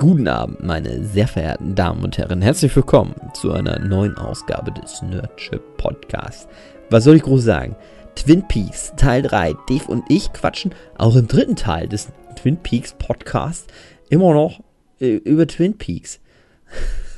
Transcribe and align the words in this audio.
Guten 0.00 0.28
Abend, 0.28 0.62
meine 0.62 1.04
sehr 1.04 1.28
verehrten 1.28 1.74
Damen 1.74 2.02
und 2.02 2.16
Herren. 2.16 2.40
Herzlich 2.40 2.74
willkommen 2.74 3.14
zu 3.34 3.52
einer 3.52 3.78
neuen 3.80 4.16
Ausgabe 4.16 4.72
des 4.72 5.02
Nerdship 5.02 5.76
Podcasts. 5.76 6.48
Was 6.88 7.04
soll 7.04 7.16
ich 7.16 7.22
groß 7.22 7.44
sagen? 7.44 7.76
Twin 8.14 8.48
Peaks 8.48 8.94
Teil 8.96 9.20
3. 9.20 9.52
Dave 9.68 9.84
und 9.88 10.04
ich 10.08 10.32
quatschen 10.32 10.74
auch 10.96 11.16
im 11.16 11.28
dritten 11.28 11.54
Teil 11.54 11.86
des 11.86 12.08
Twin 12.34 12.56
Peaks 12.56 12.94
Podcasts 12.94 13.66
immer 14.08 14.32
noch 14.32 14.60
äh, 15.00 15.16
über 15.16 15.46
Twin 15.46 15.76
Peaks. 15.76 16.18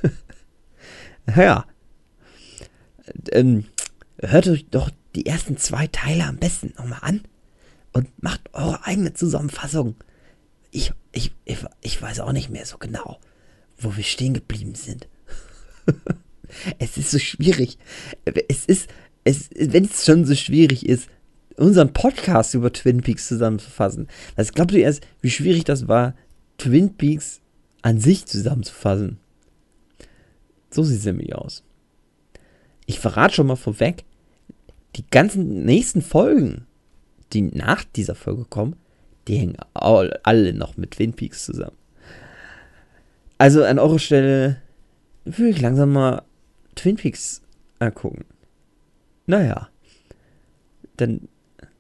ja. 1.37 1.65
Ähm, 3.31 3.67
hört 4.19 4.49
euch 4.49 4.67
doch 4.71 4.91
die 5.15 5.27
ersten 5.27 5.57
zwei 5.57 5.87
Teile 5.87 6.25
am 6.25 6.39
besten 6.39 6.75
nochmal 6.77 6.99
an 7.03 7.21
und 7.93 8.09
macht 8.21 8.53
eure 8.55 8.85
eigene 8.85 9.15
Zusammenfassung 9.15 9.95
ich, 10.73 10.93
ich, 11.13 11.33
ich, 11.45 11.59
ich 11.83 12.01
weiß 12.01 12.21
auch 12.21 12.33
nicht 12.33 12.51
mehr 12.51 12.67
so 12.67 12.79
genau, 12.79 13.19
wo 13.79 13.97
wir 13.97 14.05
stehen 14.05 14.35
geblieben 14.35 14.75
sind. 14.75 15.09
es 16.79 16.97
ist 16.97 17.11
so 17.11 17.19
schwierig. 17.19 17.79
Es 18.49 18.65
ist, 18.67 18.89
es, 19.25 19.51
wenn 19.55 19.85
es 19.85 20.05
schon 20.05 20.25
so 20.25 20.35
schwierig 20.35 20.87
ist, 20.87 21.09
unseren 21.57 21.93
Podcast 21.93 22.55
über 22.55 22.73
Twin 22.73 23.03
Peaks 23.03 23.29
zusammenzufassen. 23.29 24.09
Was 24.37 24.53
glaubst 24.53 24.75
du 24.75 24.81
erst, 24.81 25.07
wie 25.21 25.31
schwierig 25.31 25.65
das 25.65 25.87
war, 25.87 26.15
Twin 26.59 26.97
Peaks 26.97 27.41
an 27.83 28.01
sich 28.01 28.27
zusammenzufassen? 28.27 29.19
So 30.71 30.83
sieht 30.83 31.01
es 31.01 31.05
nämlich 31.05 31.35
aus. 31.35 31.63
Ich 32.87 32.99
verrate 32.99 33.35
schon 33.35 33.47
mal 33.47 33.57
vorweg, 33.57 34.05
die 34.97 35.05
ganzen 35.11 35.65
nächsten 35.65 36.03
Folgen, 36.03 36.67
die 37.33 37.43
nach 37.43 37.85
dieser 37.85 38.15
Folge 38.15 38.45
kommen, 38.45 38.77
die 39.29 39.37
hängen 39.37 39.57
alle 39.75 40.53
noch 40.53 40.77
mit 40.77 40.93
Twin 40.93 41.13
Peaks 41.13 41.45
zusammen. 41.45 41.77
Also 43.39 43.65
an 43.65 43.79
eurer 43.79 43.99
Stelle 43.99 44.61
würde 45.25 45.51
ich 45.51 45.61
langsam 45.61 45.93
mal 45.93 46.23
Twin 46.75 46.97
Peaks 46.97 47.43
angucken. 47.79 48.25
Naja. 49.27 49.69
Dann, 50.97 51.29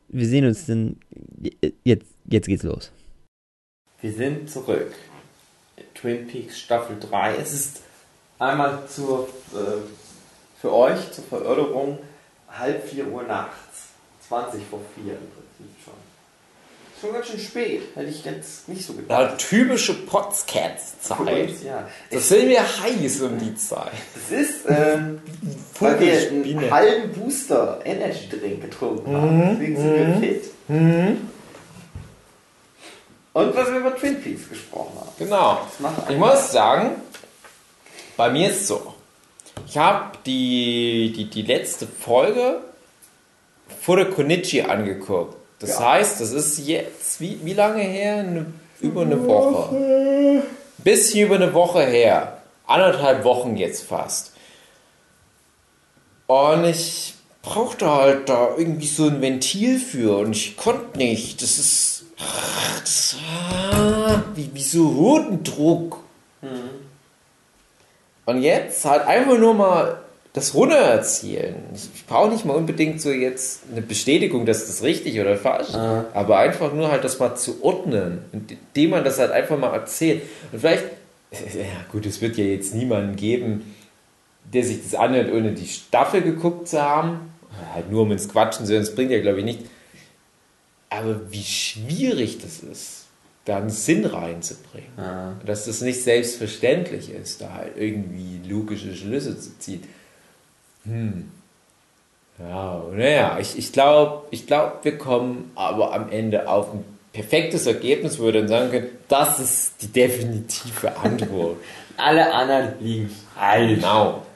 wir 0.08 0.26
sehen 0.26 0.46
uns 0.46 0.66
dann. 0.66 0.96
Jetzt, 1.84 2.06
jetzt 2.24 2.46
geht's 2.46 2.62
los. 2.62 2.92
Wir 4.00 4.12
sind 4.12 4.50
zurück. 4.50 4.92
Twin 5.94 6.26
Peaks 6.26 6.58
Staffel 6.58 6.96
3. 6.98 7.36
Es 7.36 7.52
ist 7.52 7.82
einmal 8.38 8.86
zur, 8.88 9.28
äh, 9.52 9.80
für 10.60 10.72
euch 10.72 11.12
zur 11.12 11.24
Verörderung 11.24 11.98
halb 12.48 12.84
4 12.88 13.06
Uhr 13.08 13.22
nachts. 13.22 13.90
20 14.28 14.64
vor 14.64 14.80
4 14.94 15.12
im 15.12 15.18
Prinzip 15.18 15.30
schon. 15.30 15.41
Schon 17.02 17.12
ganz 17.12 17.26
schön 17.26 17.40
spät, 17.40 17.82
hätte 17.96 18.10
ich 18.10 18.24
jetzt 18.24 18.68
nicht 18.68 18.86
so 18.86 18.92
gedacht. 18.92 19.30
Ja, 19.32 19.36
typische 19.36 19.92
Potscats-Zeit. 20.06 21.50
Ja. 21.64 21.88
Das 22.12 22.28
sind 22.28 22.48
wir 22.48 22.60
heiß 22.60 23.22
um 23.22 23.40
die 23.40 23.56
Zeit. 23.56 23.90
Das 24.14 24.38
ist, 24.38 24.60
ähm, 24.68 25.20
weil 25.80 25.98
wir 25.98 26.30
einen 26.30 26.70
halben 26.70 27.10
Booster 27.10 27.80
Energy 27.84 28.28
Drink 28.28 28.62
getrunken 28.62 29.16
haben. 29.16 29.36
Mhm. 29.36 29.50
Deswegen 29.50 29.76
sind 29.76 29.94
wir 29.96 30.06
mhm. 30.06 30.20
fit. 30.20 30.44
Mhm. 30.68 31.28
Und 33.32 33.56
was 33.56 33.72
wir 33.72 33.78
über 33.78 33.96
Twin 33.96 34.22
Peaks 34.22 34.48
gesprochen 34.48 34.92
haben. 35.00 35.10
Genau. 35.18 35.66
Ich 36.08 36.16
muss 36.16 36.52
sagen, 36.52 36.92
bei 38.16 38.30
mir 38.30 38.48
ist 38.48 38.60
es 38.60 38.68
so. 38.68 38.94
Ich 39.66 39.76
habe 39.76 40.18
die, 40.24 41.12
die, 41.16 41.28
die 41.28 41.42
letzte 41.42 41.88
Folge 41.88 42.60
vor 43.80 43.96
der 43.96 44.06
Konichi 44.06 44.62
angeguckt. 44.62 45.41
Das 45.62 45.78
ja. 45.78 45.92
heißt, 45.92 46.20
das 46.20 46.32
ist 46.32 46.58
jetzt, 46.58 47.20
wie, 47.20 47.38
wie 47.44 47.52
lange 47.52 47.82
her? 47.82 48.16
Eine, 48.16 48.46
über 48.80 49.02
eine 49.02 49.24
Woche. 49.26 50.42
Bisschen 50.78 51.26
über 51.26 51.36
eine 51.36 51.54
Woche 51.54 51.86
her. 51.86 52.38
Anderthalb 52.66 53.22
Wochen 53.22 53.56
jetzt 53.56 53.84
fast. 53.84 54.32
Und 56.26 56.64
ich 56.64 57.14
brauchte 57.42 57.88
halt 57.88 58.28
da 58.28 58.48
irgendwie 58.56 58.88
so 58.88 59.06
ein 59.06 59.22
Ventil 59.22 59.78
für 59.78 60.18
und 60.18 60.32
ich 60.32 60.56
konnte 60.56 60.98
nicht. 60.98 61.40
Das 61.42 61.58
ist. 61.58 62.04
Das, 62.80 63.16
ah, 63.72 64.22
wie, 64.34 64.50
wie 64.52 64.62
so 64.62 64.96
Hodendruck. 64.96 66.00
Mhm. 66.40 66.70
Und 68.26 68.42
jetzt 68.42 68.84
halt 68.84 69.06
einfach 69.06 69.38
nur 69.38 69.54
mal 69.54 70.01
das 70.32 70.54
runtererzählen. 70.54 71.56
Ich 71.74 72.06
brauche 72.06 72.30
nicht 72.30 72.44
mal 72.44 72.54
unbedingt 72.54 73.00
so 73.02 73.10
jetzt 73.10 73.62
eine 73.70 73.82
Bestätigung, 73.82 74.46
dass 74.46 74.66
das 74.66 74.82
richtig 74.82 75.20
oder 75.20 75.36
falsch 75.36 75.68
ist, 75.68 75.74
ah. 75.74 76.06
aber 76.14 76.38
einfach 76.38 76.72
nur 76.72 76.90
halt 76.90 77.04
das 77.04 77.18
mal 77.18 77.34
zu 77.34 77.62
ordnen, 77.62 78.24
indem 78.32 78.90
man 78.90 79.04
das 79.04 79.18
halt 79.18 79.30
einfach 79.30 79.58
mal 79.58 79.74
erzählt. 79.74 80.22
Und 80.50 80.60
vielleicht, 80.60 80.84
ja 81.32 81.84
gut, 81.90 82.06
es 82.06 82.22
wird 82.22 82.38
ja 82.38 82.44
jetzt 82.44 82.74
niemanden 82.74 83.16
geben, 83.16 83.74
der 84.52 84.64
sich 84.64 84.82
das 84.82 84.94
anhört, 84.94 85.30
ohne 85.30 85.52
die 85.52 85.66
Staffel 85.66 86.22
geguckt 86.22 86.68
zu 86.68 86.80
haben. 86.80 87.32
Halt 87.74 87.90
nur 87.90 88.02
um 88.02 88.12
ins 88.12 88.28
Quatschen 88.28 88.64
zu 88.64 88.72
hören, 88.72 88.82
das 88.82 88.94
bringt 88.94 89.10
ja 89.10 89.20
glaube 89.20 89.40
ich 89.40 89.44
nicht. 89.44 89.60
Aber 90.88 91.30
wie 91.30 91.42
schwierig 91.42 92.38
das 92.38 92.60
ist, 92.60 93.06
da 93.44 93.58
einen 93.58 93.70
Sinn 93.70 94.06
reinzubringen. 94.06 94.98
Ah. 94.98 95.34
Dass 95.44 95.66
das 95.66 95.82
nicht 95.82 96.02
selbstverständlich 96.02 97.10
ist, 97.10 97.42
da 97.42 97.52
halt 97.52 97.76
irgendwie 97.76 98.40
logische 98.48 98.94
Schlüsse 98.94 99.38
zu 99.38 99.58
ziehen. 99.58 99.82
Hm. 100.84 101.30
Ja, 102.38 102.82
naja, 102.92 103.38
ich, 103.40 103.56
ich 103.58 103.72
glaube, 103.72 104.26
ich 104.30 104.46
glaub, 104.46 104.84
wir 104.84 104.98
kommen 104.98 105.52
aber 105.54 105.92
am 105.92 106.10
Ende 106.10 106.48
auf 106.48 106.72
ein 106.72 106.84
perfektes 107.12 107.66
Ergebnis, 107.66 108.18
wo 108.18 108.24
wir 108.24 108.32
dann 108.32 108.48
sagen 108.48 108.70
können, 108.70 108.90
das 109.08 109.38
ist 109.38 109.82
die 109.82 109.88
definitive 109.88 110.96
Antwort. 110.96 111.58
Alle 111.96 112.32
anderen 112.32 112.80
liegen 112.80 113.10
falsch. 113.34 113.74
Genau. 113.74 114.26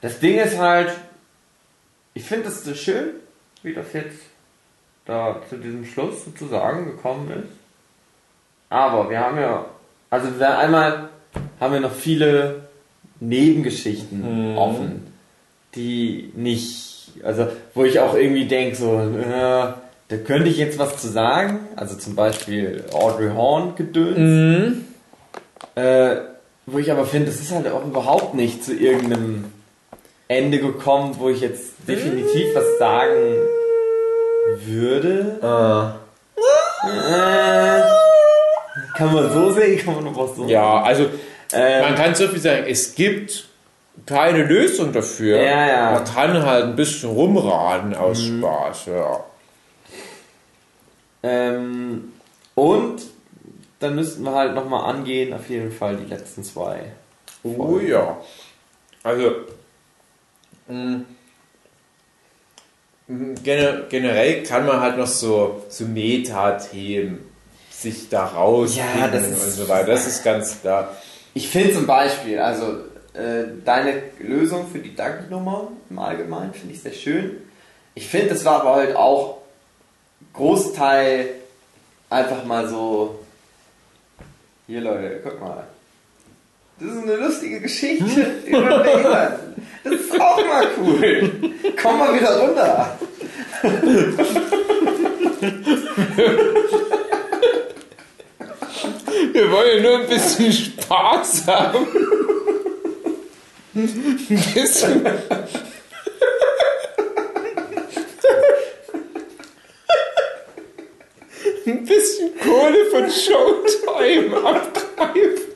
Das 0.00 0.20
Ding 0.20 0.38
ist 0.38 0.58
halt, 0.58 0.92
ich 2.14 2.24
finde 2.24 2.48
es 2.48 2.64
so 2.64 2.74
schön, 2.74 3.14
wie 3.62 3.72
das 3.72 3.92
jetzt 3.92 4.18
da 5.06 5.40
zu 5.48 5.56
diesem 5.56 5.84
Schluss 5.84 6.24
sozusagen 6.24 6.86
gekommen 6.86 7.30
ist. 7.30 7.52
Aber 8.68 9.08
wir 9.10 9.20
haben 9.20 9.38
ja, 9.38 9.66
also 10.10 10.28
einmal 10.44 11.08
haben 11.60 11.72
wir 11.72 11.80
noch 11.80 11.94
viele 11.94 12.68
Nebengeschichten 13.22 14.52
mhm. 14.52 14.58
offen, 14.58 15.06
die 15.74 16.32
nicht, 16.34 17.12
also 17.22 17.46
wo 17.74 17.84
ich 17.84 18.00
auch 18.00 18.14
irgendwie 18.14 18.46
denke, 18.46 18.76
so, 18.76 18.98
äh, 18.98 19.72
da 20.08 20.16
könnte 20.24 20.48
ich 20.48 20.58
jetzt 20.58 20.78
was 20.78 20.98
zu 20.98 21.08
sagen, 21.08 21.60
also 21.76 21.96
zum 21.96 22.14
Beispiel 22.14 22.84
Audrey 22.92 23.30
Horn 23.30 23.74
gedöns, 23.76 24.18
mhm. 24.18 24.84
äh, 25.74 26.16
wo 26.66 26.78
ich 26.78 26.90
aber 26.90 27.06
finde, 27.06 27.26
das 27.26 27.40
ist 27.40 27.52
halt 27.52 27.68
auch 27.68 27.84
überhaupt 27.84 28.34
nicht 28.34 28.64
zu 28.64 28.74
irgendeinem 28.74 29.44
Ende 30.28 30.58
gekommen, 30.58 31.16
wo 31.18 31.28
ich 31.28 31.40
jetzt 31.40 31.74
definitiv 31.86 32.54
was 32.54 32.78
sagen 32.78 33.36
würde. 34.64 35.38
Ah. 35.42 35.94
Äh, 36.84 37.82
kann 38.96 39.14
man 39.14 39.32
so 39.32 39.52
sehen, 39.52 39.78
kann 39.78 39.94
man 39.94 40.04
noch 40.04 40.16
was 40.16 40.36
so 40.36 40.46
Ja, 40.46 40.82
also 40.82 41.06
ähm, 41.52 41.82
Man 41.82 41.94
kann 41.94 42.14
so 42.14 42.28
viel 42.28 42.38
sagen, 42.38 42.64
es 42.68 42.94
gibt 42.94 43.48
keine 44.06 44.44
Lösung 44.44 44.92
dafür. 44.92 45.42
Ja, 45.42 45.66
ja. 45.66 45.90
Man 45.92 46.04
kann 46.04 46.42
halt 46.44 46.64
ein 46.64 46.76
bisschen 46.76 47.10
rumraten 47.10 47.94
aus 47.94 48.22
mhm. 48.22 48.40
Spaß, 48.40 48.86
ja. 48.86 49.24
Ähm, 51.22 52.12
und 52.54 53.02
dann 53.78 53.94
müssten 53.94 54.24
wir 54.24 54.32
halt 54.32 54.54
nochmal 54.54 54.92
angehen, 54.92 55.32
auf 55.32 55.48
jeden 55.48 55.72
Fall 55.72 55.96
die 55.96 56.06
letzten 56.06 56.42
zwei. 56.42 56.92
Oh 57.42 57.78
ja. 57.78 58.20
Also, 59.02 59.32
mh, 60.68 61.00
mm, 63.08 63.34
generell 63.42 64.42
kann 64.44 64.66
man 64.66 64.80
halt 64.80 64.96
noch 64.96 65.06
so, 65.06 65.64
so 65.68 65.84
Meta-Themen 65.84 67.18
sich 67.70 68.08
da 68.08 68.26
rausfinden 68.26 69.12
ja, 69.12 69.44
und 69.44 69.50
so 69.50 69.68
weiter. 69.68 69.86
Das 69.86 70.06
ist 70.06 70.22
ganz 70.22 70.60
klar. 70.60 70.96
Ich 71.34 71.48
finde 71.48 71.74
zum 71.74 71.86
Beispiel, 71.86 72.38
also 72.38 72.78
äh, 73.14 73.44
deine 73.64 74.02
Lösung 74.18 74.66
für 74.70 74.78
die 74.78 74.94
Ducky-Nummer 74.94 75.68
im 75.88 75.98
Allgemeinen 75.98 76.52
finde 76.52 76.74
ich 76.74 76.82
sehr 76.82 76.92
schön. 76.92 77.38
Ich 77.94 78.08
finde, 78.08 78.30
das 78.30 78.44
war 78.44 78.60
aber 78.60 78.74
halt 78.76 78.96
auch 78.96 79.38
Großteil 80.32 81.28
einfach 82.08 82.44
mal 82.44 82.68
so. 82.68 83.18
Hier 84.66 84.80
Leute, 84.80 85.20
guck 85.22 85.40
mal. 85.40 85.64
Das 86.78 86.90
ist 86.90 87.02
eine 87.02 87.16
lustige 87.16 87.60
Geschichte 87.60 88.04
über 88.46 88.78
Bären. 88.80 89.56
Das 89.84 89.92
ist 89.92 90.20
auch 90.20 90.44
mal 90.46 90.66
cool. 90.78 91.30
Komm 91.80 91.98
mal 91.98 92.14
wieder 92.14 92.38
runter. 92.38 92.98
Wir 99.32 99.50
wollen 99.50 99.76
ja 99.76 99.90
nur 99.90 100.00
ein 100.00 100.08
bisschen 100.08 100.52
Spaß 100.52 101.46
haben. 101.46 101.86
Ein 103.74 104.28
bisschen. 104.28 105.06
ein 111.64 111.84
bisschen 111.84 112.38
Kohle 112.38 112.90
von 112.90 113.10
Showtime 113.10 114.36
abgreifen. 114.44 115.52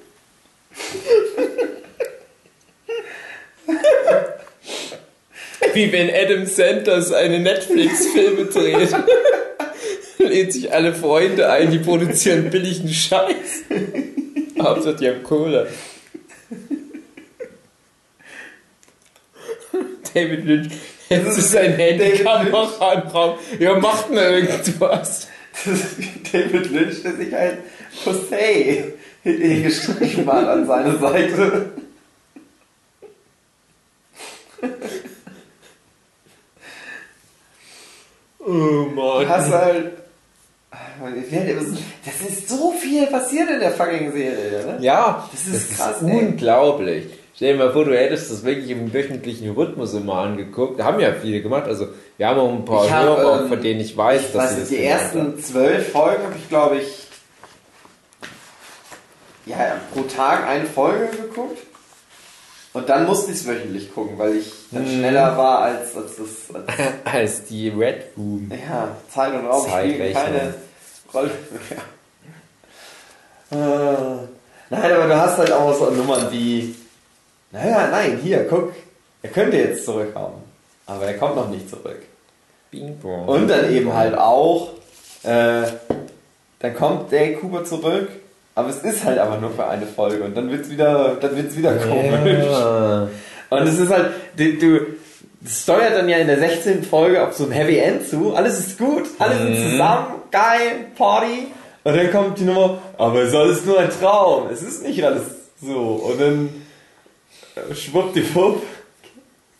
Wie 5.74 5.92
wenn 5.92 6.10
Adam 6.10 6.46
Sanders 6.46 7.12
eine 7.12 7.40
Netflix-Filme 7.40 8.46
dreht. 8.46 8.94
Lädt 10.28 10.52
sich 10.52 10.72
alle 10.72 10.94
Freunde 10.94 11.50
ein, 11.50 11.70
die 11.70 11.78
produzieren 11.78 12.50
billigen 12.50 12.88
Scheiß. 12.88 13.64
Hauptsache 14.60 14.96
die 14.96 15.08
haben 15.08 15.22
Kohle. 15.22 15.68
David 20.14 20.44
Lynch 20.44 20.72
hält 21.08 21.32
sich 21.34 21.44
sein 21.44 21.72
Handykamera 21.74 22.92
im 22.94 23.08
Raum. 23.08 23.38
Ja, 23.58 23.78
macht 23.78 24.10
mal 24.10 24.22
irgendwas. 24.22 25.28
David 26.32 26.70
Lynch, 26.70 27.02
der 27.02 27.12
sich 27.16 27.32
halt 27.32 27.58
Jose 28.04 28.94
hingestrichen 29.22 30.26
hat 30.26 30.48
an 30.48 30.66
seine 30.66 30.98
Seite. 30.98 31.70
Oh 38.38 38.86
Du 38.94 39.28
hast 39.28 39.50
Mann. 39.50 39.60
halt. 39.60 39.92
Das 42.04 42.20
ist 42.28 42.48
so 42.48 42.72
viel 42.72 43.06
passiert 43.06 43.50
in 43.50 43.60
der 43.60 43.70
fucking 43.72 44.12
Serie, 44.12 44.64
ne? 44.66 44.76
Ja, 44.80 45.28
Das 45.32 45.46
ist 45.54 45.76
krass, 45.76 46.00
ist 46.00 46.08
ey. 46.08 46.18
unglaublich. 46.18 47.06
Stell 47.34 47.52
dir 47.52 47.64
mal 47.64 47.72
vor, 47.72 47.84
du 47.84 47.94
hättest 47.96 48.30
das 48.30 48.44
wirklich 48.44 48.70
im 48.70 48.92
wöchentlichen 48.94 49.50
Rhythmus 49.50 49.92
immer 49.92 50.14
angeguckt. 50.20 50.82
Haben 50.82 51.00
ja 51.00 51.12
viele 51.12 51.42
gemacht. 51.42 51.64
Also, 51.66 51.88
wir 52.16 52.28
haben 52.28 52.40
auch 52.40 52.50
ein 52.50 52.64
paar 52.64 52.90
hab, 52.90 53.04
Hörer, 53.04 53.42
ähm, 53.42 53.48
von 53.48 53.60
denen 53.62 53.80
ich 53.80 53.94
weiß, 53.94 54.22
Ich 54.22 54.32
dass 54.32 54.42
weiß 54.44 54.54
sie 54.54 54.60
das 54.60 54.68
die 54.70 54.82
ersten 54.84 55.38
zwölf 55.42 55.92
Folgen 55.92 56.22
habe 56.24 56.34
ich, 56.38 56.48
glaube 56.48 56.76
ich, 56.78 57.06
ja, 59.44 59.76
pro 59.92 60.02
Tag 60.02 60.46
eine 60.48 60.64
Folge 60.64 61.08
geguckt. 61.14 61.58
Und 62.72 62.88
dann 62.88 63.06
musste 63.06 63.32
ich 63.32 63.38
es 63.38 63.46
wöchentlich 63.46 63.94
gucken, 63.94 64.18
weil 64.18 64.36
ich 64.36 64.52
dann 64.70 64.82
Mhm. 64.84 64.98
schneller 64.98 65.36
war 65.38 65.60
als, 65.60 65.96
als 65.96 66.16
das. 66.16 66.54
Als, 66.54 66.68
haben. 66.78 66.94
Als 67.04 67.44
die 67.44 67.68
Red 67.68 68.02
Room. 68.16 68.50
ja, 68.50 68.96
Zeit 69.12 69.32
und 69.34 69.46
Raum 69.46 69.66
spielen 69.68 70.12
keine 70.12 70.54
Rolle 71.16 71.30
mehr. 71.50 71.82
Äh, 73.48 73.56
nein, 74.70 74.92
aber 74.92 75.06
du 75.06 75.16
hast 75.16 75.38
halt 75.38 75.52
auch 75.52 75.72
so 75.72 75.90
Nummern 75.90 76.32
wie. 76.32 76.74
Naja, 77.52 77.86
nein, 77.92 78.18
hier, 78.20 78.44
guck. 78.50 78.72
Er 79.22 79.30
könnte 79.30 79.56
jetzt 79.56 79.84
zurückkommen. 79.84 80.42
Aber 80.84 81.04
er 81.04 81.16
kommt 81.16 81.36
noch 81.36 81.48
nicht 81.48 81.70
zurück. 81.70 82.02
Bing 82.72 82.98
bong. 82.98 83.24
Und 83.26 83.46
dann 83.46 83.72
eben 83.72 83.94
halt 83.94 84.18
auch, 84.18 84.70
äh, 85.22 85.62
dann 86.58 86.74
kommt 86.74 87.12
Dale 87.12 87.34
Cooper 87.34 87.64
zurück, 87.64 88.08
aber 88.56 88.68
es 88.68 88.78
ist 88.78 89.04
halt 89.04 89.20
aber 89.20 89.38
nur 89.38 89.52
für 89.52 89.66
eine 89.66 89.86
Folge 89.86 90.24
und 90.24 90.36
dann 90.36 90.50
wird's 90.50 90.68
wieder, 90.68 91.16
dann 91.20 91.36
wird's 91.36 91.56
wieder 91.56 91.76
komisch. 91.76 92.46
Ja. 92.50 93.08
Und 93.50 93.66
es 93.68 93.78
ist 93.78 93.90
halt, 93.90 94.10
du 94.36 94.96
das 95.46 95.62
steuert 95.62 95.94
dann 95.94 96.08
ja 96.08 96.18
in 96.18 96.26
der 96.26 96.40
16. 96.40 96.82
Folge 96.82 97.24
auf 97.24 97.32
so 97.34 97.44
ein 97.44 97.52
Happy 97.52 97.78
End 97.78 98.08
zu, 98.08 98.34
alles 98.34 98.58
ist 98.58 98.78
gut, 98.78 99.04
alle 99.20 99.36
sind 99.36 99.70
zusammen, 99.70 100.06
geil, 100.32 100.86
Party. 100.98 101.46
Und 101.84 101.96
dann 101.96 102.10
kommt 102.10 102.40
die 102.40 102.44
Nummer, 102.44 102.78
aber 102.98 103.20
es 103.20 103.28
ist 103.28 103.36
alles 103.36 103.64
nur 103.64 103.78
ein 103.78 103.90
Traum, 103.90 104.48
es 104.52 104.60
ist 104.62 104.82
nicht 104.82 105.04
alles 105.04 105.22
so. 105.62 105.78
Und 105.78 106.20
dann 106.20 106.48
äh, 107.54 107.74
schwuppdiwupp, 107.76 108.60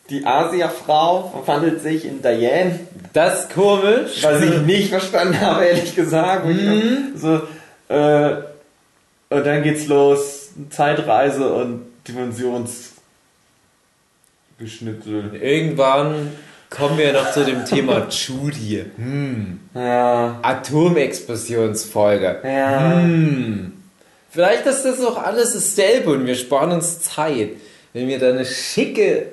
die 0.09 0.25
Asia-Frau 0.25 1.31
verwandelt 1.45 1.81
sich 1.81 2.03
in 2.03 2.21
Diane. 2.21 2.81
Das 3.13 3.43
ist 3.43 3.53
komisch. 3.53 4.23
Was 4.23 4.41
ich 4.41 4.61
nicht 4.63 4.89
verstanden 4.89 5.39
habe, 5.39 5.65
ehrlich 5.65 5.95
gesagt. 5.95 6.45
Mhm. 6.47 7.13
So, 7.15 7.41
äh, 7.87 8.35
und 9.29 9.45
dann 9.45 9.63
geht's 9.63 9.87
los, 9.87 10.49
Zeitreise 10.69 11.47
und 11.47 11.85
Dimensionsgeschnitzel. 14.59 15.35
Irgendwann 15.41 16.31
kommen 16.69 16.97
wir 16.97 17.13
noch 17.13 17.31
zu 17.31 17.45
dem 17.45 17.65
Thema 17.65 18.07
Judy. 18.09 18.85
Hm. 18.95 19.59
Ja. 19.73 20.39
Atomexplosionsfolge. 20.41 22.39
Ja. 22.43 23.01
Hm. 23.01 23.73
Vielleicht 24.29 24.65
ist 24.65 24.83
das 24.83 25.03
auch 25.03 25.17
alles 25.17 25.53
dasselbe 25.53 26.11
und 26.11 26.25
wir 26.25 26.35
sparen 26.35 26.71
uns 26.71 27.01
Zeit, 27.01 27.51
wenn 27.93 28.07
wir 28.07 28.19
da 28.19 28.29
eine 28.29 28.45
schicke 28.45 29.27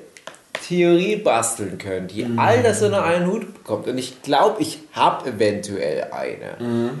Theorie 0.67 1.17
basteln 1.17 1.77
können, 1.77 2.07
die 2.07 2.25
all 2.37 2.63
das 2.63 2.81
unter 2.81 3.03
einen 3.03 3.27
Hut 3.27 3.53
bekommt. 3.53 3.87
Und 3.87 3.97
ich 3.97 4.21
glaube, 4.23 4.61
ich 4.61 4.79
habe 4.93 5.29
eventuell 5.29 6.07
eine. 6.11 6.93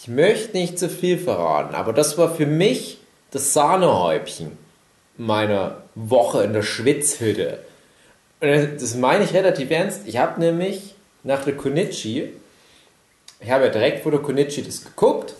Ich 0.00 0.08
möchte 0.08 0.56
nicht 0.56 0.78
zu 0.78 0.88
viel 0.88 1.18
verraten, 1.18 1.74
aber 1.74 1.92
das 1.92 2.16
war 2.16 2.34
für 2.34 2.46
mich 2.46 2.98
das 3.30 3.52
Sahnehäubchen 3.52 4.52
meiner 5.18 5.82
Woche 5.94 6.44
in 6.44 6.54
der 6.54 6.62
Schwitzhütte. 6.62 7.58
Und 8.40 8.50
das 8.82 8.94
meine 8.96 9.24
ich 9.24 9.34
relativ 9.34 9.70
ernst. 9.70 10.02
Ich 10.06 10.16
habe 10.16 10.40
nämlich 10.40 10.94
nach 11.24 11.44
der 11.44 11.54
Konichi, 11.56 12.30
ich 13.40 13.50
habe 13.50 13.64
ja 13.66 13.70
direkt 13.70 14.02
vor 14.02 14.12
der 14.12 14.20
Konichi 14.20 14.62
das 14.62 14.84
geguckt, 14.84 15.34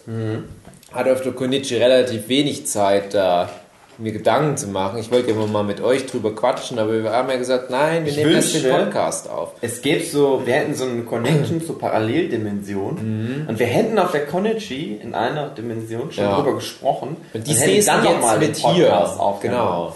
hatte 0.93 1.13
auf 1.13 1.23
der 1.23 1.33
Konichi 1.33 1.77
relativ 1.77 2.29
wenig 2.29 2.67
Zeit, 2.67 3.15
da 3.15 3.49
mir 3.97 4.13
Gedanken 4.13 4.57
zu 4.57 4.67
machen. 4.69 4.99
Ich 4.99 5.11
wollte 5.11 5.31
immer 5.31 5.47
mal 5.47 5.63
mit 5.63 5.83
euch 5.83 6.07
drüber 6.07 6.35
quatschen, 6.35 6.79
aber 6.79 7.03
wir 7.03 7.11
haben 7.11 7.29
ja 7.29 7.37
gesagt, 7.37 7.69
nein, 7.71 8.05
wir 8.05 8.13
Ich 8.13 8.17
nehmen 8.17 8.33
erst 8.33 8.55
den 8.55 8.71
Podcast 8.71 9.29
auf. 9.29 9.53
Es 9.61 9.83
gäbe 9.83 10.03
so, 10.05 10.43
wir 10.47 10.55
hätten 10.55 10.75
so 10.75 10.85
eine 10.85 11.03
Connection 11.03 11.63
zur 11.65 11.79
Paralleldimension 11.79 13.47
und 13.47 13.59
wir 13.59 13.67
hätten 13.67 13.99
auf 13.99 14.13
der 14.13 14.25
Konichi 14.27 14.99
in 15.03 15.15
einer 15.15 15.51
Dimension 15.51 16.11
schon 16.13 16.25
Ja. 16.25 16.37
drüber 16.37 16.55
gesprochen 16.55 17.17
Und 17.35 17.47
die 17.47 17.53
siehst 17.53 17.89
du 17.89 17.93
dann 17.93 18.05
noch 18.05 18.11
jetzt 18.13 18.21
mal 18.23 18.39
den 18.39 18.49
mit 18.49 18.57
hier. 18.57 19.21
Aufgenommen. 19.21 19.61
Genau. 19.61 19.95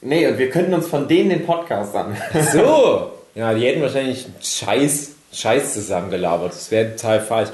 Nee, 0.00 0.26
und 0.28 0.38
wir 0.38 0.50
könnten 0.50 0.74
uns 0.74 0.86
von 0.86 1.08
denen 1.08 1.30
den 1.30 1.44
Podcast 1.46 1.94
an. 1.96 2.16
So! 2.52 3.10
Ja, 3.34 3.54
die 3.54 3.66
hätten 3.66 3.82
wahrscheinlich 3.82 4.26
Scheiß, 4.42 5.12
Scheiß 5.32 5.74
zusammengelabert. 5.74 6.52
Das 6.52 6.70
wäre 6.70 6.94
total 6.96 7.20
falsch. 7.20 7.50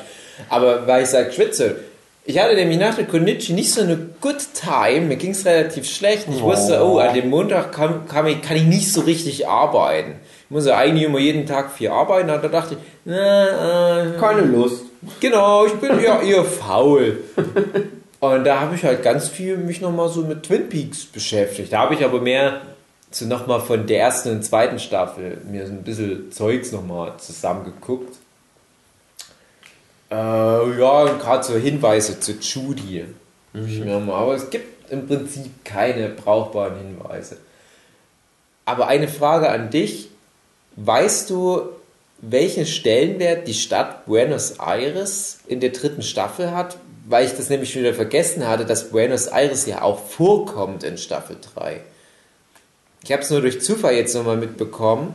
Aber 0.49 0.87
weil 0.87 1.03
ich 1.05 1.11
sage 1.11 1.33
Schwitze, 1.33 1.77
ich 2.25 2.39
hatte 2.39 2.55
nämlich 2.55 2.79
nach 2.79 2.95
der 2.95 3.05
Konichi 3.05 3.53
nicht 3.53 3.71
so 3.73 3.83
eine 3.83 3.97
good 4.21 4.37
time. 4.55 5.03
Mir 5.03 5.17
ging 5.17 5.33
es 5.33 5.45
relativ 5.45 5.87
schlecht. 5.91 6.27
Ich 6.31 6.43
Oh. 6.43 6.47
wusste, 6.47 6.83
oh, 6.83 6.99
an 6.99 7.15
dem 7.15 7.29
Montag 7.29 7.73
kann, 7.73 8.07
kann, 8.09 8.27
ich, 8.27 8.41
kann 8.41 8.57
ich 8.57 8.65
nicht 8.65 8.91
so 8.93 9.03
richtig 9.03 9.47
arbeiten. 9.47 10.15
Ich 10.45 10.51
muss 10.51 10.67
ja 10.67 10.77
eigentlich 10.77 11.05
immer 11.05 11.19
jeden 11.19 11.45
Tag 11.47 11.71
viel 11.73 11.89
arbeiten. 11.91 12.31
Und 12.31 12.43
da 12.43 12.49
dachte 12.49 12.75
ich, 12.75 12.81
na, 13.05 14.03
äh, 14.15 14.19
Keine 14.19 14.43
Lust. 14.43 14.85
Genau, 15.21 15.67
ich 15.67 15.75
bin 15.75 16.01
ja 16.03 16.23
eher 16.23 16.45
faul. 16.45 17.19
Und 18.33 18.45
da 18.45 18.61
habe 18.61 18.75
ich 18.75 18.85
halt 18.85 19.03
ganz 19.03 19.29
viel 19.29 19.57
mich 19.57 19.81
nochmal 19.81 20.09
so 20.09 20.23
mit 20.23 20.45
Twin 20.45 20.69
Peaks 20.69 21.05
beschäftigt. 21.07 21.73
Da 21.73 21.81
habe 21.81 21.95
ich 21.95 22.05
aber 22.05 22.21
mehr 22.21 22.63
so 23.11 23.27
nochmal 23.27 23.61
von 23.61 23.87
der 23.87 24.01
ersten 24.01 24.31
und 24.31 24.45
zweiten 24.45 24.79
Staffel 24.79 25.39
mir 25.49 25.67
so 25.67 25.73
ein 25.73 25.85
bisschen 25.85 26.33
Zeugs 26.33 26.73
nochmal 26.73 27.15
zusammengeguckt. 27.19 28.17
Äh, 30.11 30.15
ja, 30.15 31.05
gerade 31.05 31.45
so 31.45 31.55
Hinweise 31.55 32.21
zu 32.21 32.33
Judy. 32.33 33.05
mal, 34.01 34.15
aber 34.15 34.35
es 34.35 34.51
gibt 34.51 34.91
im 34.91 35.07
Prinzip 35.07 35.65
keine 35.65 36.09
brauchbaren 36.09 36.77
Hinweise. 36.77 37.39
Aber 38.65 38.89
eine 38.89 39.09
Frage 39.09 39.49
an 39.49 39.71
dich. 39.71 40.09
Weißt 40.77 41.31
du, 41.31 41.69
welchen 42.19 42.67
Stellenwert 42.67 43.47
die 43.47 43.55
Stadt 43.55 44.07
Buenos 44.07 44.59
Aires 44.59 45.39
in 45.47 45.61
der 45.61 45.71
dritten 45.71 46.03
Staffel 46.03 46.51
hat? 46.51 46.79
Weil 47.07 47.27
ich 47.27 47.37
das 47.37 47.51
nämlich 47.51 47.73
schon 47.73 47.83
wieder 47.83 47.95
vergessen 47.95 48.49
hatte, 48.49 48.65
dass 48.65 48.91
Buenos 48.91 49.27
Aires 49.27 49.67
ja 49.67 49.83
auch 49.83 49.99
vorkommt 49.99 50.85
in 50.85 50.97
Staffel 50.97 51.37
3. 51.55 51.81
Ich 53.03 53.13
habe 53.13 53.23
es 53.23 53.31
nur 53.31 53.43
durch 53.43 53.61
Zufall 53.61 53.95
jetzt 53.95 54.15
nochmal 54.15 54.39
mitbekommen. 54.39 55.15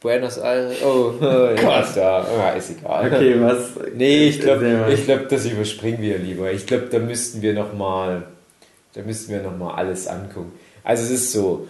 Buenos 0.00 0.36
Aires, 0.36 0.82
oh, 0.82 1.14
oh 1.20 1.24
ja, 1.24 1.82
da, 1.94 2.26
ja, 2.36 2.50
ist 2.50 2.70
egal. 2.70 3.06
Okay, 3.06 3.40
was? 3.40 3.70
Nee, 3.94 4.28
ich 4.28 4.40
glaube, 4.40 4.88
ich 4.92 5.04
glaub, 5.04 5.28
das 5.28 5.46
überspringen 5.46 6.02
wir 6.02 6.18
lieber. 6.18 6.52
Ich 6.52 6.66
glaube, 6.66 6.88
da 6.90 6.98
müssten 6.98 7.40
wir 7.40 7.54
noch 7.54 7.72
mal, 7.72 8.24
da 8.92 9.02
müssten 9.02 9.32
wir 9.32 9.40
noch 9.40 9.56
mal 9.56 9.74
alles 9.74 10.06
angucken. 10.06 10.52
Also 10.82 11.04
es 11.04 11.10
ist 11.10 11.32
so. 11.32 11.68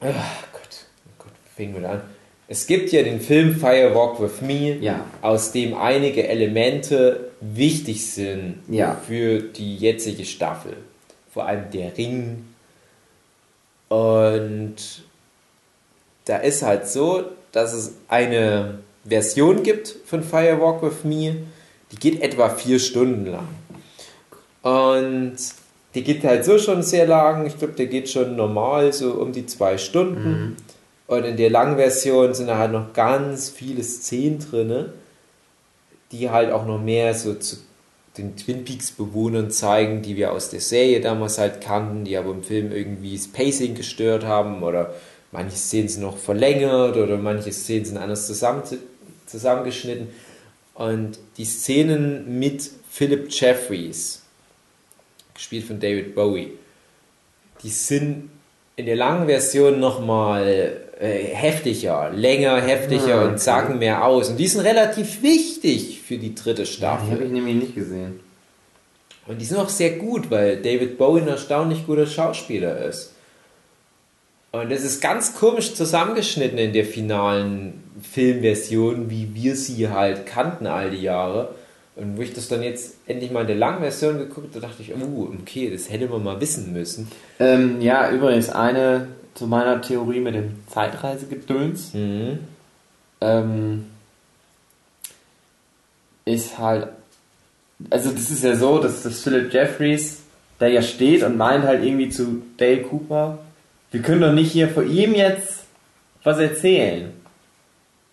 Ach 0.00 0.06
Gott, 0.52 0.84
oh 1.06 1.24
Gott, 1.24 1.32
fangen 1.56 1.74
wir 1.74 1.80
da 1.80 1.90
an. 1.92 2.02
Es 2.46 2.66
gibt 2.66 2.92
ja 2.92 3.02
den 3.02 3.20
Film 3.20 3.56
Fire 3.56 3.94
Walk 3.94 4.20
with 4.20 4.42
Me, 4.42 4.76
Ja. 4.80 5.04
aus 5.22 5.52
dem 5.52 5.74
einige 5.74 6.28
Elemente 6.28 7.30
wichtig 7.40 8.06
sind 8.12 8.56
Ja. 8.68 9.00
für 9.06 9.40
die 9.40 9.76
jetzige 9.76 10.24
Staffel. 10.24 10.74
Vor 11.32 11.46
allem 11.46 11.70
der 11.72 11.96
Ring. 11.96 12.44
Und 13.88 14.76
da 16.26 16.36
ist 16.38 16.62
halt 16.62 16.88
so, 16.88 17.24
dass 17.52 17.72
es 17.72 17.94
eine 18.08 18.78
Version 19.06 19.62
gibt 19.62 19.94
von 20.06 20.22
Fire 20.22 20.60
Walk 20.60 20.82
with 20.82 21.04
Me, 21.04 21.36
die 21.92 21.96
geht 21.96 22.22
etwa 22.22 22.48
vier 22.50 22.78
Stunden 22.78 23.26
lang. 23.26 23.48
Und 24.62 25.36
die 25.94 26.02
geht 26.02 26.24
halt 26.24 26.44
so 26.44 26.58
schon 26.58 26.82
sehr 26.82 27.06
lang. 27.06 27.46
Ich 27.46 27.58
glaube, 27.58 27.74
der 27.74 27.86
geht 27.86 28.08
schon 28.08 28.36
normal 28.36 28.92
so 28.92 29.12
um 29.14 29.32
die 29.32 29.46
zwei 29.46 29.78
Stunden. 29.78 30.56
Und 31.06 31.24
in 31.24 31.36
der 31.36 31.50
langen 31.50 31.76
Version 31.76 32.34
sind 32.34 32.46
da 32.46 32.58
halt 32.58 32.72
noch 32.72 32.92
ganz 32.92 33.50
viele 33.50 33.82
Szenen 33.82 34.38
drin, 34.38 34.86
die 36.12 36.30
halt 36.30 36.50
auch 36.50 36.66
noch 36.66 36.80
mehr 36.80 37.14
so 37.14 37.34
zu 37.34 37.56
den 38.16 38.36
Twin 38.36 38.64
Peaks 38.64 38.92
Bewohnern 38.92 39.50
zeigen, 39.50 40.02
die 40.02 40.16
wir 40.16 40.32
aus 40.32 40.48
der 40.48 40.60
Serie 40.60 41.00
damals 41.00 41.38
halt 41.38 41.60
kannten, 41.60 42.04
die 42.04 42.16
aber 42.16 42.30
im 42.30 42.42
Film 42.44 42.70
irgendwie 42.70 43.16
das 43.16 43.28
Pacing 43.28 43.74
gestört 43.74 44.24
haben 44.24 44.62
oder 44.62 44.94
manche 45.32 45.56
Szenen 45.56 45.88
sind 45.88 46.02
noch 46.02 46.16
verlängert 46.16 46.96
oder 46.96 47.16
manche 47.16 47.52
Szenen 47.52 47.84
sind 47.84 47.98
anders 47.98 48.26
zusammen, 48.26 48.62
zusammengeschnitten. 49.26 50.08
Und 50.74 51.18
die 51.36 51.44
Szenen 51.44 52.38
mit 52.38 52.70
Philip 52.90 53.26
Jeffries, 53.30 54.22
gespielt 55.34 55.66
von 55.66 55.80
David 55.80 56.14
Bowie, 56.14 56.52
die 57.62 57.70
sind 57.70 58.30
in 58.76 58.86
der 58.86 58.96
langen 58.96 59.26
Version 59.26 59.80
nochmal 59.80 60.83
äh, 61.00 61.24
heftiger, 61.34 62.10
länger, 62.14 62.60
heftiger 62.60 63.22
Ah, 63.22 63.28
und 63.28 63.40
sagen 63.40 63.78
mehr 63.78 64.04
aus. 64.04 64.30
Und 64.30 64.36
die 64.36 64.46
sind 64.48 64.60
relativ 64.60 65.22
wichtig 65.22 66.00
für 66.00 66.18
die 66.18 66.34
dritte 66.34 66.62
Die 66.62 66.68
Staffel. 66.68 67.10
habe 67.12 67.24
ich 67.24 67.30
nämlich 67.30 67.56
nicht 67.56 67.74
gesehen. 67.74 68.20
Und 69.26 69.40
die 69.40 69.44
sind 69.44 69.56
auch 69.58 69.68
sehr 69.70 69.92
gut, 69.92 70.30
weil 70.30 70.58
David 70.58 70.98
Bowie 70.98 71.22
ein 71.22 71.28
erstaunlich 71.28 71.86
guter 71.86 72.06
Schauspieler 72.06 72.84
ist. 72.84 73.12
Und 74.52 74.70
das 74.70 74.84
ist 74.84 75.00
ganz 75.00 75.34
komisch 75.34 75.74
zusammengeschnitten 75.74 76.58
in 76.58 76.72
der 76.72 76.84
finalen 76.84 77.82
Filmversion, 78.12 79.10
wie 79.10 79.34
wir 79.34 79.56
sie 79.56 79.88
halt 79.88 80.26
kannten 80.26 80.66
all 80.66 80.90
die 80.90 81.02
Jahre. 81.02 81.54
Und 81.96 82.16
wo 82.16 82.22
ich 82.22 82.34
das 82.34 82.48
dann 82.48 82.62
jetzt 82.62 82.94
endlich 83.06 83.30
mal 83.30 83.42
in 83.42 83.46
der 83.46 83.56
langen 83.56 83.80
Version 83.80 84.18
geguckt 84.18 84.54
habe, 84.54 84.60
dachte 84.60 84.82
ich, 84.82 84.92
oh, 84.94 85.28
okay, 85.40 85.70
das 85.70 85.90
hätte 85.90 86.06
man 86.06 86.22
mal 86.22 86.40
wissen 86.40 86.72
müssen. 86.72 87.08
Ähm, 87.40 87.80
ja, 87.80 88.10
übrigens 88.10 88.50
eine 88.50 89.08
zu 89.34 89.46
meiner 89.46 89.80
Theorie 89.80 90.20
mit 90.20 90.34
dem 90.34 90.62
Zeitreisegedöns. 90.68 91.92
Mhm. 91.94 92.38
ähm, 93.20 93.86
ist 96.24 96.58
halt, 96.58 96.88
also 97.90 98.10
das 98.10 98.30
ist 98.30 98.44
ja 98.44 98.56
so, 98.56 98.78
dass 98.78 99.02
das 99.02 99.20
Philip 99.20 99.52
Jeffries 99.52 100.22
da 100.58 100.66
ja 100.66 100.80
steht 100.80 101.22
und 101.22 101.36
meint 101.36 101.64
halt 101.64 101.84
irgendwie 101.84 102.08
zu 102.08 102.42
Dale 102.56 102.82
Cooper, 102.82 103.38
wir 103.90 104.00
können 104.02 104.20
doch 104.22 104.32
nicht 104.32 104.52
hier 104.52 104.68
vor 104.68 104.84
ihm 104.84 105.14
jetzt 105.14 105.64
was 106.22 106.38
erzählen. 106.38 107.12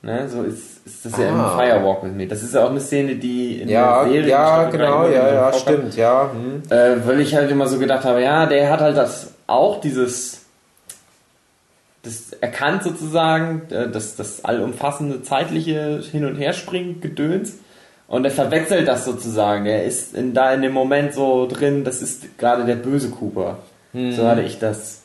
Ne, 0.04 0.28
so 0.28 0.42
ist, 0.42 0.86
ist 0.86 1.06
das 1.06 1.18
ja 1.18 1.30
im 1.30 1.40
Ah. 1.40 1.58
Firewalk 1.58 2.04
with 2.04 2.12
Me. 2.14 2.26
Das 2.28 2.42
ist 2.42 2.56
ja 2.56 2.66
auch 2.66 2.72
eine 2.72 2.80
Szene, 2.82 3.16
die 3.16 3.62
in 3.62 3.70
Ja, 3.70 4.04
der 4.04 4.12
Serie 4.12 4.30
ja, 4.30 4.70
genau, 4.70 5.08
ja, 5.08 5.32
ja, 5.34 5.54
stimmt, 5.54 5.96
ja. 5.96 6.32
Hm. 6.34 6.64
Äh, 6.72 7.08
weil 7.08 7.20
ich 7.22 7.36
halt 7.36 7.52
immer 7.52 7.68
so 7.68 7.78
gedacht 7.78 8.04
habe, 8.04 8.22
ja, 8.24 8.48
der 8.48 8.72
hat 8.72 8.82
halt 8.82 8.98
das 8.98 9.32
auch 9.46 9.80
dieses 9.80 10.41
das 12.04 12.34
erkannt 12.34 12.84
sozusagen, 12.84 13.64
äh, 13.72 13.90
das, 13.90 14.16
das 14.16 14.44
allumfassende 14.46 15.24
zeitliche 15.24 16.02
Hin- 16.12 16.26
und 16.26 16.36
Herspringen 16.36 17.02
Gedöns 17.02 17.58
und 18.08 18.26
er 18.26 18.32
verwechselt 18.32 18.88
das 18.88 19.06
sozusagen. 19.06 19.66
Er 19.66 19.86
ist 19.86 20.16
in, 20.16 20.34
da 20.34 20.54
in 20.54 20.62
dem 20.62 20.74
Moment 20.74 21.14
so 21.14 21.48
drin, 21.48 21.84
das 21.84 22.02
ist 22.02 22.38
gerade 22.38 22.66
der 22.66 22.76
böse 22.76 23.10
Cooper. 23.10 23.60
So 23.94 24.26
hatte 24.26 24.42
ich 24.42 24.58
das 24.58 25.02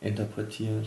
interpretiert. 0.00 0.86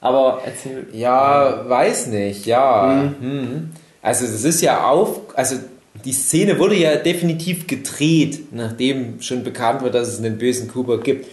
Aber 0.00 0.42
erzähl. 0.44 0.86
Ja, 0.92 1.68
weiß 1.68 2.08
nicht, 2.08 2.46
ja. 2.46 3.12
Hm. 3.20 3.70
Also 4.02 4.26
das 4.26 4.44
ist 4.44 4.60
ja 4.60 4.88
auf, 4.88 5.20
also 5.36 5.56
die 6.04 6.12
Szene 6.12 6.58
wurde 6.58 6.76
ja 6.76 6.96
definitiv 6.96 7.66
gedreht, 7.66 8.52
nachdem 8.52 9.20
schon 9.20 9.42
bekannt 9.42 9.82
wird, 9.82 9.94
dass 9.94 10.08
es 10.08 10.18
einen 10.18 10.38
bösen 10.38 10.68
Cooper 10.68 10.98
gibt. 10.98 11.26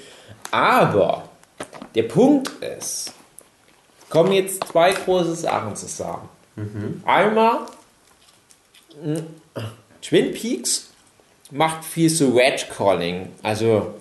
Aber 0.52 1.25
der 1.96 2.04
Punkt 2.04 2.50
ist, 2.64 3.14
kommen 4.10 4.32
jetzt 4.34 4.64
zwei 4.66 4.92
große 4.92 5.36
Sachen 5.36 5.76
zusammen. 5.76 6.30
Einmal, 7.06 7.62
mh, 9.04 9.22
Twin 10.02 10.34
Peaks 10.34 10.90
macht 11.52 11.84
viel 11.84 12.10
so 12.10 12.30
Red-Calling, 12.30 13.30
also 13.44 13.94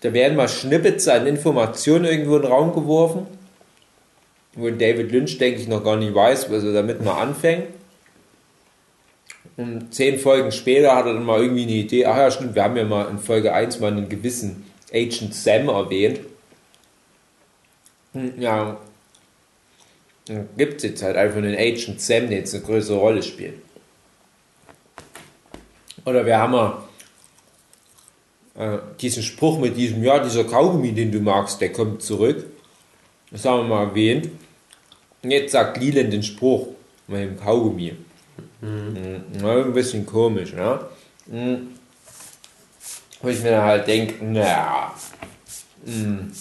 da 0.00 0.12
werden 0.12 0.36
mal 0.36 0.48
Snippets 0.48 1.06
an 1.06 1.26
Informationen 1.26 2.04
irgendwo 2.06 2.36
in 2.36 2.42
den 2.42 2.50
Raum 2.50 2.72
geworfen, 2.74 3.26
wo 4.54 4.68
David 4.68 5.12
Lynch, 5.12 5.38
denke 5.38 5.60
ich, 5.60 5.68
noch 5.68 5.84
gar 5.84 5.96
nicht 5.96 6.14
weiß, 6.14 6.50
was 6.50 6.64
er 6.64 6.72
damit 6.72 7.04
mal 7.04 7.20
anfängt. 7.20 7.68
Und 9.56 9.94
zehn 9.94 10.18
Folgen 10.18 10.50
später 10.50 10.96
hat 10.96 11.06
er 11.06 11.14
dann 11.14 11.24
mal 11.24 11.40
irgendwie 11.40 11.62
eine 11.62 11.72
Idee, 11.72 12.06
ach 12.06 12.16
ja, 12.16 12.30
stimmt, 12.30 12.54
wir 12.54 12.64
haben 12.64 12.76
ja 12.76 12.84
mal 12.84 13.08
in 13.08 13.18
Folge 13.18 13.52
1 13.52 13.78
mal 13.80 13.92
einen 13.92 14.08
gewissen 14.08 14.64
Agent 14.92 15.34
Sam 15.34 15.68
erwähnt. 15.68 16.20
Hm, 18.12 18.40
Ja, 18.40 18.78
gibt 20.56 20.76
es 20.76 20.82
jetzt 20.84 21.02
halt 21.02 21.16
einfach 21.16 21.38
einen 21.38 21.56
Agent 21.56 22.00
Sam, 22.00 22.28
der 22.28 22.38
jetzt 22.38 22.54
eine 22.54 22.62
größere 22.64 22.98
Rolle 22.98 23.22
spielt. 23.22 23.54
Oder 26.04 26.24
wir 26.26 26.38
haben 26.38 26.52
ja 26.54 26.84
äh, 28.56 28.78
diesen 29.00 29.22
Spruch 29.22 29.58
mit 29.58 29.76
diesem, 29.76 30.02
ja, 30.02 30.18
dieser 30.18 30.44
Kaugummi, 30.44 30.92
den 30.92 31.10
du 31.10 31.20
magst, 31.20 31.60
der 31.60 31.72
kommt 31.72 32.02
zurück. 32.02 32.44
Das 33.30 33.44
haben 33.44 33.68
wir 33.68 33.76
mal 33.76 33.84
erwähnt. 33.88 34.28
Und 35.22 35.30
jetzt 35.30 35.52
sagt 35.52 35.78
Leland 35.78 36.12
den 36.12 36.22
Spruch 36.22 36.68
mit 37.06 37.20
dem 37.20 37.38
Kaugummi. 37.38 37.94
Mhm. 38.60 39.22
Na, 39.40 39.56
ein 39.64 39.72
bisschen 39.72 40.04
komisch, 40.06 40.52
ne? 40.52 40.80
Mhm. 43.22 43.26
Wo 43.26 43.30
ich 43.30 43.42
mir 43.42 43.50
dann 43.52 43.64
halt 43.64 43.86
denke, 43.86 44.24
naja, 44.24 44.92
mhm. 45.84 46.32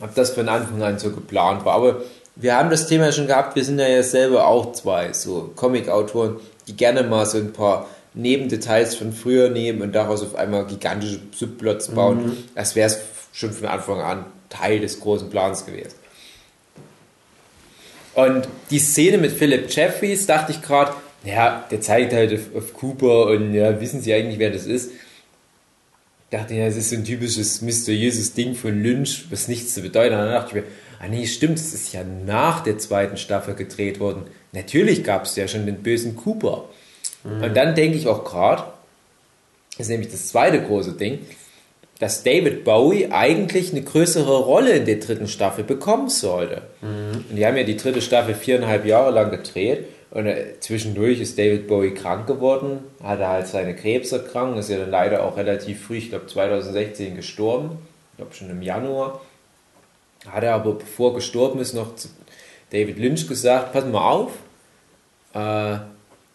ob 0.00 0.14
das 0.14 0.30
von 0.30 0.48
Anfang 0.48 0.82
an 0.82 0.98
so 0.98 1.10
geplant 1.10 1.64
war. 1.64 1.74
Aber 1.74 2.02
wir 2.36 2.56
haben 2.56 2.70
das 2.70 2.86
Thema 2.86 3.12
schon 3.12 3.26
gehabt, 3.26 3.56
wir 3.56 3.64
sind 3.64 3.78
ja 3.78 3.88
jetzt 3.88 4.10
selber 4.10 4.46
auch 4.46 4.72
zwei 4.72 5.12
so 5.12 5.52
Comic-Autoren, 5.56 6.36
die 6.66 6.76
gerne 6.76 7.02
mal 7.02 7.26
so 7.26 7.38
ein 7.38 7.52
paar 7.52 7.86
Nebendetails 8.14 8.94
von 8.94 9.12
früher 9.12 9.48
nehmen 9.48 9.82
und 9.82 9.92
daraus 9.92 10.22
auf 10.22 10.34
einmal 10.34 10.66
gigantische 10.66 11.20
Subplots 11.34 11.88
bauen. 11.88 12.36
Als 12.54 12.76
wäre 12.76 12.88
es 12.88 12.98
schon 13.32 13.52
von 13.52 13.68
Anfang 13.68 14.00
an 14.00 14.26
Teil 14.50 14.80
des 14.80 15.00
großen 15.00 15.30
Plans 15.30 15.64
gewesen. 15.64 15.94
Und 18.14 18.46
die 18.70 18.78
Szene 18.78 19.16
mit 19.16 19.32
Philip 19.32 19.74
Jeffries 19.74 20.26
dachte 20.26 20.52
ich 20.52 20.60
gerade, 20.60 20.92
ja, 21.24 21.64
der 21.70 21.80
zeigt 21.80 22.12
halt 22.12 22.34
auf, 22.34 22.54
auf 22.54 22.74
Cooper 22.74 23.26
und 23.28 23.54
ja, 23.54 23.80
wissen 23.80 24.02
Sie 24.02 24.12
eigentlich, 24.12 24.38
wer 24.38 24.50
das 24.50 24.66
ist? 24.66 24.90
Ich 26.32 26.38
dachte, 26.38 26.54
ja, 26.54 26.64
das 26.64 26.76
ist 26.76 26.88
so 26.88 26.96
ein 26.96 27.04
typisches 27.04 27.60
mysteriöses 27.60 28.32
Ding 28.32 28.54
von 28.54 28.82
Lynch, 28.82 29.26
was 29.28 29.48
nichts 29.48 29.74
zu 29.74 29.82
bedeuten 29.82 30.16
hat. 30.16 30.24
Dann 30.24 30.32
dachte 30.32 30.48
ich 30.48 30.64
mir, 30.64 30.70
ah 30.98 31.06
nee, 31.06 31.26
stimmt, 31.26 31.58
das 31.58 31.74
ist 31.74 31.92
ja 31.92 32.04
nach 32.04 32.62
der 32.62 32.78
zweiten 32.78 33.18
Staffel 33.18 33.54
gedreht 33.54 34.00
worden. 34.00 34.22
Natürlich 34.52 35.04
gab 35.04 35.26
es 35.26 35.36
ja 35.36 35.46
schon 35.46 35.66
den 35.66 35.82
bösen 35.82 36.16
Cooper. 36.16 36.70
Und 37.22 37.54
dann 37.54 37.74
denke 37.74 37.98
ich 37.98 38.08
auch 38.08 38.24
gerade, 38.24 38.62
das 39.72 39.80
ist 39.80 39.90
nämlich 39.90 40.10
das 40.10 40.28
zweite 40.28 40.62
große 40.62 40.94
Ding, 40.94 41.18
dass 41.98 42.22
David 42.22 42.64
Bowie 42.64 43.08
eigentlich 43.10 43.72
eine 43.72 43.82
größere 43.82 44.38
Rolle 44.38 44.72
in 44.72 44.86
der 44.86 44.96
dritten 44.96 45.28
Staffel 45.28 45.64
bekommen 45.64 46.08
sollte. 46.08 46.62
Und 46.80 47.36
die 47.36 47.44
haben 47.44 47.58
ja 47.58 47.64
die 47.64 47.76
dritte 47.76 48.00
Staffel 48.00 48.34
viereinhalb 48.34 48.86
Jahre 48.86 49.10
lang 49.10 49.30
gedreht 49.30 49.84
und 50.12 50.26
äh, 50.26 50.60
zwischendurch 50.60 51.20
ist 51.20 51.38
David 51.38 51.66
Bowie 51.66 51.94
krank 51.94 52.26
geworden, 52.26 52.80
hatte 53.02 53.26
halt 53.26 53.46
seine 53.46 53.74
Krebserkrankung, 53.74 54.58
ist 54.58 54.68
ja 54.68 54.78
dann 54.78 54.90
leider 54.90 55.24
auch 55.24 55.38
relativ 55.38 55.86
früh, 55.86 55.96
ich 55.96 56.10
glaube 56.10 56.26
2016 56.26 57.16
gestorben, 57.16 57.78
ich 58.12 58.16
glaube 58.18 58.34
schon 58.34 58.50
im 58.50 58.62
Januar. 58.62 59.22
Hat 60.28 60.44
er 60.44 60.54
aber 60.54 60.74
bevor 60.74 61.14
gestorben 61.14 61.60
ist 61.60 61.74
noch 61.74 61.96
zu 61.96 62.08
David 62.70 62.98
Lynch 62.98 63.26
gesagt, 63.26 63.72
pass 63.72 63.86
mal 63.86 64.06
auf, 64.06 64.32
äh, 65.34 65.78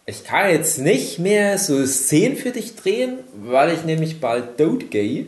ich 0.07 0.23
kann 0.23 0.49
jetzt 0.49 0.79
nicht 0.79 1.19
mehr 1.19 1.57
so 1.59 1.85
Szenen 1.85 2.35
für 2.35 2.51
dich 2.51 2.75
drehen, 2.75 3.19
weil 3.43 3.73
ich 3.73 3.83
nämlich 3.83 4.19
bald 4.19 4.57
tot 4.57 4.89
gehe. 4.89 5.27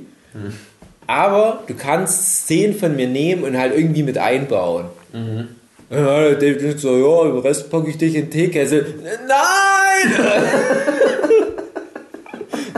Aber 1.06 1.63
du 1.68 1.75
kannst 1.75 2.46
Szenen 2.46 2.74
von 2.74 2.96
mir 2.96 3.08
nehmen 3.08 3.44
und 3.44 3.58
halt 3.58 3.75
irgendwie 3.75 4.03
mit 4.03 4.18
einbauen. 4.18 4.86
Ja, 5.91 6.31
David 6.36 6.62
Lynch 6.62 6.81
so, 6.81 6.96
ja, 6.98 7.31
den 7.31 7.39
Rest 7.39 7.69
packe 7.69 7.89
ich 7.89 7.98
dich 7.98 8.15
in 8.15 8.29
den 8.29 8.31
Teekessel. 8.31 8.93
Nein! 9.27 10.13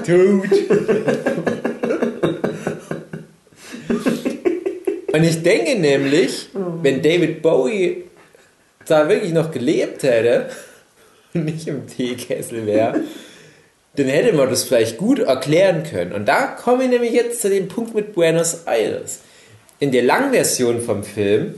tot. 0.06 0.44
Und 5.14 5.24
ich 5.24 5.44
denke 5.44 5.76
nämlich, 5.78 6.50
wenn 6.54 7.02
David 7.02 7.42
Bowie 7.42 8.06
da 8.88 9.10
wirklich 9.10 9.34
noch 9.34 9.52
gelebt 9.52 10.04
hätte 10.04 10.50
und 11.34 11.46
nicht 11.46 11.68
im 11.68 11.88
Teekessel 11.88 12.66
wäre, 12.66 13.02
dann 13.96 14.06
hätte 14.08 14.34
man 14.34 14.50
das 14.50 14.64
vielleicht 14.64 14.98
gut 14.98 15.20
erklären 15.20 15.84
können. 15.84 16.14
Und 16.14 16.28
da 16.28 16.48
komme 16.48 16.86
ich 16.86 16.90
nämlich 16.90 17.12
jetzt 17.12 17.42
zu 17.42 17.50
dem 17.50 17.68
Punkt 17.68 17.94
mit 17.94 18.14
Buenos 18.14 18.64
Aires. 18.66 19.20
In 19.80 19.92
der 19.92 20.04
Langversion 20.04 20.82
vom 20.82 21.04
Film 21.04 21.56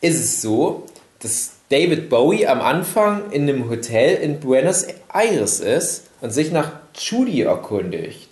ist 0.00 0.18
es 0.18 0.42
so, 0.42 0.86
dass 1.20 1.52
David 1.70 2.08
Bowie 2.08 2.46
am 2.46 2.60
Anfang 2.60 3.30
in 3.30 3.42
einem 3.42 3.68
Hotel 3.68 4.16
in 4.16 4.40
Buenos 4.40 4.86
Aires 5.12 5.60
ist 5.60 6.04
und 6.20 6.30
sich 6.30 6.50
nach 6.50 6.72
Judy 6.94 7.42
erkundigt. 7.42 8.30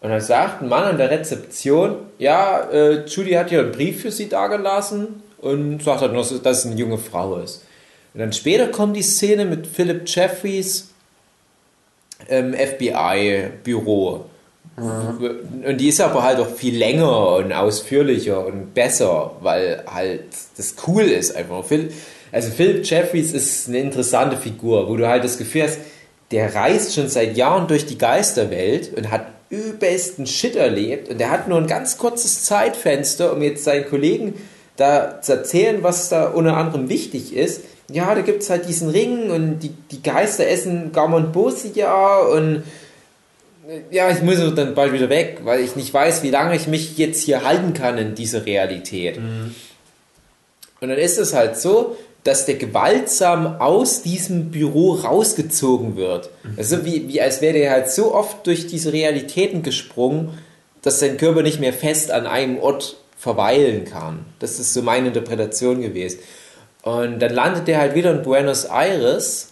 Und 0.00 0.08
dann 0.08 0.20
sagt 0.20 0.62
ein 0.62 0.68
Mann 0.68 0.84
an 0.84 0.98
der 0.98 1.10
Rezeption, 1.10 1.96
ja, 2.18 2.60
äh, 2.70 3.04
Judy 3.04 3.32
hat 3.32 3.50
hier 3.50 3.60
einen 3.60 3.72
Brief 3.72 4.00
für 4.02 4.10
sie 4.10 4.28
dagelassen 4.28 5.22
und 5.38 5.82
sagt 5.82 6.00
halt 6.00 6.12
nur, 6.12 6.22
dass 6.22 6.58
es 6.58 6.66
eine 6.66 6.76
junge 6.76 6.98
Frau 6.98 7.36
ist. 7.36 7.64
Und 8.14 8.20
dann 8.20 8.32
später 8.32 8.68
kommt 8.68 8.96
die 8.96 9.02
Szene 9.02 9.44
mit 9.44 9.66
Philip 9.66 10.02
Jeffries 10.06 10.88
im 12.28 12.54
FBI-Büro. 12.54 14.24
Und 14.80 15.78
die 15.78 15.88
ist 15.88 16.00
aber 16.00 16.22
halt 16.22 16.38
auch 16.38 16.48
viel 16.48 16.76
länger 16.76 17.36
und 17.36 17.52
ausführlicher 17.52 18.46
und 18.46 18.74
besser, 18.74 19.32
weil 19.40 19.84
halt 19.86 20.24
das 20.56 20.74
cool 20.86 21.02
ist 21.02 21.36
einfach. 21.36 21.64
Also 22.32 22.50
Philip 22.50 22.84
Jeffries 22.84 23.32
ist 23.32 23.68
eine 23.68 23.78
interessante 23.78 24.36
Figur, 24.36 24.88
wo 24.88 24.96
du 24.96 25.08
halt 25.08 25.24
das 25.24 25.38
Gefühl 25.38 25.64
hast, 25.64 25.78
der 26.30 26.54
reist 26.54 26.94
schon 26.94 27.08
seit 27.08 27.36
Jahren 27.36 27.66
durch 27.66 27.86
die 27.86 27.98
Geisterwelt 27.98 28.96
und 28.96 29.10
hat 29.10 29.26
übelsten 29.50 30.26
Shit 30.26 30.54
erlebt 30.54 31.08
und 31.08 31.18
der 31.18 31.30
hat 31.30 31.48
nur 31.48 31.58
ein 31.58 31.66
ganz 31.66 31.98
kurzes 31.98 32.44
Zeitfenster, 32.44 33.32
um 33.32 33.42
jetzt 33.42 33.64
seinen 33.64 33.88
Kollegen 33.88 34.34
da 34.76 35.20
zu 35.20 35.32
erzählen, 35.32 35.82
was 35.82 36.08
da 36.08 36.28
unter 36.28 36.56
anderem 36.56 36.88
wichtig 36.88 37.34
ist. 37.34 37.62
Ja, 37.92 38.14
da 38.14 38.20
gibt 38.20 38.42
es 38.42 38.50
halt 38.50 38.68
diesen 38.68 38.88
Ring 38.88 39.30
und 39.30 39.58
die, 39.58 39.72
die 39.90 40.02
Geister 40.02 40.46
essen 40.46 40.92
Gaumont 40.92 41.32
Bosia 41.32 42.18
und 42.18 42.62
ja, 43.90 44.10
ich 44.10 44.22
muss 44.22 44.38
dann 44.54 44.74
bald 44.74 44.92
wieder 44.92 45.08
weg, 45.08 45.40
weil 45.44 45.60
ich 45.60 45.76
nicht 45.76 45.92
weiß, 45.92 46.22
wie 46.22 46.30
lange 46.30 46.56
ich 46.56 46.66
mich 46.66 46.98
jetzt 46.98 47.22
hier 47.22 47.44
halten 47.44 47.74
kann 47.74 47.98
in 47.98 48.14
dieser 48.14 48.46
Realität. 48.46 49.18
Mhm. 49.18 49.54
Und 50.80 50.88
dann 50.88 50.98
ist 50.98 51.18
es 51.18 51.34
halt 51.34 51.56
so, 51.56 51.96
dass 52.24 52.46
der 52.46 52.56
gewaltsam 52.56 53.60
aus 53.60 54.02
diesem 54.02 54.50
Büro 54.50 54.92
rausgezogen 54.92 55.96
wird. 55.96 56.30
Mhm. 56.42 56.54
Also 56.56 56.84
wie, 56.84 57.08
wie 57.08 57.20
als 57.20 57.40
wäre 57.40 57.54
der 57.54 57.70
halt 57.70 57.90
so 57.90 58.14
oft 58.14 58.46
durch 58.46 58.66
diese 58.66 58.92
Realitäten 58.92 59.62
gesprungen, 59.62 60.38
dass 60.82 61.00
sein 61.00 61.16
Körper 61.16 61.42
nicht 61.42 61.60
mehr 61.60 61.72
fest 61.72 62.10
an 62.10 62.26
einem 62.26 62.58
Ort 62.58 62.96
verweilen 63.18 63.84
kann. 63.84 64.24
Das 64.38 64.58
ist 64.58 64.72
so 64.72 64.82
meine 64.82 65.08
Interpretation 65.08 65.82
gewesen. 65.82 66.20
Und 66.82 67.20
dann 67.20 67.34
landet 67.34 67.68
er 67.68 67.78
halt 67.78 67.94
wieder 67.94 68.10
in 68.12 68.22
Buenos 68.22 68.64
Aires 68.64 69.48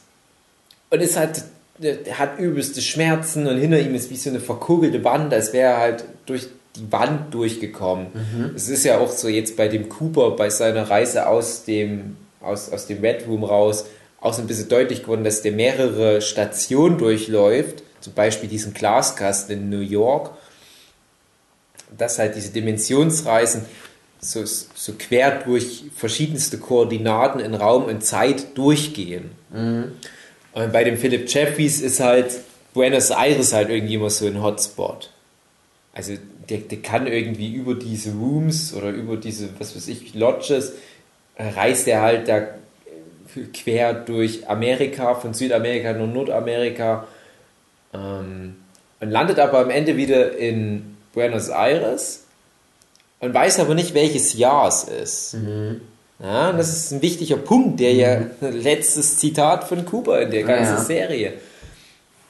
und 0.91 1.03
ist 1.03 1.19
halt 1.19 1.45
der 1.79 2.19
hat 2.19 2.39
übelste 2.39 2.81
Schmerzen 2.81 3.47
und 3.47 3.59
hinter 3.59 3.79
ihm 3.81 3.95
ist 3.95 4.11
wie 4.11 4.17
so 4.17 4.31
eine 4.31 4.41
verkugelte 4.41 5.05
Wand, 5.05 5.33
als 5.33 5.53
wäre 5.53 5.73
er 5.73 5.79
halt 5.79 6.05
durch 6.27 6.49
die 6.77 6.91
Wand 6.93 7.33
durchgekommen. 7.35 8.09
Mhm. 8.15 8.53
Es 8.55 8.69
ist 8.69 8.85
ja 8.85 8.99
auch 8.99 9.11
so 9.11 9.29
jetzt 9.29 9.57
bei 9.57 9.69
dem 9.69 9.89
Cooper, 9.89 10.33
bei 10.33 10.51
seiner 10.51 10.91
Reise 10.91 11.29
aus 11.29 11.65
dem, 11.65 12.17
aus, 12.41 12.71
aus 12.73 12.87
dem 12.87 13.01
Red 13.01 13.27
Room 13.27 13.45
raus, 13.45 13.87
auch 14.21 14.33
so 14.33 14.43
ein 14.43 14.47
bisschen 14.47 14.69
deutlich 14.69 15.03
geworden, 15.03 15.25
dass 15.25 15.43
der 15.43 15.53
mehrere 15.53 16.21
Stationen 16.21 16.99
durchläuft, 16.99 17.83
zum 18.01 18.13
Beispiel 18.13 18.49
diesen 18.49 18.75
Glaskasten 18.75 19.57
in 19.57 19.71
New 19.71 19.81
York, 19.81 20.31
dass 21.97 22.19
halt 22.19 22.37
diese 22.37 22.51
Dimensionsreisen 22.51 23.63
so, 24.21 24.45
so 24.45 24.93
quer 24.99 25.43
durch 25.43 25.85
verschiedenste 25.95 26.59
Koordinaten 26.59 27.41
in 27.41 27.55
Raum 27.55 27.85
und 27.85 28.05
Zeit 28.05 28.57
durchgehen. 28.57 29.31
Mhm. 29.51 29.93
Und 30.59 30.73
bei 30.73 30.83
dem 30.83 30.99
Philip 30.99 31.33
Jeffries 31.33 31.81
ist 31.81 32.01
halt 32.01 32.41
Buenos 32.75 33.11
Aires 33.11 33.53
halt 33.53 33.71
irgendwie 33.71 33.95
immer 33.95 34.11
so 34.11 34.27
ein 34.27 34.43
Hotspot. 34.43 35.11
Also 35.93 36.15
der, 36.51 36.59
der 36.59 36.79
kann 36.79 37.07
irgendwie 37.07 37.55
über 37.55 37.77
diese 37.77 38.11
Rooms 38.11 38.75
oder 38.75 38.89
über 38.91 39.17
diese, 39.17 39.51
was 39.61 39.77
weiß 39.77 39.87
ich, 39.87 40.15
Lodges, 40.15 40.73
reist 41.39 41.87
er 41.87 42.03
halt 42.03 42.27
da 42.27 42.49
quer 43.55 43.95
durch 43.95 44.49
Amerika, 44.49 45.15
von 45.15 45.33
Südamerika 45.33 45.93
nach 45.93 46.13
Nordamerika 46.13 47.07
ähm, 47.95 48.57
und 48.99 49.11
landet 49.11 49.39
aber 49.39 49.61
am 49.61 49.71
Ende 49.71 49.97
wieder 49.97 50.37
in 50.37 50.97
Buenos 51.15 51.51
Aires 51.51 52.25
und 53.21 53.33
weiß 53.33 53.61
aber 53.61 53.77
nicht, 53.77 53.95
welches 53.95 54.35
Jahr 54.37 54.67
es 54.67 54.83
ist. 54.85 55.35
Mhm. 55.35 55.83
Ja, 56.21 56.53
das 56.53 56.69
ist 56.69 56.93
ein 56.93 57.03
wichtiger 57.03 57.37
Punkt, 57.37 57.81
der 57.81 57.93
ja 57.93 58.21
mhm. 58.21 58.31
letztes 58.53 59.19
Zitat 59.19 59.65
von 59.65 59.85
Cooper 59.85 60.21
in 60.21 60.31
der 60.31 60.43
ganzen 60.43 60.75
ja. 60.75 60.85
Serie. 60.85 61.33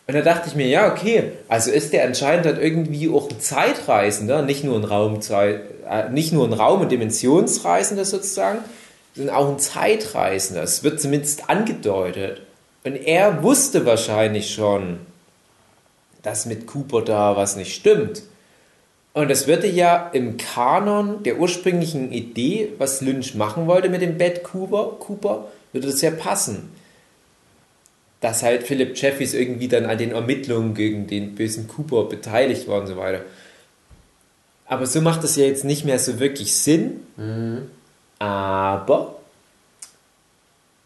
Und 0.07 0.15
da 0.15 0.23
dachte 0.23 0.49
ich 0.49 0.55
mir, 0.55 0.67
ja, 0.67 0.91
okay, 0.91 1.33
also 1.49 1.71
ist 1.71 1.93
der 1.93 2.07
anscheinend 2.07 2.47
halt 2.47 2.59
irgendwie 2.59 3.11
auch 3.11 3.31
ein 3.31 3.41
Zeitreisender, 3.41 4.41
nicht 4.41 4.65
nur 4.65 4.77
ein 4.77 4.85
Raumzeit, 4.85 5.61
äh, 5.89 6.09
nicht 6.09 6.33
nur 6.33 6.47
ein 6.47 6.55
Raum- 6.55 6.81
und 6.81 6.91
Dimensionsreisender 6.91 8.07
sozusagen, 8.07 8.61
sondern 9.15 9.37
auch 9.37 9.49
ein 9.49 9.59
Zeitreisender. 9.59 10.63
Es 10.63 10.83
wird 10.83 11.01
zumindest 11.01 11.51
angedeutet. 11.51 12.41
Und 12.85 12.97
er 12.97 13.43
wusste 13.43 13.85
wahrscheinlich 13.85 14.55
schon, 14.55 15.01
dass 16.23 16.47
mit 16.47 16.67
Cooper 16.67 17.03
da 17.03 17.37
was 17.37 17.57
nicht 17.57 17.75
stimmt. 17.75 18.23
Und 19.13 19.31
das 19.31 19.47
würde 19.47 19.67
ja 19.67 20.11
im 20.13 20.37
Kanon 20.37 21.23
der 21.23 21.39
ursprünglichen 21.39 22.13
Idee, 22.13 22.73
was 22.79 23.01
Lynch 23.01 23.35
machen 23.35 23.67
wollte 23.67 23.89
mit 23.89 24.03
dem 24.03 24.19
Bad 24.19 24.45
Cooper, 24.45 24.97
Cooper 25.01 25.49
würde 25.73 25.89
das 25.89 26.01
ja 26.03 26.11
passen. 26.11 26.71
Dass 28.21 28.43
halt 28.43 28.65
Philip 28.65 28.97
Jeffries 28.97 29.35
irgendwie 29.35 29.69
dann 29.69 29.87
an 29.87 29.99
den 29.99 30.13
Ermittlungen 30.13 30.75
gegen 30.75 31.07
den 31.07 31.35
bösen 31.35 31.69
Cooper 31.69 32.05
beteiligt 32.05 32.69
war 32.69 32.81
und 32.81 32.87
so 32.87 32.97
weiter. 32.97 33.23
Aber 34.67 34.87
so 34.87 35.01
macht 35.01 35.25
das 35.25 35.37
ja 35.37 35.45
jetzt 35.45 35.65
nicht 35.65 35.85
mehr 35.85 35.99
so 35.99 36.21
wirklich 36.21 36.55
Sinn. 36.55 37.01
Mhm. 37.17 37.71
Aber 38.19 39.17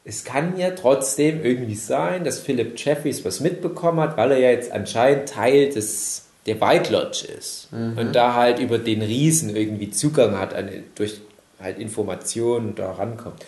es 0.04 0.24
kann 0.24 0.58
ja 0.58 0.70
trotzdem 0.70 1.44
irgendwie 1.44 1.74
sein, 1.74 2.24
dass 2.24 2.40
Philip 2.40 2.74
Jeffries 2.76 3.24
was 3.24 3.40
mitbekommen 3.40 4.00
hat, 4.00 4.16
weil 4.16 4.32
er 4.32 4.38
ja 4.38 4.50
jetzt 4.50 4.72
anscheinend 4.72 5.28
Teil 5.28 5.68
des 5.70 6.26
der 6.46 6.60
White 6.60 6.92
Lodge 6.92 7.26
ist 7.26 7.72
mhm. 7.72 7.96
und 7.98 8.12
da 8.14 8.34
halt 8.34 8.58
über 8.58 8.78
den 8.78 9.02
Riesen 9.02 9.54
irgendwie 9.54 9.90
Zugang 9.90 10.38
hat 10.38 10.54
an, 10.54 10.70
durch 10.94 11.20
halt 11.60 11.78
Informationen 11.78 12.74
da 12.74 12.92
rankommt. 12.92 13.44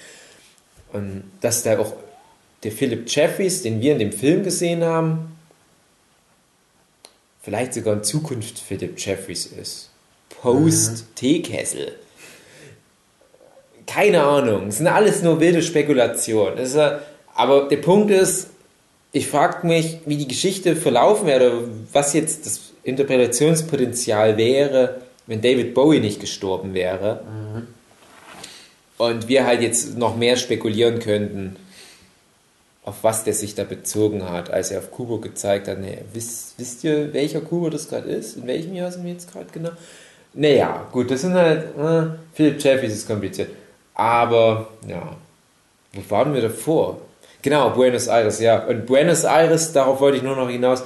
Und 0.92 1.24
dass 1.40 1.64
da 1.64 1.78
auch 1.78 1.94
der 2.62 2.72
Philip 2.72 3.04
Jeffries, 3.09 3.62
den 3.62 3.80
wir 3.80 3.92
in 3.92 3.98
dem 3.98 4.12
Film 4.12 4.44
gesehen 4.44 4.85
haben, 4.85 5.37
vielleicht 7.42 7.74
sogar 7.74 7.94
in 7.94 8.04
Zukunft 8.04 8.59
Philip 8.59 8.98
Jeffries 8.98 9.46
ist. 9.46 9.90
Post-Teekessel. 10.40 11.96
Keine 13.87 14.22
Ahnung. 14.22 14.68
Es 14.68 14.78
sind 14.78 14.87
alles 14.87 15.22
nur 15.22 15.40
wilde 15.40 15.62
Spekulationen. 15.62 16.59
Ist, 16.59 16.78
aber 17.35 17.68
der 17.68 17.76
Punkt 17.78 18.11
ist, 18.11 18.48
ich 19.12 19.26
frage 19.26 19.66
mich, 19.66 19.98
wie 20.07 20.16
die 20.16 20.28
Geschichte 20.28 20.74
verlaufen 20.74 21.26
wäre, 21.26 21.59
oder 21.59 21.68
was 21.92 22.14
jetzt 22.14 22.46
das 22.46 22.73
Interpretationspotenzial 22.85 24.37
wäre, 24.37 25.01
wenn 25.27 25.40
David 25.40 25.75
Bowie 25.75 26.01
nicht 26.01 26.20
gestorben 26.20 26.75
wäre. 26.75 27.23
Mhm. 27.25 27.66
Und 28.97 29.29
wir 29.29 29.47
halt 29.47 29.62
jetzt 29.62 29.99
noch 29.99 30.16
mehr 30.16 30.37
spekulieren 30.37 31.01
könnten, 31.01 31.57
auf 32.85 32.97
was 33.03 33.25
der 33.25 33.33
sich 33.33 33.55
da 33.55 33.64
bezogen 33.64 34.29
hat, 34.31 34.51
als 34.51 34.70
er 34.70 34.79
auf 34.79 34.90
Kubo 34.90 35.18
gezeigt 35.18 35.66
hat. 35.66 35.81
Nee, 35.81 35.99
wisst, 36.12 36.55
wisst 36.59 36.85
ihr, 36.85 37.12
welcher 37.12 37.40
Kubo 37.40 37.70
das 37.70 37.88
gerade 37.88 38.11
ist? 38.11 38.37
In 38.37 38.47
welchem 38.47 38.75
Jahr 38.75 38.92
sind 38.92 39.05
wir 39.05 39.12
jetzt 39.12 39.33
gerade 39.33 39.47
genau? 39.53 39.70
Naja, 40.35 40.87
gut, 40.92 41.11
das 41.11 41.23
sind 41.23 41.35
halt, 41.35 41.77
äh, 41.77 42.16
Philip 42.35 42.62
Jeffries 42.62 42.92
ist 42.92 43.07
kompliziert. 43.07 43.51
Aber, 43.94 44.68
ja, 44.87 45.16
wo 45.92 46.11
waren 46.11 46.35
wir 46.35 46.42
davor? 46.42 47.01
Genau, 47.40 47.70
Buenos 47.70 48.09
Aires, 48.09 48.40
ja. 48.40 48.64
Und 48.66 48.87
Buenos 48.87 49.25
Aires, 49.25 49.73
darauf 49.73 50.01
wollte 50.01 50.18
ich 50.18 50.23
nur 50.23 50.37
noch 50.37 50.51
hinaus, 50.51 50.83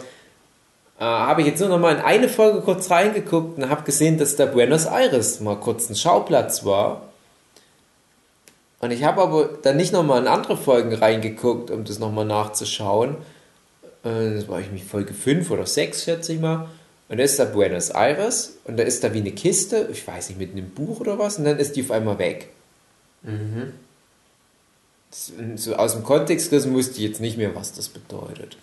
äh, 0.98 1.04
habe 1.04 1.42
ich 1.42 1.46
jetzt 1.46 1.60
nur 1.60 1.68
noch 1.68 1.78
mal 1.78 1.94
in 1.94 2.02
eine 2.02 2.28
Folge 2.28 2.60
kurz 2.60 2.90
reingeguckt 2.90 3.58
und 3.58 3.68
habe 3.68 3.84
gesehen, 3.84 4.18
dass 4.18 4.36
der 4.36 4.46
Buenos 4.46 4.86
Aires 4.86 5.40
mal 5.40 5.56
kurz 5.56 5.88
ein 5.88 5.96
Schauplatz 5.96 6.64
war. 6.64 7.02
Und 8.80 8.90
ich 8.92 9.04
habe 9.04 9.22
aber 9.22 9.48
dann 9.62 9.76
nicht 9.76 9.92
noch 9.92 10.04
mal 10.04 10.20
in 10.20 10.28
andere 10.28 10.56
Folgen 10.56 10.94
reingeguckt, 10.94 11.70
um 11.70 11.84
das 11.84 11.98
noch 11.98 12.12
mal 12.12 12.24
nachzuschauen. 12.24 13.16
Äh, 14.04 14.34
das 14.34 14.48
war 14.48 14.60
ich 14.60 14.70
mich 14.70 14.84
Folge 14.84 15.14
5 15.14 15.50
oder 15.50 15.66
6, 15.66 16.04
schätze 16.04 16.32
ich 16.32 16.40
mal. 16.40 16.68
Und 17.08 17.18
da 17.18 17.24
ist 17.24 17.38
da 17.38 17.44
Buenos 17.46 17.90
Aires 17.90 18.58
und 18.64 18.78
da 18.78 18.82
ist 18.82 19.02
da 19.02 19.14
wie 19.14 19.20
eine 19.20 19.32
Kiste, 19.32 19.88
ich 19.90 20.06
weiß 20.06 20.28
nicht, 20.28 20.38
mit 20.38 20.52
einem 20.52 20.68
Buch 20.70 21.00
oder 21.00 21.18
was, 21.18 21.38
und 21.38 21.44
dann 21.44 21.58
ist 21.58 21.74
die 21.74 21.82
auf 21.82 21.90
einmal 21.90 22.18
weg. 22.18 22.50
Mhm 23.22 23.72
so 25.10 25.74
aus 25.74 25.92
dem 25.92 26.04
Kontext 26.04 26.50
gerissen 26.50 26.74
wusste 26.74 26.96
ich 26.96 27.08
jetzt 27.08 27.20
nicht 27.20 27.38
mehr, 27.38 27.54
was 27.54 27.72
das 27.72 27.88
bedeutet. 27.88 28.56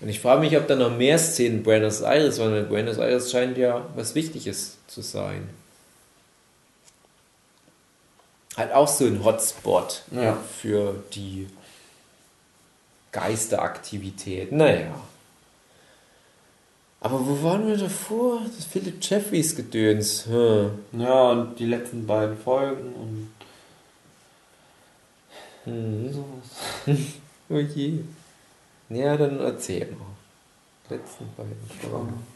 Und 0.00 0.08
ich 0.08 0.20
frage 0.20 0.40
mich, 0.40 0.56
ob 0.56 0.66
da 0.66 0.76
noch 0.76 0.96
mehr 0.96 1.18
Szenen 1.18 1.58
in 1.58 1.62
Buenos 1.62 2.00
Aires 2.00 2.38
waren, 2.38 2.52
weil 2.52 2.62
Buenos 2.64 2.98
Aires 2.98 3.30
scheint 3.30 3.58
ja 3.58 3.86
was 3.94 4.14
Wichtiges 4.14 4.78
zu 4.86 5.02
sein. 5.02 5.48
Halt 8.56 8.72
auch 8.72 8.88
so 8.88 9.04
ein 9.04 9.24
Hotspot 9.24 10.02
ja. 10.10 10.36
für 10.60 10.94
die 11.14 11.48
Geisteraktivität. 13.12 14.52
Naja. 14.52 14.94
Aber 17.02 17.26
wo 17.26 17.42
waren 17.42 17.66
wir 17.66 17.76
davor? 17.76 18.42
Das 18.56 18.66
Philip 18.66 18.96
Jeffries 19.00 19.56
Gedöns. 19.56 20.26
Hm. 20.26 20.70
Ja, 20.92 21.30
und 21.30 21.58
die 21.58 21.66
letzten 21.66 22.06
beiden 22.06 22.36
Folgen 22.36 22.92
und 22.94 23.30
Mhm. 25.66 26.12
Sowas. 26.12 26.98
oh 27.48 27.58
je. 27.58 28.00
Ja, 28.90 29.16
dann 29.16 29.40
erzähl 29.40 29.86
mal. 29.86 30.96
Letzten 30.96 31.28
beiden 31.36 31.56
Fragen. 31.80 32.26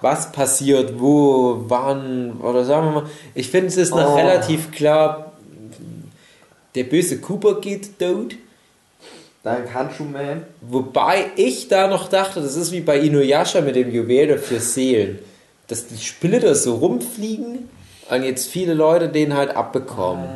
Was 0.00 0.30
passiert, 0.30 1.00
wo, 1.00 1.64
wann, 1.68 2.40
oder 2.40 2.64
sagen 2.64 2.86
wir 2.86 3.00
mal, 3.00 3.10
ich 3.34 3.48
finde 3.48 3.68
es 3.68 3.76
ist 3.78 3.90
noch 3.90 4.10
oh. 4.10 4.16
relativ 4.16 4.70
klar, 4.70 5.32
der 6.74 6.84
böse 6.84 7.20
Cooper 7.20 7.60
geht 7.60 7.98
tot. 7.98 8.36
Dank 9.42 9.72
Handschuhman. 9.72 10.44
Wobei 10.60 11.30
ich 11.36 11.68
da 11.68 11.86
noch 11.86 12.08
dachte, 12.08 12.40
das 12.40 12.56
ist 12.56 12.72
wie 12.72 12.80
bei 12.80 12.98
Inuyasha 12.98 13.60
mit 13.62 13.76
dem 13.76 13.90
Juwel 13.90 14.38
vier 14.38 14.60
Seelen. 14.60 15.18
Dass 15.68 15.86
die 15.86 15.96
Splitter 15.96 16.54
so 16.54 16.76
rumfliegen 16.76 17.68
und 18.10 18.22
jetzt 18.22 18.48
viele 18.48 18.74
Leute 18.74 19.08
den 19.08 19.34
halt 19.34 19.56
abbekommen. 19.56 20.28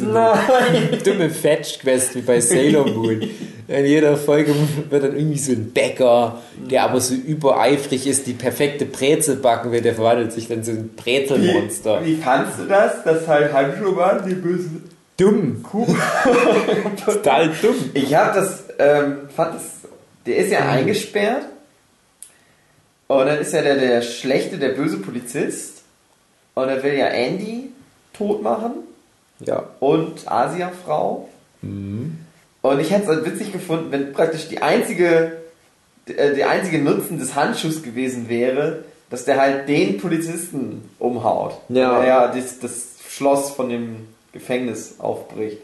Nein! 0.00 0.98
Dumme 1.04 1.30
Fetch-Quest 1.30 2.14
wie 2.14 2.20
bei 2.22 2.40
Sailor 2.40 2.88
Moon. 2.88 3.22
In 3.68 3.84
jeder 3.84 4.16
Folge 4.16 4.54
wird 4.88 5.04
dann 5.04 5.16
irgendwie 5.16 5.38
so 5.38 5.52
ein 5.52 5.70
Bäcker, 5.72 6.40
der 6.70 6.84
aber 6.84 7.00
so 7.00 7.14
übereifrig 7.14 8.06
ist, 8.06 8.26
die 8.26 8.32
perfekte 8.32 8.86
Brezel 8.86 9.36
backen 9.36 9.70
will, 9.72 9.82
der 9.82 9.94
verwandelt 9.94 10.32
sich 10.32 10.48
dann 10.48 10.64
so 10.64 10.72
ein 10.72 10.90
Brezelmonster. 10.96 12.04
Wie 12.04 12.16
fandst 12.16 12.58
du 12.58 12.64
das, 12.64 13.04
dass 13.04 13.28
halt 13.28 13.52
Handschuhmann 13.52 14.26
die 14.26 14.34
bösen 14.34 14.88
Dumm. 15.18 15.64
Kuh. 15.64 15.84
Total 17.04 17.48
dumm. 17.60 17.90
Ich 17.92 18.14
hab 18.14 18.34
das, 18.34 18.64
ähm, 18.78 19.28
fand 19.34 19.56
das, 19.56 19.64
der 20.24 20.36
ist 20.36 20.52
ja 20.52 20.60
eingesperrt. 20.60 21.42
Und 23.08 23.26
dann 23.26 23.38
ist 23.38 23.52
ja 23.52 23.62
der, 23.62 23.76
der 23.76 24.02
schlechte, 24.02 24.58
der 24.58 24.70
böse 24.70 24.98
Polizist. 24.98 25.82
Und 26.54 26.68
er 26.68 26.82
will 26.84 26.94
ja 26.94 27.08
Andy 27.08 27.72
tot 28.18 28.42
machen. 28.42 28.72
Ja. 29.40 29.64
Und 29.80 30.30
Asia-Frau. 30.30 31.28
Und 32.60 32.80
ich 32.80 32.90
hätte 32.90 33.02
es 33.04 33.08
halt 33.08 33.24
witzig 33.24 33.52
gefunden, 33.52 33.90
wenn 33.90 34.12
praktisch 34.12 34.48
die 34.48 34.60
einzige, 34.60 35.38
äh, 36.06 36.34
der 36.34 36.50
einzige 36.50 36.78
Nutzen 36.78 37.18
des 37.18 37.34
Handschuhs 37.34 37.82
gewesen 37.82 38.28
wäre, 38.28 38.84
dass 39.10 39.24
der 39.24 39.40
halt 39.40 39.68
den 39.68 39.98
Polizisten 39.98 40.90
umhaut. 40.98 41.54
Ja. 41.68 42.00
Er 42.00 42.06
ja 42.06 42.26
das, 42.28 42.58
das 42.58 42.88
Schloss 43.08 43.52
von 43.52 43.68
dem 43.68 44.08
Gefängnis 44.32 44.96
aufbricht. 44.98 45.58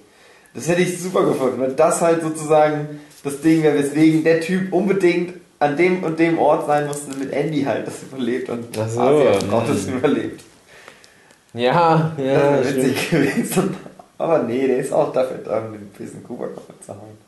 Das 0.55 0.69
hätte 0.69 0.83
ich 0.83 1.01
super 1.01 1.25
gefunden, 1.25 1.61
wenn 1.61 1.77
das 1.77 2.01
halt 2.01 2.23
sozusagen 2.23 3.01
das 3.25 3.41
Ding 3.41 3.63
wäre, 3.63 3.77
weswegen 3.79 4.23
der 4.23 4.41
Typ 4.41 4.73
unbedingt 4.73 5.35
an 5.59 5.77
dem 5.77 6.05
und 6.05 6.19
dem 6.19 6.39
Ort 6.39 6.67
sein 6.67 6.87
musste, 6.87 7.11
damit 7.11 7.33
Andy 7.33 7.65
halt 7.65 7.87
das 7.87 8.03
überlebt 8.03 8.51
und 8.51 8.67
Ach 8.79 8.89
so, 8.89 9.01
Asia-Frau 9.01 9.61
mhm. 9.61 9.67
das 9.67 9.87
überlebt. 9.87 10.45
Ja, 11.55 12.13
Das 12.17 12.25
ja. 12.27 12.33
wäre 12.33 12.65
stimmt. 12.65 12.85
witzig 12.85 13.11
gewesen. 13.11 13.77
Aber 14.19 14.43
nee, 14.43 14.67
der 14.67 14.79
ist 14.79 14.93
auch 14.93 15.13
dafür 15.13 15.39
da, 15.39 15.59
um 15.61 15.73
den 15.73 15.87
bösen 15.89 16.23
Kuba 16.23 16.47
kaputt 16.49 16.85
zu 16.85 16.93
hauen. 16.93 17.19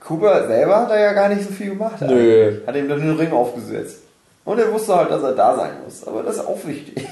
Kuba 0.00 0.46
selber 0.46 0.80
hat 0.82 0.90
er 0.90 1.00
ja 1.00 1.12
gar 1.12 1.28
nicht 1.28 1.42
so 1.42 1.50
viel 1.52 1.70
gemacht. 1.70 2.00
Nö. 2.00 2.46
eigentlich. 2.48 2.66
Hat 2.66 2.76
ihm 2.76 2.88
dann 2.88 3.00
den 3.00 3.16
Ring 3.16 3.32
aufgesetzt. 3.32 3.98
Und 4.44 4.58
er 4.58 4.72
wusste 4.72 4.96
halt, 4.96 5.10
dass 5.10 5.22
er 5.22 5.32
da 5.32 5.54
sein 5.56 5.72
muss. 5.84 6.06
Aber 6.06 6.22
das 6.22 6.36
ist 6.36 6.46
auch 6.46 6.58
wichtig. 6.66 7.06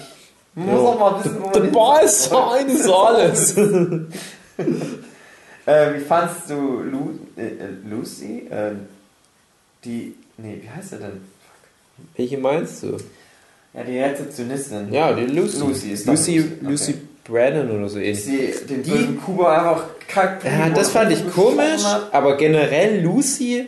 Man 0.55 0.67
muss 0.67 0.83
Ja. 0.83 0.89
auch 0.89 0.99
mal 0.99 1.25
wissen, 1.25 1.37
wo 1.41 1.47
man 1.49 1.63
hin 1.63 1.73
Dabei 1.73 2.07
soll. 2.07 2.59
ist 2.67 2.91
alles. 2.91 3.57
Äh, 5.67 5.95
wie 5.95 6.01
fandst 6.01 6.49
du 6.49 6.55
Lu 6.83 7.11
äh, 7.37 7.51
Lucy? 7.89 8.49
Äh, 8.51 8.73
die. 9.85 10.15
Nee, 10.39 10.61
wie 10.63 10.71
heißt 10.71 10.93
er 10.95 10.99
denn? 11.01 11.21
Welche 12.17 12.39
meinst 12.39 12.83
du? 12.83 12.97
Ja, 13.79 13.85
die 13.85 13.99
Rezeptionistin. 14.01 14.93
Ja, 14.93 15.13
die 15.13 15.27
Lucy. 15.27 15.59
Lucy 15.61 15.91
ist 15.93 16.07
Lucy, 16.07 16.39
Lucy. 16.39 16.53
Lucy 16.63 16.91
Okay. 16.93 17.01
Brandon 17.25 17.71
oder 17.79 17.89
so 17.89 17.99
ähnlich. 17.99 18.25
sie 18.25 18.55
den 18.69 18.83
Die- 18.83 19.17
Kuba 19.25 19.57
einfach 19.59 19.85
kalt 20.09 20.43
Ja, 20.45 20.71
das 20.71 20.91
fand 20.91 21.13
ich 21.13 21.31
komisch, 21.33 21.83
aber 22.11 22.37
generell 22.39 23.03
Lucy 23.03 23.67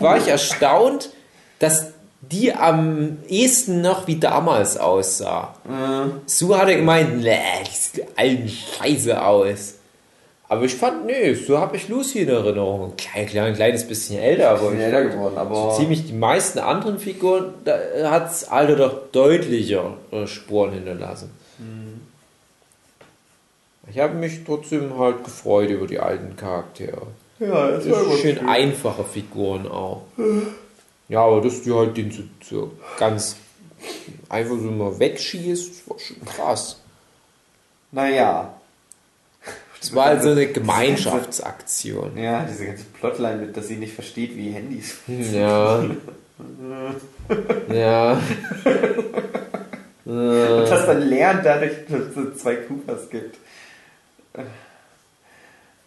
war 0.00 0.16
ich 0.16 0.26
erstaunt, 0.28 1.10
dass 1.58 1.88
die 2.22 2.52
am 2.54 3.18
ehesten 3.28 3.82
noch 3.82 4.06
wie 4.08 4.16
damals 4.18 4.78
aussah. 4.78 5.54
Mhm. 5.64 6.12
Sue 6.26 6.58
hatte 6.58 6.74
gemeint, 6.74 7.18
nee, 7.22 7.36
die 7.66 7.70
sieht 7.76 8.06
alten 8.16 8.48
Scheiße 8.48 9.22
aus. 9.22 9.74
Aber 10.48 10.62
ich 10.64 10.74
fand, 10.76 11.06
nee, 11.06 11.34
so 11.34 11.58
habe 11.58 11.76
ich 11.76 11.88
Lucy 11.88 12.20
in 12.20 12.28
Erinnerung. 12.28 12.90
Ein 12.92 12.96
klein, 12.96 13.26
klein, 13.26 13.54
kleines 13.54 13.86
bisschen 13.86 14.20
älter, 14.20 14.50
aber 14.50 14.70
Bisschen 14.70 14.78
ich 14.78 14.84
älter 14.84 14.98
fand 15.00 15.12
geworden, 15.12 15.38
aber- 15.38 15.54
so 15.72 15.76
ziemlich 15.80 16.06
die 16.06 16.12
meisten 16.12 16.58
anderen 16.60 16.98
Figuren, 17.00 17.54
da 17.64 17.76
hat 18.10 18.26
das 18.26 18.48
Alter 18.48 18.76
doch 18.76 18.94
deutlicher 19.10 19.94
äh, 20.12 20.26
Spuren 20.26 20.72
hinterlassen. 20.72 21.30
Mhm. 21.58 22.00
Ich 23.88 23.98
habe 23.98 24.14
mich 24.14 24.44
trotzdem 24.44 24.98
halt 24.98 25.24
gefreut 25.24 25.70
über 25.70 25.86
die 25.86 25.98
alten 26.00 26.36
Charaktere. 26.36 27.06
Ja, 27.38 27.68
das 27.70 27.84
Das 27.86 28.02
ist 28.02 28.20
schön 28.20 28.48
einfache 28.48 29.04
Figuren 29.04 29.66
auch. 29.68 30.02
Ja, 31.08 31.20
aber 31.24 31.40
dass 31.40 31.62
die 31.62 31.72
halt 31.72 31.96
den 31.96 32.10
so, 32.10 32.22
so 32.42 32.72
ganz 32.98 33.36
einfach 34.28 34.56
so 34.56 34.70
mal 34.70 34.98
wegschießt, 34.98 35.88
war 35.88 35.98
schon 35.98 36.24
krass. 36.24 36.80
Naja. 37.92 38.54
Das 39.86 39.94
war 39.94 40.06
halt 40.06 40.22
so 40.22 40.30
eine 40.30 40.48
Gemeinschaftsaktion. 40.48 42.18
Ja, 42.18 42.44
diese 42.50 42.66
ganze 42.66 42.84
Plotline 42.98 43.36
mit, 43.36 43.56
dass 43.56 43.68
sie 43.68 43.76
nicht 43.76 43.94
versteht, 43.94 44.36
wie 44.36 44.50
Handys. 44.50 44.96
Ja. 45.06 45.84
Ja. 47.72 48.12
Und 50.04 50.68
das 50.68 50.86
dann 50.86 51.02
lernt 51.02 51.46
dadurch, 51.46 51.72
dass 51.88 52.16
es 52.16 52.38
zwei 52.38 52.56
Coopers 52.56 53.10
gibt. 53.10 53.36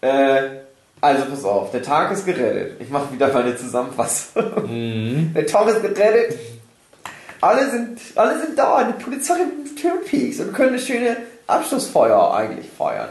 Äh, 0.02 0.42
also 1.02 1.26
pass 1.26 1.44
auf, 1.44 1.72
der 1.72 1.84
Tag 1.84 2.12
ist 2.12 2.26
gerettet. 2.26 2.80
Ich 2.80 2.90
mache 2.90 3.14
wieder 3.14 3.34
mal 3.34 3.44
eine 3.44 3.58
Zusammenfassung. 3.58 5.34
Der 5.36 5.46
Tag 5.46 5.68
ist 5.68 5.82
gerettet. 5.82 6.40
Alle 7.42 7.70
sind, 7.70 8.00
alle 8.16 8.40
sind 8.40 8.58
da, 8.58 8.84
die 8.84 9.04
Polizei 9.04 9.40
mit 9.40 9.78
Twin 9.78 9.92
Peaks 10.06 10.40
und 10.40 10.54
können 10.54 10.70
eine 10.70 10.80
schöne 10.80 11.18
Abschlussfeuer 11.48 12.34
eigentlich 12.34 12.70
feiern. 12.70 13.10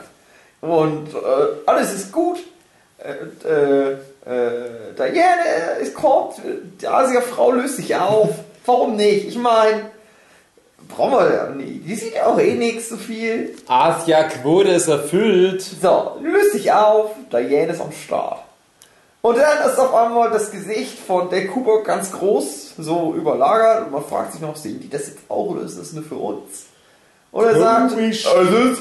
Und 0.61 1.09
äh, 1.15 1.19
alles 1.67 1.93
ist 1.93 2.13
gut. 2.13 2.39
Äh, 2.99 3.49
äh, 3.49 3.93
äh, 3.93 4.95
Diane 4.97 5.79
ist 5.81 5.95
kommt, 5.95 6.35
die 6.81 6.87
Asia-Frau 6.87 7.53
löst 7.53 7.77
sich 7.77 7.95
auf. 7.95 8.31
Warum 8.67 8.97
nicht? 8.97 9.29
Ich 9.29 9.39
meine, 9.39 9.83
brauchen 10.89 11.13
wir 11.13 11.33
ja 11.33 11.51
nicht. 11.51 11.87
Die 11.87 11.95
sieht 11.95 12.15
ja 12.15 12.27
auch 12.27 12.39
eh 12.39 12.55
nichts 12.55 12.89
so 12.89 12.97
viel. 12.97 13.55
Asia-Quote 13.69 14.71
ist 14.71 14.89
erfüllt. 14.89 15.63
So, 15.63 16.19
löst 16.21 16.53
sich 16.53 16.73
auf, 16.73 17.13
Diane 17.33 17.73
ist 17.73 17.81
am 17.81 17.93
Start. 17.93 18.41
Und 19.21 19.37
dann 19.37 19.69
ist 19.69 19.79
auf 19.79 19.95
einmal 19.95 20.31
das 20.31 20.51
Gesicht 20.51 20.99
von 20.99 21.29
der 21.29 21.49
Cooper 21.49 21.83
ganz 21.83 22.13
groß, 22.13 22.75
so 22.79 23.15
überlagert 23.15 23.87
und 23.87 23.93
man 23.93 24.05
fragt 24.05 24.33
sich 24.33 24.41
noch, 24.41 24.57
sehen 24.57 24.81
die 24.81 24.89
das 24.89 25.09
jetzt 25.09 25.19
auch 25.29 25.47
oder 25.47 25.63
ist 25.63 25.79
das 25.79 25.93
nur 25.93 26.05
für 26.05 26.15
uns? 26.15 26.67
Und 27.33 27.45
er 27.45 27.59
sagt, 27.59 27.91
es 27.91 27.95
Komisch. 27.95 28.27
ist 28.27 28.81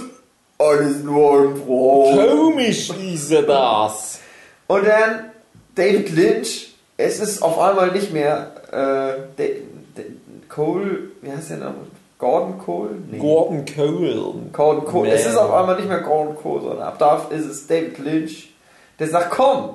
alles 0.57 1.03
nur 1.03 1.41
ein 1.49 1.55
Traum. 1.65 2.17
Komisch 2.29 2.89
ist 2.89 3.31
das. 3.47 4.19
Und 4.67 4.85
dann 4.87 5.31
David 5.75 6.09
Lynch, 6.15 6.73
es 6.97 7.19
ist 7.19 7.41
auf 7.41 7.59
einmal 7.59 7.91
nicht 7.91 8.11
mehr 8.11 8.51
äh, 8.71 9.21
Da- 9.37 9.53
Da- 9.95 10.03
Cole, 10.49 11.09
wie 11.21 11.31
heißt 11.31 11.51
der 11.51 11.57
noch? 11.57 11.73
Gordon 12.17 12.57
Cole? 12.57 12.89
Nee. 13.11 13.19
Gordon 13.19 13.63
Cole. 13.65 14.33
Gordon 14.51 14.85
Cole. 14.85 15.11
Es 15.11 15.27
ist 15.27 15.37
auf 15.37 15.53
einmal 15.53 15.75
nicht 15.75 15.87
mehr 15.87 15.99
Gordon 15.99 16.35
Cole, 16.35 16.61
sondern 16.63 16.81
ab 16.87 16.95
da 16.97 17.27
ist 17.29 17.45
es 17.45 17.67
David 17.67 17.99
Lynch, 17.99 18.49
der 18.97 19.07
sagt, 19.07 19.29
komm, 19.29 19.69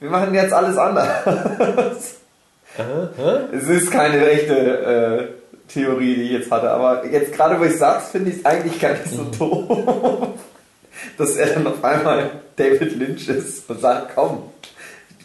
wir 0.00 0.10
machen 0.10 0.34
jetzt 0.34 0.52
alles 0.52 0.76
anders. 0.76 1.08
Es 3.52 3.68
ist 3.68 3.90
keine 3.90 4.26
echte 4.30 4.54
äh, 4.54 5.41
Theorie, 5.72 6.14
die 6.14 6.22
ich 6.22 6.30
jetzt 6.32 6.50
hatte, 6.50 6.70
aber 6.70 7.06
jetzt 7.06 7.32
gerade 7.32 7.58
wo 7.58 7.64
ich 7.64 7.76
sag's, 7.76 8.10
finde 8.10 8.30
ich 8.30 8.38
es 8.38 8.44
eigentlich 8.44 8.80
gar 8.80 8.92
nicht 8.92 9.08
so 9.08 9.24
doof, 9.24 10.28
dass 11.18 11.36
er 11.36 11.54
dann 11.54 11.66
auf 11.66 11.82
einmal 11.82 12.30
David 12.56 12.96
Lynch 12.96 13.28
ist 13.28 13.68
und 13.68 13.80
sagt, 13.80 14.14
komm, 14.14 14.50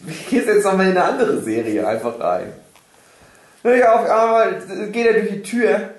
ich 0.06 0.28
gehe 0.28 0.42
jetzt 0.42 0.64
noch 0.64 0.76
mal 0.76 0.84
in 0.84 0.96
eine 0.96 1.04
andere 1.04 1.40
Serie 1.42 1.86
einfach 1.86 2.18
rein. 2.20 2.52
Ja, 3.64 3.94
auf 3.94 4.08
einmal 4.08 4.90
geht 4.92 5.06
er 5.06 5.12
durch 5.14 5.30
die 5.30 5.42
Tür. 5.42 5.90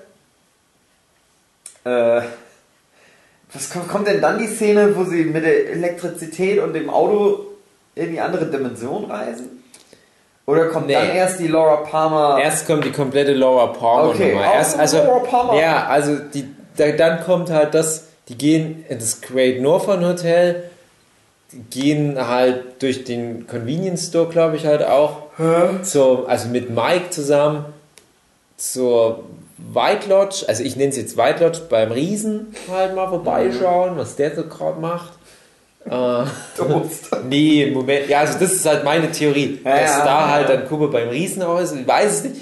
Äh, 1.84 2.22
was 3.52 3.70
kommt, 3.70 3.88
kommt 3.88 4.06
denn 4.06 4.20
dann 4.20 4.38
die 4.38 4.46
Szene, 4.46 4.96
wo 4.96 5.04
sie 5.04 5.24
mit 5.24 5.44
der 5.44 5.70
Elektrizität 5.70 6.60
und 6.60 6.72
dem 6.72 6.88
Auto 6.88 7.46
in 7.94 8.12
die 8.12 8.20
andere 8.20 8.46
Dimension 8.46 9.10
reisen? 9.10 9.59
Oder 10.50 10.66
kommt 10.66 10.86
Nee. 10.88 10.94
dann 10.94 11.10
erst 11.10 11.38
die 11.40 11.46
Laura 11.48 11.76
Palmer? 11.76 12.38
Erst 12.42 12.66
kommt 12.66 12.84
die 12.84 12.92
komplette 12.92 13.32
Laura 13.32 13.68
Palmer 13.68 14.10
Okay, 14.10 14.32
Nummer. 14.34 14.52
Erst, 14.54 14.78
also, 14.78 14.98
Laura 14.98 15.18
Palmer. 15.20 15.60
Ja, 15.60 15.86
also 15.86 16.16
die, 16.16 16.48
da, 16.76 16.90
dann 16.92 17.22
kommt 17.24 17.50
halt 17.50 17.74
das, 17.74 18.08
die 18.28 18.36
gehen 18.36 18.84
in 18.88 18.98
das 18.98 19.20
Great 19.20 19.60
Northern 19.60 20.04
Hotel, 20.06 20.64
gehen 21.70 22.16
halt 22.28 22.82
durch 22.82 23.04
den 23.04 23.46
Convenience 23.46 24.06
Store, 24.08 24.28
glaube 24.28 24.56
ich, 24.56 24.66
halt 24.66 24.84
auch. 24.84 25.16
Zur, 25.82 26.28
also 26.28 26.48
mit 26.48 26.68
Mike 26.70 27.10
zusammen 27.10 27.64
zur 28.58 29.24
White 29.72 30.08
Lodge, 30.08 30.44
also 30.48 30.62
ich 30.62 30.76
nenne 30.76 30.90
es 30.90 30.96
jetzt 30.98 31.16
White 31.16 31.42
Lodge, 31.42 31.60
beim 31.70 31.90
Riesen 31.92 32.54
halt 32.70 32.94
mal 32.94 33.08
vorbeischauen, 33.08 33.96
was 33.96 34.16
der 34.16 34.34
so 34.36 34.44
gerade 34.44 34.78
macht. 34.80 35.12
Äh, 35.86 36.24
Toast. 36.56 37.10
Nee, 37.28 37.70
Moment. 37.72 38.08
Ja, 38.08 38.20
also 38.20 38.38
das 38.38 38.52
ist 38.52 38.66
halt 38.66 38.84
meine 38.84 39.10
Theorie, 39.10 39.60
Ja, 39.64 39.80
dass 39.80 39.90
ja, 39.90 40.04
da 40.04 40.20
ja. 40.20 40.28
halt 40.28 40.48
dann 40.48 40.68
Kuba 40.68 40.86
beim 40.86 41.08
Riesen 41.08 41.42
auch 41.42 41.58
ist. 41.58 41.74
Ich 41.74 41.86
weiß 41.86 42.12
es 42.12 42.24
nicht. 42.24 42.36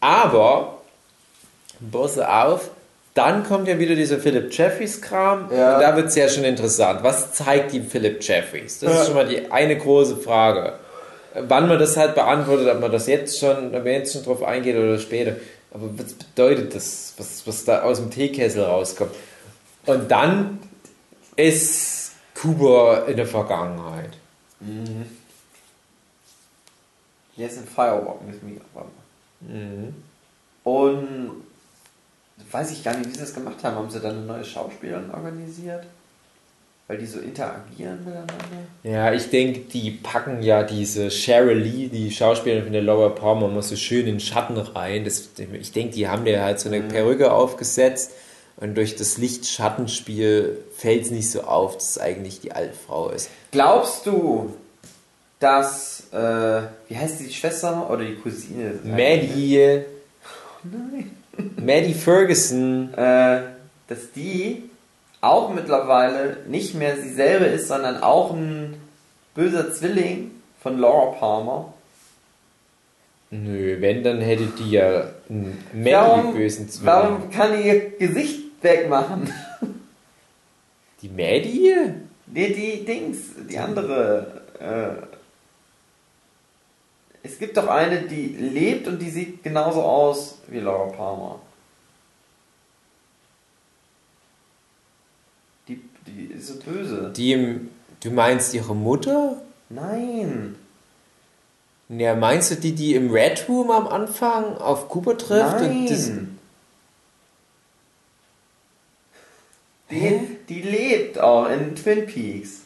Aber, 0.00 0.78
passe 1.90 2.28
auf, 2.30 2.70
dann 3.14 3.44
kommt 3.44 3.66
ja 3.66 3.78
wieder 3.78 3.94
dieser 3.94 4.18
Philip 4.18 4.52
Jeffries-Kram. 4.52 5.50
Ja. 5.50 5.76
Und 5.76 5.82
da 5.82 5.96
wird 5.96 6.08
es 6.08 6.14
ja 6.14 6.28
schon 6.28 6.44
interessant. 6.44 7.02
Was 7.02 7.32
zeigt 7.32 7.72
ihm 7.72 7.86
Philip 7.86 8.22
Jeffries? 8.22 8.80
Das 8.80 9.00
ist 9.00 9.06
schon 9.06 9.14
mal 9.14 9.26
die 9.26 9.50
eine 9.50 9.76
große 9.76 10.18
Frage. 10.18 10.74
Wann 11.34 11.68
man 11.68 11.78
das 11.78 11.96
halt 11.96 12.14
beantwortet, 12.14 12.68
ob 12.68 12.80
man 12.80 12.92
das 12.92 13.06
jetzt 13.06 13.38
schon, 13.38 13.74
ob 13.74 13.84
man 13.84 13.86
jetzt 13.86 14.12
schon 14.12 14.24
drauf 14.24 14.42
eingeht 14.42 14.76
oder 14.76 14.98
später. 14.98 15.36
Aber 15.72 15.88
was 15.96 16.12
bedeutet 16.12 16.74
das, 16.74 17.14
was, 17.18 17.42
was 17.46 17.64
da 17.64 17.82
aus 17.82 17.98
dem 17.98 18.10
Teekessel 18.10 18.62
rauskommt? 18.62 19.12
Und 19.84 20.10
dann 20.10 20.58
ist 21.36 21.95
Kuba 22.46 23.04
in 23.06 23.16
der 23.16 23.26
Vergangenheit. 23.26 24.10
Jetzt 27.36 27.58
in 27.58 27.66
Firewalk 27.66 28.24
mit 28.26 28.42
mir. 28.42 28.60
Und 30.64 31.42
weiß 32.50 32.70
ich 32.72 32.84
gar 32.84 32.96
nicht, 32.96 33.08
wie 33.08 33.14
sie 33.14 33.20
das 33.20 33.34
gemacht 33.34 33.62
haben. 33.62 33.76
Haben 33.76 33.90
sie 33.90 34.00
dann 34.00 34.18
eine 34.18 34.26
neue 34.26 34.44
Schauspielerin 34.44 35.10
organisiert? 35.10 35.84
Weil 36.88 36.98
die 36.98 37.06
so 37.06 37.18
interagieren 37.18 38.04
miteinander? 38.04 38.34
Ja, 38.84 39.12
ich 39.12 39.28
denke, 39.28 39.60
die 39.60 39.90
packen 39.90 40.40
ja 40.40 40.62
diese 40.62 41.10
Cheryl 41.10 41.58
Lee, 41.58 41.88
die 41.88 42.12
Schauspielerin 42.12 42.62
von 42.62 42.72
der 42.72 42.82
Laura 42.82 43.08
Palmer, 43.08 43.48
mal 43.48 43.62
so 43.62 43.74
schön 43.74 44.00
in 44.00 44.06
den 44.06 44.20
Schatten 44.20 44.56
rein. 44.56 45.04
Das, 45.04 45.30
ich 45.52 45.72
denke, 45.72 45.94
die 45.94 46.06
haben 46.06 46.24
dir 46.24 46.42
halt 46.42 46.60
so 46.60 46.68
eine 46.68 46.82
Perücke 46.82 47.32
aufgesetzt 47.32 48.12
und 48.58 48.74
durch 48.76 48.96
das 48.96 49.18
Licht-Schattenspiel 49.18 50.58
fällt 50.76 51.02
es 51.04 51.10
nicht 51.10 51.30
so 51.30 51.42
auf, 51.42 51.74
dass 51.74 51.90
es 51.90 51.98
eigentlich 51.98 52.40
die 52.40 52.52
alte 52.52 52.74
Frau 52.86 53.10
ist. 53.10 53.28
Glaubst 53.50 54.06
du, 54.06 54.54
dass, 55.40 56.04
äh, 56.12 56.62
wie 56.88 56.96
heißt 56.96 57.20
die 57.20 57.32
Schwester 57.32 57.90
oder 57.90 58.04
die 58.04 58.14
Cousine? 58.16 58.78
Maddie, 58.82 59.82
Nein. 60.62 61.10
Maddie 61.56 61.94
Ferguson, 61.94 62.94
Äh, 62.94 63.42
dass 63.88 64.10
die 64.14 64.70
auch 65.20 65.52
mittlerweile 65.52 66.38
nicht 66.48 66.74
mehr 66.74 66.96
sie 66.96 67.12
selber 67.12 67.46
ist, 67.48 67.68
sondern 67.68 68.02
auch 68.02 68.32
ein 68.32 68.76
böser 69.34 69.72
Zwilling 69.72 70.30
von 70.62 70.78
Laura 70.78 71.12
Palmer. 71.18 71.72
nö, 73.30 73.76
wenn, 73.80 74.02
dann 74.02 74.20
hätte 74.20 74.46
die 74.58 74.70
ja 74.72 75.10
einen 75.28 75.62
Maddie 75.72 75.92
Warum, 75.92 76.34
bösen 76.34 76.68
Zwilling. 76.68 76.86
warum 76.86 77.30
kann 77.30 77.62
ihr 77.62 77.90
Gesicht 77.98 78.40
wegmachen? 78.62 79.32
Die 81.02 81.08
Maddie? 81.08 81.74
Nee, 82.26 82.52
die 82.52 82.84
Dings, 82.84 83.18
die 83.48 83.58
andere. 83.58 84.42
Äh, 84.58 85.06
es 87.22 87.38
gibt 87.38 87.56
doch 87.56 87.68
eine, 87.68 88.02
die 88.02 88.26
lebt 88.28 88.86
und 88.88 88.98
die 89.00 89.10
sieht 89.10 89.42
genauso 89.42 89.82
aus 89.82 90.38
wie 90.48 90.60
Laura 90.60 90.90
Palmer. 90.92 91.40
Die, 95.68 95.80
die 96.06 96.26
ist 96.34 96.46
so 96.48 96.54
böse. 96.60 97.12
Die, 97.16 97.32
im- 97.32 97.70
du 98.00 98.10
meinst 98.10 98.54
ihre 98.54 98.74
Mutter? 98.76 99.40
Nein. 99.68 100.56
Ja, 101.88 102.14
meinst 102.16 102.50
du 102.50 102.56
die, 102.56 102.72
die 102.74 102.94
im 102.94 103.10
Red 103.10 103.48
Room 103.48 103.70
am 103.70 103.86
Anfang 103.88 104.56
auf 104.58 104.88
Kuba 104.88 105.14
trifft? 105.14 105.60
Nein. 105.60 105.78
Und 105.80 105.90
das, 105.90 106.10
die, 109.90 110.38
die 110.48 110.62
lebt 110.62 111.18
auch 111.18 111.48
in 111.48 111.74
Twin 111.74 112.06
Peaks. 112.06 112.62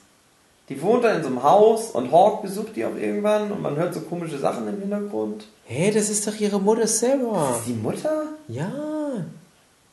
Die 0.69 0.81
wohnt 0.83 1.03
da 1.03 1.15
in 1.15 1.23
so 1.23 1.29
einem 1.29 1.43
Haus 1.43 1.91
und 1.91 2.13
Hawk 2.13 2.43
besucht 2.43 2.77
die 2.77 2.85
auch 2.85 2.95
irgendwann 2.95 3.51
und 3.51 3.61
man 3.61 3.77
hört 3.77 3.93
so 3.93 4.01
komische 4.03 4.39
Sachen 4.39 4.69
im 4.69 4.79
Hintergrund. 4.79 5.47
Hä, 5.67 5.91
das 5.91 6.09
ist 6.09 6.27
doch 6.27 6.39
ihre 6.39 6.61
Mutter 6.61 6.87
Sarah. 6.87 7.57
Ist 7.57 7.67
die 7.67 7.73
Mutter? 7.73 8.23
Ja, 8.47 8.73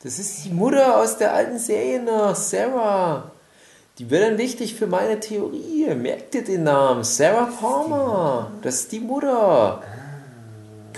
das 0.04 0.20
ist 0.20 0.44
die 0.44 0.50
Mutter 0.50 0.96
aus 0.96 1.18
der 1.18 1.34
alten 1.34 1.58
Serie 1.58 2.00
noch, 2.00 2.36
Sarah. 2.36 3.32
Die 3.98 4.08
wird 4.08 4.22
dann 4.22 4.38
wichtig 4.38 4.76
für 4.76 4.86
meine 4.86 5.18
Theorie. 5.18 5.92
Merkt 5.96 6.36
ihr 6.36 6.44
den 6.44 6.62
Namen? 6.62 7.02
Sarah 7.02 7.46
Palmer. 7.60 8.52
Das 8.62 8.76
ist 8.76 8.92
die 8.92 9.00
Mutter. 9.00 9.82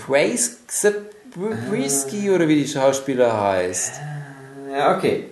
Grace 0.05 0.59
Zabriskie 0.67 2.29
oder 2.29 2.47
wie 2.47 2.57
die 2.57 2.67
Schauspieler 2.67 3.41
heißt. 3.41 3.93
Ja, 4.71 4.95
okay. 4.95 5.31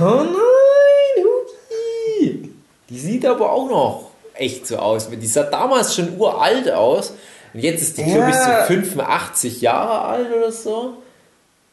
Oh 0.00 0.22
nein, 0.24 1.24
Huki. 1.24 2.52
Die 2.88 2.98
sieht 2.98 3.24
aber 3.26 3.52
auch 3.52 3.68
noch 3.68 4.10
echt 4.34 4.66
so 4.66 4.76
aus. 4.78 5.08
Die 5.10 5.26
sah 5.26 5.44
damals 5.44 5.94
schon 5.94 6.18
uralt 6.18 6.70
aus. 6.70 7.12
Und 7.54 7.60
jetzt 7.60 7.82
ist 7.82 7.98
die, 7.98 8.04
glaube 8.04 8.30
ich, 8.30 8.36
so 8.36 8.50
Ja. 8.50 8.64
85 8.64 9.60
Jahre 9.60 10.02
alt 10.02 10.32
oder 10.34 10.52
so. 10.52 10.94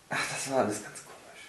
Ach, 0.10 0.18
das 0.32 0.52
war 0.52 0.60
alles 0.60 0.76
ganz 0.84 0.98
komisch. 1.04 1.44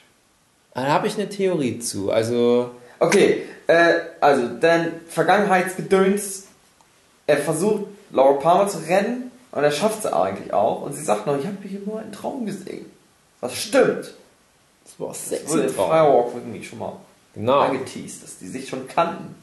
Da 0.74 0.86
habe 0.92 1.06
ich 1.06 1.14
eine 1.14 1.28
Theorie 1.28 1.78
zu. 1.78 2.10
Also, 2.10 2.70
Okay, 2.98 3.42
äh, 3.66 3.94
also 4.20 4.48
dein 4.60 5.00
Vergangenheitsgedöns. 5.08 6.44
Er 7.26 7.38
versucht, 7.38 7.84
Laura 8.10 8.34
Palmer 8.40 8.68
zu 8.68 8.78
rennen 8.78 9.30
und 9.52 9.62
er 9.64 9.70
schafft 9.70 10.04
es 10.04 10.12
eigentlich 10.12 10.52
auch. 10.52 10.82
Und 10.82 10.94
sie 10.94 11.02
sagt 11.04 11.26
noch, 11.26 11.38
ich 11.38 11.46
habe 11.46 11.56
hier 11.62 11.80
nur 11.84 12.00
einen 12.00 12.12
Traum 12.12 12.46
gesehen. 12.46 12.86
Was 13.40 13.56
stimmt. 13.56 14.14
Das 14.98 15.00
war 15.00 15.48
wurde 15.48 15.62
sexy 15.62 15.76
Traum. 15.76 15.90
Firewalk 15.90 16.34
irgendwie 16.34 16.64
schon 16.64 16.78
mal 16.78 16.92
Genau. 17.34 17.60
angeteased, 17.60 18.22
dass 18.22 18.38
die 18.38 18.46
sich 18.48 18.68
schon 18.68 18.86
kannten. 18.86 19.34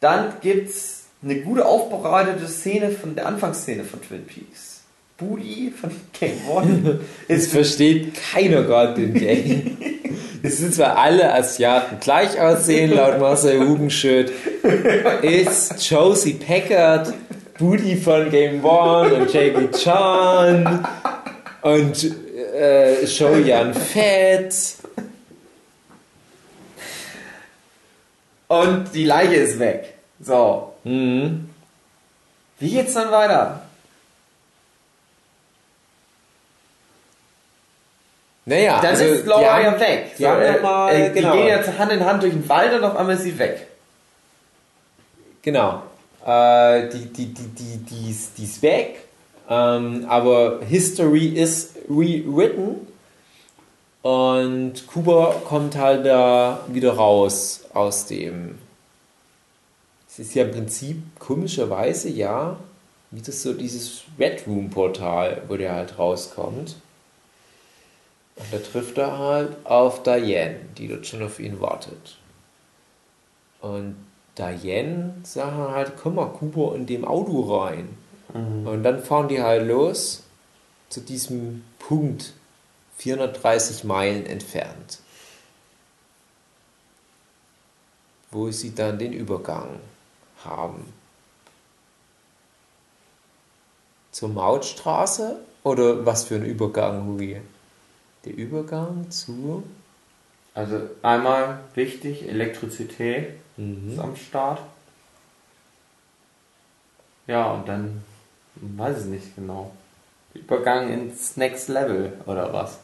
Dann 0.00 0.34
gibt's 0.40 1.06
eine 1.22 1.36
gute 1.40 1.66
aufbereitete 1.66 2.46
Szene 2.46 2.90
von 2.90 3.14
der 3.14 3.26
Anfangsszene 3.26 3.84
von 3.84 4.00
Twin 4.02 4.24
Peaks. 4.26 4.82
Booty 5.16 5.72
von 5.78 5.90
Game 6.20 6.38
One 6.48 7.00
Es 7.28 7.48
versteht 7.48 8.12
keiner 8.32 8.62
gerade 8.62 8.94
den 8.94 9.14
Game. 9.14 9.76
Es 10.40 10.58
sind 10.58 10.72
zwar 10.72 10.96
alle 10.96 11.34
Asiaten 11.34 11.98
gleich 11.98 12.40
aussehen, 12.40 12.92
laut 12.92 13.18
Marcel 13.18 13.58
Hugenschütt. 13.66 14.30
Ist 15.22 15.90
Josie 15.90 16.34
Packard, 16.34 17.12
Booty 17.58 17.96
von 17.96 18.30
Game 18.30 18.64
One 18.64 19.14
und 19.14 19.32
Jackie 19.32 19.68
Chan 19.72 20.86
und 21.62 22.14
äh, 22.58 23.06
Shoyan 23.06 23.72
Fett. 23.74 24.54
und 28.48 28.92
die 28.94 29.04
Leiche 29.04 29.34
ist 29.36 29.58
weg. 29.58 29.94
So, 30.20 30.72
Mhm. 30.84 31.50
wie 32.58 32.70
geht's 32.70 32.94
dann 32.94 33.10
weiter? 33.10 33.62
Naja, 38.46 38.80
Dann 38.80 38.90
also, 38.92 39.04
ist 39.04 39.26
Laura 39.26 39.60
ja 39.60 39.78
weg. 39.78 40.16
die 40.16 40.26
haben 40.26 40.42
ja 40.42 40.58
mal- 40.62 40.94
äh, 40.94 41.10
genau. 41.10 41.32
Die 41.32 41.38
gehen 41.38 41.48
jetzt 41.48 41.78
Hand 41.78 41.92
in 41.92 42.02
Hand 42.04 42.22
durch 42.22 42.32
den 42.32 42.48
Wald 42.48 42.72
und 42.72 42.82
auf 42.82 42.96
einmal 42.96 43.16
ist 43.16 43.22
sie 43.24 43.38
weg. 43.38 43.66
Genau. 45.42 45.82
Äh, 46.24 46.88
die, 46.88 47.12
die, 47.12 47.26
die, 47.34 47.46
die, 47.48 47.76
die, 47.84 48.10
ist, 48.10 48.38
die 48.38 48.44
ist 48.44 48.62
weg. 48.62 49.00
Ähm, 49.48 50.04
aber 50.08 50.60
History 50.62 51.26
is 51.26 51.74
rewritten. 51.88 52.86
Und 54.02 54.86
Kuba 54.86 55.34
kommt 55.44 55.76
halt 55.76 56.06
da 56.06 56.60
wieder 56.68 56.92
raus 56.92 57.64
aus 57.74 58.06
dem. 58.06 58.58
Es 60.08 60.18
ist 60.18 60.34
ja 60.34 60.44
im 60.44 60.52
Prinzip 60.52 61.02
komischerweise, 61.18 62.08
ja, 62.08 62.56
wie 63.10 63.20
das 63.20 63.42
so 63.42 63.54
dieses 63.54 64.02
Red 64.18 64.46
Room 64.46 64.70
Portal, 64.70 65.42
wo 65.48 65.56
der 65.56 65.74
halt 65.74 65.98
rauskommt. 65.98 66.76
Und 68.36 68.46
da 68.52 68.58
trifft 68.58 68.98
er 68.98 69.18
halt 69.18 69.56
auf 69.64 70.02
Diane, 70.02 70.60
die 70.76 70.88
dort 70.88 71.06
schon 71.06 71.22
auf 71.22 71.40
ihn 71.40 71.60
wartet. 71.60 72.16
Und 73.60 73.96
Diane 74.38 75.14
sagt 75.24 75.56
halt, 75.56 75.92
komm 76.00 76.14
mal, 76.14 76.26
Kuba 76.26 76.76
in 76.76 76.86
dem 76.86 77.04
Auto 77.04 77.58
rein. 77.58 77.88
Und 78.34 78.82
dann 78.82 79.02
fahren 79.02 79.28
die 79.28 79.42
halt 79.42 79.66
los 79.66 80.22
zu 80.88 81.00
diesem 81.00 81.64
Punkt, 81.78 82.34
430 82.98 83.84
Meilen 83.84 84.26
entfernt. 84.26 84.98
Wo 88.30 88.50
sie 88.50 88.74
dann 88.74 88.98
den 88.98 89.12
Übergang 89.12 89.80
haben. 90.44 90.92
Zur 94.12 94.28
Mautstraße? 94.28 95.40
Oder 95.62 96.04
was 96.04 96.24
für 96.24 96.36
ein 96.36 96.44
Übergang, 96.44 97.06
Hui? 97.06 97.40
Der 98.24 98.34
Übergang 98.34 99.10
zu. 99.10 99.62
Also 100.54 100.80
einmal 101.02 101.60
wichtig, 101.74 102.28
Elektrizität 102.28 103.38
Mhm. 103.58 103.92
ist 103.92 103.98
am 103.98 104.16
Start. 104.16 104.60
Ja, 107.26 107.52
und 107.52 107.68
dann 107.68 108.04
weiß 108.60 109.00
ich 109.00 109.06
nicht 109.06 109.36
genau. 109.36 109.70
Übergang 110.34 110.92
ins 110.92 111.36
Next 111.36 111.68
Level 111.68 112.12
oder 112.26 112.52
was? 112.52 112.78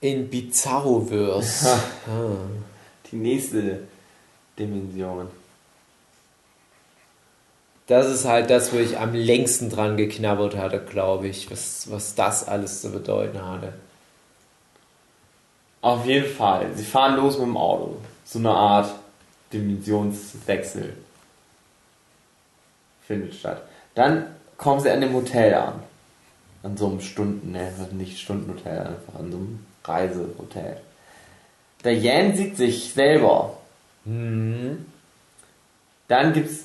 In 0.00 0.28
Bizarroverse. 0.28 1.68
ah. 2.06 2.36
Die 3.10 3.16
nächste 3.16 3.80
Dimension. 4.58 5.28
das 7.86 8.06
ist 8.08 8.24
halt 8.24 8.50
das, 8.50 8.72
wo 8.72 8.78
ich 8.78 8.98
am 8.98 9.14
längsten 9.14 9.70
dran 9.70 9.96
geknabbert 9.96 10.56
hatte, 10.56 10.80
glaube 10.80 11.28
ich, 11.28 11.50
was, 11.50 11.90
was 11.90 12.14
das 12.14 12.46
alles 12.46 12.80
zu 12.80 12.90
bedeuten 12.90 13.44
hatte. 13.44 13.74
Auf 15.80 16.06
jeden 16.06 16.32
Fall. 16.32 16.70
Sie 16.74 16.84
fahren 16.84 17.16
los 17.16 17.36
mit 17.36 17.46
dem 17.46 17.56
Auto. 17.56 17.98
So 18.24 18.38
eine 18.38 18.50
Art 18.50 18.94
Dimensionswechsel 19.52 20.96
findet 23.06 23.34
statt. 23.34 23.62
Dann 23.94 24.26
kommen 24.56 24.80
sie 24.80 24.90
an 24.90 25.00
dem 25.00 25.12
Hotel 25.14 25.54
an. 25.54 25.82
An 26.62 26.76
so 26.76 26.88
einem 26.88 27.00
Stunden, 27.00 27.52
ne, 27.52 27.70
nicht 27.92 28.18
Stundenhotel, 28.18 28.78
einfach 28.78 29.18
an 29.18 29.30
so 29.30 29.36
einem 29.36 29.66
Reisehotel. 29.84 30.78
Der 31.84 31.94
Jan 31.94 32.34
sieht 32.34 32.56
sich 32.56 32.92
selber. 32.94 33.58
Mhm. 34.04 34.86
Dann 36.08 36.32
gibt's 36.32 36.64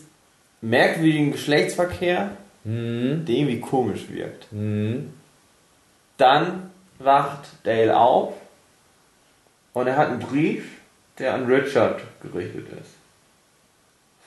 merkwürdigen 0.61 1.31
Geschlechtsverkehr, 1.31 2.31
Mhm. 2.63 3.25
der 3.25 3.35
irgendwie 3.35 3.59
komisch 3.59 4.09
wirkt. 4.09 4.51
Mhm. 4.51 5.13
Dann 6.17 6.71
wacht 6.99 7.47
Dale 7.63 7.97
auf 7.97 8.33
und 9.73 9.87
er 9.87 9.95
hat 9.95 10.09
einen 10.09 10.19
Brief, 10.19 10.65
der 11.17 11.33
an 11.33 11.45
Richard 11.45 12.01
gerichtet 12.21 12.67
ist. 12.69 12.91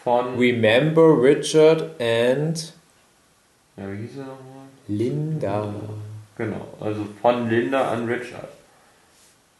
Von. 0.02 0.38
Remember 0.38 1.22
Richard 1.22 2.00
and 2.00 2.72
ja, 3.76 3.84
wie 3.90 4.06
hieß 4.06 4.18
er 4.18 4.24
nochmal? 4.24 4.66
Linda. 4.88 5.74
Genau, 6.36 6.66
also 6.80 7.06
von 7.20 7.48
Linda 7.48 7.90
an 7.90 8.06
Richard. 8.06 8.48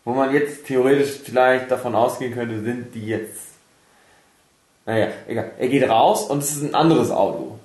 Wo 0.05 0.12
man 0.12 0.33
jetzt 0.35 0.66
theoretisch 0.66 1.20
vielleicht 1.24 1.70
davon 1.70 1.94
ausgehen 1.94 2.35
könnte, 2.35 2.61
sind 2.61 2.94
die 2.94 3.07
jetzt. 3.07 3.52
Naja, 4.85 5.09
egal. 5.28 5.52
Er 5.59 5.68
geht 5.68 5.88
raus 5.88 6.28
und 6.28 6.38
es 6.38 6.57
ist 6.57 6.62
ein 6.62 6.74
anderes 6.74 7.11
Auto. 7.11 7.59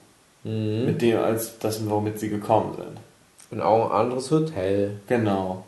Mhm. 0.43 0.85
Mit 0.85 1.01
dem, 1.01 1.17
als 1.17 1.57
das, 1.57 1.87
womit 1.89 2.19
sie 2.19 2.29
gekommen 2.29 2.75
sind. 2.75 2.99
Und 3.49 3.61
auch 3.61 3.89
ein 3.89 3.97
anderes 3.97 4.29
Hotel. 4.29 4.99
Genau. 5.07 5.65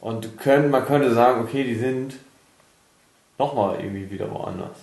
Und 0.00 0.38
können, 0.38 0.70
man 0.70 0.84
könnte 0.84 1.14
sagen, 1.14 1.42
okay, 1.42 1.64
die 1.64 1.76
sind 1.76 2.14
nochmal 3.38 3.80
irgendwie 3.80 4.10
wieder 4.10 4.30
woanders. 4.30 4.76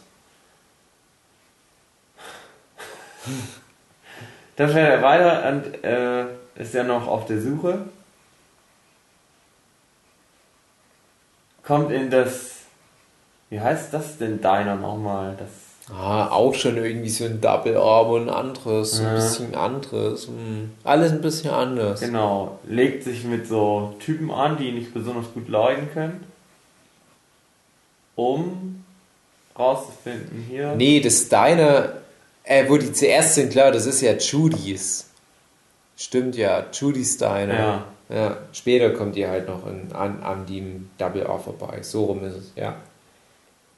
Dann 4.56 4.70
fährt 4.70 4.90
er 4.90 5.02
weiter 5.04 5.50
und 5.50 5.84
äh, 5.84 6.26
ist 6.62 6.74
ja 6.74 6.84
noch 6.84 7.08
auf 7.08 7.26
der 7.26 7.40
Suche. 7.42 7.86
Kommt 11.64 11.92
in 11.92 12.10
das. 12.10 12.52
Wie 13.50 13.60
heißt 13.60 13.94
das 13.94 14.18
denn 14.18 14.42
Diner 14.42 14.76
nochmal? 14.76 15.36
Das. 15.38 15.50
Ah, 15.96 16.28
auch 16.32 16.54
schon 16.54 16.76
irgendwie 16.76 17.10
so 17.10 17.24
ein 17.24 17.40
Double 17.40 17.78
Arm 17.78 18.10
und 18.10 18.24
ein 18.24 18.30
anderes, 18.30 18.94
so 18.94 19.04
ein 19.04 19.08
Ja. 19.10 19.16
bisschen 19.16 19.56
anderes. 19.56 20.28
Hm. 20.28 20.72
Alles 20.84 21.14
ein 21.14 21.22
bisschen 21.22 21.52
anders. 21.52 22.02
Genau. 22.02 22.60
Legt 22.68 23.04
sich 23.06 23.24
mit 23.24 23.48
so 23.48 23.96
Typen 24.00 24.30
an, 24.32 24.58
die 24.58 24.74
nicht 24.74 24.94
besonders 24.94 25.32
gut 25.34 25.48
leiden 25.48 25.90
können. 25.94 26.26
Um 28.16 28.84
rauszufinden 29.58 30.46
hier. 30.50 30.76
Nee, 30.76 31.00
das 31.00 31.30
Deine, 31.30 32.02
äh, 32.48 32.70
wo 32.70 32.78
die 32.78 32.94
zuerst 32.94 33.36
sind, 33.36 33.52
klar, 33.52 33.72
das 33.72 33.86
ist 33.86 34.02
ja 34.02 34.14
Judys. 34.14 35.10
Stimmt 35.98 36.36
ja, 36.36 36.66
Judys 36.72 37.18
Diner. 37.18 37.54
Ja. 37.54 37.86
ja. 38.10 38.38
Später 38.54 38.92
kommt 38.92 39.16
die 39.16 39.28
halt 39.28 39.48
noch 39.48 39.68
in, 39.68 39.92
an, 39.94 40.24
an 40.24 40.46
dem 40.46 40.90
Double 40.98 41.24
R 41.24 41.40
vorbei. 41.40 41.80
So 41.82 42.06
rum 42.06 42.24
ist 42.24 42.36
es, 42.36 42.52
ja. 42.56 42.76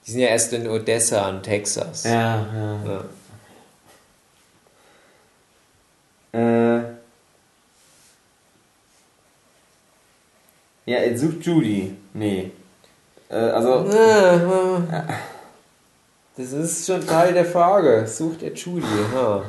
Die 0.06 0.12
sind 0.12 0.22
ja 0.22 0.28
erst 0.28 0.54
in 0.54 0.68
Odessa 0.68 1.30
in 1.30 1.42
Texas. 1.42 2.04
Ja, 2.04 2.46
ja. 2.54 3.04
Ja. 6.34 6.78
Äh. 6.78 6.84
Ja, 10.86 10.98
er 10.98 11.18
sucht 11.18 11.46
Judy. 11.46 11.96
Nee. 12.14 12.52
Äh, 13.30 13.36
also, 13.36 13.88
Das 16.40 16.54
ist 16.54 16.88
schon 16.88 17.06
Teil 17.06 17.34
der 17.34 17.44
Frage. 17.44 18.08
Sucht 18.08 18.44
er 18.44 18.54
Judy? 18.54 18.86
Ha. 19.14 19.44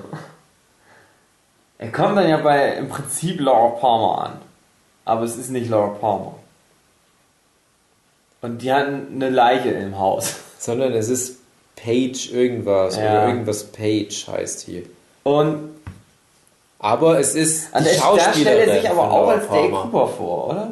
er 1.79 1.93
kommt 1.93 2.17
dann 2.17 2.29
ja 2.29 2.39
bei 2.39 2.73
im 2.73 2.89
Prinzip 2.89 3.39
Laura 3.39 3.77
Palmer 3.79 4.25
an. 4.25 4.41
Aber 5.05 5.23
es 5.23 5.37
ist 5.37 5.51
nicht 5.51 5.71
Laura 5.71 5.91
Palmer. 5.91 6.35
Und 8.43 8.63
die 8.63 8.73
hatten 8.73 9.07
eine 9.15 9.31
Leiche 9.31 9.69
im 9.69 10.01
Haus. 10.01 10.35
Sondern 10.59 10.93
es 10.95 11.09
ist 11.09 11.39
Page 11.77 12.33
irgendwas. 12.33 12.97
Ja. 12.97 13.03
Oder 13.03 13.29
irgendwas 13.29 13.63
Page 13.71 14.27
heißt 14.27 14.63
hier. 14.63 14.83
Und 15.23 15.71
Aber 16.81 17.21
es 17.21 17.37
ist 17.37 17.73
an 17.73 17.85
der, 17.85 17.93
da 17.93 17.99
stellt 18.01 18.21
Schauspielerin 18.21 18.69
er 18.69 18.81
sich 18.81 18.91
aber 18.91 19.13
auch 19.13 19.29
als 19.29 19.47
Dale 19.47 19.69
Palmer. 19.69 19.83
Cooper 19.83 20.09
vor, 20.09 20.49
oder? 20.49 20.71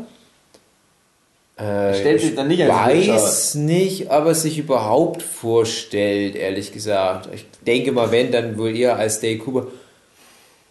Äh, 1.58 1.92
stellt 1.94 2.20
sich 2.20 2.36
dann 2.36 2.46
nicht 2.46 2.62
als 2.62 2.72
weiß 2.72 3.54
nicht, 3.56 4.10
ob 4.10 4.26
er 4.26 4.34
sich 4.34 4.58
überhaupt 4.58 5.22
vorstellt, 5.22 6.36
ehrlich 6.36 6.72
gesagt. 6.72 7.28
Ich 7.34 7.46
denke 7.66 7.90
mal, 7.90 8.12
wenn, 8.12 8.30
dann 8.30 8.56
wohl 8.56 8.76
eher 8.76 8.96
als 8.96 9.18
Dale 9.18 9.38
Cooper. 9.38 9.66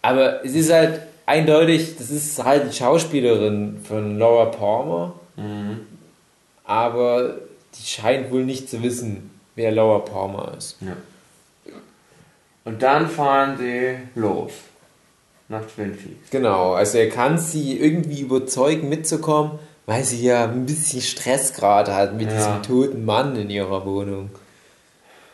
Aber 0.00 0.42
es 0.46 0.54
ist 0.54 0.72
halt 0.72 1.02
eindeutig, 1.26 1.96
das 1.98 2.10
ist 2.10 2.42
halt 2.42 2.72
die 2.72 2.76
Schauspielerin 2.76 3.80
von 3.84 4.18
Laura 4.18 4.46
Palmer. 4.46 5.12
Mhm. 5.36 5.80
Aber 6.64 7.34
die 7.74 7.86
scheint 7.86 8.30
wohl 8.30 8.44
nicht 8.44 8.70
zu 8.70 8.82
wissen, 8.82 9.30
wer 9.56 9.72
Laura 9.72 9.98
Palmer 9.98 10.54
ist. 10.56 10.78
Ja. 10.80 10.96
Und 12.64 12.82
dann 12.82 13.08
fahren 13.08 13.58
sie 13.58 13.96
los. 14.14 14.52
Nach 15.50 15.64
Twin 15.64 15.92
Peaks. 15.92 16.30
Genau, 16.30 16.72
also 16.72 16.96
er 16.98 17.08
kann 17.08 17.38
sie 17.38 17.78
irgendwie 17.78 18.20
überzeugen, 18.20 18.88
mitzukommen, 18.88 19.58
weil 19.88 20.04
sie 20.04 20.22
ja 20.22 20.44
ein 20.44 20.66
bisschen 20.66 21.00
Stress 21.00 21.54
gerade 21.54 21.94
hat 21.94 22.12
mit 22.12 22.30
Ja. 22.30 22.36
diesem 22.36 22.62
toten 22.62 23.06
Mann 23.06 23.34
in 23.36 23.48
ihrer 23.48 23.86
Wohnung, 23.86 24.28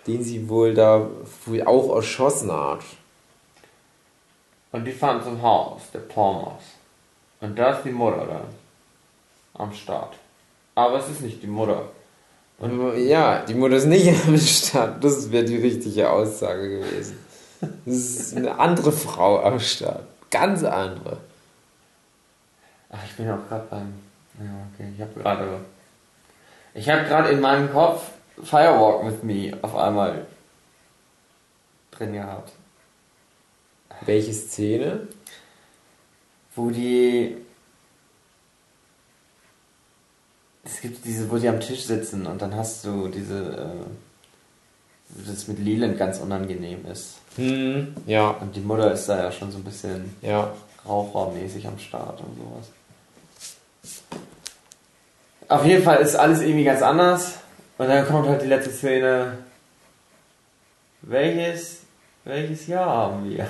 den 0.07 0.23
sie 0.23 0.49
wohl 0.49 0.75
da 0.75 1.09
wohl 1.45 1.63
auch 1.65 1.97
erschossen 1.97 2.53
hat. 2.53 2.85
Und 4.71 4.85
die 4.85 4.93
fahren 4.93 5.21
zum 5.25 5.43
Haus 5.43 5.83
der 5.93 5.99
Palmers. 6.01 6.63
Und 7.41 7.59
da 7.59 7.73
ist 7.73 7.83
die 7.85 7.91
Mutter 7.91 8.27
dann. 8.29 8.47
Am 9.55 9.73
Start. 9.73 10.15
Aber 10.77 10.99
es 11.01 11.09
ist 11.09 11.21
nicht 11.23 11.43
die 11.43 11.49
Mutter. 11.49 11.83
Ja, 12.97 13.41
die 13.41 13.55
Mutter 13.55 13.75
ist 13.75 13.87
nicht 13.87 14.09
am 14.29 14.39
Start. 14.39 15.03
Das 15.03 15.33
wäre 15.33 15.45
die 15.45 15.57
richtige 15.57 16.09
Aussage 16.11 16.79
gewesen. 16.79 17.19
Das 17.61 17.95
ist 17.97 18.37
eine 18.37 18.57
andere 18.57 18.93
Frau 18.93 19.41
am 19.43 19.59
Start. 19.59 20.05
Ganz 20.31 20.63
andere. 20.63 21.17
Ach, 22.91 23.05
ich 23.05 23.17
bin 23.17 23.29
auch 23.31 23.49
gerade 23.49 23.67
beim. 23.69 24.04
Ja, 24.39 24.67
okay. 24.73 24.93
Ich 24.95 25.01
habe 25.01 25.21
gerade. 25.21 25.61
Ich 26.75 26.89
habe 26.89 27.05
gerade 27.05 27.29
in 27.29 27.41
meinem 27.41 27.71
Kopf 27.73 28.11
Firewalk 28.43 29.07
with 29.07 29.23
Me 29.23 29.57
auf 29.63 29.77
einmal 29.77 30.27
drin 31.93 32.13
gehabt. 32.13 32.53
Welche 34.01 34.33
Szene? 34.33 35.07
Wo 36.57 36.71
die. 36.71 37.37
Es 40.65 40.81
gibt 40.81 41.05
diese, 41.05 41.31
wo 41.31 41.37
die 41.37 41.49
am 41.49 41.61
Tisch 41.61 41.85
sitzen 41.85 42.27
und 42.27 42.41
dann 42.43 42.55
hast 42.55 42.85
du 42.85 43.09
diese. 43.09 43.57
Äh, 43.57 43.91
das 45.27 45.47
mit 45.47 45.59
Leland 45.59 45.97
ganz 45.97 46.19
unangenehm 46.19 46.85
ist. 46.87 47.19
Hm, 47.37 47.95
ja, 48.07 48.31
Und 48.31 48.57
die 48.57 48.61
Mutter 48.61 48.93
ist 48.93 49.07
da 49.07 49.23
ja 49.23 49.33
schon 49.33 49.53
so 49.53 49.59
ein 49.59 49.65
bisschen 49.65 50.17
ja. 50.23 50.53
rauchermäßig 50.87 51.67
am 51.67 51.79
Start 51.79 52.21
und 52.21 52.37
sowas. 52.37 52.71
Auf 55.49 55.65
jeden 55.65 55.83
Fall 55.83 55.99
ist 55.99 56.17
alles 56.17 56.41
irgendwie 56.41 56.65
ganz 56.65 56.83
anders. 56.83 57.35
Und 57.79 57.89
dann 57.89 58.07
kommt 58.07 58.29
halt 58.29 58.43
die 58.43 58.47
letzte 58.47 58.71
Szene. 58.71 59.39
Welches, 61.03 61.81
welches 62.25 62.67
Jahr 62.67 62.89
haben 62.89 63.29
wir? 63.29 63.47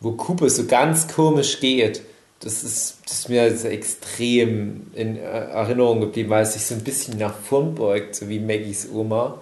wo 0.00 0.12
Cooper 0.12 0.50
so 0.50 0.66
ganz 0.66 1.08
komisch 1.08 1.60
geht. 1.60 2.02
Das 2.40 2.62
ist, 2.62 2.98
das 3.04 3.20
ist 3.20 3.28
mir 3.28 3.56
so 3.56 3.68
extrem 3.68 4.88
in 4.94 5.16
Erinnerung 5.16 6.00
geblieben, 6.00 6.30
weil 6.30 6.42
es 6.42 6.52
sich 6.52 6.66
so 6.66 6.74
ein 6.74 6.84
bisschen 6.84 7.18
nach 7.18 7.34
vorn 7.34 7.74
beugt, 7.74 8.14
so 8.14 8.28
wie 8.28 8.38
Maggies 8.38 8.88
Oma. 8.92 9.40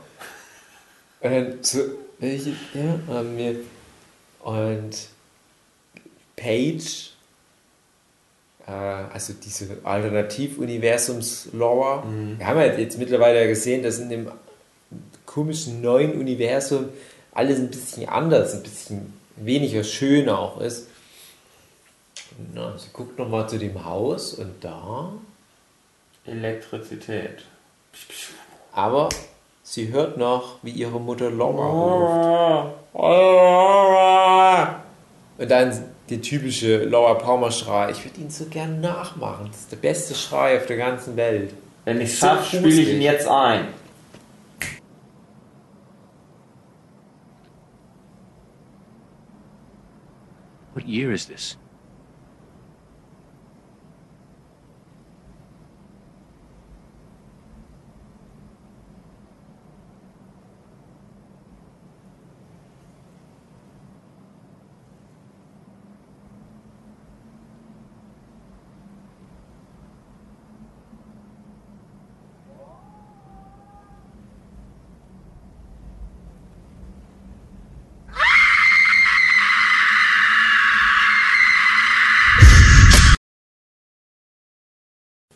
Und 1.21 1.31
dann 1.31 1.59
so, 1.63 1.81
welche, 2.19 2.51
ja, 2.51 2.99
haben 3.09 3.37
wir. 3.37 3.57
Und 4.43 5.09
Paige, 6.37 7.11
also 8.67 9.35
diese 9.35 9.77
Alternativuniversums-Lore. 9.85 12.03
Wir 12.39 12.47
haben 12.47 12.59
halt 12.59 12.79
jetzt 12.79 12.99
mittlerweile 12.99 13.47
gesehen, 13.49 13.83
dass 13.83 13.99
in 13.99 14.09
dem 14.09 14.31
komischen 15.27 15.83
neuen 15.83 16.19
Universum 16.19 16.89
alles 17.33 17.59
ein 17.59 17.69
bisschen 17.71 18.09
anders, 18.09 18.55
ein 18.55 18.63
bisschen 18.63 19.13
weniger 19.37 19.85
schön 19.85 20.29
auch 20.29 20.61
ist. 20.61 20.89
Na, 22.55 22.77
sie 22.79 22.89
guckt 22.93 23.19
nochmal 23.19 23.49
zu 23.49 23.59
dem 23.59 23.85
Haus 23.85 24.35
und 24.35 24.65
da, 24.65 25.13
Elektrizität. 26.27 27.45
aber 28.73 29.09
sie 29.63 29.89
hört 29.93 30.17
noch, 30.17 30.57
wie 30.63 30.71
ihre 30.71 30.99
Mutter 31.01 31.31
Laura 31.31 31.67
ruft. 31.67 32.75
Oh, 32.95 34.67
Und 35.43 35.51
dann 35.51 35.94
der 36.11 36.21
typische 36.21 36.85
Laura 36.85 37.15
Palmer 37.15 37.51
Schrei. 37.51 37.91
Ich 37.91 38.05
würde 38.05 38.21
ihn 38.21 38.31
so 38.31 38.45
gern 38.47 38.81
nachmachen. 38.81 39.49
Das 39.51 39.61
ist 39.61 39.73
der 39.73 39.77
beste 39.77 40.15
Schrei 40.15 40.59
auf 40.59 40.67
der 40.67 40.77
ganzen 40.77 41.17
Welt. 41.17 41.55
Wenn 41.85 42.01
ich 42.01 42.19
So 42.19 42.27
schaffe, 42.27 42.57
spiele 42.57 42.81
ich 42.83 42.89
ihn 42.89 43.03
jetzt 43.03 43.29
ein. 43.29 43.69
What 50.75 50.87
year 50.87 51.13
is 51.13 51.27
this? 51.27 51.57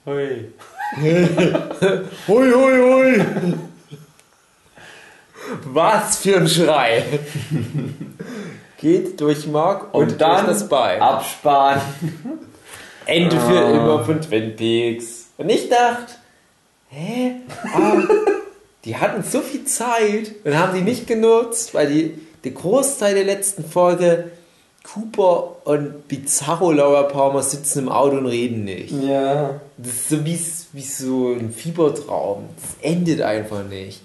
Hui. 0.08 0.52
Hui, 2.26 2.50
hui, 2.50 2.78
hui. 2.80 3.24
Was 5.64 6.16
für 6.16 6.38
ein 6.38 6.48
Schrei. 6.48 7.04
Geht 8.78 9.20
durch 9.20 9.46
Mark 9.46 9.92
und, 9.92 10.12
Und 10.12 10.20
dann 10.20 10.46
das 10.46 10.66
Bein. 10.66 11.02
Absparen. 11.02 11.82
Ende 13.04 13.38
für 13.38 13.60
immer 13.70 14.02
von 14.02 14.22
Twin 14.22 14.56
Peaks. 14.56 15.26
Und 15.36 15.50
ich 15.50 15.68
dachte, 15.68 16.14
hä? 16.88 17.34
Ah, 17.74 18.02
die 18.86 18.96
hatten 18.96 19.22
so 19.22 19.42
viel 19.42 19.64
Zeit 19.64 20.36
und 20.42 20.56
haben 20.56 20.74
die 20.74 20.80
nicht 20.80 21.06
genutzt, 21.06 21.74
weil 21.74 21.88
die, 21.88 22.18
der 22.44 22.52
Großteil 22.52 23.14
der 23.14 23.24
letzten 23.24 23.62
Folge 23.62 24.30
Cooper 24.82 25.66
und 25.66 26.08
Bizarro 26.08 26.72
Laura 26.72 27.02
Palmer 27.04 27.42
sitzen 27.42 27.80
im 27.80 27.88
Auto 27.88 28.16
und 28.16 28.26
reden 28.26 28.64
nicht. 28.64 28.90
Ja. 28.90 29.60
Das 29.76 29.92
ist 29.92 30.08
so 30.08 30.24
wie, 30.24 30.38
wie 30.72 30.82
so 30.82 31.32
ein 31.32 31.52
Fiebertraum. 31.52 32.48
Das 32.56 32.76
endet 32.80 33.20
einfach 33.20 33.64
nicht. 33.64 34.00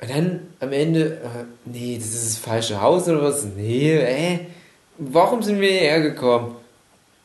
Und 0.00 0.10
dann 0.10 0.40
am 0.60 0.72
Ende, 0.72 1.14
äh, 1.14 1.44
nee, 1.64 1.96
das 1.98 2.08
ist 2.08 2.26
das 2.26 2.38
falsche 2.38 2.80
Haus 2.80 3.08
oder 3.08 3.22
was? 3.22 3.44
Nee, 3.44 3.94
äh, 3.96 4.38
warum 4.98 5.42
sind 5.42 5.60
wir 5.60 5.70
hierher 5.70 6.00
gekommen? 6.00 6.56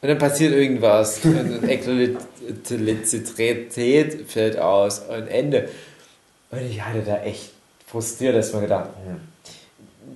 Und 0.01 0.07
dann 0.07 0.17
passiert 0.17 0.53
irgendwas. 0.53 1.23
Und 1.25 1.63
Elektrizität 2.69 3.73
fällt 4.27 4.57
aus 4.57 4.99
und 4.99 5.27
Ende. 5.27 5.69
Und 6.51 6.61
ich 6.61 6.81
hatte 6.81 7.01
da 7.01 7.21
echt 7.21 7.51
frustriert, 7.85 8.35
dass 8.35 8.53
man 8.53 8.63
gedacht, 8.63 8.89
hm, 9.05 9.19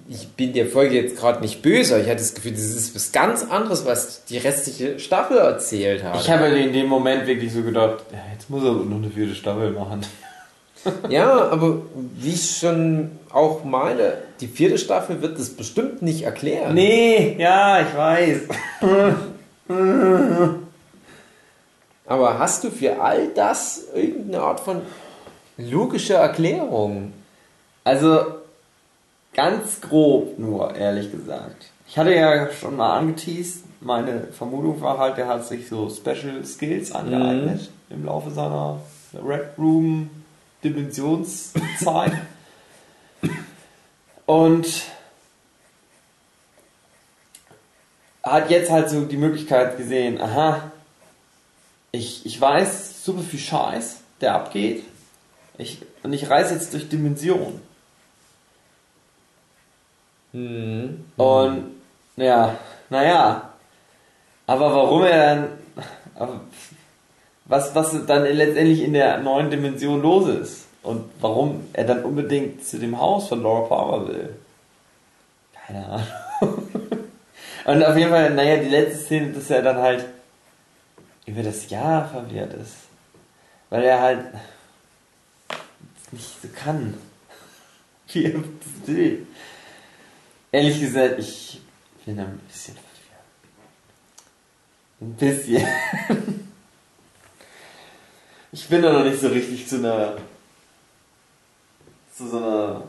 ich 0.09 0.27
bin 0.29 0.53
der 0.53 0.67
Folge 0.67 0.95
jetzt 0.95 1.17
gerade 1.17 1.41
nicht 1.41 1.61
böse, 1.61 1.99
ich 1.99 2.07
hatte 2.07 2.17
das 2.17 2.33
Gefühl, 2.33 2.51
das 2.51 2.61
ist 2.61 2.95
was 2.95 3.11
ganz 3.11 3.43
anderes, 3.43 3.85
was 3.85 4.25
die 4.25 4.37
restliche 4.37 4.99
Staffel 4.99 5.37
erzählt 5.37 6.03
hat. 6.03 6.19
Ich 6.19 6.29
habe 6.29 6.47
in 6.47 6.73
dem 6.73 6.87
Moment 6.87 7.25
wirklich 7.27 7.53
so 7.53 7.61
gedacht, 7.61 8.03
jetzt 8.33 8.49
muss 8.49 8.63
er 8.63 8.73
noch 8.73 8.97
eine 8.97 9.09
vierte 9.09 9.35
Staffel 9.35 9.71
machen. 9.71 10.05
Ja, 11.09 11.49
aber 11.49 11.81
wie 12.17 12.33
ich 12.33 12.57
schon 12.57 13.11
auch 13.31 13.63
meine, 13.63 14.17
die 14.41 14.47
vierte 14.47 14.77
Staffel 14.77 15.21
wird 15.21 15.39
das 15.39 15.49
bestimmt 15.51 16.01
nicht 16.01 16.23
erklären. 16.23 16.73
Nee, 16.73 17.37
ja, 17.39 17.81
ich 17.81 17.95
weiß. 17.95 18.39
Aber 22.05 22.37
hast 22.37 22.65
du 22.65 22.69
für 22.69 23.01
all 23.01 23.29
das 23.29 23.85
irgendeine 23.95 24.43
Art 24.43 24.59
von 24.59 24.81
logischer 25.57 26.17
Erklärung? 26.17 27.13
Also, 27.85 28.25
ganz 29.33 29.81
grob 29.81 30.37
nur, 30.39 30.75
ehrlich 30.75 31.11
gesagt. 31.11 31.71
Ich 31.87 31.97
hatte 31.97 32.13
ja 32.13 32.51
schon 32.51 32.77
mal 32.77 32.97
angeteased, 32.97 33.65
meine 33.81 34.27
Vermutung 34.27 34.81
war 34.81 34.97
halt, 34.97 35.17
der 35.17 35.27
hat 35.27 35.45
sich 35.45 35.67
so 35.67 35.89
Special 35.89 36.45
Skills 36.45 36.91
angeeignet 36.91 37.69
im 37.89 38.05
Laufe 38.05 38.31
seiner 38.31 38.79
Red 39.13 39.57
Room 39.57 40.09
Dimensionszeit. 40.63 42.13
Und 44.25 44.83
hat 48.23 48.49
jetzt 48.49 48.71
halt 48.71 48.89
so 48.89 49.01
die 49.01 49.17
Möglichkeit 49.17 49.77
gesehen, 49.77 50.19
aha, 50.21 50.71
ich, 51.91 52.25
ich 52.25 52.39
weiß 52.39 53.03
super 53.03 53.21
viel 53.21 53.39
Scheiß, 53.39 53.97
der 54.21 54.35
abgeht. 54.35 54.83
Ich, 55.57 55.81
und 56.01 56.13
ich 56.13 56.29
reise 56.29 56.53
jetzt 56.55 56.73
durch 56.73 56.89
Dimensionen. 56.89 57.61
Hm. 60.33 61.05
Und 61.17 61.63
ja, 62.17 62.57
naja. 62.89 63.49
Aber 64.45 64.73
warum 64.73 65.03
er 65.03 65.35
dann. 65.35 66.39
Was, 67.45 67.75
was 67.75 68.05
dann 68.05 68.23
letztendlich 68.23 68.81
in 68.81 68.93
der 68.93 69.17
neuen 69.19 69.49
Dimension 69.49 70.01
los 70.01 70.27
ist. 70.27 70.65
Und 70.81 71.05
warum 71.21 71.67
er 71.73 71.85
dann 71.85 72.03
unbedingt 72.03 72.65
zu 72.65 72.77
dem 72.77 72.99
Haus 72.99 73.29
von 73.29 73.41
Laura 73.41 73.67
Palmer 73.67 74.07
will. 74.07 74.35
Keine 75.53 75.85
Ahnung. 75.85 76.07
Und 77.65 77.83
auf 77.83 77.95
jeden 77.95 78.09
Fall, 78.09 78.33
naja, 78.33 78.57
die 78.57 78.69
letzte 78.69 78.97
Szene, 78.97 79.31
dass 79.31 79.49
er 79.49 79.61
dann 79.61 79.77
halt 79.77 80.05
über 81.25 81.41
das 81.41 81.69
Jahr 81.69 82.09
verwirrt 82.09 82.53
ist. 82.55 82.75
Weil 83.69 83.83
er 83.83 84.01
halt 84.01 84.25
nicht 86.11 86.41
so 86.41 86.49
kann. 86.53 86.95
Wie 88.09 88.25
er 88.25 88.31
das 88.31 88.87
will. 88.87 89.25
Ehrlich 90.53 90.79
gesagt, 90.79 91.15
ich 91.19 91.59
bin 92.05 92.17
ein 92.19 92.39
bisschen 92.47 92.75
verwirrt. 92.75 93.25
Ein 95.01 95.13
bisschen. 95.15 95.67
Ich 98.55 98.67
bin 98.67 98.83
da 98.83 98.93
noch 98.93 99.03
nicht 99.03 99.19
so 99.19 99.29
richtig 99.29 99.67
zu 99.67 99.77
einer. 99.77 100.13
zu 102.15 102.27
so 102.29 102.37
einer. 102.37 102.83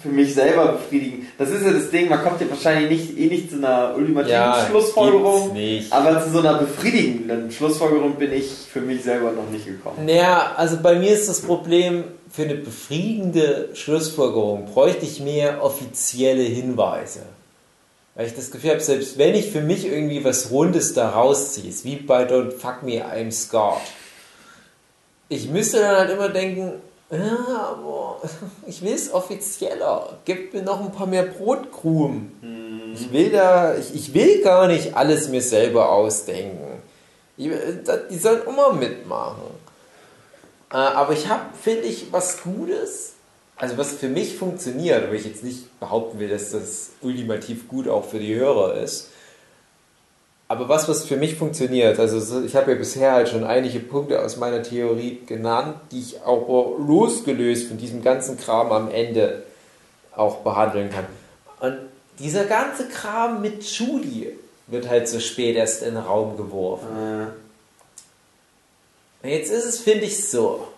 für 0.00 0.08
mich 0.08 0.32
selber 0.32 0.74
befriedigen. 0.74 1.26
Das 1.36 1.50
ist 1.50 1.64
ja 1.66 1.72
das 1.72 1.90
Ding, 1.90 2.08
man 2.08 2.22
kommt 2.22 2.40
ja 2.40 2.48
wahrscheinlich 2.48 2.88
nicht, 3.08 3.18
eh 3.18 3.26
nicht 3.26 3.50
zu 3.50 3.56
einer 3.56 3.96
ultimativen 3.96 4.30
Ja, 4.34 4.64
Schlussfolgerung. 4.68 5.52
nicht. 5.52 5.92
Aber 5.92 6.22
zu 6.22 6.30
so 6.30 6.38
einer 6.38 6.58
befriedigenden 6.58 7.50
Schlussfolgerung 7.50 8.14
bin 8.14 8.32
ich 8.32 8.46
für 8.48 8.80
mich 8.80 9.02
selber 9.02 9.32
noch 9.32 9.50
nicht 9.50 9.66
gekommen. 9.66 10.06
Naja, 10.06 10.52
also 10.56 10.76
bei 10.80 10.96
mir 10.96 11.10
ist 11.10 11.28
das 11.28 11.40
Problem, 11.42 12.04
für 12.30 12.42
eine 12.42 12.54
befriedigende 12.56 13.70
Schlussfolgerung 13.74 14.66
bräuchte 14.66 15.04
ich 15.04 15.20
mehr 15.20 15.62
offizielle 15.62 16.42
Hinweise. 16.42 17.20
Weil 18.14 18.26
ich 18.26 18.34
das 18.34 18.50
Gefühl 18.50 18.70
habe, 18.70 18.80
selbst 18.80 19.16
wenn 19.16 19.34
ich 19.34 19.50
für 19.50 19.60
mich 19.60 19.86
irgendwie 19.86 20.24
was 20.24 20.50
Rundes 20.50 20.92
da 20.92 21.10
rausziehe, 21.10 21.72
wie 21.84 21.96
bei 21.96 22.24
Don't 22.24 22.50
Fuck 22.50 22.82
Me, 22.82 23.04
I'm 23.04 23.30
Scarred. 23.30 23.80
Ich 25.28 25.48
müsste 25.48 25.78
dann 25.78 25.96
halt 25.96 26.10
immer 26.10 26.28
denken, 26.28 26.72
ja, 27.10 27.68
aber 27.70 28.20
ich 28.66 28.82
will 28.82 28.94
es 28.94 29.12
offizieller. 29.12 30.18
Gib 30.24 30.52
mir 30.52 30.62
noch 30.62 30.80
ein 30.80 30.92
paar 30.92 31.06
mehr 31.06 31.22
Brotkrumen. 31.22 32.92
Ich 32.94 33.12
will 33.12 33.30
da, 33.30 33.76
ich, 33.76 33.94
ich 33.94 34.14
will 34.14 34.42
gar 34.42 34.66
nicht 34.66 34.96
alles 34.96 35.28
mir 35.28 35.42
selber 35.42 35.92
ausdenken. 35.92 36.82
Ich, 37.36 37.48
die 38.10 38.18
sollen 38.18 38.42
immer 38.48 38.72
mitmachen. 38.72 39.42
Äh, 40.72 40.76
aber 40.76 41.12
ich 41.12 41.28
habe, 41.28 41.42
finde 41.60 41.82
ich, 41.82 42.12
was 42.12 42.42
Gutes, 42.42 43.14
also 43.56 43.78
was 43.78 43.92
für 43.92 44.08
mich 44.08 44.36
funktioniert, 44.36 45.04
aber 45.04 45.14
ich 45.14 45.24
jetzt 45.24 45.42
nicht 45.44 45.78
behaupten 45.80 46.18
will, 46.18 46.28
dass 46.28 46.50
das 46.50 46.90
ultimativ 47.02 47.68
gut 47.68 47.88
auch 47.88 48.04
für 48.04 48.18
die 48.18 48.34
Hörer 48.34 48.74
ist. 48.74 49.08
Aber 50.50 50.68
was, 50.68 50.88
was 50.88 51.04
für 51.04 51.16
mich 51.16 51.34
funktioniert, 51.36 51.98
also 51.98 52.20
so- 52.20 52.42
ich 52.42 52.56
habe 52.56 52.70
ja 52.72 52.78
bisher 52.78 53.12
halt 53.12 53.28
schon 53.28 53.44
einige 53.44 53.80
Punkte 53.80 54.22
aus 54.24 54.38
meiner 54.38 54.62
Theorie 54.62 55.20
genannt, 55.26 55.76
die 55.92 56.00
ich 56.00 56.22
auch 56.22 56.78
losgelöst 56.78 57.68
von 57.68 57.76
diesem 57.76 58.02
ganzen 58.02 58.38
Kram 58.38 58.72
am 58.72 58.90
Ende 58.90 59.42
auch 60.16 60.36
behandeln 60.38 60.88
kann. 60.90 61.04
Und 61.60 61.78
dieser 62.18 62.44
ganze 62.44 62.88
Kram 62.88 63.42
mit 63.42 63.62
Judy 63.62 64.38
wird 64.68 64.88
halt 64.88 65.06
so 65.08 65.20
spät 65.20 65.54
erst 65.56 65.82
in 65.82 65.94
den 65.94 66.02
Raum 66.02 66.36
geworfen. 66.36 66.86
Jetzt 69.28 69.50
ist 69.50 69.64
es, 69.64 69.80
finde 69.80 70.06
ich, 70.06 70.28
so. 70.28 70.68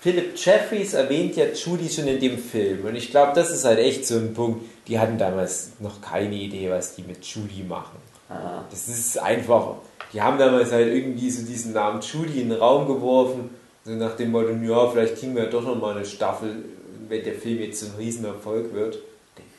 Philip 0.00 0.32
Jeffries 0.34 0.94
erwähnt 0.94 1.36
ja 1.36 1.46
Judy 1.46 1.90
schon 1.90 2.08
in 2.08 2.18
dem 2.18 2.38
Film. 2.38 2.86
Und 2.86 2.96
ich 2.96 3.10
glaube, 3.10 3.32
das 3.34 3.50
ist 3.50 3.64
halt 3.64 3.78
echt 3.78 4.06
so 4.06 4.16
ein 4.16 4.32
Punkt. 4.32 4.64
Die 4.88 4.98
hatten 4.98 5.18
damals 5.18 5.72
noch 5.78 6.00
keine 6.00 6.34
Idee, 6.34 6.70
was 6.70 6.94
die 6.94 7.02
mit 7.02 7.24
Judy 7.24 7.62
machen. 7.62 7.98
Ah. 8.30 8.64
Das 8.70 8.88
ist 8.88 9.18
einfach. 9.18 9.74
Die 10.12 10.22
haben 10.22 10.38
damals 10.38 10.72
halt 10.72 10.88
irgendwie 10.88 11.30
so 11.30 11.46
diesen 11.46 11.74
Namen 11.74 12.00
Judy 12.00 12.40
in 12.40 12.48
den 12.48 12.58
Raum 12.58 12.86
geworfen. 12.86 13.50
So 13.84 13.92
nach 13.92 14.16
dem 14.16 14.30
Motto, 14.30 14.50
ja, 14.50 14.88
vielleicht 14.88 15.16
kriegen 15.16 15.36
wir 15.36 15.46
doch 15.46 15.62
noch 15.62 15.78
mal 15.78 15.96
eine 15.96 16.06
Staffel, 16.06 16.64
wenn 17.08 17.22
der 17.22 17.34
Film 17.34 17.60
jetzt 17.60 17.80
so 17.80 17.86
ein 17.86 17.92
Riesenerfolg 17.98 18.72
wird. 18.72 18.98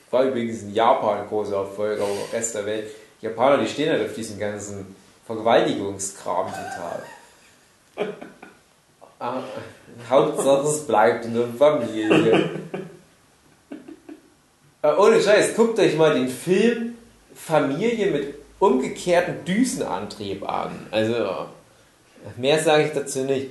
War 0.10 0.24
übrigens 0.24 0.64
in 0.64 0.74
Japan 0.74 1.20
ein 1.20 1.28
großer 1.28 1.56
Erfolg, 1.56 2.00
aber 2.00 2.10
im 2.10 2.34
Rest 2.34 2.56
der 2.56 2.66
Welt. 2.66 2.88
Die 3.22 3.28
Japaner, 3.28 3.62
die 3.62 3.70
stehen 3.70 3.89
halt 3.89 4.04
auf 4.04 4.14
diesen 4.14 4.39
ganzen 4.39 4.96
Vergewaltigungskram 5.26 6.48
total. 6.48 7.04
Ah, 9.20 9.43
Hauptsache 10.10 10.68
es 10.68 10.88
bleibt 10.88 11.26
in 11.26 11.36
der 11.36 11.47
Familie. 11.47 12.49
Äh, 14.82 14.93
ohne 14.97 15.22
Scheiß, 15.22 15.56
guckt 15.56 15.78
euch 15.80 15.95
mal 15.95 16.14
den 16.16 16.28
Film 16.28 16.95
Familie 17.36 18.08
mit 18.12 18.34
umgekehrtem 18.60 19.45
Düsenantrieb 19.45 20.47
an. 20.47 20.72
Also, 20.91 21.14
mehr 22.38 22.60
sage 22.60 22.86
ich 22.86 22.91
dazu 22.93 23.20
nicht. 23.20 23.47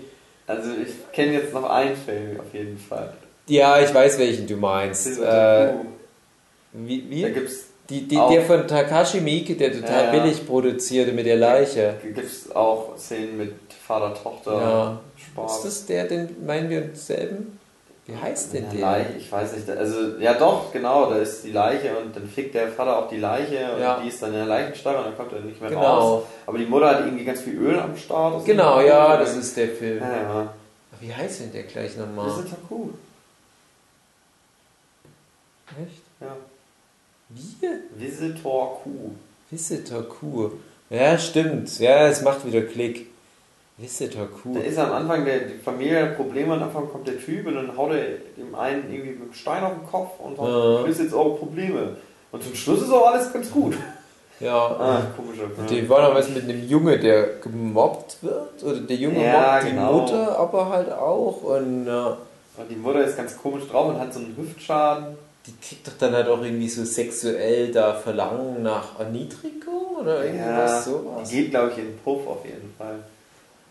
Also 0.46 0.70
ich 0.84 0.90
kenne 1.12 1.34
jetzt 1.34 1.54
noch 1.54 1.68
einen 1.70 1.94
Film 1.96 2.40
auf 2.40 2.52
jeden 2.52 2.78
Fall. 2.78 3.12
Ja, 3.46 3.80
ich 3.80 3.94
weiß, 3.94 4.18
welchen 4.18 4.46
du 4.48 4.56
meinst. 4.56 5.06
Äh, 5.20 5.72
Kuh. 5.72 5.84
wie, 6.72 7.02
Da 7.02 7.28
wie? 7.28 7.32
gibt's 7.32 7.66
Die, 7.88 8.06
die, 8.08 8.16
der 8.16 8.42
von 8.42 8.66
Takashi 8.66 9.20
Miike, 9.20 9.54
der 9.54 9.72
total 9.72 10.06
Ja, 10.06 10.10
billig 10.22 10.44
produzierte 10.46 11.12
mit 11.12 11.26
der 11.26 11.36
Leiche. 11.36 11.94
gibt's 12.02 12.50
auch 12.50 12.96
Szenen 12.98 13.36
mit 13.38 13.54
Vater, 13.90 14.14
Tochter, 14.14 14.52
Ja. 14.60 15.00
Spaß. 15.16 15.56
Ist 15.56 15.64
das 15.64 15.86
der, 15.86 16.04
den 16.06 16.46
meinen 16.46 16.70
wir 16.70 16.80
denselben? 16.82 17.58
Wie 18.06 18.14
heißt 18.16 18.54
denn 18.54 18.70
der? 18.70 18.80
Leiche, 18.80 19.12
ich 19.18 19.30
weiß 19.32 19.52
nicht. 19.56 19.68
Also, 19.68 20.16
ja 20.20 20.34
doch, 20.34 20.72
genau, 20.72 21.10
da 21.10 21.16
ist 21.16 21.42
die 21.42 21.50
Leiche 21.50 21.96
und 21.96 22.14
dann 22.14 22.28
fickt 22.28 22.54
der 22.54 22.68
Vater 22.68 22.98
auf 22.98 23.08
die 23.08 23.16
Leiche 23.16 23.72
und 23.74 23.80
Ja. 23.80 23.98
die 24.00 24.08
ist 24.08 24.22
dann 24.22 24.30
in 24.30 24.36
der 24.36 24.46
Leichenstarre 24.46 24.98
und 24.98 25.04
dann 25.06 25.16
kommt 25.16 25.32
er 25.32 25.40
nicht 25.40 25.60
mehr 25.60 25.70
Genau. 25.70 25.82
raus. 25.98 26.22
Aber 26.46 26.58
die 26.58 26.66
Mutter 26.66 26.88
hat 26.90 27.00
irgendwie 27.04 27.24
ganz 27.24 27.40
viel 27.40 27.56
Öl 27.58 27.80
am 27.80 27.96
Start. 27.96 28.44
Genau, 28.44 28.80
ja, 28.80 29.16
das 29.16 29.36
ist 29.36 29.56
der 29.56 29.68
Film. 29.70 30.00
Ja, 30.00 30.22
ja. 30.22 30.54
Wie 31.00 31.12
heißt 31.12 31.40
denn 31.40 31.52
der 31.52 31.64
gleich 31.64 31.96
Das 31.96 32.06
nochmal? 32.06 32.28
ist 32.28 32.48
ja 32.50 32.56
cool. 32.70 32.90
Echt? 35.82 36.02
Ja. 36.20 36.36
Wie? 37.28 37.56
Visitor 38.04 38.80
Q. 38.84 38.90
Visitor 39.50 40.02
Q. 40.08 40.50
Ja, 40.90 41.18
stimmt. 41.18 41.76
Ja, 41.80 42.06
es 42.06 42.22
macht 42.22 42.44
wieder 42.46 42.62
Klick. 42.62 43.09
Visitor 43.80 44.26
Q. 44.26 44.54
Da 44.54 44.60
ist 44.60 44.78
am 44.78 44.92
Anfang 44.92 45.24
der 45.24 45.40
die 45.40 45.58
Familie 45.58 46.02
hat 46.02 46.16
Probleme, 46.16 46.54
am 46.54 46.62
Anfang 46.62 46.88
kommt 46.90 47.06
der 47.08 47.18
Typ 47.18 47.46
und 47.46 47.54
dann 47.54 47.76
haut 47.76 47.92
er 47.92 48.04
dem 48.36 48.54
einen 48.54 48.92
irgendwie 48.92 49.10
mit 49.12 49.28
dem 49.30 49.34
Stein 49.34 49.62
auf 49.62 49.72
den 49.72 49.86
Kopf 49.90 50.20
und 50.20 50.36
sagt, 50.36 50.48
Ja. 50.48 50.80
ich 50.80 50.86
löse 50.86 51.02
jetzt 51.04 51.14
eure 51.14 51.36
Probleme. 51.36 51.96
Und 52.32 52.42
zum 52.42 52.54
Schluss 52.54 52.82
ist 52.82 52.92
auch 52.92 53.12
alles 53.12 53.32
ganz 53.32 53.50
gut. 53.50 53.74
Ja. 54.38 54.56
Ah, 54.56 55.02
komischer 55.16 55.48
Film. 55.50 55.66
Die 55.68 55.88
war 55.88 56.08
noch 56.08 56.14
was 56.14 56.28
mit 56.30 56.44
einem 56.44 56.66
Junge, 56.66 56.98
der 56.98 57.36
gemobbt 57.42 58.18
wird. 58.22 58.62
Oder 58.62 58.80
der 58.80 58.96
Junge 58.96 59.22
Ja, 59.24 59.32
mobbt 59.52 59.64
die 59.66 59.70
genau. 59.70 59.92
Mutter 59.92 60.38
aber 60.38 60.68
halt 60.70 60.92
auch. 60.92 61.42
Und 61.42 61.86
ja, 61.86 62.16
Und 62.56 62.70
die 62.70 62.76
Mutter 62.76 63.04
ist 63.04 63.16
ganz 63.16 63.36
komisch 63.36 63.64
drauf 63.70 63.88
und 63.88 63.98
hat 64.00 64.12
so 64.14 64.20
einen 64.20 64.34
Hüftschaden. 64.36 65.16
die 65.46 65.52
kriegt 65.66 65.86
doch 65.86 65.92
dann 65.98 66.14
halt 66.14 66.28
auch 66.28 66.42
irgendwie 66.42 66.68
so 66.68 66.84
sexuell 66.84 67.70
da 67.72 67.94
Verlangen 67.94 68.62
nach 68.62 68.98
Erniedrigung 69.00 69.96
oder 70.00 70.24
irgendwas 70.24 70.84
sowas. 70.84 71.28
Die 71.28 71.36
geht, 71.42 71.50
glaube 71.50 71.70
ich, 71.72 71.78
in 71.78 71.84
den 71.86 71.98
Puff 71.98 72.26
auf 72.26 72.44
jeden 72.44 72.72
Fall. 72.78 73.00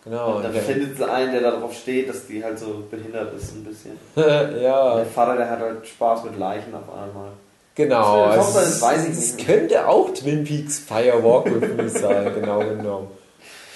Genau. 0.04 0.36
und 0.36 0.44
dann 0.44 0.52
der- 0.54 0.62
findet 0.62 0.96
sie 0.96 1.08
einen, 1.10 1.32
der 1.32 1.42
darauf 1.42 1.74
steht, 1.74 2.08
dass 2.08 2.26
die 2.26 2.42
halt 2.42 2.58
so 2.58 2.84
behindert 2.90 3.34
ist 3.34 3.52
ein 3.54 3.64
bisschen. 3.64 3.98
Und 4.14 4.24
ja, 4.62 4.96
der 4.96 5.04
Vater, 5.06 5.36
der 5.36 5.50
hat 5.50 5.60
halt 5.60 5.86
Spaß 5.86 6.24
mit 6.24 6.38
Leichen 6.38 6.74
auf 6.74 6.88
einmal. 6.88 7.32
genau. 7.74 8.24
Also 8.24 8.40
Tochter 8.44 8.62
es- 8.62 8.80
weiß 8.80 9.04
ich 9.04 9.10
es 9.18 9.34
nicht. 9.36 9.46
könnte 9.46 9.86
auch 9.86 10.08
Twin 10.14 10.44
Peaks 10.44 10.78
Fire 10.78 11.22
Walk 11.22 11.46
with 11.46 11.68
Me 11.76 11.88
sein, 12.00 12.32
genau 12.34 12.60
genommen. 12.60 13.08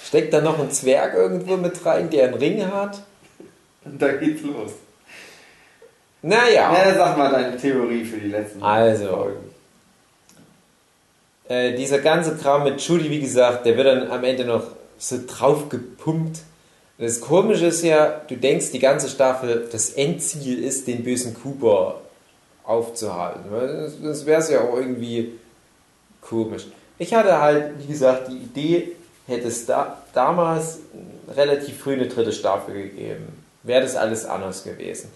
Steckt 0.03 0.33
da 0.33 0.41
noch 0.41 0.57
ein 0.59 0.71
Zwerg 0.71 1.13
irgendwo 1.13 1.57
mit 1.57 1.83
rein, 1.85 2.09
der 2.09 2.25
einen 2.25 2.33
Ring 2.35 2.65
hat? 2.71 3.01
Und 3.83 4.01
da 4.01 4.11
geht's 4.13 4.41
los. 4.43 4.71
Naja. 6.23 6.73
Ja, 6.73 6.93
sag 6.95 7.17
mal 7.19 7.31
deine 7.31 7.55
Theorie 7.55 8.03
für 8.03 8.17
die 8.17 8.29
letzten 8.29 8.63
Also. 8.63 9.07
Folgen. 9.09 9.51
Äh, 11.47 11.75
dieser 11.75 11.99
ganze 11.99 12.35
Kram 12.35 12.63
mit 12.63 12.81
Judy, 12.81 13.09
wie 13.11 13.19
gesagt, 13.19 13.65
der 13.67 13.77
wird 13.77 13.85
dann 13.85 14.09
am 14.09 14.23
Ende 14.23 14.45
noch 14.45 14.63
so 14.97 15.19
drauf 15.27 15.69
gepumpt. 15.69 16.39
Das 16.97 17.19
Komische 17.19 17.67
ist 17.67 17.83
ja, 17.83 18.21
du 18.27 18.37
denkst 18.37 18.71
die 18.71 18.79
ganze 18.79 19.09
Staffel, 19.09 19.67
das 19.71 19.91
Endziel 19.91 20.63
ist, 20.63 20.87
den 20.87 21.03
bösen 21.03 21.33
Cooper 21.33 21.99
aufzuhalten. 22.63 23.41
Das 24.01 24.25
wäre 24.25 24.41
es 24.41 24.49
ja 24.49 24.61
auch 24.61 24.77
irgendwie 24.77 25.33
komisch. 26.21 26.67
Ich 26.97 27.13
hatte 27.13 27.39
halt, 27.41 27.73
wie 27.79 27.87
gesagt, 27.87 28.29
die 28.29 28.37
Idee, 28.37 28.91
hätte 29.27 29.47
es 29.47 29.65
da, 29.65 30.01
damals 30.13 30.79
relativ 31.35 31.79
früh 31.79 31.93
eine 31.93 32.07
dritte 32.07 32.31
Staffel 32.31 32.73
gegeben. 32.75 33.27
Wäre 33.63 33.81
das 33.81 33.95
alles 33.95 34.25
anders 34.25 34.63
gewesen. 34.63 35.09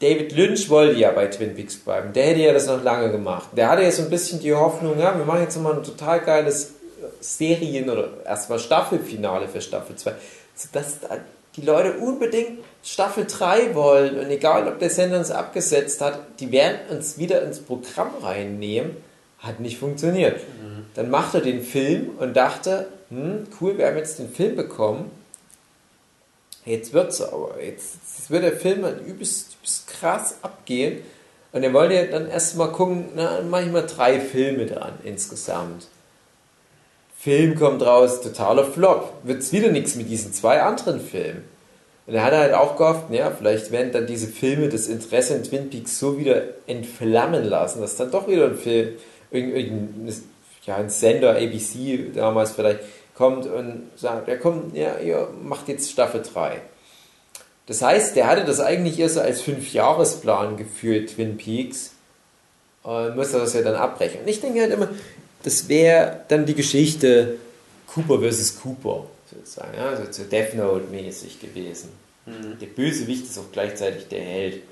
David 0.00 0.32
Lynch 0.32 0.68
wollte 0.68 0.98
ja 0.98 1.10
bei 1.10 1.26
Twin 1.26 1.54
Peaks 1.54 1.76
bleiben. 1.76 2.12
Der 2.12 2.26
hätte 2.26 2.40
ja 2.40 2.52
das 2.52 2.66
noch 2.66 2.82
lange 2.82 3.10
gemacht. 3.10 3.48
Der 3.56 3.68
hatte 3.68 3.82
ja 3.82 3.90
so 3.90 4.02
ein 4.02 4.10
bisschen 4.10 4.40
die 4.40 4.54
Hoffnung, 4.54 4.98
ja, 4.98 5.16
wir 5.16 5.24
machen 5.24 5.42
jetzt 5.42 5.60
mal 5.60 5.76
ein 5.76 5.84
total 5.84 6.20
geiles 6.20 6.72
Serien- 7.22 7.88
oder 7.88 8.10
erstmal 8.24 8.58
Staffelfinale 8.58 9.48
für 9.48 9.60
Staffel 9.60 9.96
2. 9.96 10.14
Sodass 10.54 11.00
da 11.00 11.18
die 11.56 11.62
Leute 11.62 11.98
unbedingt 11.98 12.60
Staffel 12.82 13.26
3 13.26 13.74
wollen. 13.74 14.18
Und 14.18 14.30
egal, 14.30 14.68
ob 14.68 14.78
der 14.78 14.90
Sender 14.90 15.18
uns 15.18 15.30
abgesetzt 15.30 16.00
hat, 16.00 16.20
die 16.40 16.50
werden 16.50 16.78
uns 16.90 17.18
wieder 17.18 17.42
ins 17.42 17.60
Programm 17.60 18.10
reinnehmen. 18.22 18.96
Hat 19.38 19.60
nicht 19.60 19.78
funktioniert. 19.78 20.40
Dann 20.94 21.10
macht 21.10 21.34
er 21.34 21.40
den 21.40 21.62
Film 21.62 22.10
und 22.18 22.36
dachte, 22.36 22.88
hm, 23.10 23.46
cool, 23.60 23.78
wir 23.78 23.86
haben 23.86 23.96
jetzt 23.96 24.18
den 24.18 24.30
Film 24.30 24.56
bekommen. 24.56 25.10
Jetzt 26.64 26.92
wird's 26.92 27.20
aber. 27.20 27.62
Jetzt, 27.62 27.96
jetzt 28.18 28.30
wird 28.30 28.44
der 28.44 28.52
Film 28.52 28.84
halt 28.84 29.00
übelst, 29.06 29.54
übelst 29.54 29.86
krass 29.88 30.36
abgehen. 30.42 31.02
Und 31.52 31.62
er 31.62 31.72
wollte 31.72 31.94
ja 31.94 32.04
dann 32.04 32.28
erstmal 32.28 32.72
gucken, 32.72 33.10
na, 33.14 33.38
dann 33.38 33.50
mache 33.50 33.64
ich 33.64 33.72
mal 33.72 33.86
drei 33.86 34.20
Filme 34.20 34.66
dran 34.66 34.94
insgesamt. 35.04 35.88
Film 37.22 37.54
kommt 37.54 37.86
raus, 37.86 38.20
totaler 38.20 38.64
Flop. 38.64 39.12
Wird's 39.22 39.52
wieder 39.52 39.70
nichts 39.70 39.94
mit 39.94 40.10
diesen 40.10 40.32
zwei 40.32 40.60
anderen 40.60 41.00
Filmen. 41.00 41.44
Und 42.08 42.14
er 42.14 42.24
hat 42.24 42.32
halt 42.32 42.52
auch 42.52 42.76
gehofft, 42.76 43.04
ja, 43.12 43.30
vielleicht 43.30 43.70
werden 43.70 43.92
dann 43.92 44.08
diese 44.08 44.26
Filme 44.26 44.68
das 44.68 44.88
Interesse 44.88 45.34
in 45.36 45.44
Twin 45.44 45.70
Peaks 45.70 46.00
so 46.00 46.18
wieder 46.18 46.42
entflammen 46.66 47.44
lassen, 47.44 47.80
dass 47.80 47.94
dann 47.94 48.10
doch 48.10 48.26
wieder 48.26 48.46
ein 48.46 48.56
Film, 48.56 48.94
irgendein, 49.30 50.12
ja, 50.64 50.74
ein 50.74 50.90
Sender, 50.90 51.36
ABC 51.36 52.10
damals 52.12 52.50
vielleicht, 52.50 52.80
kommt 53.14 53.46
und 53.46 53.84
sagt, 53.94 54.26
ja 54.26 54.34
komm, 54.34 54.72
ja, 54.74 54.98
ihr 54.98 55.28
macht 55.44 55.68
jetzt 55.68 55.92
Staffel 55.92 56.22
3. 56.22 56.60
Das 57.66 57.82
heißt, 57.82 58.16
der 58.16 58.26
hatte 58.26 58.44
das 58.44 58.58
eigentlich 58.58 58.98
erst 58.98 59.14
so 59.14 59.20
als 59.20 59.42
Fünfjahresplan 59.42 60.56
geführt, 60.56 61.10
Twin 61.10 61.36
Peaks, 61.36 61.92
und 62.82 63.14
musste 63.14 63.38
das 63.38 63.54
ja 63.54 63.62
dann 63.62 63.76
abbrechen. 63.76 64.22
Und 64.22 64.28
ich 64.28 64.40
denke 64.40 64.60
halt 64.60 64.72
immer, 64.72 64.88
das 65.42 65.68
wäre 65.68 66.24
dann 66.28 66.46
die 66.46 66.54
Geschichte 66.54 67.38
Cooper 67.86 68.20
versus 68.20 68.60
Cooper, 68.60 69.06
sozusagen, 69.30 69.76
ja, 69.76 69.90
also 69.90 70.04
so 70.10 70.24
Death 70.24 70.54
Note 70.54 70.86
mäßig 70.90 71.40
gewesen. 71.40 71.90
Der 72.26 72.66
Bösewicht 72.66 73.24
ist 73.24 73.38
auch 73.38 73.50
gleichzeitig 73.52 74.06
der 74.08 74.20
Held. 74.22 74.62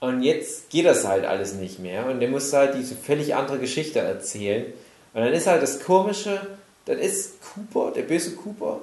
Und 0.00 0.22
jetzt 0.22 0.70
geht 0.70 0.84
das 0.84 1.04
halt 1.06 1.24
alles 1.24 1.54
nicht 1.54 1.78
mehr 1.78 2.06
und 2.06 2.20
der 2.20 2.28
muss 2.28 2.52
halt 2.52 2.76
diese 2.76 2.94
völlig 2.94 3.34
andere 3.34 3.58
Geschichte 3.58 3.98
erzählen. 3.98 4.66
Und 5.14 5.22
dann 5.22 5.32
ist 5.32 5.46
halt 5.46 5.62
das 5.62 5.80
Komische, 5.80 6.46
dann 6.84 6.98
ist 6.98 7.40
Cooper, 7.40 7.92
der 7.92 8.02
böse 8.02 8.32
Cooper, 8.32 8.80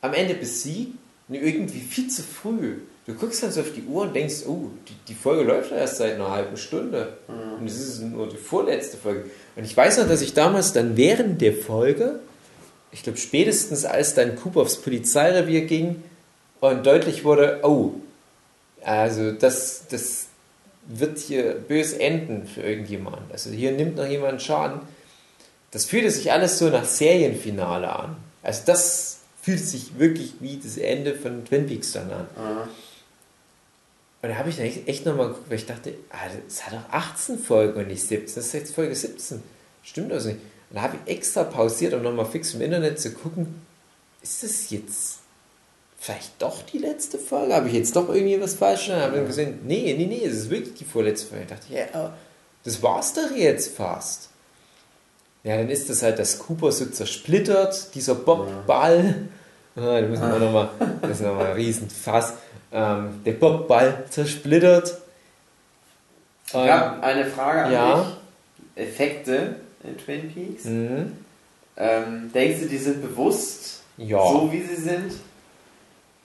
am 0.00 0.14
Ende 0.14 0.34
besiegt, 0.34 0.92
irgendwie 1.28 1.80
viel 1.80 2.08
zu 2.08 2.22
früh. 2.22 2.78
Du 3.04 3.14
guckst 3.14 3.42
dann 3.42 3.50
so 3.50 3.62
auf 3.62 3.72
die 3.72 3.82
Uhr 3.82 4.02
und 4.02 4.14
denkst, 4.14 4.44
oh, 4.46 4.70
die, 4.88 4.94
die 5.08 5.14
Folge 5.14 5.42
läuft 5.42 5.72
ja 5.72 5.78
erst 5.78 5.96
seit 5.96 6.14
einer 6.14 6.30
halben 6.30 6.56
Stunde. 6.56 7.14
Und 7.58 7.66
es 7.66 7.80
ist 7.80 8.00
nur 8.00 8.28
die 8.28 8.36
vorletzte 8.36 8.96
Folge. 8.96 9.28
Und 9.56 9.64
ich 9.64 9.76
weiß 9.76 9.98
noch, 9.98 10.08
dass 10.08 10.22
ich 10.22 10.34
damals 10.34 10.72
dann 10.72 10.96
während 10.96 11.40
der 11.40 11.52
Folge, 11.52 12.20
ich 12.92 13.02
glaube 13.02 13.18
spätestens 13.18 13.84
als 13.84 14.14
dann 14.14 14.36
Cooper 14.36 14.60
aufs 14.60 14.76
Polizeirevier 14.76 15.62
ging 15.62 16.02
und 16.60 16.86
deutlich 16.86 17.24
wurde, 17.24 17.60
oh, 17.64 17.94
also 18.84 19.32
das, 19.32 19.84
das 19.90 20.26
wird 20.86 21.18
hier 21.18 21.54
bös 21.54 21.92
enden 21.94 22.46
für 22.46 22.62
irgendjemand. 22.62 23.32
Also 23.32 23.50
hier 23.50 23.72
nimmt 23.72 23.96
noch 23.96 24.06
jemand 24.06 24.42
Schaden. 24.42 24.80
Das 25.72 25.86
fühlte 25.86 26.10
sich 26.10 26.30
alles 26.30 26.58
so 26.58 26.68
nach 26.68 26.84
Serienfinale 26.84 27.90
an. 27.90 28.16
Also 28.44 28.62
das 28.66 29.18
fühlt 29.40 29.60
sich 29.60 29.98
wirklich 29.98 30.34
wie 30.40 30.58
das 30.62 30.76
Ende 30.76 31.14
von 31.14 31.44
Twin 31.44 31.66
Peaks 31.66 31.92
dann 31.92 32.10
an. 32.12 32.26
Und 34.22 34.28
da 34.28 34.36
habe 34.36 34.50
ich 34.50 34.56
dann 34.56 34.66
echt, 34.66 34.86
echt 34.86 35.04
nochmal 35.04 35.28
geguckt, 35.28 35.50
weil 35.50 35.58
ich 35.58 35.66
dachte, 35.66 35.94
ah, 36.10 36.28
das 36.46 36.64
hat 36.64 36.74
doch 36.74 36.88
18 36.90 37.38
Folgen 37.38 37.80
und 37.80 37.88
nicht 37.88 38.02
17. 38.02 38.36
Das 38.36 38.46
ist 38.46 38.52
jetzt 38.52 38.74
Folge 38.74 38.94
17. 38.94 39.42
Stimmt 39.82 40.12
das 40.12 40.26
nicht? 40.26 40.38
Und 40.70 40.76
da 40.76 40.82
habe 40.82 40.96
ich 41.04 41.12
extra 41.12 41.42
pausiert, 41.42 41.92
um 41.92 42.02
nochmal 42.02 42.26
fix 42.26 42.54
im 42.54 42.62
Internet 42.62 43.00
zu 43.00 43.12
gucken, 43.12 43.62
ist 44.22 44.44
das 44.44 44.70
jetzt 44.70 45.18
vielleicht 45.98 46.40
doch 46.40 46.62
die 46.62 46.78
letzte 46.78 47.18
Folge? 47.18 47.54
Habe 47.54 47.68
ich 47.68 47.74
jetzt 47.74 47.96
doch 47.96 48.08
irgendwie 48.08 48.40
was 48.40 48.54
falsch? 48.54 48.86
Dann 48.88 49.00
habe 49.00 49.18
ich 49.18 49.26
gesehen, 49.26 49.58
nee, 49.64 49.92
nee, 49.98 50.06
nee, 50.06 50.24
es 50.24 50.34
ist 50.34 50.50
wirklich 50.50 50.74
die 50.74 50.84
vorletzte 50.84 51.26
Folge. 51.26 51.44
Ich 51.44 51.50
dachte, 51.50 51.74
ja, 51.74 51.84
aber 51.92 52.16
das 52.62 52.80
war's 52.80 53.12
doch 53.14 53.36
jetzt 53.36 53.76
fast. 53.76 54.28
Ja, 55.42 55.56
dann 55.56 55.68
ist 55.68 55.90
das 55.90 56.02
halt, 56.02 56.20
dass 56.20 56.38
Cooper 56.38 56.70
so 56.70 56.86
zersplittert, 56.86 57.92
dieser 57.96 58.14
Bobball. 58.14 59.28
Ah, 59.76 60.00
da 60.00 60.06
muss 60.06 60.20
man 60.20 60.32
auch 60.32 60.38
nochmal, 60.38 60.68
das 61.00 61.10
ist 61.12 61.20
nochmal 61.22 61.46
ein 61.46 61.52
Riesenfass. 61.52 62.34
Ähm, 62.72 63.20
der 63.24 63.32
Bobball 63.32 64.04
zersplittert. 64.10 64.98
Ich 66.48 66.54
habe 66.54 67.02
eine 67.02 67.24
Frage 67.26 67.62
an 67.64 67.72
ja. 67.72 67.94
dich. 68.74 68.84
Effekte 68.84 69.56
in 69.84 69.98
Twin 69.98 70.32
Peaks. 70.32 70.64
Mhm. 70.64 71.12
Ähm, 71.76 72.30
denkst 72.34 72.60
du, 72.60 72.66
die 72.66 72.76
sind 72.76 73.02
bewusst 73.02 73.82
Ja. 73.96 74.18
so, 74.18 74.50
wie 74.52 74.62
sie 74.62 74.76
sind? 74.76 75.12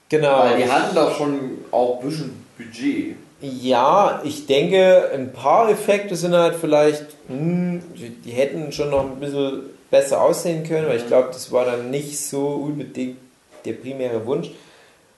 Genau. 0.10 0.40
Weil 0.40 0.58
die 0.58 0.70
hatten 0.70 0.96
doch 0.96 1.16
schon 1.18 1.60
auch 1.72 2.02
ein 2.02 2.10
bisschen 2.10 2.46
Budget. 2.58 3.16
Ja, 3.40 4.22
ich 4.24 4.46
denke, 4.48 5.12
ein 5.14 5.32
paar 5.32 5.70
Effekte 5.70 6.16
sind 6.16 6.34
halt 6.34 6.56
vielleicht, 6.56 7.06
hm, 7.28 7.82
die, 7.96 8.10
die 8.10 8.32
hätten 8.32 8.72
schon 8.72 8.90
noch 8.90 9.04
ein 9.04 9.20
bisschen 9.20 9.62
besser 9.92 10.22
aussehen 10.22 10.64
können, 10.64 10.88
weil 10.88 10.98
ich 10.98 11.08
glaube, 11.08 11.30
das 11.32 11.52
war 11.52 11.66
dann 11.66 11.92
nicht 11.92 12.20
so 12.20 12.48
unbedingt 12.48 13.18
der 13.68 13.74
primäre 13.74 14.26
Wunsch. 14.26 14.50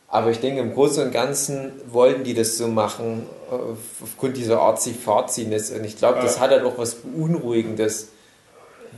Aber 0.08 0.32
ich 0.32 0.40
denke, 0.40 0.60
im 0.62 0.74
Großen 0.74 1.04
und 1.04 1.12
Ganzen 1.12 1.72
wollten 1.92 2.24
die 2.24 2.34
das 2.34 2.58
so 2.58 2.68
machen, 2.68 3.28
auf- 3.52 3.78
aufgrund 4.02 4.38
dieser 4.38 4.60
Artsy-Farziness. 4.60 5.70
Und 5.72 5.86
ich 5.86 5.98
glaube, 5.98 6.20
das 6.22 6.40
hat 6.40 6.50
halt 6.50 6.64
auch 6.64 6.78
was 6.80 6.96
Beunruhigendes, 6.96 8.08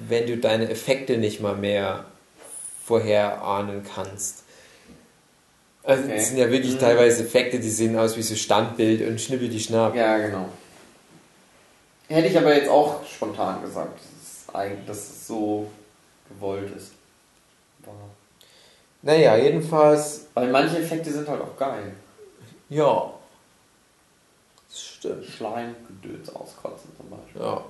wenn 0.08 0.26
du 0.26 0.38
deine 0.38 0.70
Effekte 0.70 1.18
nicht 1.18 1.42
mal 1.42 1.56
mehr 1.56 2.06
vorherahnen 2.86 3.84
kannst. 3.94 4.44
Also, 5.84 6.04
Okay. 6.04 6.16
das 6.16 6.28
sind 6.30 6.38
ja 6.38 6.50
wirklich 6.50 6.76
Mhm. 6.76 6.80
teilweise 6.80 7.24
Effekte, 7.24 7.60
die 7.60 7.70
sehen 7.70 7.98
aus 7.98 8.16
wie 8.16 8.22
so 8.22 8.36
Standbild 8.36 9.06
und 9.08 9.20
schnippel 9.20 9.50
die 9.50 9.60
Schnapp. 9.60 9.96
Ja, 9.96 10.18
genau. 10.18 10.48
Hätte 12.08 12.28
ich 12.28 12.38
aber 12.38 12.56
jetzt 12.56 12.70
auch 12.70 13.06
spontan 13.06 13.62
gesagt, 13.62 13.98
dass 14.00 14.06
es, 14.50 14.56
eigentlich, 14.56 14.86
dass 14.86 14.98
es 14.98 15.28
so 15.28 15.68
gewollt 16.30 16.72
ist. 16.76 16.92
Naja, 19.04 19.36
jedenfalls, 19.38 20.28
Weil 20.34 20.52
manche 20.52 20.78
Effekte 20.80 21.12
sind 21.12 21.28
halt 21.28 21.42
auch 21.42 21.58
geil. 21.58 21.94
ja. 22.70 23.14
Das 24.70 24.82
stimmt. 24.82 25.26
Schleimgedöns 25.26 26.34
auskotzen 26.34 26.92
zum 26.96 27.10
Beispiel. 27.10 27.42
Ja. 27.42 27.64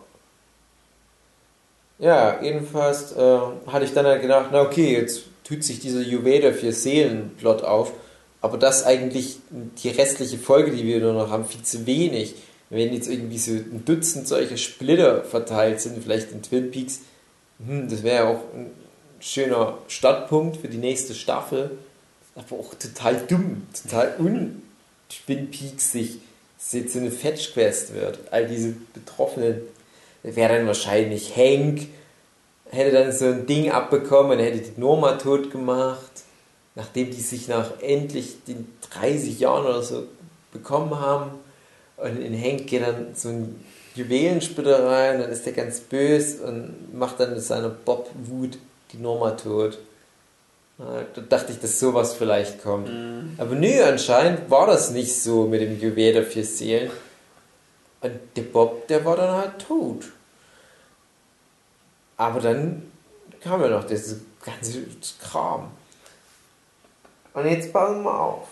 Ja, 1.98 2.42
jedenfalls 2.44 3.12
äh, 3.14 3.40
hatte 3.68 3.86
ich 3.86 3.94
dann 3.94 4.06
halt 4.06 4.22
gedacht, 4.22 4.50
na 4.52 4.62
okay, 4.62 4.94
jetzt 4.98 5.22
tut 5.44 5.64
sich 5.64 5.80
dieser 5.80 6.02
Juveda 6.02 6.52
für 6.52 6.72
Seelenplot 6.72 7.64
auf, 7.64 7.94
aber 8.42 8.58
das 8.58 8.86
eigentlich 8.86 9.38
die 9.52 9.90
restliche 9.90 10.38
Folge, 10.38 10.72
die 10.72 10.84
wir 10.84 11.00
nur 11.00 11.14
noch 11.14 11.30
haben, 11.30 11.46
viel 11.46 11.62
zu 11.64 11.86
wenig. 11.86 12.36
Wenn 12.70 12.94
jetzt 12.94 13.08
irgendwie 13.08 13.38
so 13.38 13.52
ein 13.52 13.84
Dutzend 13.86 14.28
solcher 14.28 14.58
Splitter 14.58 15.24
verteilt 15.24 15.82
sind, 15.82 16.02
vielleicht 16.04 16.32
in 16.32 16.42
Twin 16.42 16.72
Peaks, 16.72 17.02
hm, 17.66 17.90
das 17.90 18.02
wäre 18.04 18.16
ja 18.26 18.30
auch 18.32 18.40
ein 18.56 18.72
schöner 19.22 19.78
Startpunkt 19.88 20.58
für 20.58 20.68
die 20.68 20.78
nächste 20.78 21.14
Staffel. 21.14 21.72
Aber 22.36 22.60
auch 22.60 22.74
total 22.76 23.18
dumm, 23.28 23.68
total 23.82 24.16
un-Twin 24.20 25.52
Peaksig, 25.52 26.20
dass 26.58 26.74
jetzt 26.74 26.94
so 26.94 27.00
eine 27.00 27.12
Fetch-Quest 27.12 27.94
wird. 27.94 28.20
All 28.32 28.48
diese 28.48 28.74
Betroffenen 28.94 29.62
wäre 30.24 30.58
dann 30.58 30.68
wahrscheinlich 30.68 31.36
Hank, 31.36 31.88
hätte 32.70 32.92
dann 32.92 33.12
so 33.12 33.26
ein 33.26 33.46
Ding 33.46 33.72
abbekommen 33.72 34.34
und 34.34 34.40
hätte 34.40 34.60
die 34.60 34.80
Norma 34.80 35.14
tot 35.14 35.52
gemacht, 35.52 36.12
nachdem 36.76 37.12
die 37.12 37.22
sich 37.22 37.48
nach 37.48 37.82
endlich 37.82 38.44
den 38.46 38.68
30 38.92 39.40
Jahren 39.40 39.66
oder 39.66 39.82
so 39.82 40.08
bekommen 40.54 41.00
haben. 41.00 41.32
Und 41.98 42.22
in 42.22 42.40
Hank 42.42 42.68
geht 42.68 42.82
dann 42.82 43.14
so 43.14 43.30
ein 43.30 43.64
Juwelensplitter 43.96 44.86
rein, 44.86 45.20
dann 45.20 45.30
ist 45.30 45.46
der 45.46 45.54
ganz 45.54 45.82
böse 45.82 46.44
und 46.44 46.94
macht 46.94 47.20
dann 47.20 47.34
mit 47.34 47.44
seiner 47.44 47.70
Bob-Wut 47.70 48.58
die 48.94 48.98
Norma 48.98 49.32
tot. 49.32 49.80
Da 50.78 51.22
dachte 51.22 51.52
ich, 51.52 51.60
dass 51.60 51.80
sowas 51.80 52.16
vielleicht 52.16 52.64
kommt. 52.64 52.90
Aber 53.38 53.54
nö, 53.54 53.84
anscheinend 53.84 54.50
war 54.50 54.66
das 54.66 54.92
nicht 54.92 55.22
so 55.22 55.46
mit 55.46 55.62
dem 55.62 55.80
Juwel 55.80 56.14
der 56.14 56.24
vier 56.24 56.46
Seelen. 56.46 56.92
Und 58.02 58.14
der 58.36 58.42
Bob, 58.42 58.88
der 58.88 59.06
war 59.06 59.16
dann 59.16 59.30
halt 59.30 59.60
tot. 59.60 60.06
Aber 62.18 62.40
dann 62.40 62.92
kam 63.42 63.62
ja 63.62 63.70
noch 63.70 63.84
das 63.84 64.16
ganze 64.44 64.80
Kram. 65.22 65.72
Und 67.34 67.46
jetzt 67.46 67.72
passen 67.72 68.04
wir 68.04 68.20
auf. 68.20 68.48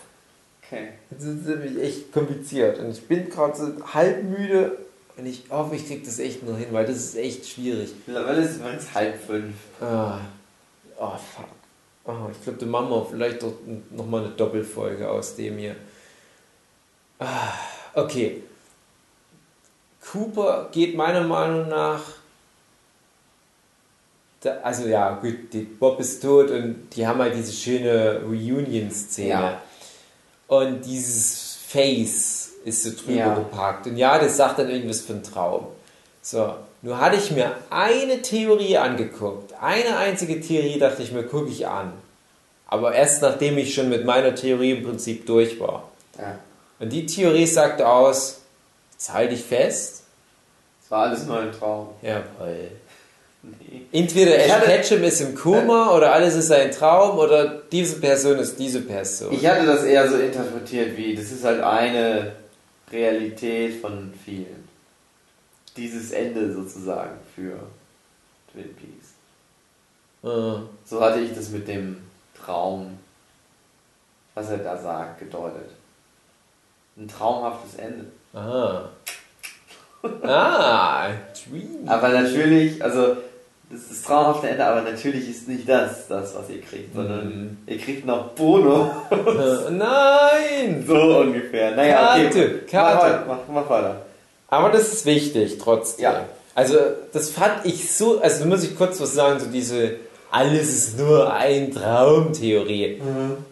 Okay. 0.62 0.90
Jetzt 1.10 1.24
ist 1.24 1.40
es 1.40 1.46
nämlich 1.46 1.82
echt 1.82 2.12
kompliziert. 2.12 2.78
Und 2.78 2.90
ich 2.90 3.06
bin 3.08 3.28
gerade 3.28 3.56
so 3.56 3.72
halb 3.92 4.22
müde 4.22 4.78
und 5.20 5.26
ich 5.26 5.42
hoffe, 5.50 5.76
ich 5.76 5.86
kriege 5.86 6.04
das 6.04 6.18
echt 6.18 6.42
noch 6.42 6.56
hin, 6.56 6.68
weil 6.70 6.86
das 6.86 6.96
ist 6.96 7.16
echt 7.16 7.46
schwierig. 7.46 7.92
Mittlerweile 8.06 8.42
ist 8.42 8.52
es 8.52 8.56
übrigens 8.56 8.94
halb 8.94 9.22
fünf. 9.22 9.54
Ah. 9.80 10.20
Oh, 10.98 11.10
fuck. 11.10 11.46
Oh, 12.04 12.30
ich 12.30 12.42
glaube, 12.42 12.58
da 12.58 12.66
machen 12.66 12.88
wir 12.88 13.06
vielleicht 13.10 13.42
doch 13.42 13.52
nochmal 13.90 14.24
eine 14.24 14.32
Doppelfolge 14.32 15.08
aus 15.08 15.36
dem 15.36 15.58
hier. 15.58 15.76
Ah, 17.18 17.52
okay. 17.94 18.42
Cooper 20.10 20.70
geht 20.72 20.96
meiner 20.96 21.22
Meinung 21.22 21.68
nach. 21.68 22.02
Da, 24.40 24.56
also 24.62 24.88
ja, 24.88 25.16
gut, 25.16 25.52
die 25.52 25.60
Bob 25.60 26.00
ist 26.00 26.22
tot 26.22 26.50
und 26.50 26.88
die 26.96 27.06
haben 27.06 27.20
halt 27.20 27.34
diese 27.34 27.52
schöne 27.52 28.22
Reunion-Szene. 28.24 29.28
Ja. 29.28 29.62
Und 30.48 30.80
dieses 30.86 31.58
Face 31.68 32.39
ist 32.64 32.82
so 32.82 32.90
drüber 32.90 33.18
Ja. 33.18 33.34
gepackt. 33.34 33.86
Und 33.86 33.96
ja, 33.96 34.18
das 34.18 34.36
sagt 34.36 34.58
dann 34.58 34.68
irgendwas 34.70 35.00
für 35.00 35.14
einen 35.14 35.22
Traum. 35.22 35.66
So, 36.22 36.54
nur 36.82 37.00
hatte 37.00 37.16
ich 37.16 37.30
mir 37.30 37.52
eine 37.70 38.20
Theorie 38.22 38.76
angeguckt. 38.76 39.54
Eine 39.60 39.96
einzige 39.96 40.40
Theorie 40.40 40.78
dachte 40.78 41.02
ich 41.02 41.12
mir, 41.12 41.22
gucke 41.22 41.48
ich 41.50 41.66
an. 41.66 41.92
Aber 42.68 42.94
erst 42.94 43.22
nachdem 43.22 43.58
ich 43.58 43.74
schon 43.74 43.88
mit 43.88 44.04
meiner 44.04 44.34
Theorie 44.34 44.72
im 44.72 44.84
Prinzip 44.84 45.26
durch 45.26 45.58
war. 45.58 45.88
Ja. 46.18 46.38
Und 46.78 46.90
die 46.92 47.06
Theorie 47.06 47.46
sagte 47.46 47.86
aus, 47.88 48.40
jetzt 48.92 49.12
halte 49.12 49.34
ich 49.34 49.42
fest. 49.42 50.02
Es 50.84 50.90
war 50.90 51.04
alles 51.08 51.24
nur 51.26 51.38
ein 51.40 51.52
Traum. 51.52 51.88
Jawohl. 52.02 52.70
Nee. 53.42 53.82
Entweder 53.92 54.36
Ash 54.38 54.50
hatte- 54.52 54.66
Ketchum 54.66 55.02
ist 55.02 55.20
im 55.22 55.34
Koma 55.34 55.94
oder 55.96 56.12
alles 56.12 56.34
ist 56.34 56.52
ein 56.52 56.70
Traum 56.70 57.18
oder 57.18 57.62
diese 57.72 57.98
Person 57.98 58.38
ist 58.38 58.58
diese 58.58 58.82
Person. 58.82 59.32
Ich 59.32 59.46
hatte 59.46 59.64
das 59.64 59.82
eher 59.84 60.08
so 60.10 60.16
interpretiert 60.16 60.94
wie, 60.96 61.14
das 61.14 61.30
ist 61.30 61.42
halt 61.44 61.62
eine 61.62 62.32
Realität 62.92 63.80
von 63.80 64.12
vielen. 64.24 64.68
Dieses 65.76 66.10
Ende 66.12 66.52
sozusagen 66.52 67.16
für 67.34 67.58
Twin 68.52 68.74
Peaks. 68.74 69.14
Äh, 70.22 70.62
So 70.84 71.00
hatte 71.00 71.20
ich 71.20 71.32
das 71.34 71.50
mit 71.50 71.66
dem 71.68 72.02
Traum, 72.34 72.98
was 74.34 74.50
er 74.50 74.58
da 74.58 74.76
sagt, 74.76 75.20
gedeutet. 75.20 75.70
Ein 76.96 77.08
traumhaftes 77.08 77.76
Ende. 77.76 78.06
ah. 78.34 78.88
ah, 80.22 81.10
Dream. 81.48 81.86
Aber 81.88 82.08
natürlich, 82.08 82.82
also 82.82 83.16
das 83.70 83.80
ist 83.82 83.90
das 83.90 84.02
traumhafte 84.02 84.48
Ende, 84.48 84.64
aber 84.64 84.82
natürlich 84.82 85.28
ist 85.30 85.48
nicht 85.48 85.68
das, 85.68 86.08
das 86.08 86.34
was 86.34 86.50
ihr 86.50 86.60
kriegt, 86.60 86.94
sondern 86.94 87.26
Mhm. 87.28 87.56
ihr 87.66 87.78
kriegt 87.78 88.04
noch 88.06 88.28
Bono. 88.30 88.90
Äh, 89.10 89.70
Nein! 89.70 90.84
so 90.86 90.94
ungefähr. 91.20 91.74
Naja, 91.76 92.14
okay. 92.14 92.30
Karte, 92.30 92.48
Mach, 92.62 92.70
Karte. 92.70 93.04
weiter, 93.06 93.24
mach, 93.28 93.38
mach 93.62 93.70
weiter. 93.70 93.96
Aber 94.48 94.70
das 94.70 94.92
ist 94.92 95.06
wichtig, 95.06 95.58
trotzdem. 95.58 96.02
Ja. 96.04 96.24
Also, 96.54 96.76
das 97.12 97.30
fand 97.30 97.64
ich 97.64 97.92
so, 97.92 98.20
also 98.20 98.40
da 98.40 98.46
muss 98.46 98.64
ich 98.64 98.76
kurz 98.76 99.00
was 99.00 99.14
sagen, 99.14 99.38
so 99.40 99.46
diese 99.46 99.96
alles 100.32 100.68
ist 100.68 100.98
nur 100.98 101.32
ein 101.32 101.72
Traum-Theorie. 101.72 103.00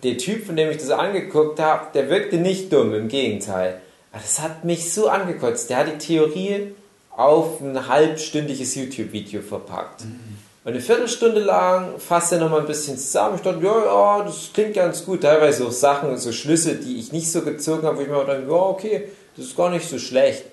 Der 0.03 0.17
Typ, 0.19 0.47
von 0.47 0.57
dem 0.57 0.71
ich 0.71 0.77
das 0.79 0.91
angeguckt 0.91 1.59
habe, 1.61 1.87
der 1.95 2.09
wirkte 2.11 2.37
nicht 2.37 2.73
dumm, 2.73 2.95
im 2.95 3.09
Gegenteil. 3.09 3.81
Aber 4.13 4.23
das 4.23 4.41
hat 4.41 4.65
mich 4.65 4.93
so 4.93 5.09
angekotzt. 5.09 5.71
Der 5.71 5.79
hat 5.79 5.87
die 5.89 5.99
Theorie 5.99 6.73
auf 7.19 7.61
ein 7.61 7.89
halbstündiges 7.89 8.77
YouTube-Video 8.77 9.43
verpackt. 9.43 10.03
Und 10.03 10.73
eine 10.73 10.81
Viertelstunde 10.81 11.41
lang 11.41 11.99
fasst 11.99 12.31
er 12.31 12.39
nochmal 12.39 12.61
ein 12.61 12.67
bisschen 12.67 12.97
zusammen. 12.97 13.35
Ich 13.35 13.43
dachte, 13.43 13.59
ja, 13.61 13.85
ja, 13.85 14.23
das 14.23 14.51
klingt 14.55 14.75
ganz 14.75 15.05
gut. 15.05 15.23
Teilweise 15.23 15.67
auch 15.67 15.73
Sachen, 15.73 16.17
so 16.17 16.31
Schlüsse, 16.31 16.77
die 16.77 16.97
ich 17.01 17.11
nicht 17.11 17.29
so 17.33 17.43
gezogen 17.43 17.83
habe, 17.83 17.99
wo 17.99 18.03
ich 18.03 18.09
mir 18.09 18.25
dachte, 18.25 18.45
ja, 18.49 18.55
okay, 18.55 19.09
das 19.37 19.47
ist 19.47 19.57
gar 19.57 19.69
nicht 19.69 19.89
so 19.89 19.99
schlecht. 19.99 20.45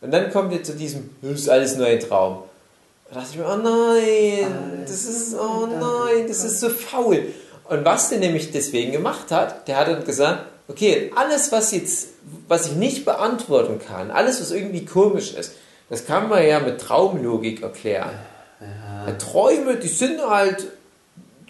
Und 0.00 0.10
dann 0.10 0.32
kommt 0.32 0.54
er 0.54 0.62
zu 0.62 0.72
diesem, 0.72 1.10
das 1.20 1.40
ist 1.40 1.48
alles 1.50 1.76
nur 1.76 1.86
ein 1.86 2.00
Traum. 2.00 2.44
Da 3.10 3.16
dachte 3.16 3.32
ich 3.32 3.38
mir, 3.38 3.44
oh 3.44 3.56
nein, 3.56 4.84
das 4.86 5.04
ist, 5.04 5.34
oh 5.34 5.66
nein, 5.66 6.26
das 6.26 6.44
ist 6.44 6.60
so 6.60 6.70
faul. 6.70 7.26
Und 7.64 7.84
was 7.84 8.08
der 8.08 8.20
nämlich 8.20 8.52
deswegen 8.52 8.90
gemacht 8.90 9.30
hat, 9.30 9.68
der 9.68 9.76
hat 9.76 9.88
dann 9.88 10.04
gesagt, 10.04 10.46
okay, 10.68 11.12
alles, 11.14 11.52
was 11.52 11.72
jetzt, 11.72 12.08
was 12.48 12.68
ich 12.68 12.72
nicht 12.72 13.04
beantworten 13.04 13.78
kann, 13.86 14.10
alles, 14.10 14.40
was 14.40 14.50
irgendwie 14.50 14.86
komisch 14.86 15.34
ist, 15.34 15.52
das 15.88 16.04
kann 16.04 16.28
man 16.28 16.46
ja 16.46 16.60
mit 16.60 16.80
Traumlogik 16.80 17.62
erklären. 17.62 18.18
Ja, 18.60 19.12
Träume, 19.12 19.76
die 19.76 19.88
sind 19.88 20.20
halt, 20.20 20.66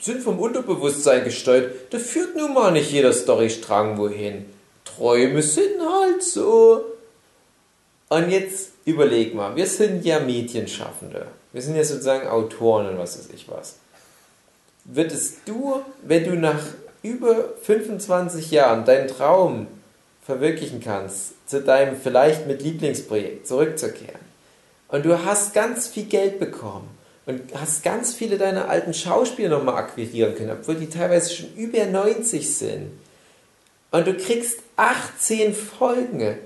sind 0.01 0.23
vom 0.23 0.39
Unterbewusstsein 0.39 1.25
gesteuert. 1.25 1.73
Da 1.91 1.99
führt 1.99 2.37
nun 2.37 2.53
mal 2.53 2.73
nicht 2.73 2.91
jeder 2.91 3.13
Storystrang 3.13 3.97
wohin. 3.97 4.47
Träume 4.85 5.43
sind 5.43 5.81
halt 5.81 6.23
so. 6.23 6.85
Und 8.09 8.31
jetzt 8.31 8.71
überleg 8.85 9.35
mal, 9.35 9.57
wir 9.57 9.67
sind 9.67 10.05
ja 10.05 10.21
Medienschaffende. 10.21 11.27
Wir 11.53 11.63
sind 11.63 11.77
ja 11.77 11.85
sozusagen 11.85 12.29
Autoren 12.29 12.89
und 12.89 12.99
was 12.99 13.19
weiß 13.19 13.31
ich 13.35 13.49
was. 13.49 13.77
Würdest 14.85 15.39
du, 15.47 15.81
wenn 16.03 16.25
du 16.25 16.37
nach 16.37 16.63
über 17.03 17.55
25 17.63 18.51
Jahren 18.51 18.85
deinen 18.85 19.09
Traum 19.09 19.67
verwirklichen 20.23 20.81
kannst, 20.81 21.49
zu 21.49 21.63
deinem 21.63 21.97
vielleicht 21.97 22.47
mit 22.47 22.63
Lieblingsprojekt 22.63 23.47
zurückzukehren. 23.47 24.26
Und 24.89 25.05
du 25.05 25.25
hast 25.25 25.53
ganz 25.53 25.89
viel 25.89 26.05
Geld 26.05 26.39
bekommen 26.39 26.89
und 27.27 27.43
hast 27.55 27.83
ganz 27.83 28.15
viele 28.15 28.39
deiner 28.39 28.69
alten 28.69 28.95
Schauspieler 28.95 29.49
nochmal 29.49 29.77
akquirieren 29.77 30.35
können, 30.37 30.53
obwohl 30.53 30.77
die 30.77 30.89
teilweise 30.89 31.35
schon 31.35 31.55
über 31.57 31.85
90 31.85 32.57
sind. 32.57 32.93
Und 33.91 34.07
du 34.07 34.15
kriegst 34.15 34.61
18 34.77 35.55
Folgen. 35.55 36.39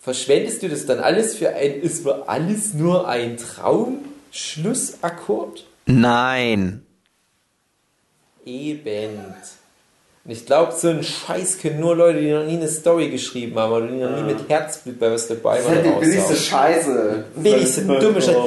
Verschwendest 0.00 0.62
du 0.62 0.68
das 0.68 0.86
dann 0.86 0.98
alles 1.00 1.36
für 1.36 1.50
ein, 1.50 1.80
es 1.82 2.04
war 2.04 2.28
alles 2.28 2.74
nur 2.74 3.08
ein 3.08 3.36
Traum? 3.36 4.04
Schlussakkord? 4.32 5.66
Nein. 5.86 6.84
Eben. 8.44 9.34
Und 10.24 10.32
ich 10.32 10.44
glaube, 10.44 10.72
so 10.76 10.88
einen 10.88 11.02
Scheiß 11.02 11.58
können 11.58 11.80
nur 11.80 11.96
Leute, 11.96 12.20
die 12.20 12.30
noch 12.30 12.44
nie 12.44 12.56
eine 12.56 12.68
Story 12.68 13.08
geschrieben 13.08 13.58
haben 13.58 13.72
oder 13.72 13.86
die 13.86 13.96
noch 13.96 14.14
nie 14.16 14.22
mit 14.34 14.48
Herzblut 14.48 14.98
bei 15.00 15.10
was 15.10 15.26
dabei 15.28 15.56
Das 15.56 15.64
ist 15.64 15.68
waren. 15.70 15.84
halt 15.84 15.96
die 15.96 16.00
billigste. 16.06 16.36
Scheiße. 16.36 17.24
Billigste, 17.36 17.82
dumme 17.82 18.20
Scheiße. 18.22 18.38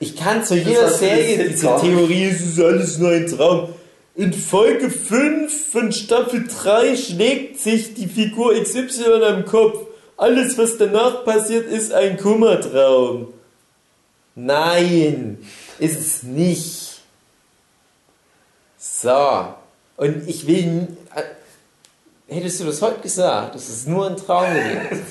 Ich 0.00 0.16
kann 0.16 0.44
zu 0.44 0.54
jeder 0.56 0.88
Serie 0.88 1.48
diese. 1.48 1.66
Theorie, 1.80 2.24
es 2.24 2.40
ist 2.40 2.60
alles 2.60 2.98
nur 2.98 3.10
ein 3.10 3.26
Traum. 3.26 3.68
In 4.14 4.32
Folge 4.32 4.90
5 4.90 5.70
von 5.70 5.92
Staffel 5.92 6.44
3 6.48 6.96
schlägt 6.96 7.60
sich 7.60 7.94
die 7.94 8.06
Figur 8.08 8.54
XY 8.60 9.22
am 9.24 9.44
Kopf. 9.44 9.86
Alles, 10.16 10.56
was 10.56 10.78
danach 10.78 11.24
passiert, 11.24 11.70
ist 11.70 11.92
ein 11.92 12.16
Kummertraum. 12.16 13.28
Nein, 14.34 15.38
ist 15.78 16.00
es 16.00 16.22
nicht. 16.22 17.00
So. 18.78 19.54
Und 19.96 20.28
ich 20.28 20.46
will. 20.46 20.88
Hättest 22.30 22.60
du 22.60 22.64
das 22.64 22.82
heute 22.82 23.00
gesagt, 23.00 23.54
das 23.54 23.70
ist 23.70 23.88
nur 23.88 24.06
ein 24.06 24.16
Traum 24.18 24.52
gewesen. 24.52 25.02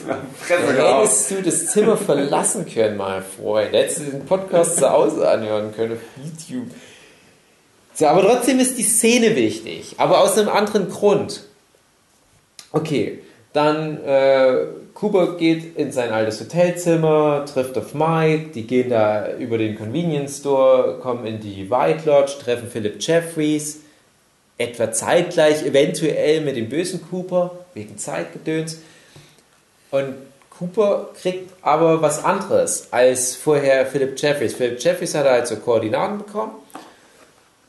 Gehauen. 0.47 1.01
hättest 1.01 1.32
du 1.32 1.41
das 1.41 1.65
Zimmer 1.65 1.97
verlassen 1.97 2.68
können, 2.72 2.95
mein 2.95 3.24
Freund. 3.24 3.74
Hättest 3.74 3.99
du 3.99 4.03
den 4.03 4.26
Podcast 4.26 4.78
zu 4.78 4.88
Hause 4.88 5.28
anhören 5.28 5.74
können 5.76 5.93
auf 5.93 5.99
YouTube. 6.24 6.68
So, 7.95 8.05
aber 8.05 8.22
trotzdem 8.22 8.59
ist 8.59 8.78
die 8.78 8.84
Szene 8.84 9.36
wichtig, 9.36 9.95
aber 9.97 10.22
aus 10.22 10.38
einem 10.38 10.49
anderen 10.49 10.89
Grund. 10.91 11.41
Okay, 12.72 13.24
dann 13.51 13.97
äh, 14.03 14.65
Cooper 14.93 15.38
geht 15.38 15.76
in 15.76 15.91
sein 15.91 16.11
altes 16.11 16.39
Hotelzimmer, 16.39 17.45
trifft 17.51 17.76
auf 17.80 17.95
Mike, 17.95 18.51
die 18.53 18.68
gehen 18.68 18.91
da 18.91 19.34
über 19.38 19.57
den 19.57 19.76
Convenience 19.76 20.38
Store, 20.38 20.99
kommen 21.01 21.26
in 21.26 21.39
die 21.39 21.72
White 21.72 22.07
Lodge, 22.07 22.34
treffen 22.39 22.70
Philip 22.70 22.97
Jeffries, 22.99 23.82
etwa 24.58 24.91
zeitgleich, 24.91 25.64
eventuell 25.64 26.41
mit 26.41 26.55
dem 26.55 26.70
bösen 26.70 27.01
Cooper, 27.10 27.66
wegen 27.74 27.97
Zeitgedöns. 27.97 28.80
Und 29.91 30.16
Cooper 30.58 31.10
kriegt 31.20 31.53
aber 31.62 32.01
was 32.01 32.24
anderes 32.24 32.88
als 32.91 33.36
vorher 33.36 33.86
Philip 33.86 34.20
Jeffries. 34.20 34.55
Philip 34.55 34.80
Jeffries 34.80 35.14
hat 35.14 35.26
halt 35.26 35.47
so 35.47 35.58
Koordinaten 35.58 36.18
bekommen. 36.18 36.55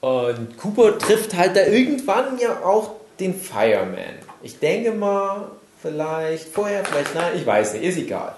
Und 0.01 0.57
Cooper 0.59 0.99
trifft 0.99 1.35
halt 1.35 1.57
da 1.57 1.67
irgendwann 1.67 2.39
ja 2.39 2.63
auch 2.63 2.93
den 3.21 3.39
Fireman. 3.39 4.15
Ich 4.43 4.59
denke 4.59 4.93
mal, 4.93 5.51
vielleicht 5.83 6.49
vorher, 6.49 6.85
vielleicht 6.85 7.15
nein, 7.15 7.33
ich 7.37 7.45
weiß 7.45 7.75
nicht, 7.75 7.85
ist 7.85 7.99
egal. 7.99 8.35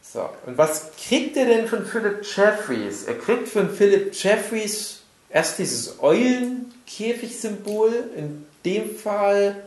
So, 0.00 0.28
und 0.46 0.56
was 0.56 0.92
kriegt 0.96 1.36
er 1.36 1.44
denn 1.44 1.66
von 1.66 1.84
Philip 1.84 2.24
Jeffries? 2.24 3.04
Er 3.04 3.14
kriegt 3.18 3.48
von 3.48 3.68
Philip 3.68 4.14
Jeffries 4.14 4.97
erst 5.30 5.58
dieses 5.58 6.00
Eulenkäfig-Symbol. 6.00 8.10
In 8.16 8.46
dem 8.64 8.96
Fall 8.96 9.62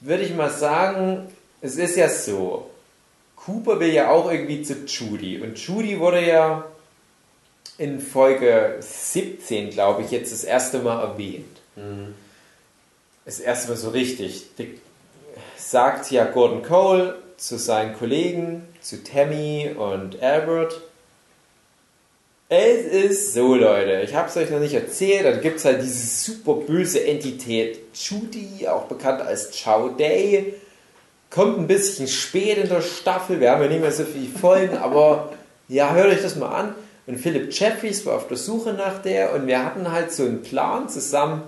würde 0.00 0.22
ich 0.22 0.34
mal 0.34 0.50
sagen, 0.50 1.28
es 1.60 1.76
ist 1.76 1.96
ja 1.96 2.08
so. 2.08 2.70
Cooper 3.36 3.80
will 3.80 3.92
ja 3.92 4.10
auch 4.10 4.30
irgendwie 4.30 4.62
zu 4.62 4.74
Judy. 4.86 5.40
Und 5.40 5.58
Judy 5.58 5.98
wurde 5.98 6.26
ja 6.26 6.64
in 7.78 8.00
Folge 8.00 8.76
17, 8.80 9.70
glaube 9.70 10.02
ich, 10.02 10.10
jetzt 10.10 10.32
das 10.32 10.44
erste 10.44 10.80
Mal 10.80 11.02
erwähnt. 11.02 11.46
Das 13.24 13.40
erste 13.40 13.70
Mal 13.70 13.76
so 13.76 13.90
richtig. 13.90 14.54
Die 14.58 14.78
sagt 15.56 16.10
ja 16.10 16.26
Gordon 16.26 16.62
Cole 16.62 17.16
zu 17.38 17.58
seinen 17.58 17.96
Kollegen, 17.96 18.68
zu 18.82 19.02
Tammy 19.02 19.74
und 19.74 20.22
Albert. 20.22 20.82
Es 22.52 22.84
ist 22.84 23.34
so, 23.34 23.54
Leute, 23.54 24.00
ich 24.02 24.12
habe 24.16 24.28
es 24.28 24.36
euch 24.36 24.50
noch 24.50 24.58
nicht 24.58 24.74
erzählt, 24.74 25.24
dann 25.24 25.40
gibt 25.40 25.58
es 25.58 25.64
halt 25.64 25.82
diese 25.82 26.04
super 26.04 26.54
böse 26.54 27.06
Entität 27.06 27.78
Judy, 27.94 28.66
auch 28.66 28.86
bekannt 28.86 29.22
als 29.22 29.52
Chow 29.52 29.96
Day. 29.96 30.54
Kommt 31.30 31.60
ein 31.60 31.68
bisschen 31.68 32.08
spät 32.08 32.58
in 32.58 32.68
der 32.68 32.80
Staffel, 32.80 33.38
wir 33.38 33.52
haben 33.52 33.62
ja 33.62 33.68
nicht 33.68 33.80
mehr 33.80 33.92
so 33.92 34.02
viele 34.02 34.36
Folgen, 34.36 34.76
aber 34.82 35.32
ja, 35.68 35.94
hört 35.94 36.08
euch 36.08 36.22
das 36.22 36.34
mal 36.34 36.48
an. 36.48 36.74
Und 37.06 37.18
Philip 37.18 37.52
Jeffries 37.52 38.04
war 38.04 38.16
auf 38.16 38.26
der 38.26 38.36
Suche 38.36 38.72
nach 38.72 39.00
der 39.00 39.32
und 39.32 39.46
wir 39.46 39.64
hatten 39.64 39.92
halt 39.92 40.10
so 40.10 40.24
einen 40.24 40.42
Plan 40.42 40.88
zusammen 40.88 41.42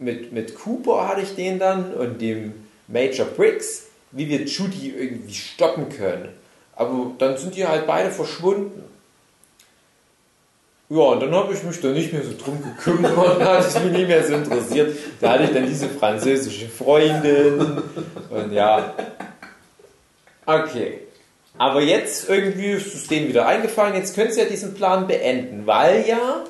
mit, 0.00 0.32
mit 0.32 0.56
Cooper 0.56 1.06
hatte 1.06 1.20
ich 1.20 1.36
den 1.36 1.60
dann 1.60 1.94
und 1.94 2.20
dem 2.20 2.54
Major 2.88 3.26
Briggs, 3.26 3.84
wie 4.10 4.28
wir 4.28 4.42
Judy 4.46 4.94
irgendwie 4.98 5.32
stoppen 5.32 5.90
können. 5.90 6.30
Aber 6.74 7.12
dann 7.18 7.38
sind 7.38 7.54
die 7.54 7.64
halt 7.64 7.86
beide 7.86 8.10
verschwunden. 8.10 8.89
Ja, 10.90 11.02
und 11.02 11.20
dann 11.20 11.32
habe 11.32 11.54
ich 11.54 11.62
mich 11.62 11.80
da 11.80 11.88
nicht 11.88 12.12
mehr 12.12 12.24
so 12.24 12.32
drum 12.36 12.60
gekümmert, 12.60 13.16
dann 13.16 13.48
hat 13.48 13.64
es 13.64 13.78
mich 13.78 13.92
nicht 13.92 14.08
mehr 14.08 14.26
so 14.26 14.34
interessiert. 14.34 14.96
Da 15.20 15.32
hatte 15.32 15.44
ich 15.44 15.52
dann 15.52 15.66
diese 15.66 15.88
französische 15.88 16.68
Freundin 16.68 17.80
und 18.28 18.52
ja. 18.52 18.92
Okay. 20.44 21.02
Aber 21.56 21.80
jetzt 21.80 22.28
irgendwie 22.28 22.72
ist 22.72 22.92
es 22.92 23.06
denen 23.06 23.28
wieder 23.28 23.46
eingefallen, 23.46 23.94
jetzt 23.94 24.16
können 24.16 24.32
sie 24.32 24.40
ja 24.40 24.46
diesen 24.46 24.74
Plan 24.74 25.06
beenden, 25.06 25.64
weil 25.64 26.08
ja 26.08 26.44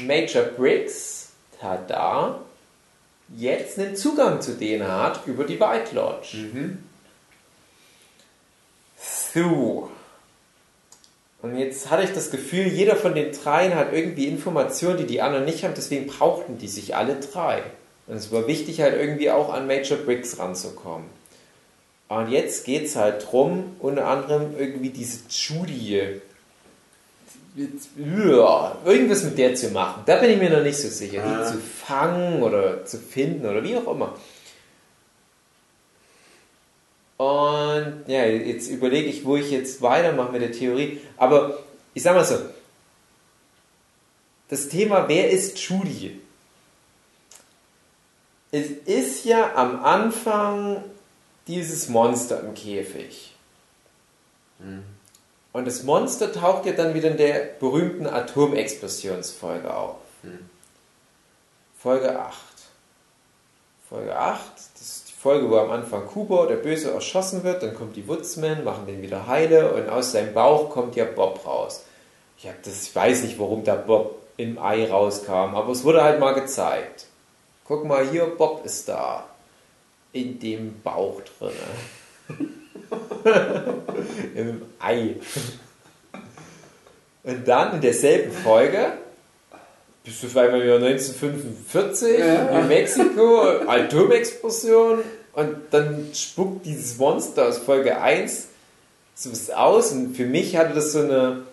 Major 0.00 0.42
Briggs, 0.42 1.30
tada, 1.58 2.40
jetzt 3.34 3.78
einen 3.78 3.96
Zugang 3.96 4.42
zu 4.42 4.52
denen 4.52 4.86
hat 4.86 5.26
über 5.26 5.44
die 5.44 5.58
White 5.58 5.94
Lodge. 5.94 6.48
So. 9.32 9.90
Und 11.40 11.56
jetzt 11.56 11.90
hatte 11.90 12.02
ich 12.02 12.12
das 12.12 12.30
Gefühl, 12.30 12.66
jeder 12.66 12.96
von 12.96 13.14
den 13.14 13.32
dreien 13.32 13.74
hat 13.76 13.92
irgendwie 13.92 14.26
Informationen, 14.26 14.98
die 14.98 15.06
die 15.06 15.22
anderen 15.22 15.44
nicht 15.44 15.62
haben, 15.62 15.74
deswegen 15.76 16.06
brauchten 16.06 16.58
die 16.58 16.68
sich 16.68 16.96
alle 16.96 17.16
drei. 17.16 17.62
Und 18.08 18.16
es 18.16 18.32
war 18.32 18.46
wichtig, 18.48 18.80
halt 18.80 18.98
irgendwie 18.98 19.30
auch 19.30 19.52
an 19.52 19.66
Major 19.66 19.98
Briggs 19.98 20.38
ranzukommen. 20.38 21.06
Und 22.08 22.30
jetzt 22.30 22.64
geht 22.64 22.86
es 22.86 22.96
halt 22.96 23.26
drum, 23.30 23.76
unter 23.80 24.06
anderem 24.06 24.54
irgendwie 24.58 24.88
diese 24.88 25.20
Judy, 25.28 26.20
ja, 27.96 28.76
irgendwas 28.84 29.24
mit 29.24 29.36
der 29.36 29.54
zu 29.54 29.68
machen. 29.68 30.02
Da 30.06 30.16
bin 30.16 30.30
ich 30.30 30.38
mir 30.38 30.50
noch 30.50 30.62
nicht 30.62 30.78
so 30.78 30.88
sicher. 30.88 31.22
Ah. 31.24 31.44
Die 31.44 31.52
zu 31.52 31.58
fangen 31.58 32.42
oder 32.42 32.84
zu 32.84 32.98
finden 32.98 33.46
oder 33.46 33.62
wie 33.62 33.76
auch 33.76 33.92
immer. 33.92 34.14
Und 37.18 38.04
ja, 38.06 38.24
jetzt 38.24 38.68
überlege 38.68 39.08
ich, 39.08 39.24
wo 39.24 39.36
ich 39.36 39.50
jetzt 39.50 39.82
weitermache 39.82 40.32
mit 40.32 40.40
der 40.40 40.52
Theorie. 40.52 41.00
Aber 41.16 41.58
ich 41.92 42.02
sag 42.02 42.14
mal 42.14 42.24
so, 42.24 42.38
das 44.48 44.68
Thema, 44.68 45.08
wer 45.08 45.30
ist 45.30 45.58
Judy? 45.58 46.20
Es 48.50 48.70
ist 48.70 49.24
ja 49.24 49.54
am 49.56 49.84
Anfang 49.84 50.82
dieses 51.48 51.88
Monster 51.88 52.40
im 52.40 52.54
Käfig. 52.54 53.34
Und 55.52 55.66
das 55.66 55.82
Monster 55.82 56.32
taucht 56.32 56.66
ja 56.66 56.72
dann 56.72 56.94
wieder 56.94 57.10
in 57.10 57.16
der 57.16 57.40
berühmten 57.58 58.06
Atomexplosionsfolge 58.06 59.74
auf. 59.74 59.96
Folge 61.78 62.18
8. 62.18 62.36
Folge 63.88 64.18
8, 64.18 64.40
das 64.40 64.57
ist 64.57 64.57
die 64.57 64.57
Folge, 65.28 65.50
wo 65.50 65.58
am 65.58 65.70
Anfang 65.70 66.06
Kubo, 66.06 66.46
der 66.46 66.56
Böse, 66.56 66.90
erschossen 66.90 67.44
wird, 67.44 67.62
dann 67.62 67.74
kommt 67.74 67.96
die 67.96 68.08
Woodsman, 68.08 68.64
machen 68.64 68.86
den 68.86 69.02
wieder 69.02 69.26
heile 69.26 69.74
und 69.74 69.86
aus 69.90 70.12
seinem 70.12 70.32
Bauch 70.32 70.70
kommt 70.70 70.96
ja 70.96 71.04
Bob 71.04 71.44
raus. 71.44 71.84
Ich, 72.38 72.48
hab 72.48 72.62
das, 72.62 72.84
ich 72.84 72.96
weiß 72.96 73.24
nicht, 73.24 73.38
warum 73.38 73.62
da 73.62 73.74
Bob 73.74 74.22
im 74.38 74.58
Ei 74.58 74.88
rauskam, 74.88 75.54
aber 75.54 75.70
es 75.72 75.84
wurde 75.84 76.02
halt 76.02 76.18
mal 76.18 76.32
gezeigt. 76.32 77.08
Guck 77.66 77.84
mal 77.84 78.08
hier, 78.08 78.24
Bob 78.24 78.64
ist 78.64 78.88
da. 78.88 79.26
In 80.14 80.40
dem 80.40 80.80
Bauch 80.80 81.20
drin. 81.38 81.50
Im 84.34 84.62
Ei. 84.78 85.16
Und 87.24 87.46
dann 87.46 87.74
in 87.74 87.80
derselben 87.82 88.32
Folge 88.32 88.94
bist 90.04 90.22
du 90.22 90.26
auf 90.28 90.36
einmal 90.38 90.62
wieder 90.62 90.76
1945, 90.76 92.18
New 92.50 92.62
Mexico, 92.62 93.42
Atomexplosion 93.66 95.00
und 95.38 95.56
dann 95.70 96.10
spuckt 96.14 96.66
dieses 96.66 96.98
Monster 96.98 97.46
aus 97.46 97.58
Folge 97.58 98.00
1 98.00 98.48
sowas 99.14 99.50
aus 99.50 99.92
und 99.92 100.16
für 100.16 100.26
mich 100.26 100.56
hatte 100.56 100.74
das 100.74 100.90
so 100.92 100.98
eine 100.98 101.44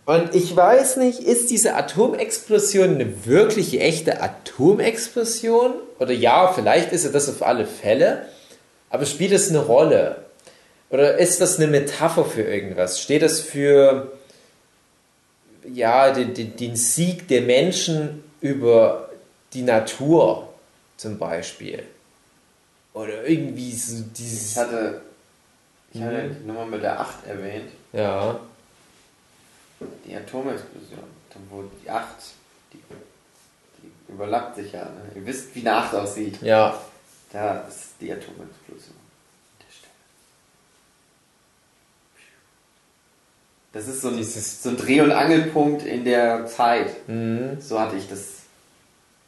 Und 0.09 0.35
ich 0.35 0.57
weiß 0.57 0.97
nicht, 0.97 1.21
ist 1.21 1.51
diese 1.51 1.75
Atomexplosion 1.75 2.95
eine 2.95 3.27
wirkliche, 3.27 3.81
echte 3.81 4.23
Atomexplosion? 4.23 5.75
Oder 5.99 6.13
ja, 6.13 6.51
vielleicht 6.55 6.93
ist 6.93 7.05
es 7.05 7.13
das 7.13 7.29
auf 7.29 7.43
alle 7.43 7.67
Fälle. 7.67 8.27
Aber 8.89 9.05
spielt 9.05 9.33
es 9.33 9.51
eine 9.51 9.59
Rolle? 9.59 10.25
Oder 10.89 11.19
ist 11.19 11.43
das 11.43 11.59
eine 11.59 11.67
Metapher 11.67 12.25
für 12.25 12.41
irgendwas? 12.41 13.03
Steht 13.03 13.21
das 13.21 13.41
für 13.41 14.11
ja, 15.75 16.11
den, 16.11 16.33
den, 16.33 16.57
den 16.57 16.75
Sieg 16.75 17.29
der 17.29 17.43
Menschen 17.43 18.25
über 18.41 19.11
die 19.53 19.61
Natur 19.61 20.49
zum 20.97 21.19
Beispiel? 21.19 21.83
Oder 22.95 23.27
irgendwie 23.27 23.73
so 23.73 24.03
dieses. 24.17 24.53
Ich 24.53 24.57
hatte, 24.57 25.03
ich 25.93 26.01
hatte 26.01 26.31
die 26.31 26.47
Nummer 26.47 26.65
mit 26.65 26.83
der 26.83 26.99
8 26.99 27.27
erwähnt. 27.27 27.69
Ja. 27.93 28.41
Die 30.07 30.15
Atomexplosion. 30.17 31.05
Da 31.31 31.37
wo 31.51 31.63
die 31.85 31.89
8, 31.91 32.05
die, 32.73 32.79
die 33.83 34.13
überlappt 34.13 34.57
sich 34.57 34.73
ja. 34.73 34.85
Ne? 34.85 35.13
Ihr 35.15 35.27
wisst, 35.27 35.55
wie 35.55 35.61
eine 35.61 35.75
8 35.77 35.95
aussieht. 35.95 36.41
Ja. 36.43 36.81
Da 37.33 37.61
ist 37.69 37.91
die 38.01 38.11
Atomexplosion. 38.11 38.95
an 38.97 39.59
der 39.61 39.73
Stelle. 39.73 39.93
Das 43.73 43.87
ist 43.89 44.01
so 44.03 44.09
ein, 44.09 44.17
Dieses- 44.17 44.63
so 44.63 44.71
ein 44.71 44.77
Dreh- 44.77 45.01
und 45.03 45.13
Angelpunkt 45.13 45.83
in 45.85 46.05
der 46.05 46.47
Zeit. 46.47 47.09
Mhm. 47.09 47.61
So 47.61 47.79
hatte 47.79 47.97
ich 47.97 48.09
das 48.09 48.25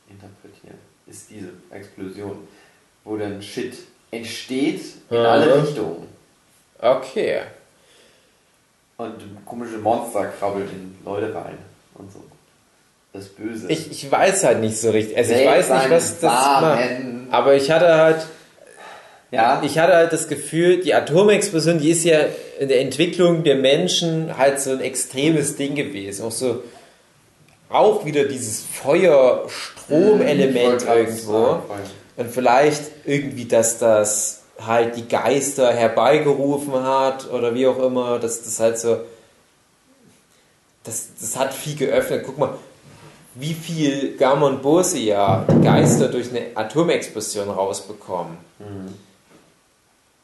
interpretiert. 0.08 0.78
Ist 1.06 1.30
diese 1.30 1.50
Explosion, 1.70 2.48
wo 3.04 3.16
dann 3.16 3.42
Shit 3.42 3.76
entsteht 4.10 4.80
in 5.10 5.16
Mhm. 5.18 5.26
alle 5.26 5.62
Richtungen. 5.62 6.08
Okay. 6.78 7.42
Und 9.00 9.14
komische 9.46 9.78
Monster 9.78 10.26
krabbelt 10.38 10.68
in 10.70 10.94
Leute 11.04 11.34
rein 11.34 11.56
und 11.94 12.12
so. 12.12 12.22
Das 13.14 13.28
Böse. 13.28 13.66
Ich, 13.70 13.90
ich 13.90 14.12
weiß 14.12 14.44
halt 14.44 14.60
nicht 14.60 14.76
so 14.76 14.90
richtig. 14.90 15.16
Also 15.16 15.32
ich 15.32 15.46
weiß 15.46 15.70
nicht, 15.70 15.90
was 15.90 16.20
das 16.20 16.44
Samen. 16.44 17.24
macht. 17.24 17.34
Aber 17.34 17.54
ich 17.54 17.70
hatte 17.70 17.94
halt, 17.94 18.26
Ja, 19.30 19.62
ich 19.64 19.78
hatte 19.78 19.94
halt 19.94 20.12
das 20.12 20.28
Gefühl, 20.28 20.82
die 20.82 20.92
Atomexplosion, 20.92 21.78
die 21.78 21.88
ist 21.90 22.04
ja 22.04 22.26
in 22.58 22.68
der 22.68 22.82
Entwicklung 22.82 23.42
der 23.42 23.56
Menschen 23.56 24.36
halt 24.36 24.60
so 24.60 24.72
ein 24.72 24.80
extremes 24.80 25.56
Ding 25.56 25.76
gewesen. 25.76 26.26
Auch 26.26 26.32
so, 26.32 26.62
auch 27.70 28.04
wieder 28.04 28.24
dieses 28.24 28.62
Feuer-Strom-Element 28.82 30.84
gerade 30.84 31.00
irgendwo. 31.00 31.62
Und 32.16 32.30
vielleicht 32.30 32.82
irgendwie, 33.06 33.46
dass 33.46 33.78
das 33.78 34.39
halt 34.66 34.96
die 34.96 35.08
Geister 35.08 35.72
herbeigerufen 35.72 36.72
hat 36.82 37.30
oder 37.30 37.54
wie 37.54 37.66
auch 37.66 37.78
immer, 37.78 38.18
dass 38.18 38.42
das 38.42 38.60
halt 38.60 38.78
so. 38.78 38.98
Das, 40.84 41.08
das 41.20 41.36
hat 41.38 41.52
viel 41.52 41.76
geöffnet. 41.76 42.22
Guck 42.24 42.38
mal, 42.38 42.54
wie 43.34 43.54
viel 43.54 44.16
Gamma 44.16 44.46
und 44.46 44.62
Bosia 44.62 45.44
die 45.48 45.60
Geister 45.62 46.08
durch 46.08 46.30
eine 46.30 46.46
Atomexplosion 46.54 47.50
rausbekommen. 47.50 48.38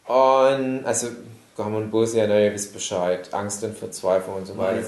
Und 0.06 0.84
also 0.84 1.08
Gamma 1.56 1.78
und 1.78 1.90
Bosia, 1.90 2.26
na, 2.26 2.38
ihr 2.40 2.52
wisst 2.52 2.72
Bescheid. 2.72 3.32
Angst 3.32 3.62
und 3.64 3.76
Verzweiflung 3.76 4.36
und 4.36 4.46
so 4.46 4.56
weiter. 4.58 4.80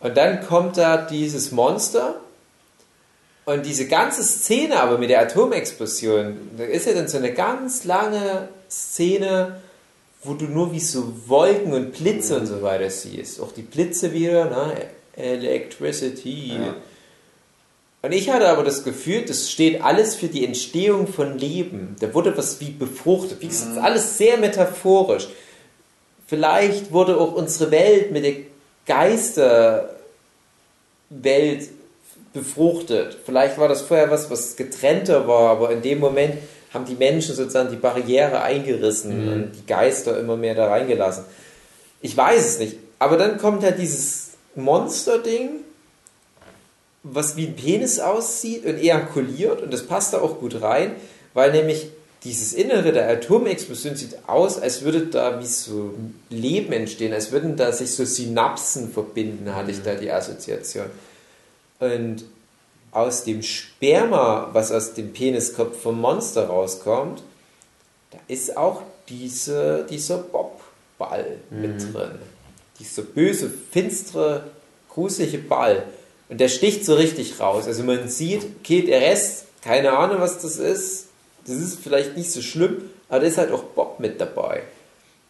Und 0.00 0.16
dann 0.16 0.46
kommt 0.46 0.76
da 0.78 0.96
dieses 0.98 1.52
Monster 1.52 2.16
und 3.44 3.66
diese 3.66 3.88
ganze 3.88 4.22
Szene 4.22 4.80
aber 4.80 4.98
mit 4.98 5.10
der 5.10 5.20
Atomexplosion, 5.20 6.50
da 6.56 6.64
ist 6.64 6.86
ja 6.86 6.92
dann 6.94 7.08
so 7.08 7.18
eine 7.18 7.32
ganz 7.32 7.84
lange 7.84 8.48
Szene, 8.72 9.60
wo 10.24 10.34
du 10.34 10.46
nur 10.46 10.72
wie 10.72 10.80
so 10.80 11.12
Wolken 11.26 11.72
und 11.72 11.92
Blitze 11.92 12.38
und 12.38 12.46
so 12.46 12.62
weiter 12.62 12.88
siehst. 12.88 13.40
Auch 13.40 13.52
die 13.52 13.62
Blitze 13.62 14.12
wieder, 14.12 14.46
ne? 14.46 14.86
Electricity. 15.14 16.54
Ja. 16.54 16.74
Und 18.00 18.12
ich 18.12 18.30
hatte 18.30 18.48
aber 18.48 18.64
das 18.64 18.82
Gefühl, 18.82 19.24
das 19.26 19.50
steht 19.50 19.82
alles 19.82 20.14
für 20.14 20.28
die 20.28 20.44
Entstehung 20.44 21.06
von 21.06 21.38
Leben. 21.38 21.96
Da 22.00 22.14
wurde 22.14 22.36
was 22.36 22.60
wie 22.60 22.70
befruchtet. 22.70 23.42
Wie 23.42 23.48
gesagt, 23.48 23.78
alles 23.78 24.16
sehr 24.16 24.38
metaphorisch. 24.38 25.28
Vielleicht 26.26 26.92
wurde 26.92 27.20
auch 27.20 27.34
unsere 27.34 27.70
Welt 27.70 28.10
mit 28.10 28.24
der 28.24 28.34
Geisterwelt 28.86 29.98
befruchtet. 32.32 33.18
Vielleicht 33.24 33.58
war 33.58 33.68
das 33.68 33.82
vorher 33.82 34.10
was, 34.10 34.30
was 34.30 34.56
getrennter 34.56 35.28
war, 35.28 35.50
aber 35.50 35.70
in 35.70 35.82
dem 35.82 36.00
Moment 36.00 36.38
haben 36.72 36.84
die 36.84 36.94
Menschen 36.94 37.34
sozusagen 37.34 37.70
die 37.70 37.76
Barriere 37.76 38.42
eingerissen 38.42 39.28
und 39.28 39.52
die 39.52 39.66
Geister 39.66 40.18
immer 40.18 40.36
mehr 40.36 40.54
da 40.54 40.68
reingelassen. 40.68 41.24
Ich 42.00 42.16
weiß 42.16 42.44
es 42.44 42.58
nicht. 42.58 42.76
Aber 42.98 43.16
dann 43.16 43.38
kommt 43.38 43.62
halt 43.62 43.78
dieses 43.78 44.30
Monster-Ding, 44.54 45.60
was 47.02 47.36
wie 47.36 47.46
ein 47.46 47.56
Penis 47.56 47.98
aussieht 47.98 48.64
und 48.64 48.78
ejakuliert 48.78 49.60
und 49.60 49.72
das 49.72 49.86
passt 49.86 50.14
da 50.14 50.20
auch 50.20 50.38
gut 50.38 50.62
rein, 50.62 50.92
weil 51.34 51.50
nämlich 51.52 51.88
dieses 52.24 52.52
Innere 52.52 52.92
der 52.92 53.08
Atomexplosion 53.08 53.96
sieht 53.96 54.16
aus, 54.28 54.60
als 54.60 54.82
würde 54.82 55.06
da 55.06 55.40
wie 55.40 55.46
so 55.46 55.94
Leben 56.30 56.72
entstehen, 56.72 57.12
als 57.12 57.32
würden 57.32 57.56
da 57.56 57.72
sich 57.72 57.92
so 57.92 58.04
Synapsen 58.04 58.92
verbinden, 58.92 59.54
hatte 59.54 59.72
ich 59.72 59.82
da 59.82 59.96
die 59.96 60.12
Assoziation. 60.12 60.86
Und 61.80 62.24
aus 62.92 63.24
dem 63.24 63.42
Sperma, 63.42 64.50
was 64.52 64.70
aus 64.70 64.94
dem 64.94 65.12
Peniskopf 65.12 65.80
vom 65.80 66.00
Monster 66.00 66.46
rauskommt, 66.46 67.22
da 68.10 68.18
ist 68.28 68.56
auch 68.56 68.82
diese, 69.08 69.86
dieser 69.88 70.18
Bobball 70.18 71.38
mit 71.50 71.80
drin. 71.92 72.18
Dieser 72.78 73.02
böse, 73.02 73.50
finstere, 73.70 74.44
gruselige 74.90 75.38
Ball. 75.38 75.84
Und 76.28 76.40
der 76.40 76.48
sticht 76.48 76.84
so 76.84 76.94
richtig 76.94 77.40
raus. 77.40 77.66
Also 77.66 77.82
man 77.82 78.08
sieht, 78.08 78.42
okay, 78.60 78.82
der 78.82 79.00
Rest, 79.00 79.46
keine 79.62 79.92
Ahnung, 79.96 80.20
was 80.20 80.40
das 80.40 80.56
ist. 80.56 81.06
Das 81.46 81.56
ist 81.56 81.80
vielleicht 81.82 82.16
nicht 82.16 82.30
so 82.30 82.42
schlimm, 82.42 82.90
aber 83.08 83.20
da 83.20 83.26
ist 83.26 83.38
halt 83.38 83.50
auch 83.52 83.62
Bob 83.62 84.00
mit 84.00 84.20
dabei. 84.20 84.62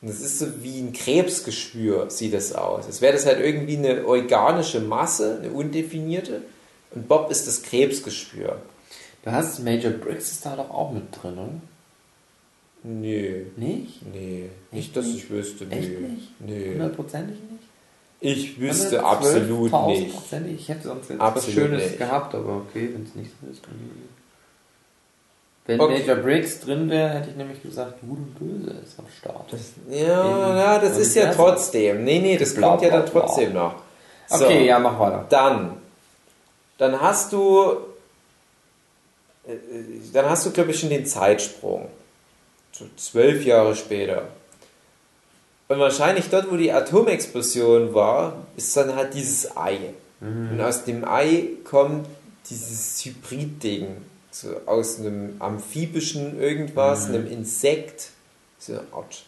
Und 0.01 0.09
das 0.09 0.21
ist 0.21 0.41
so 0.41 0.47
wie 0.63 0.81
ein 0.81 0.93
Krebsgeschwür, 0.93 2.11
sieht 2.11 2.35
das 2.35 2.53
aus. 2.55 2.87
Es 2.89 3.01
wäre 3.01 3.13
das 3.13 3.25
halt 3.25 3.41
irgendwie 3.41 3.77
eine 3.77 4.05
organische 4.05 4.81
Masse, 4.81 5.39
eine 5.41 5.53
undefinierte. 5.53 6.43
Und 6.95 7.09
Bob 7.09 7.31
ist 7.31 7.47
das 7.47 7.63
Krebsgeschwür. 7.63 8.61
Du 9.25 9.31
hast 9.33 9.61
Major 9.61 9.93
Briggs 9.93 10.33
ist 10.33 10.45
da 10.47 10.57
doch 10.57 10.71
auch 10.71 10.91
mit 10.93 11.05
drin, 11.23 11.33
oder? 11.39 11.49
Nö. 12.85 13.45
Nicht? 13.57 14.01
Nee, 14.13 14.51
Echt 14.71 14.73
nicht, 14.73 14.97
dass 14.97 15.07
ich 15.07 15.31
wüsste. 15.31 15.65
Nö. 15.65 15.73
Echt 15.77 16.01
nicht? 16.01 16.41
Nö. 16.41 16.73
Hundertprozentig 16.73 17.37
nicht? 17.37 17.63
Ich 18.25 18.61
wüsste 18.61 19.05
112, 19.05 19.73
absolut 19.73 19.87
nicht. 19.89 20.61
Ich 20.61 20.69
hätte 20.69 20.89
sonst 20.89 21.11
jetzt 21.11 21.21
Absolut 21.21 21.47
was 21.47 21.55
Schönes 21.55 21.85
nicht. 21.85 21.99
gehabt, 21.99 22.35
aber 22.35 22.57
okay, 22.59 22.91
wenn 22.93 23.03
es 23.05 23.15
nicht 23.17 23.31
so 23.41 23.51
ist, 23.51 23.63
dann 23.65 23.73
Wenn 25.67 25.81
Okay. 25.81 25.99
Major 26.01 26.17
Briggs 26.17 26.61
drin 26.61 26.89
wäre, 26.91 27.11
hätte 27.11 27.31
ich 27.31 27.37
nämlich 27.37 27.63
gesagt, 27.63 28.01
Gut 28.01 28.19
und 28.19 28.39
Böse 28.39 28.77
ist 28.85 28.99
am 28.99 29.07
Start. 29.17 29.53
Ja, 29.91 30.51
In 30.51 30.57
ja, 30.57 30.79
das 30.79 30.99
ist 30.99 31.15
ja 31.17 31.33
trotzdem. 31.33 32.05
Nee, 32.05 32.21
nee, 32.21 32.37
das 32.37 32.55
Bla, 32.55 32.69
kommt 32.71 32.83
ja 32.83 32.91
dann 32.91 33.07
trotzdem 33.07 33.55
noch. 33.55 33.75
So, 34.29 34.45
okay, 34.45 34.67
ja, 34.67 34.79
mach 34.79 34.99
weiter. 34.99 35.27
Dann, 35.29 35.79
dann 36.83 37.01
hast 37.01 37.33
du, 37.33 37.77
äh, 39.47 39.57
dann 40.13 40.29
hast 40.29 40.47
du, 40.47 40.51
glaube 40.51 40.73
ich, 40.73 40.81
schon 40.81 40.91
den 40.91 41.07
Zeitsprung. 41.07 41.89
So 42.73 42.87
zwölf 42.97 43.45
Jahre 43.45 43.77
später. 43.77 44.29
Und 45.69 45.79
wahrscheinlich 45.79 46.29
dort, 46.29 46.51
wo 46.51 46.57
die 46.57 46.73
Atomexplosion 46.73 47.95
war, 47.95 48.47
ist 48.57 48.77
dann 48.77 48.95
halt 48.95 49.15
dieses 49.15 49.57
Ei. 49.57 49.95
Und 50.21 50.61
aus 50.61 50.85
dem 50.85 51.05
Ei 51.05 51.49
kommt 51.65 52.07
dieses 52.49 53.05
Hybrid-Ding. 53.05 53.97
So 54.31 54.61
aus 54.67 54.99
einem 54.99 55.37
amphibischen 55.41 56.41
irgendwas, 56.41 57.07
einem 57.07 57.27
Insekt. 57.27 58.11
So 58.59 58.75
eine 58.75 58.83
Art 58.93 59.25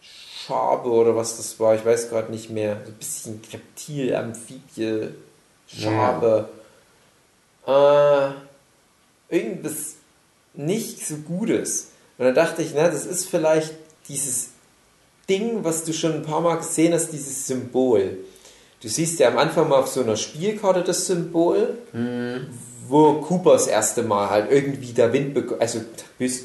Schabe 0.00 0.90
oder 0.90 1.16
was 1.16 1.36
das 1.36 1.58
war, 1.58 1.74
ich 1.74 1.84
weiß 1.84 2.10
gerade 2.10 2.30
nicht 2.30 2.50
mehr. 2.50 2.80
So 2.84 2.90
ein 2.90 2.96
bisschen 2.96 3.40
Reptil, 3.52 4.14
Amphibie, 4.14 5.08
Schabe. 5.78 6.48
Äh, 7.66 9.34
irgendwas 9.34 9.94
nicht 10.54 11.06
so 11.06 11.16
Gutes. 11.16 11.90
Und 12.18 12.26
dann 12.26 12.34
dachte 12.34 12.62
ich, 12.62 12.72
na, 12.74 12.88
das 12.88 13.06
ist 13.06 13.28
vielleicht 13.28 13.74
dieses 14.08 14.50
Ding, 15.28 15.64
was 15.64 15.84
du 15.84 15.92
schon 15.92 16.12
ein 16.12 16.22
paar 16.22 16.40
Mal 16.40 16.56
gesehen 16.56 16.92
hast, 16.92 17.10
dieses 17.10 17.46
Symbol. 17.46 18.18
Du 18.80 18.88
siehst 18.88 19.18
ja 19.18 19.28
am 19.28 19.38
Anfang 19.38 19.68
mal 19.68 19.78
auf 19.78 19.88
so 19.88 20.02
einer 20.02 20.16
Spielkarte 20.16 20.82
das 20.82 21.06
Symbol, 21.06 21.78
wo 22.86 23.14
Cooper 23.14 23.54
das 23.54 23.66
erste 23.66 24.02
Mal 24.02 24.28
halt 24.28 24.50
irgendwie 24.50 24.92
da 24.92 25.10
Wind 25.12 25.32
bekommt, 25.32 25.60
also 25.62 25.80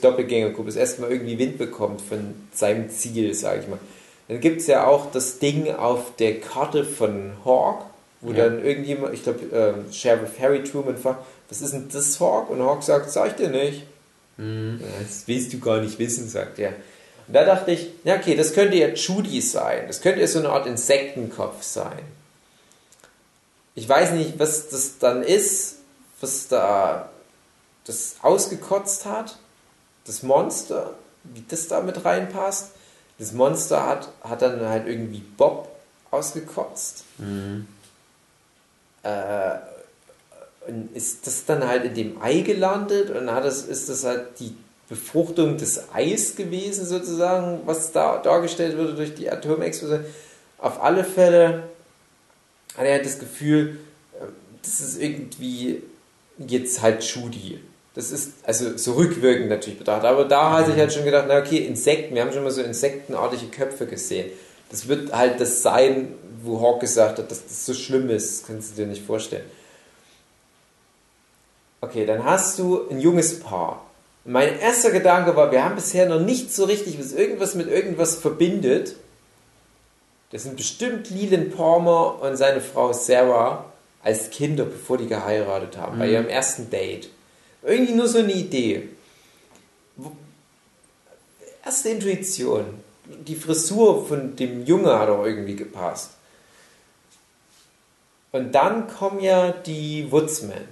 Doppelgänger 0.01 0.51
Cooper 0.51 0.67
das 0.67 0.77
erste 0.77 1.01
Mal 1.01 1.11
irgendwie 1.11 1.37
Wind 1.37 1.57
bekommt 1.57 2.01
von 2.01 2.35
seinem 2.53 2.89
Ziel, 2.89 3.33
sag 3.33 3.59
ich 3.59 3.67
mal. 3.67 3.79
Dann 4.29 4.39
gibt 4.39 4.61
es 4.61 4.67
ja 4.67 4.87
auch 4.87 5.11
das 5.11 5.39
Ding 5.39 5.73
auf 5.75 6.15
der 6.17 6.39
Karte 6.39 6.85
von 6.85 7.33
Hawk, 7.43 7.83
wo 8.21 8.31
Ja. 8.31 8.45
dann 8.45 8.63
irgendjemand, 8.63 9.13
ich 9.13 9.23
glaube, 9.23 9.39
ähm, 9.53 9.91
Sheriff 9.91 10.39
Harry 10.39 10.63
Truman 10.63 10.97
fragt, 10.97 11.25
was 11.49 11.61
ist 11.61 11.73
denn 11.73 11.89
das 11.91 12.19
Hawk? 12.19 12.49
Und 12.49 12.61
Hawk 12.61 12.83
sagt, 12.83 13.09
sag 13.11 13.27
ich 13.29 13.33
dir 13.35 13.49
nicht. 13.49 13.83
Mhm. 14.37 14.81
Das 14.99 15.23
willst 15.27 15.51
du 15.53 15.59
gar 15.59 15.81
nicht 15.81 15.97
wissen, 15.99 16.27
sagt 16.29 16.59
er. 16.59 16.69
Und 17.27 17.33
da 17.33 17.45
dachte 17.45 17.71
ich, 17.71 17.89
ja 18.03 18.15
okay, 18.15 18.35
das 18.35 18.53
könnte 18.53 18.75
ja 18.77 18.89
Judy 18.89 19.41
sein. 19.41 19.85
Das 19.87 20.01
könnte 20.01 20.21
ja 20.21 20.27
so 20.27 20.39
eine 20.39 20.49
Art 20.49 20.65
Insektenkopf 20.67 21.61
sein. 21.63 21.99
Ich 23.75 23.87
weiß 23.87 24.11
nicht, 24.11 24.39
was 24.39 24.69
das 24.69 24.97
dann 24.99 25.23
ist, 25.23 25.75
was 26.21 26.47
da 26.47 27.09
das 27.85 28.15
ausgekotzt 28.21 29.05
hat. 29.05 29.37
Das 30.05 30.23
Monster, 30.23 30.95
wie 31.23 31.43
das 31.47 31.67
da 31.67 31.81
mit 31.81 32.03
reinpasst. 32.03 32.71
Das 33.19 33.31
Monster 33.33 33.85
hat, 33.85 34.09
hat 34.21 34.41
dann 34.41 34.61
halt 34.67 34.87
irgendwie 34.87 35.19
Bob 35.19 35.69
ausgekotzt. 36.11 37.03
Äh, 37.19 37.61
und 39.03 40.95
ist 40.95 41.25
das 41.25 41.45
dann 41.45 41.67
halt 41.67 41.85
in 41.85 41.93
dem 41.93 42.21
Ei 42.21 42.41
gelandet 42.41 43.09
und 43.09 43.31
hat 43.31 43.45
das, 43.45 43.63
ist 43.63 43.89
das 43.89 44.03
halt 44.03 44.39
die 44.39 44.55
Befruchtung 44.89 45.57
des 45.57 45.93
Eis 45.93 46.35
gewesen, 46.35 46.85
sozusagen, 46.85 47.61
was 47.65 47.91
da 47.91 48.17
dargestellt 48.17 48.77
wurde 48.77 48.95
durch 48.95 49.13
die 49.13 49.29
Atomexplosion. 49.31 50.03
Auf 50.57 50.81
alle 50.81 51.03
Fälle 51.03 51.63
hat 52.75 52.85
er 52.85 52.93
halt 52.93 53.05
das 53.05 53.19
Gefühl, 53.19 53.79
äh, 54.19 54.25
das 54.61 54.81
ist 54.81 55.01
irgendwie 55.01 55.83
jetzt 56.37 56.81
halt 56.81 57.03
Judy. 57.03 57.59
Das 57.93 58.11
ist 58.11 58.33
also 58.43 58.77
so 58.77 58.93
rückwirkend 58.93 59.49
natürlich 59.49 59.79
betrachtet. 59.79 60.05
Aber 60.05 60.25
da 60.25 60.51
hatte 60.53 60.71
ich 60.71 60.77
halt 60.77 60.93
schon 60.93 61.05
gedacht, 61.05 61.25
na 61.27 61.39
okay, 61.39 61.57
Insekten, 61.57 62.15
wir 62.15 62.23
haben 62.23 62.31
schon 62.31 62.43
mal 62.43 62.51
so 62.51 62.61
insektenartige 62.61 63.47
Köpfe 63.47 63.85
gesehen. 63.85 64.31
Das 64.69 64.87
wird 64.87 65.11
halt 65.11 65.39
das 65.39 65.61
sein, 65.61 66.13
wo 66.43 66.61
Hawk 66.61 66.79
gesagt 66.81 67.19
hat, 67.19 67.31
dass 67.31 67.43
das 67.45 67.65
so 67.65 67.73
schlimm 67.73 68.09
ist. 68.09 68.41
Das 68.41 68.47
kannst 68.47 68.71
du 68.71 68.81
dir 68.81 68.87
nicht 68.87 69.05
vorstellen. 69.05 69.45
Okay, 71.81 72.05
dann 72.05 72.23
hast 72.23 72.59
du 72.59 72.89
ein 72.89 72.99
junges 72.99 73.39
Paar. 73.39 73.85
Mein 74.25 74.59
erster 74.59 74.91
Gedanke 74.91 75.35
war, 75.35 75.51
wir 75.51 75.63
haben 75.63 75.75
bisher 75.75 76.07
noch 76.07 76.19
nicht 76.19 76.53
so 76.53 76.65
richtig, 76.65 76.99
was 76.99 77.13
irgendwas 77.13 77.55
mit 77.55 77.67
irgendwas 77.67 78.15
verbindet. 78.15 78.95
Das 80.31 80.43
sind 80.43 80.57
bestimmt 80.57 81.09
Leland 81.09 81.55
Palmer 81.55 82.21
und 82.21 82.35
seine 82.35 82.61
Frau 82.61 82.93
Sarah 82.93 83.65
als 84.03 84.29
Kinder, 84.29 84.65
bevor 84.65 84.97
die 84.97 85.07
geheiratet 85.07 85.77
haben, 85.77 85.99
bei 85.99 86.09
ihrem 86.09 86.27
ersten 86.27 86.69
Date. 86.69 87.09
Irgendwie 87.63 87.93
nur 87.93 88.07
so 88.07 88.19
eine 88.19 88.31
Idee. 88.31 88.89
Erste 91.65 91.89
Intuition. 91.89 92.65
Die 93.05 93.35
Frisur 93.35 94.05
von 94.05 94.35
dem 94.35 94.65
Junge 94.65 94.97
hat 94.99 95.09
auch 95.09 95.25
irgendwie 95.25 95.55
gepasst. 95.55 96.11
Und 98.31 98.53
dann 98.53 98.87
kommen 98.87 99.21
ja 99.21 99.51
die 99.51 100.11
Woodsmen. 100.11 100.65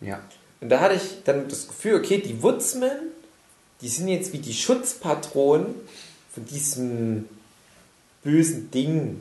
Ja. 0.00 0.20
Und 0.60 0.68
da 0.68 0.80
hatte 0.80 0.94
ich 0.94 1.22
dann 1.24 1.48
das 1.48 1.68
Gefühl, 1.68 1.96
okay, 1.96 2.18
die 2.18 2.42
Woodsmen, 2.42 2.92
die 3.80 3.88
sind 3.88 4.08
jetzt 4.08 4.32
wie 4.32 4.38
die 4.38 4.54
Schutzpatronen 4.54 5.74
von 6.32 6.44
diesem 6.46 7.28
bösen 8.22 8.70
Ding. 8.70 9.20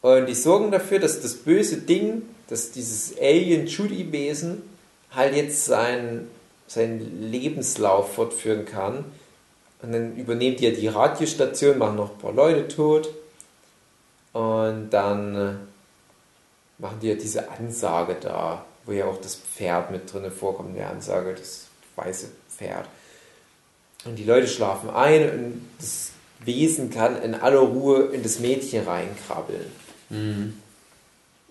Und 0.00 0.26
die 0.26 0.34
sorgen 0.34 0.70
dafür, 0.70 1.00
dass 1.00 1.20
das 1.20 1.34
böse 1.34 1.78
Ding, 1.78 2.22
dass 2.48 2.70
dieses 2.70 3.18
Alien-Judy-Wesen 3.18 4.62
halt 5.10 5.34
jetzt 5.34 5.64
seinen, 5.64 6.28
seinen 6.66 7.30
Lebenslauf 7.30 8.14
fortführen 8.14 8.64
kann. 8.64 9.04
Und 9.82 9.92
dann 9.92 10.16
übernehmen 10.16 10.56
die 10.56 10.64
ja 10.64 10.70
die 10.70 10.88
Radiostation, 10.88 11.78
machen 11.78 11.96
noch 11.96 12.12
ein 12.12 12.18
paar 12.18 12.32
Leute 12.32 12.68
tot. 12.68 13.08
Und 14.32 14.90
dann 14.90 15.34
äh, 15.34 15.54
machen 16.78 16.98
die 17.00 17.08
ja 17.08 17.14
diese 17.14 17.50
Ansage 17.50 18.16
da, 18.20 18.64
wo 18.84 18.92
ja 18.92 19.06
auch 19.06 19.20
das 19.20 19.34
Pferd 19.34 19.90
mit 19.90 20.12
drin 20.12 20.30
vorkommt, 20.30 20.70
in 20.70 20.76
der 20.76 20.90
Ansage, 20.90 21.34
das 21.34 21.66
weiße 21.96 22.28
Pferd. 22.56 22.88
Und 24.04 24.16
die 24.16 24.24
Leute 24.24 24.46
schlafen 24.46 24.90
ein 24.90 25.30
und 25.30 25.68
das 25.78 26.10
Wesen 26.40 26.90
kann 26.90 27.20
in 27.20 27.34
aller 27.34 27.58
Ruhe 27.58 28.06
in 28.12 28.22
das 28.22 28.38
Mädchen 28.38 28.84
reinkrabbeln. 28.84 29.66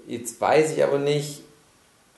Jetzt 0.07 0.39
weiß 0.39 0.71
ich 0.71 0.83
aber 0.83 0.97
nicht, 0.97 1.41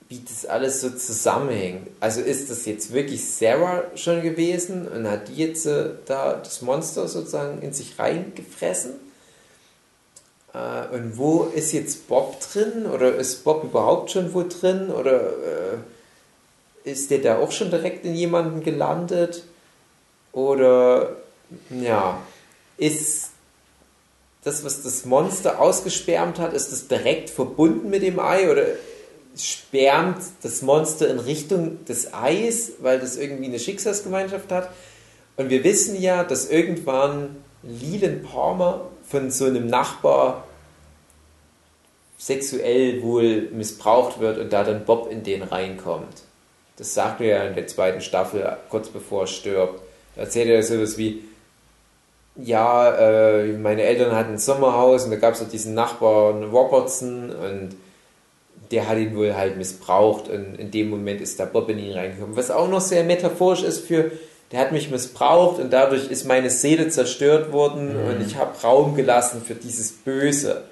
wie 0.08 0.22
das 0.28 0.46
alles 0.46 0.82
so 0.82 0.90
zusammenhängt. 0.90 1.88
Also 2.00 2.22
ist 2.22 2.50
das 2.50 2.66
jetzt 2.66 2.94
wirklich 2.94 3.26
Sarah 3.26 3.84
schon 3.96 4.22
gewesen 4.22 4.88
und 4.88 5.08
hat 5.08 5.28
die 5.28 5.36
jetzt 5.36 5.66
äh, 5.68 5.92
da 6.06 6.34
das 6.34 6.64
Monster 6.64 7.08
sozusagen 7.08 7.62
in 7.62 7.74
sich 7.74 8.00
reingefressen? 8.00 8.94
Äh, 10.54 10.96
und 10.96 11.18
wo 11.18 11.44
ist 11.44 11.72
jetzt 11.72 12.08
Bob 12.08 12.40
drin? 12.40 12.86
Oder 12.86 13.16
ist 13.16 13.44
Bob 13.44 13.64
überhaupt 13.64 14.12
schon 14.12 14.34
wo 14.34 14.44
drin? 14.44 14.90
Oder 14.90 15.22
äh, 15.22 16.90
ist 16.90 17.12
der 17.12 17.20
da 17.20 17.38
auch 17.38 17.52
schon 17.52 17.70
direkt 17.70 18.06
in 18.06 18.16
jemanden 18.16 18.64
gelandet? 18.64 19.44
Oder 20.32 21.18
ja, 21.70 22.22
ist 22.78 23.32
das, 24.44 24.64
was 24.64 24.84
das 24.84 25.06
Monster 25.06 25.60
ausgesperrt 25.60 26.40
hat, 26.40 26.54
ist 26.54 26.72
das 26.72 26.88
direkt 26.88 27.30
verbunden 27.30 27.90
mit 27.90 28.04
dem 28.04 28.20
Ei? 28.20 28.50
Oder 28.50 28.66
spermt 29.36 30.18
das 30.42 30.62
Monster 30.62 31.08
in 31.10 31.20
Richtung 31.20 31.86
des 31.86 32.14
Eis, 32.14 32.74
weil 32.80 33.00
das 33.00 33.18
irgendwie 33.18 33.46
eine 33.46 33.60
Schicksalsgemeinschaft 33.60 34.52
hat? 34.52 34.70
Und 35.38 35.50
wir 35.50 35.64
wissen 35.64 36.00
ja, 36.00 36.24
dass 36.24 36.50
irgendwann 36.50 37.38
Leland 37.64 38.24
Palmer 38.24 38.90
von 39.10 39.32
so 39.32 39.46
einem 39.46 39.68
Nachbar 39.68 40.46
sexuell 42.18 43.02
wohl 43.02 43.50
missbraucht 43.52 44.20
wird 44.20 44.38
und 44.38 44.54
da 44.54 44.64
dann 44.64 44.86
Bob 44.86 45.10
in 45.12 45.24
den 45.24 45.42
reinkommt. 45.42 46.24
Das 46.78 46.94
sagt 46.94 47.22
er 47.22 47.28
ja 47.28 47.44
in 47.44 47.56
der 47.56 47.68
zweiten 47.68 48.02
Staffel, 48.02 48.58
kurz 48.70 48.90
bevor 48.90 49.24
er 49.24 49.28
stirbt. 49.28 49.82
Da 50.16 50.22
erzählt 50.22 50.50
er 50.50 50.62
sowas 50.64 50.98
wie, 50.98 51.24
ja, 52.36 52.96
äh, 52.96 53.54
meine 53.54 53.84
Eltern 53.84 54.16
hatten 54.16 54.34
ein 54.34 54.38
Sommerhaus 54.38 55.06
und 55.06 55.12
da 55.12 55.18
gab 55.18 55.34
es 55.34 55.42
auch 55.42 55.50
diesen 55.50 55.74
Nachbarn 55.74 56.44
Robertson 56.44 57.32
und 57.32 57.76
der 58.72 58.88
hat 58.88 58.98
ihn 58.98 59.16
wohl 59.16 59.36
halt 59.36 59.58
missbraucht 59.58 60.30
und 60.30 60.56
in 60.56 60.72
dem 60.72 60.90
Moment 60.90 61.22
ist 61.22 61.40
da 61.40 61.46
Bob 61.46 61.70
in 61.70 61.80
ihn 61.80 61.94
reingekommen. 61.94 62.38
Was 62.38 62.52
auch 62.52 62.70
noch 62.70 62.82
sehr 62.82 63.04
metaphorisch 63.04 63.64
ist 63.64 63.86
für, 63.86 64.12
der 64.52 64.60
hat 64.62 64.72
mich 64.72 64.90
missbraucht 64.90 65.60
und 65.60 65.72
dadurch 65.72 66.10
ist 66.10 66.26
meine 66.26 66.50
Seele 66.50 66.90
zerstört 66.90 67.52
worden 67.52 67.96
und 67.96 68.22
ich 68.26 68.36
habe 68.36 68.60
Raum 68.62 68.96
gelassen 68.96 69.44
für 69.46 69.56
dieses 69.56 69.92
Böse. 69.92 70.64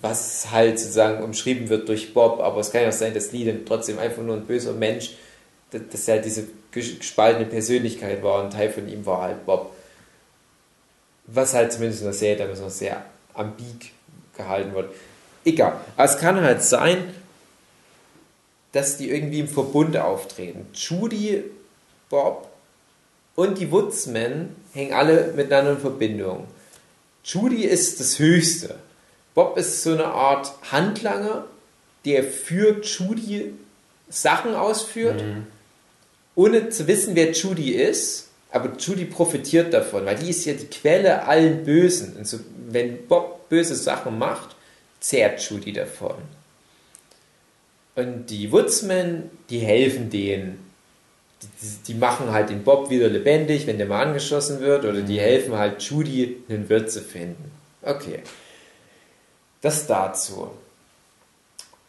Was 0.00 0.50
halt 0.50 0.78
sozusagen 0.78 1.22
umschrieben 1.22 1.68
wird 1.68 1.86
durch 1.88 2.14
Bob, 2.14 2.40
aber 2.40 2.60
es 2.60 2.72
kann 2.72 2.82
ja 2.82 2.88
auch 2.88 2.92
sein, 2.92 3.12
dass 3.12 3.32
Leland 3.32 3.68
trotzdem 3.68 3.98
einfach 3.98 4.22
nur 4.22 4.36
ein 4.36 4.46
böser 4.46 4.72
Mensch, 4.72 5.16
dass 5.70 6.08
er 6.08 6.14
halt 6.14 6.24
diese 6.24 6.44
gespaltene 6.70 7.44
Persönlichkeit 7.44 8.22
war 8.22 8.42
und 8.42 8.54
Teil 8.54 8.70
von 8.70 8.88
ihm 8.88 9.04
war 9.04 9.20
halt 9.20 9.44
Bob. 9.44 9.74
Was 11.26 11.52
halt 11.52 11.72
zumindest 11.72 12.00
in 12.00 12.06
der 12.06 12.14
Serie 12.14 12.36
damals 12.36 12.60
noch 12.60 12.70
sehr 12.70 13.04
ambig 13.34 13.92
gehalten 14.34 14.74
wird. 14.74 14.92
Egal. 15.44 15.74
Aber 15.96 16.10
es 16.10 16.18
kann 16.18 16.40
halt 16.40 16.62
sein, 16.62 17.12
dass 18.72 18.96
die 18.96 19.10
irgendwie 19.10 19.40
im 19.40 19.48
Verbund 19.48 19.96
auftreten. 19.98 20.66
Judy, 20.72 21.44
Bob 22.08 22.51
und 23.34 23.58
die 23.58 23.70
Woodsmen 23.70 24.54
hängen 24.72 24.92
alle 24.92 25.32
miteinander 25.34 25.72
in 25.72 25.78
Verbindung. 25.78 26.46
Judy 27.24 27.64
ist 27.64 28.00
das 28.00 28.18
Höchste. 28.18 28.76
Bob 29.34 29.56
ist 29.56 29.82
so 29.82 29.92
eine 29.92 30.06
Art 30.06 30.52
Handlanger, 30.70 31.46
der 32.04 32.24
für 32.24 32.80
Judy 32.82 33.54
Sachen 34.08 34.54
ausführt, 34.54 35.22
ohne 36.34 36.68
zu 36.68 36.86
wissen, 36.86 37.14
wer 37.14 37.32
Judy 37.32 37.70
ist. 37.72 38.28
Aber 38.50 38.76
Judy 38.76 39.06
profitiert 39.06 39.72
davon, 39.72 40.04
weil 40.04 40.16
die 40.16 40.28
ist 40.28 40.44
ja 40.44 40.52
die 40.52 40.66
Quelle 40.66 41.22
allen 41.22 41.64
Bösen. 41.64 42.16
Und 42.16 42.26
so, 42.26 42.38
wenn 42.68 43.06
Bob 43.06 43.48
böse 43.48 43.74
Sachen 43.74 44.18
macht, 44.18 44.54
zehrt 45.00 45.40
Judy 45.40 45.72
davon. 45.72 46.16
Und 47.94 48.26
die 48.26 48.52
Woodsmen, 48.52 49.30
die 49.48 49.60
helfen 49.60 50.10
denen. 50.10 50.71
Die, 51.42 51.92
die, 51.92 51.98
machen 51.98 52.32
halt 52.32 52.50
den 52.50 52.62
Bob 52.62 52.90
wieder 52.90 53.08
lebendig, 53.08 53.66
wenn 53.66 53.78
der 53.78 53.86
mal 53.86 54.06
angeschossen 54.06 54.60
wird, 54.60 54.84
oder 54.84 55.00
die 55.02 55.20
helfen 55.20 55.56
halt 55.56 55.82
Judy, 55.82 56.42
einen 56.48 56.68
Wirt 56.68 56.90
zu 56.90 57.00
finden. 57.00 57.50
Okay. 57.82 58.20
Das 59.60 59.86
dazu. 59.86 60.50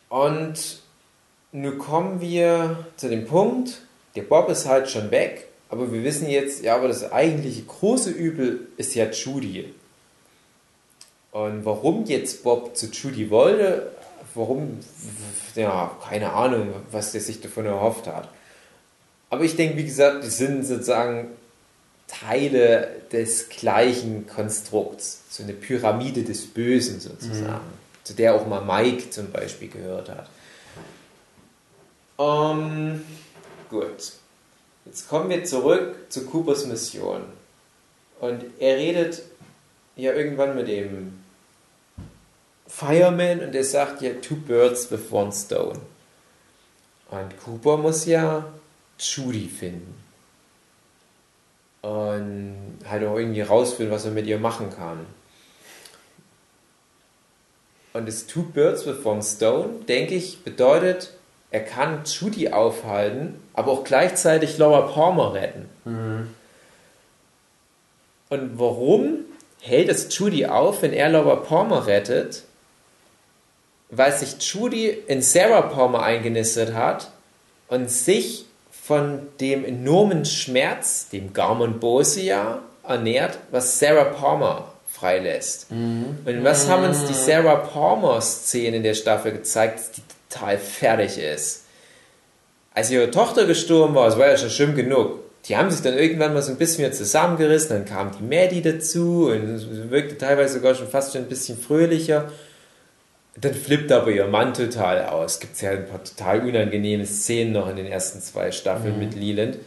Und 0.09 0.81
nun 1.51 1.77
kommen 1.77 2.21
wir 2.21 2.85
zu 2.97 3.09
dem 3.09 3.25
Punkt, 3.25 3.81
der 4.15 4.23
Bob 4.23 4.49
ist 4.49 4.67
halt 4.67 4.89
schon 4.89 5.11
weg, 5.11 5.47
aber 5.69 5.91
wir 5.91 6.03
wissen 6.03 6.29
jetzt, 6.29 6.63
ja, 6.63 6.75
aber 6.75 6.87
das 6.87 7.11
eigentliche 7.11 7.63
große 7.63 8.11
Übel 8.11 8.67
ist 8.77 8.93
ja 8.95 9.05
Judy. 9.09 9.73
Und 11.31 11.65
warum 11.65 12.05
jetzt 12.05 12.43
Bob 12.43 12.77
zu 12.77 12.87
Judy 12.87 13.31
wollte, 13.31 13.91
warum, 14.35 14.79
ja, 15.55 15.91
keine 16.07 16.33
Ahnung, 16.33 16.73
was 16.91 17.11
der 17.11 17.21
sich 17.21 17.41
davon 17.41 17.65
erhofft 17.65 18.07
hat. 18.07 18.29
Aber 19.33 19.45
ich 19.45 19.55
denke, 19.55 19.77
wie 19.77 19.85
gesagt, 19.85 20.23
die 20.23 20.29
sind 20.29 20.63
sozusagen 20.63 21.29
Teile 22.07 23.01
des 23.11 23.49
gleichen 23.49 24.27
Konstrukts. 24.27 25.21
So 25.27 25.41
eine 25.41 25.53
Pyramide 25.53 26.21
des 26.21 26.45
Bösen 26.45 26.99
sozusagen. 26.99 27.65
Zu 28.03 28.13
der 28.13 28.35
auch 28.35 28.45
mal 28.45 28.61
Mike 28.61 29.09
zum 29.09 29.31
Beispiel 29.31 29.69
gehört 29.69 30.11
hat. 30.11 30.29
Ähm, 32.19 33.01
gut. 33.71 34.11
Jetzt 34.85 35.09
kommen 35.09 35.31
wir 35.31 35.43
zurück 35.45 35.95
zu 36.09 36.27
Coopers 36.27 36.67
Mission. 36.67 37.23
Und 38.19 38.43
er 38.59 38.77
redet 38.77 39.23
ja 39.95 40.13
irgendwann 40.13 40.55
mit 40.55 40.67
dem 40.67 41.23
Fireman 42.67 43.39
und 43.39 43.55
er 43.55 43.63
sagt 43.63 44.03
ja 44.03 44.11
two 44.21 44.35
birds 44.35 44.91
with 44.91 45.11
one 45.11 45.31
stone. 45.31 45.79
Und 47.09 47.43
Cooper 47.43 47.77
muss 47.77 48.05
ja 48.05 48.45
Judy 48.99 49.47
finden. 49.47 49.95
Und 51.81 52.79
halt 52.89 53.05
auch 53.05 53.17
irgendwie 53.17 53.41
rausfinden, 53.41 53.93
was 53.93 54.05
er 54.05 54.11
mit 54.11 54.25
ihr 54.25 54.39
machen 54.39 54.69
kann. 54.69 55.05
Und 57.93 58.07
das 58.07 58.25
Two 58.25 58.43
Birds 58.43 58.85
with 58.85 59.05
One 59.05 59.21
Stone, 59.21 59.81
denke 59.87 60.15
ich, 60.15 60.43
bedeutet, 60.43 61.13
er 61.51 61.63
kann 61.63 62.03
Judy 62.05 62.49
aufhalten, 62.49 63.39
aber 63.53 63.71
auch 63.71 63.83
gleichzeitig 63.83 64.57
Laura 64.57 64.81
Palmer 64.91 65.33
retten. 65.35 65.69
Und 68.29 68.57
warum 68.57 69.19
hält 69.61 69.89
es 69.89 70.17
Judy 70.17 70.47
auf, 70.47 70.81
wenn 70.81 70.93
er 70.93 71.09
Laura 71.09 71.35
Palmer 71.35 71.85
rettet? 71.85 72.43
Weil 73.91 74.11
sich 74.11 74.41
Judy 74.41 74.89
in 74.89 75.21
Sarah 75.21 75.61
Palmer 75.61 76.01
eingenistet 76.01 76.73
hat 76.73 77.11
und 77.67 77.91
sich 77.91 78.45
von 78.85 79.27
dem 79.39 79.63
enormen 79.63 80.25
Schmerz, 80.25 81.07
dem 81.09 81.31
Garmon 81.31 81.79
Bosia, 81.79 82.59
ernährt, 82.85 83.37
was 83.49 83.79
Sarah 83.79 84.03
Palmer 84.03 84.73
freilässt. 84.91 85.67
Und 86.25 86.43
was 86.43 86.67
haben 86.67 86.83
uns 86.83 87.05
die 87.05 87.13
Sarah 87.13 87.55
Palmer-Szene 87.55 88.77
in 88.77 88.83
der 88.83 88.93
Staffel 88.93 89.31
gezeigt, 89.31 89.79
die 89.95 90.01
total 90.29 90.57
fertig 90.57 91.17
ist. 91.17 91.63
Als 92.73 92.91
ihre 92.91 93.09
Tochter 93.09 93.45
gestorben 93.45 93.95
war, 93.95 94.07
das 94.07 94.17
war 94.17 94.27
ja 94.27 94.37
schon 94.37 94.49
schlimm 94.49 94.75
genug. 94.75 95.19
Die 95.45 95.55
haben 95.55 95.71
sich 95.71 95.81
dann 95.81 95.97
irgendwann 95.97 96.33
mal 96.33 96.41
so 96.41 96.51
ein 96.51 96.57
bisschen 96.57 96.79
wieder 96.83 96.93
zusammengerissen, 96.93 97.69
dann 97.69 97.85
kam 97.85 98.11
die 98.17 98.23
Maddie 98.23 98.61
dazu 98.61 99.29
und 99.29 99.55
es 99.55 99.65
wirkte 99.91 100.17
teilweise 100.17 100.55
sogar 100.55 100.75
schon 100.75 100.87
fast 100.87 101.13
schon 101.13 101.21
ein 101.21 101.29
bisschen 101.29 101.57
fröhlicher. 101.57 102.31
Dann 103.35 103.53
flippt 103.53 103.91
aber 103.91 104.11
ihr 104.11 104.27
Mann 104.27 104.53
total 104.53 105.05
aus. 105.05 105.39
Gibt 105.39 105.55
es 105.55 105.61
ja 105.61 105.71
ein 105.71 105.87
paar 105.87 106.03
total 106.03 106.47
unangenehme 106.47 107.05
Szenen 107.05 107.53
noch 107.53 107.67
in 107.67 107.77
den 107.77 107.87
ersten 107.87 108.21
zwei 108.21 108.51
Staffeln 108.51 108.99
mit 108.99 109.15
Leland. 109.15 109.57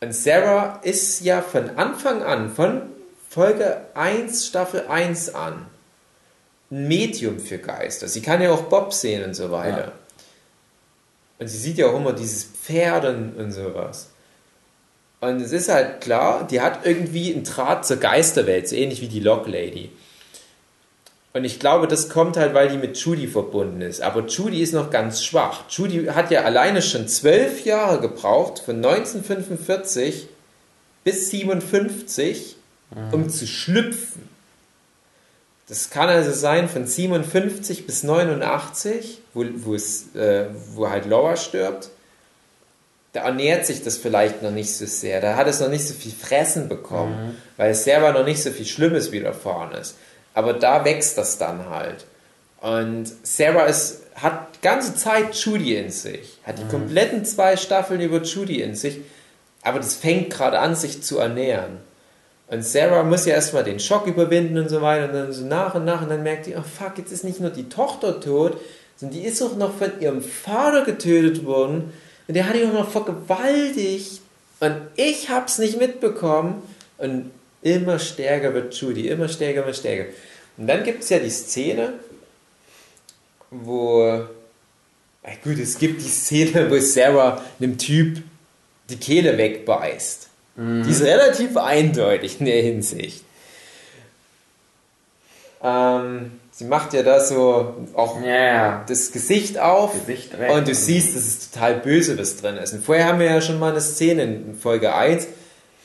Und 0.00 0.14
Sarah 0.14 0.80
ist 0.82 1.20
ja 1.22 1.42
von 1.42 1.70
Anfang 1.70 2.22
an, 2.22 2.50
von 2.50 2.82
Folge 3.28 3.82
1, 3.94 4.46
Staffel 4.46 4.86
1 4.88 5.34
an, 5.34 5.66
ein 6.70 6.88
Medium 6.88 7.38
für 7.38 7.58
Geister. 7.58 8.08
Sie 8.08 8.22
kann 8.22 8.42
ja 8.42 8.52
auch 8.52 8.62
Bob 8.62 8.92
sehen 8.92 9.24
und 9.24 9.34
so 9.34 9.50
weiter. 9.50 9.78
Ja. 9.78 9.92
Und 11.38 11.48
sie 11.48 11.58
sieht 11.58 11.78
ja 11.78 11.86
auch 11.86 11.96
immer 11.96 12.12
dieses 12.12 12.44
Pferd 12.44 13.04
und, 13.04 13.36
und 13.36 13.52
sowas. 13.52 14.10
Und 15.20 15.40
es 15.40 15.52
ist 15.52 15.68
halt 15.68 16.00
klar, 16.00 16.46
die 16.48 16.60
hat 16.60 16.84
irgendwie 16.84 17.32
einen 17.32 17.44
Draht 17.44 17.86
zur 17.86 17.96
Geisterwelt, 17.96 18.68
so 18.68 18.76
ähnlich 18.76 19.00
wie 19.00 19.08
die 19.08 19.20
Lock 19.20 19.46
Lady. 19.48 19.90
Und 21.38 21.44
ich 21.44 21.60
glaube, 21.60 21.86
das 21.86 22.08
kommt 22.08 22.36
halt, 22.36 22.52
weil 22.52 22.68
die 22.68 22.78
mit 22.78 22.96
Judy 22.96 23.28
verbunden 23.28 23.80
ist. 23.80 24.00
Aber 24.00 24.26
Judy 24.26 24.60
ist 24.60 24.74
noch 24.74 24.90
ganz 24.90 25.22
schwach. 25.24 25.62
Judy 25.70 26.06
hat 26.06 26.32
ja 26.32 26.42
alleine 26.42 26.82
schon 26.82 27.06
zwölf 27.06 27.64
Jahre 27.64 28.00
gebraucht, 28.00 28.58
von 28.58 28.84
1945 28.84 30.26
bis 31.04 31.30
57, 31.30 32.56
um 33.12 33.30
zu 33.30 33.46
schlüpfen. 33.46 34.28
Das 35.68 35.90
kann 35.90 36.08
also 36.08 36.32
sein 36.32 36.68
von 36.68 36.88
57 36.88 37.86
bis 37.86 38.02
89, 38.02 39.20
wo, 39.32 39.44
wo, 39.58 39.76
es, 39.76 40.12
äh, 40.16 40.46
wo 40.74 40.90
halt 40.90 41.06
Laura 41.06 41.36
stirbt. 41.36 41.90
Da 43.12 43.20
ernährt 43.20 43.64
sich 43.64 43.84
das 43.84 43.96
vielleicht 43.96 44.42
noch 44.42 44.50
nicht 44.50 44.74
so 44.74 44.86
sehr. 44.86 45.20
Da 45.20 45.36
hat 45.36 45.46
es 45.46 45.60
noch 45.60 45.68
nicht 45.68 45.86
so 45.86 45.94
viel 45.94 46.10
Fressen 46.10 46.68
bekommen, 46.68 47.36
weil 47.56 47.70
es 47.70 47.84
selber 47.84 48.12
noch 48.12 48.24
nicht 48.24 48.42
so 48.42 48.50
viel 48.50 48.66
Schlimmes 48.66 49.12
widerfahren 49.12 49.70
ist. 49.80 49.94
Aber 50.34 50.52
da 50.52 50.84
wächst 50.84 51.18
das 51.18 51.38
dann 51.38 51.68
halt. 51.70 52.06
Und 52.60 53.06
Sarah 53.22 53.64
ist, 53.64 54.02
hat 54.14 54.56
die 54.56 54.60
ganze 54.62 54.94
Zeit 54.94 55.34
Judy 55.34 55.76
in 55.76 55.90
sich. 55.90 56.38
Hat 56.44 56.58
die 56.58 56.64
kompletten 56.64 57.24
zwei 57.24 57.56
Staffeln 57.56 58.00
über 58.00 58.22
Judy 58.22 58.62
in 58.62 58.74
sich. 58.74 59.00
Aber 59.62 59.78
das 59.78 59.94
fängt 59.94 60.30
gerade 60.30 60.58
an, 60.58 60.74
sich 60.74 61.02
zu 61.02 61.18
ernähren. 61.18 61.78
Und 62.48 62.64
Sarah 62.64 63.02
muss 63.02 63.26
ja 63.26 63.34
erstmal 63.34 63.64
den 63.64 63.78
Schock 63.78 64.06
überwinden 64.06 64.58
und 64.58 64.70
so 64.70 64.80
weiter. 64.80 65.06
Und 65.06 65.14
dann 65.14 65.32
so 65.32 65.44
nach 65.44 65.74
und 65.74 65.84
nach. 65.84 66.02
Und 66.02 66.08
dann 66.08 66.22
merkt 66.22 66.46
die, 66.46 66.56
oh 66.56 66.62
fuck, 66.62 66.98
jetzt 66.98 67.12
ist 67.12 67.24
nicht 67.24 67.40
nur 67.40 67.50
die 67.50 67.68
Tochter 67.68 68.20
tot, 68.20 68.58
sondern 68.96 69.18
die 69.18 69.26
ist 69.26 69.42
auch 69.42 69.56
noch 69.56 69.76
von 69.76 70.00
ihrem 70.00 70.22
Vater 70.22 70.84
getötet 70.84 71.44
worden. 71.44 71.92
Und 72.26 72.34
der 72.34 72.48
hat 72.48 72.56
die 72.56 72.64
auch 72.64 72.72
noch 72.72 72.90
vergewaltigt. 72.90 74.20
Und 74.60 74.76
ich 74.96 75.30
hab's 75.30 75.58
nicht 75.58 75.78
mitbekommen. 75.78 76.62
Und 76.96 77.30
immer 77.62 77.98
stärker 77.98 78.54
wird 78.54 78.74
Judy, 78.74 79.08
immer 79.08 79.28
stärker 79.28 79.64
wird 79.66 79.76
stärker. 79.76 80.10
Und 80.56 80.66
dann 80.66 80.84
gibt 80.84 81.02
es 81.02 81.08
ja 81.10 81.18
die 81.18 81.30
Szene, 81.30 81.94
wo. 83.50 84.24
Gut, 85.44 85.58
es 85.58 85.78
gibt 85.78 86.00
die 86.00 86.08
Szene, 86.08 86.70
wo 86.70 86.78
Sarah 86.78 87.42
einem 87.60 87.76
Typ 87.76 88.22
die 88.88 88.96
Kehle 88.96 89.36
wegbeißt. 89.36 90.28
Die 90.56 90.90
ist 90.90 91.02
relativ 91.02 91.56
eindeutig 91.56 92.40
in 92.40 92.46
der 92.46 92.62
Hinsicht. 92.62 93.22
Ähm, 95.62 96.32
sie 96.50 96.64
macht 96.64 96.92
ja 96.94 97.04
da 97.04 97.20
so 97.20 97.76
auch 97.94 98.20
ja. 98.22 98.84
das 98.88 99.12
Gesicht 99.12 99.58
auf 99.58 99.92
Gesicht 99.92 100.32
und 100.34 100.66
du 100.66 100.74
siehst, 100.74 101.14
dass 101.14 101.22
es 101.26 101.50
total 101.50 101.76
böse, 101.76 102.18
was 102.18 102.36
drin 102.38 102.56
ist. 102.56 102.72
Und 102.72 102.84
vorher 102.84 103.06
haben 103.06 103.20
wir 103.20 103.26
ja 103.26 103.40
schon 103.40 103.60
mal 103.60 103.70
eine 103.70 103.80
Szene 103.80 104.22
in 104.24 104.56
Folge 104.56 104.94
1, 104.94 105.28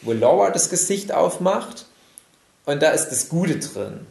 wo 0.04 0.14
Laura 0.14 0.52
das 0.52 0.70
Gesicht 0.70 1.12
aufmacht 1.12 1.86
und 2.66 2.82
da 2.82 2.92
ist 2.92 3.10
das 3.10 3.30
Gute 3.30 3.60
drin. 3.60 4.06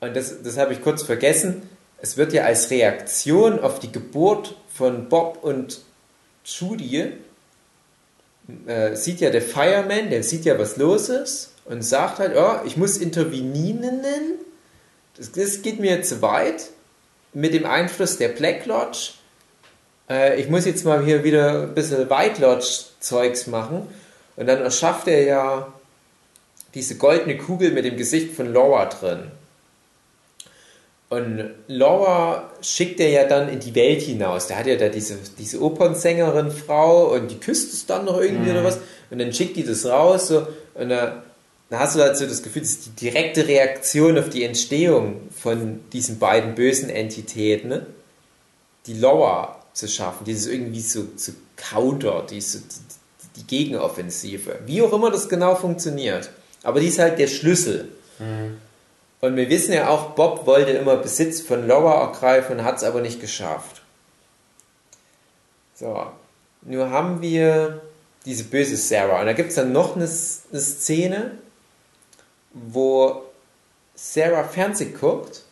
Und 0.00 0.16
das, 0.16 0.42
das 0.42 0.56
habe 0.56 0.72
ich 0.72 0.82
kurz 0.82 1.02
vergessen. 1.02 1.68
Es 1.98 2.16
wird 2.16 2.32
ja 2.32 2.44
als 2.44 2.70
Reaktion 2.70 3.60
auf 3.60 3.78
die 3.78 3.90
Geburt 3.90 4.56
von 4.72 5.08
Bob 5.08 5.42
und 5.42 5.80
Judy, 6.44 7.12
äh, 8.66 8.94
sieht 8.94 9.20
ja 9.20 9.30
der 9.30 9.42
Fireman, 9.42 10.10
der 10.10 10.22
sieht 10.22 10.44
ja, 10.44 10.58
was 10.58 10.76
los 10.76 11.08
ist 11.08 11.52
und 11.64 11.82
sagt 11.82 12.18
halt, 12.18 12.36
oh, 12.36 12.64
ich 12.64 12.76
muss 12.76 12.96
intervenieren. 12.96 14.02
Das, 15.16 15.32
das 15.32 15.62
geht 15.62 15.80
mir 15.80 16.02
zu 16.02 16.22
weit 16.22 16.70
mit 17.32 17.54
dem 17.54 17.66
Einfluss 17.66 18.18
der 18.18 18.28
Black 18.28 18.66
Lodge. 18.66 19.14
Äh, 20.08 20.40
ich 20.40 20.48
muss 20.48 20.64
jetzt 20.64 20.84
mal 20.84 21.04
hier 21.04 21.24
wieder 21.24 21.62
ein 21.62 21.74
bisschen 21.74 22.08
White 22.10 22.40
Lodge 22.40 22.84
Zeugs 23.00 23.46
machen. 23.46 23.88
Und 24.36 24.46
dann 24.46 24.60
erschafft 24.60 25.08
er 25.08 25.22
ja 25.22 25.72
diese 26.74 26.96
goldene 26.96 27.38
Kugel 27.38 27.70
mit 27.70 27.84
dem 27.84 27.96
Gesicht 27.96 28.34
von 28.34 28.52
Laura 28.52 28.86
drin. 28.86 29.30
Und 31.08 31.50
Laura 31.68 32.50
schickt 32.60 32.98
er 32.98 33.08
ja 33.08 33.24
dann 33.24 33.48
in 33.48 33.60
die 33.60 33.74
Welt 33.74 34.02
hinaus. 34.02 34.48
Der 34.48 34.58
hat 34.58 34.66
ja 34.66 34.76
da 34.76 34.88
diese, 34.88 35.16
diese 35.38 35.62
Opernsängerin 35.62 36.50
Frau 36.50 37.12
und 37.14 37.30
die 37.30 37.38
küsst 37.38 37.72
es 37.72 37.86
dann 37.86 38.04
noch 38.04 38.20
irgendwie 38.20 38.50
oder 38.50 38.64
was. 38.64 38.78
Und 39.10 39.20
dann 39.20 39.32
schickt 39.32 39.56
die 39.56 39.64
das 39.64 39.86
raus 39.86 40.28
so, 40.28 40.46
und 40.74 40.88
da, 40.88 41.22
da 41.70 41.78
hast 41.78 41.94
du 41.94 42.00
halt 42.00 42.16
so 42.16 42.26
das 42.26 42.42
Gefühl, 42.42 42.62
das 42.62 42.72
ist 42.72 42.86
die 42.86 43.06
direkte 43.06 43.46
Reaktion 43.46 44.18
auf 44.18 44.28
die 44.28 44.42
Entstehung 44.42 45.20
von 45.40 45.80
diesen 45.92 46.18
beiden 46.18 46.56
bösen 46.56 46.90
Entitäten, 46.90 47.68
ne? 47.68 47.86
die 48.86 48.94
Laura 48.94 49.62
zu 49.76 49.88
schaffen, 49.88 50.24
dieses 50.24 50.46
irgendwie 50.46 50.80
so, 50.80 51.06
so 51.16 51.32
Counter, 51.56 52.24
diese, 52.28 52.60
die, 52.60 53.40
die 53.40 53.46
Gegenoffensive. 53.46 54.60
Wie 54.64 54.80
auch 54.80 54.92
immer 54.92 55.10
das 55.10 55.28
genau 55.28 55.54
funktioniert. 55.54 56.30
Aber 56.62 56.80
die 56.80 56.88
ist 56.88 56.98
halt 56.98 57.18
der 57.18 57.26
Schlüssel. 57.26 57.88
Und 59.20 59.36
wir 59.36 59.50
wissen 59.50 59.74
ja 59.74 59.88
auch, 59.88 60.12
Bob 60.14 60.46
wollte 60.46 60.70
immer 60.70 60.96
Besitz 60.96 61.42
von 61.42 61.66
Laura 61.66 62.06
ergreifen, 62.06 62.64
hat 62.64 62.78
es 62.78 62.84
aber 62.84 63.02
nicht 63.02 63.20
geschafft. 63.20 63.82
So, 65.74 66.06
nur 66.62 66.88
haben 66.88 67.20
wir 67.20 67.82
diese 68.24 68.44
böse 68.44 68.78
Sarah. 68.78 69.20
Und 69.20 69.26
da 69.26 69.34
gibt 69.34 69.50
es 69.50 69.56
dann 69.56 69.72
noch 69.72 69.94
eine, 69.94 70.08
eine 70.50 70.60
Szene, 70.60 71.32
wo 72.54 73.24
Sarah 73.94 74.44
Fernsehen 74.44 74.98
guckt 74.98 75.42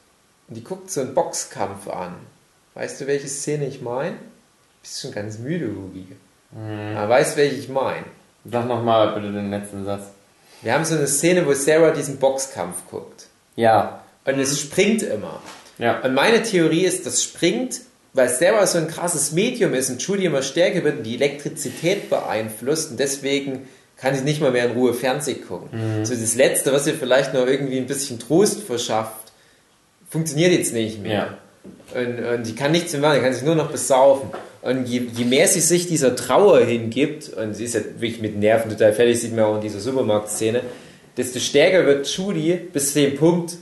und 0.49 0.55
die 0.55 0.65
guckt 0.65 0.91
so 0.91 1.03
einen 1.03 1.15
Boxkampf 1.15 1.89
an. 1.89 2.17
Weißt 2.75 3.01
du, 3.01 3.07
welche 3.07 3.29
Szene 3.29 3.67
ich 3.67 3.81
meine? 3.81 4.17
Bist 4.83 5.01
schon 5.01 5.13
ganz 5.13 5.39
müde, 5.39 5.67
Hugi. 5.67 6.07
Aber 6.97 7.09
weißt, 7.09 7.37
welche 7.37 7.57
ich 7.57 7.69
meine? 7.69 8.05
Sag 8.45 8.69
nochmal 8.69 9.15
bitte 9.15 9.33
den 9.33 9.51
letzten 9.51 9.85
Satz. 9.85 10.05
Wir 10.63 10.75
haben 10.75 10.85
so 10.85 10.95
eine 10.95 11.07
Szene, 11.07 11.47
wo 11.47 11.53
Sarah 11.53 11.91
diesen 11.91 12.19
Boxkampf 12.19 12.77
guckt. 12.91 13.27
Ja. 13.57 14.03
Und 14.25 14.39
es 14.39 14.61
springt 14.61 15.03
immer. 15.03 15.41
Ja. 15.79 16.01
Und 16.01 16.15
meine 16.15 16.43
Theorie 16.43 16.85
ist, 16.85 17.07
das 17.07 17.23
springt 17.23 17.81
weil 18.15 18.29
selber 18.29 18.67
so 18.67 18.79
ein 18.79 18.89
krasses 18.89 19.33
Medium 19.33 19.75
ist 19.75 19.91
und 19.91 20.01
Judy 20.01 20.25
immer 20.25 20.43
stärker 20.43 20.85
wird 20.85 20.99
und 20.99 21.03
die 21.03 21.17
Elektrizität 21.17 22.09
beeinflusst 22.09 22.93
und 22.93 23.01
deswegen 23.01 23.67
kann 23.97 24.15
sie 24.15 24.23
nicht 24.23 24.41
mal 24.41 24.53
mehr 24.53 24.67
in 24.67 24.73
Ruhe 24.73 24.95
Fernsehen 24.95 25.47
gucken. 25.47 25.69
Mhm. 26.01 26.05
So 26.05 26.15
das 26.15 26.37
Letzte, 26.37 26.73
was 26.73 26.87
ihr 26.87 26.95
vielleicht 26.95 27.35
noch 27.35 27.47
irgendwie 27.47 27.77
ein 27.77 27.87
bisschen 27.87 28.21
Trost 28.21 28.63
verschafft, 28.63 29.33
funktioniert 30.09 30.53
jetzt 30.53 30.73
nicht 30.73 31.03
mehr. 31.03 31.39
Und, 31.95 32.25
und 32.25 32.47
die 32.47 32.55
kann 32.55 32.73
nichts 32.73 32.93
mehr 32.93 33.03
machen, 33.03 33.17
die 33.17 33.21
kann 33.21 33.33
sich 33.33 33.45
nur 33.45 33.55
noch 33.55 33.71
besaufen. 33.71 34.31
Und 34.63 34.87
je, 34.87 35.03
je 35.15 35.25
mehr 35.25 35.47
sie 35.47 35.61
sich 35.61 35.87
dieser 35.87 36.17
Trauer 36.17 36.61
hingibt, 36.61 37.29
und 37.35 37.55
sie 37.55 37.65
ist 37.65 37.75
ja 37.75 37.81
wirklich 37.99 38.21
mit 38.21 38.39
Nerven 38.39 38.71
total 38.71 38.93
fertig, 38.93 39.21
sieht 39.21 39.37
man 39.37 39.45
auch 39.45 39.57
in 39.57 39.61
dieser 39.61 39.81
Supermarktszene, 39.81 40.63
desto 41.17 41.39
stärker 41.39 41.87
wird 41.87 42.07
Judy 42.07 42.59
bis 42.73 42.93
zu 42.93 43.01
dem 43.01 43.17
Punkt, 43.17 43.57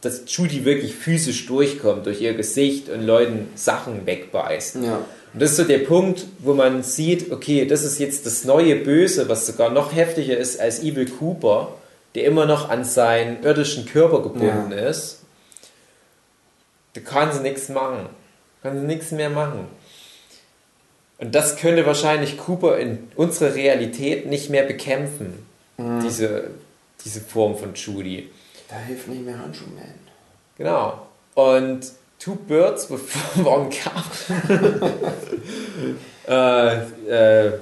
dass 0.00 0.22
Judy 0.26 0.64
wirklich 0.64 0.94
physisch 0.94 1.46
durchkommt 1.46 2.06
durch 2.06 2.20
ihr 2.20 2.34
Gesicht 2.34 2.88
und 2.88 3.02
Leuten 3.02 3.48
Sachen 3.54 4.06
wegbeißt. 4.06 4.76
Ja. 4.76 5.00
Und 5.32 5.42
das 5.42 5.50
ist 5.50 5.56
so 5.56 5.64
der 5.64 5.78
Punkt, 5.78 6.26
wo 6.38 6.54
man 6.54 6.82
sieht, 6.82 7.32
okay, 7.32 7.66
das 7.66 7.82
ist 7.82 7.98
jetzt 7.98 8.24
das 8.24 8.44
neue 8.44 8.76
Böse, 8.76 9.28
was 9.28 9.46
sogar 9.46 9.70
noch 9.70 9.94
heftiger 9.94 10.36
ist 10.36 10.60
als 10.60 10.82
Evil 10.82 11.06
Cooper, 11.06 11.74
der 12.14 12.24
immer 12.24 12.46
noch 12.46 12.70
an 12.70 12.84
seinen 12.84 13.42
irdischen 13.42 13.86
Körper 13.86 14.22
gebunden 14.22 14.70
ist. 14.72 15.23
Da 16.94 17.00
kann 17.00 17.32
sie 17.32 17.40
nichts 17.40 17.68
machen. 17.68 18.08
Kann 18.62 18.80
sie 18.80 18.86
nichts 18.86 19.10
mehr 19.10 19.30
machen. 19.30 19.66
Und 21.18 21.34
das 21.34 21.56
könnte 21.56 21.86
wahrscheinlich 21.86 22.38
Cooper 22.38 22.78
in 22.78 23.08
unserer 23.16 23.54
Realität 23.54 24.26
nicht 24.26 24.50
mehr 24.50 24.64
bekämpfen. 24.64 25.46
Diese, 25.76 26.50
diese 27.04 27.20
Form 27.20 27.56
von 27.56 27.74
Judy. 27.74 28.30
Da 28.68 28.76
hilft 28.76 29.08
nicht 29.08 29.24
mehr 29.24 29.38
Handschuhman. 29.38 29.94
Genau. 30.56 31.06
Und 31.34 31.92
Two 32.18 32.36
Birds 32.36 32.90
with 32.90 33.00
One 33.44 33.68
Cup. 33.70 34.04
äh, 36.28 37.46
äh, 37.46 37.52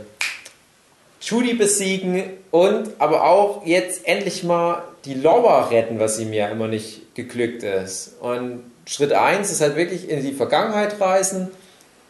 Judy 1.20 1.54
besiegen 1.54 2.24
und 2.50 2.90
aber 2.98 3.24
auch 3.24 3.64
jetzt 3.64 4.06
endlich 4.06 4.44
mal 4.44 4.82
die 5.04 5.14
Laura 5.14 5.68
retten, 5.68 5.98
was 5.98 6.18
ihm 6.18 6.32
ja 6.32 6.48
immer 6.48 6.68
nicht 6.68 7.14
geglückt 7.14 7.62
ist. 7.62 8.16
Und 8.20 8.60
Schritt 8.86 9.12
1 9.12 9.50
ist 9.50 9.60
halt 9.60 9.76
wirklich 9.76 10.08
in 10.08 10.22
die 10.22 10.32
Vergangenheit 10.32 11.00
reisen, 11.00 11.50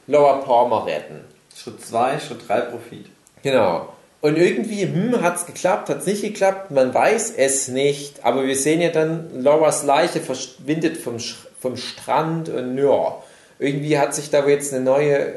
Laura 0.07 0.39
Palmer 0.39 0.86
retten. 0.86 1.20
Schritt 1.55 1.85
2, 1.85 2.19
Schritt 2.19 2.49
3 2.49 2.61
Profit. 2.62 3.07
Genau. 3.43 3.93
Und 4.20 4.39
irgendwie, 4.39 4.82
hm, 4.82 5.20
hat 5.20 5.36
es 5.36 5.47
geklappt, 5.47 5.89
hat 5.89 5.99
es 5.99 6.07
nicht 6.07 6.23
geklappt, 6.23 6.70
man 6.70 6.94
weiß 6.94 7.35
es 7.36 7.69
nicht. 7.69 8.24
Aber 8.24 8.47
wir 8.47 8.57
sehen 8.57 8.81
ja 8.81 8.90
dann, 8.90 9.43
Lauras 9.43 9.85
Leiche 9.85 10.20
verschwindet 10.20 10.97
vom, 10.97 11.19
vom 11.59 11.77
Strand 11.77 12.49
und 12.49 12.78
ja, 12.78 13.20
irgendwie 13.59 13.99
hat 13.99 14.15
sich 14.15 14.31
da 14.31 14.47
jetzt 14.47 14.73
eine 14.73 14.85
neue 14.85 15.35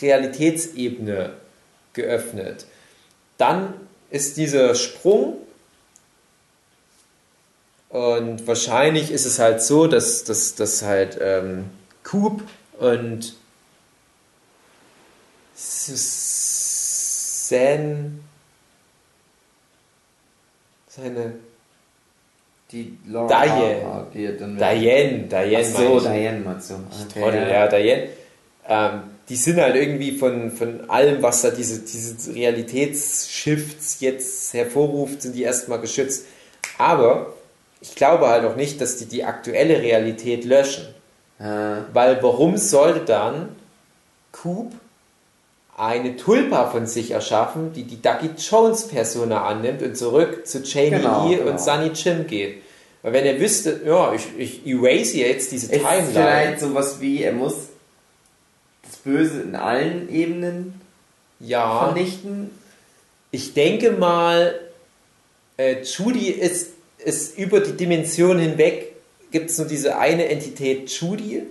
Realitätsebene 0.00 1.32
geöffnet. 1.94 2.66
Dann 3.38 3.74
ist 4.10 4.36
dieser 4.36 4.74
Sprung 4.74 5.38
und 7.88 8.46
wahrscheinlich 8.46 9.10
ist 9.10 9.26
es 9.26 9.38
halt 9.38 9.62
so, 9.62 9.86
dass, 9.86 10.24
dass, 10.24 10.54
dass 10.54 10.82
halt 10.82 11.18
ähm, 11.20 11.66
Coop 12.02 12.42
und 12.78 13.34
Suzanne 15.54 16.66
seine 20.88 21.34
Die 22.70 22.98
Laura 23.06 23.44
Diane. 23.44 24.06
Diane, 24.12 25.28
Diane 25.28 25.64
so. 25.64 26.00
Diane 26.00 26.40
du. 26.68 26.74
Okay, 26.74 27.20
Trottel, 27.20 27.48
ja, 27.48 27.68
Diane. 27.68 28.08
Ähm, 28.68 29.02
die 29.28 29.36
sind 29.36 29.60
halt 29.60 29.76
irgendwie 29.76 30.12
von, 30.12 30.50
von 30.50 30.90
allem, 30.90 31.22
was 31.22 31.42
da 31.42 31.50
diese, 31.50 31.80
diese 31.80 32.34
Realitätsshifts 32.34 34.00
jetzt 34.00 34.54
hervorruft, 34.54 35.22
sind 35.22 35.34
die 35.34 35.42
erstmal 35.42 35.80
geschützt. 35.80 36.26
Aber 36.78 37.35
ich 37.80 37.94
glaube 37.94 38.28
halt 38.28 38.44
auch 38.44 38.56
nicht, 38.56 38.80
dass 38.80 38.96
die 38.96 39.06
die 39.06 39.24
aktuelle 39.24 39.80
Realität 39.82 40.44
löschen. 40.44 40.86
Äh, 41.38 41.44
Weil 41.92 42.22
warum 42.22 42.56
sollte 42.56 43.00
dann 43.00 43.48
Coop 44.32 44.72
eine 45.76 46.16
Tulpa 46.16 46.70
von 46.70 46.86
sich 46.86 47.10
erschaffen, 47.10 47.72
die 47.74 47.82
die 47.84 48.00
Ducky 48.00 48.30
Jones 48.38 48.88
Persona 48.88 49.44
annimmt 49.46 49.82
und 49.82 49.96
zurück 49.96 50.46
zu 50.46 50.62
Jamie 50.62 50.90
Genau, 50.90 51.28
Lee 51.28 51.36
genau. 51.36 51.50
und 51.50 51.60
Sunny 51.60 51.88
Jim 51.94 52.26
geht? 52.26 52.62
Weil 53.02 53.12
wenn 53.12 53.26
er 53.26 53.38
wüsste, 53.38 53.82
ja, 53.84 54.14
ich, 54.14 54.26
ich 54.38 54.66
erase 54.66 55.18
jetzt 55.18 55.52
diese 55.52 55.66
ist 55.72 55.82
Timeline. 55.82 56.06
vielleicht 56.12 56.60
sowas 56.60 57.00
wie, 57.00 57.22
er 57.22 57.32
muss 57.34 57.54
das 58.82 58.96
Böse 58.96 59.42
in 59.42 59.54
allen 59.54 60.08
Ebenen 60.08 60.80
Ja, 61.40 61.84
vernichten. 61.84 62.50
ich 63.30 63.52
denke 63.52 63.92
mal, 63.92 64.58
äh, 65.58 65.82
Judy 65.82 66.30
ist, 66.30 66.70
ist 67.06 67.38
über 67.38 67.60
die 67.60 67.76
Dimension 67.76 68.38
hinweg, 68.38 68.96
gibt 69.30 69.50
es 69.50 69.58
nur 69.58 69.68
diese 69.68 69.96
eine 69.96 70.28
Entität 70.28 70.90
Judy. 70.90 71.44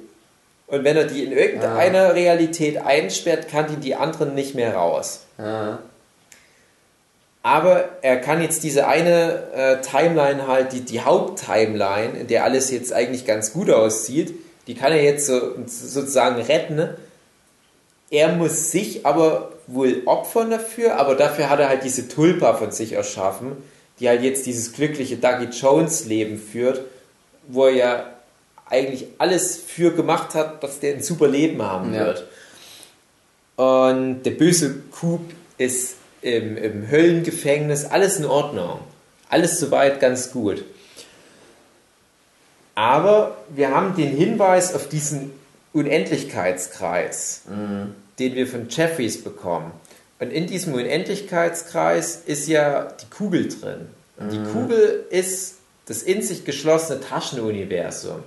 Und 0.68 0.84
wenn 0.84 0.98
er 0.98 1.06
die 1.06 1.24
in 1.24 1.32
irgendeiner 1.32 2.14
Realität 2.14 2.78
einsperrt, 2.78 3.48
kann 3.48 3.68
die 3.68 3.78
die 3.78 3.96
anderen 3.96 4.36
nicht 4.36 4.54
mehr 4.54 4.76
raus. 4.76 5.22
Ja. 5.38 5.80
Aber 7.42 7.90
er 8.02 8.18
kann 8.18 8.42
jetzt 8.42 8.64
diese 8.64 8.88
eine 8.88 9.44
äh, 9.54 9.82
Timeline 9.82 10.48
halt, 10.48 10.74
die, 10.74 10.82
die 10.82 11.02
Haupttimeline, 11.02 12.20
in 12.20 12.28
der 12.28 12.44
alles 12.44 12.70
jetzt 12.72 12.92
eigentlich 12.92 13.26
ganz 13.26 13.54
gut 13.54 13.70
aussieht, 13.70 14.34
die 14.68 14.76
kann 14.76 14.92
er 14.92 15.04
jetzt 15.04 15.28
so, 15.28 15.40
sozusagen 15.68 16.42
retten. 16.42 16.90
Er 18.10 18.30
muss 18.34 18.72
sich 18.72 19.06
aber 19.06 19.52
wohl 19.68 20.02
opfern 20.06 20.50
dafür, 20.50 20.98
aber 20.98 21.16
dafür 21.16 21.50
hat 21.50 21.60
er 21.60 21.70
halt 21.70 21.84
diese 21.84 22.10
Tulpa 22.10 22.56
von 22.56 22.72
sich 22.72 22.94
erschaffen, 22.94 23.56
die 24.00 24.10
halt 24.10 24.22
jetzt 24.24 24.46
dieses 24.46 24.74
glückliche 24.74 25.18
Dougie 25.18 25.46
Jones 25.46 26.06
Leben 26.06 26.38
führt, 26.38 26.82
wo 27.48 27.66
er 27.68 27.74
ja 27.76 28.10
eigentlich 28.68 29.08
alles 29.20 29.56
für 29.58 29.92
gemacht 29.94 30.34
hat, 30.36 30.64
dass 30.64 30.80
der 30.80 30.96
ein 30.96 31.04
super 31.04 31.28
Leben 31.28 31.62
haben 31.62 31.94
Ja. 31.94 32.06
wird. 32.08 32.28
Und 33.56 34.24
der 34.24 34.32
böse 34.32 34.76
Coop 35.00 35.22
ist 35.58 35.96
im, 36.22 36.58
im 36.58 36.90
Höllengefängnis, 36.90 37.86
alles 37.86 38.18
in 38.18 38.26
Ordnung. 38.26 38.80
Alles 39.30 39.60
soweit 39.60 40.00
ganz 40.00 40.32
gut. 40.32 40.66
Aber 42.74 43.38
wir 43.50 43.70
haben 43.74 43.96
den 43.96 44.10
Hinweis 44.16 44.74
auf 44.74 44.90
diesen 44.90 45.32
Unendlichkeitskreis, 45.74 47.44
den 48.20 48.36
wir 48.36 48.48
von 48.48 48.68
Jeffries 48.70 49.24
bekommen. 49.24 49.72
Und 50.20 50.32
in 50.32 50.48
diesem 50.48 50.74
Unendlichkeitskreis 50.74 52.22
ist 52.26 52.48
ja 52.48 52.88
die 53.02 53.10
Kugel 53.10 53.50
drin. 53.50 53.88
Und 54.18 54.32
die 54.32 54.42
Kugel 54.52 55.06
ist 55.10 55.56
das 55.88 56.04
in 56.04 56.22
sich 56.22 56.46
geschlossene 56.46 57.02
Taschenuniversum. 57.02 58.24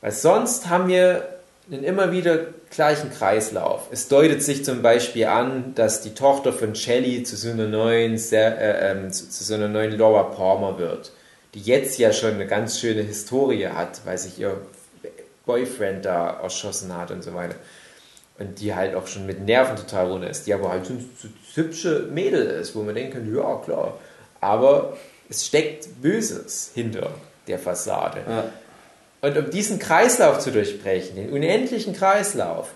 Weil 0.00 0.12
sonst 0.12 0.68
haben 0.68 0.88
wir 0.88 1.28
einen 1.70 1.84
immer 1.84 2.10
wieder 2.10 2.46
gleichen 2.70 3.10
Kreislauf. 3.10 3.88
Es 3.92 4.08
deutet 4.08 4.42
sich 4.42 4.64
zum 4.64 4.82
Beispiel 4.82 5.26
an, 5.26 5.74
dass 5.74 6.00
die 6.00 6.14
Tochter 6.14 6.52
von 6.52 6.74
Shelley 6.74 7.22
zu 7.22 7.36
so 7.36 7.50
einer 7.50 7.68
neuen, 7.68 8.16
äh, 8.32 8.90
ähm, 8.90 9.12
zu, 9.12 9.28
zu 9.28 9.44
so 9.44 9.54
einer 9.54 9.68
neuen 9.68 9.96
Laura 9.96 10.24
Palmer 10.24 10.78
wird, 10.78 11.12
die 11.54 11.60
jetzt 11.60 11.98
ja 11.98 12.12
schon 12.12 12.34
eine 12.34 12.46
ganz 12.46 12.80
schöne 12.80 13.02
Historie 13.02 13.68
hat, 13.68 14.00
weil 14.04 14.18
sich 14.18 14.38
ihr 14.38 14.56
Boyfriend 15.46 16.04
da 16.04 16.40
erschossen 16.42 16.96
hat 16.96 17.10
und 17.10 17.22
so 17.22 17.34
weiter. 17.34 17.54
Und 18.40 18.58
die 18.58 18.74
halt 18.74 18.94
auch 18.94 19.06
schon 19.06 19.26
mit 19.26 19.44
Nerven 19.44 19.76
total 19.76 20.10
runter 20.10 20.30
ist, 20.30 20.46
die 20.46 20.54
aber 20.54 20.70
halt 20.70 20.86
so 20.86 20.94
ein 20.94 21.10
hübsche 21.54 22.08
Mädel 22.10 22.46
ist, 22.46 22.74
wo 22.74 22.82
man 22.82 22.94
denken 22.94 23.12
könnte, 23.12 23.36
ja 23.36 23.56
klar. 23.56 23.98
Aber 24.40 24.96
es 25.28 25.46
steckt 25.46 26.00
Böses 26.00 26.70
hinter 26.74 27.10
der 27.46 27.58
Fassade. 27.58 28.22
Ja. 28.26 28.44
Und 29.20 29.36
um 29.36 29.50
diesen 29.50 29.78
Kreislauf 29.78 30.38
zu 30.38 30.50
durchbrechen, 30.50 31.16
den 31.16 31.30
unendlichen 31.30 31.94
Kreislauf, 31.94 32.70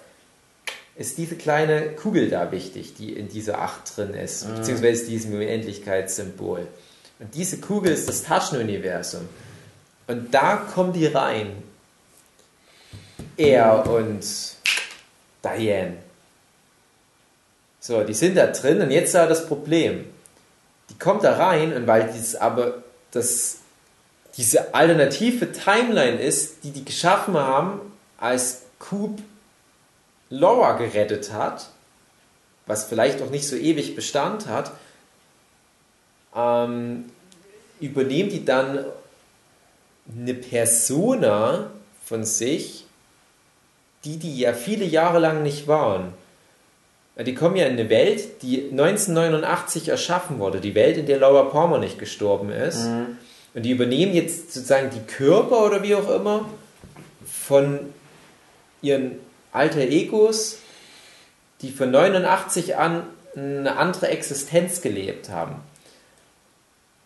ist 0.97 1.17
diese 1.17 1.37
kleine 1.37 1.93
Kugel 1.93 2.29
da 2.29 2.53
wichtig, 2.53 2.95
die 2.95 3.15
in 3.15 3.29
dieser 3.29 3.59
Acht 3.61 3.97
drin 3.97 4.15
ist, 4.15 4.47
beziehungsweise 4.55 5.07
diesem 5.07 5.33
Unendlichkeitssymbol. 5.35 6.69
Und 7.19 7.35
diese 7.35 7.59
Kugel 7.59 7.93
ist 7.93 8.09
das 8.09 8.23
Taschenuniversum. 8.23 9.29
Und 10.07 10.35
da 10.35 10.57
kommen 10.57 10.93
die 10.93 11.07
rein. 11.07 11.53
Er 13.39 13.89
und 13.89 14.23
Diane. 15.45 15.99
So, 17.81 18.03
die 18.03 18.15
sind 18.15 18.37
da 18.37 18.47
drin 18.47 18.81
und 18.81 18.91
jetzt 18.91 19.15
da 19.15 19.27
das 19.27 19.47
Problem. 19.47 20.07
Die 20.91 20.99
kommt 20.99 21.23
da 21.23 21.37
rein 21.37 21.75
und 21.75 21.87
weil 21.87 22.11
dieses 22.13 22.35
aber 22.35 22.83
das 23.11 23.59
diese 24.37 24.75
alternative 24.75 25.53
Timeline 25.53 26.21
ist, 26.21 26.65
die 26.65 26.71
die 26.71 26.85
geschaffen 26.85 27.37
haben, 27.37 27.81
als 28.19 28.63
Coop 28.79 29.21
Laura 30.31 30.73
gerettet 30.73 31.33
hat, 31.33 31.69
was 32.67 32.85
vielleicht 32.85 33.23
auch 33.23 33.31
nicht 33.31 33.47
so 33.47 33.55
ewig 33.55 33.95
Bestand 33.95 34.49
hat, 34.49 34.73
ähm, 36.35 37.05
übernehmen 37.81 38.31
die 38.31 38.45
dann 38.45 38.85
eine 40.19 40.35
Persona 40.35 41.71
von 42.05 42.25
sich 42.25 42.84
die, 44.05 44.19
die 44.19 44.39
ja 44.39 44.53
viele 44.53 44.85
Jahre 44.85 45.19
lang 45.19 45.43
nicht 45.43 45.67
waren. 45.69 46.13
Die 47.19 47.35
kommen 47.35 47.57
ja 47.57 47.67
in 47.67 47.75
eine 47.75 47.91
Welt, 47.91 48.43
die 48.43 48.71
1989 48.71 49.89
erschaffen 49.89 50.39
wurde. 50.41 50.61
Die 50.61 50.75
Welt, 50.75 50.97
in 50.97 51.07
der 51.07 51.19
Laura 51.19 51.45
Palmer 51.45 51.79
nicht 51.79 51.99
gestorben 51.99 52.51
ist. 52.51 52.87
Und 53.55 53.63
die 53.63 53.71
übernehmen 53.71 54.15
jetzt 54.15 54.53
sozusagen 54.53 54.91
die 54.91 55.01
Körper 55.01 55.65
oder 55.65 55.83
wie 55.85 55.95
auch 55.95 56.11
immer 56.11 56.49
von 57.25 57.79
ihren 58.83 59.13
alter 59.53 59.81
Egos, 59.81 60.59
die 61.63 61.71
von 61.71 61.91
89 61.93 62.77
an 62.77 63.05
eine 63.37 63.77
andere 63.77 64.09
Existenz 64.09 64.83
gelebt 64.83 65.29
haben. 65.31 65.57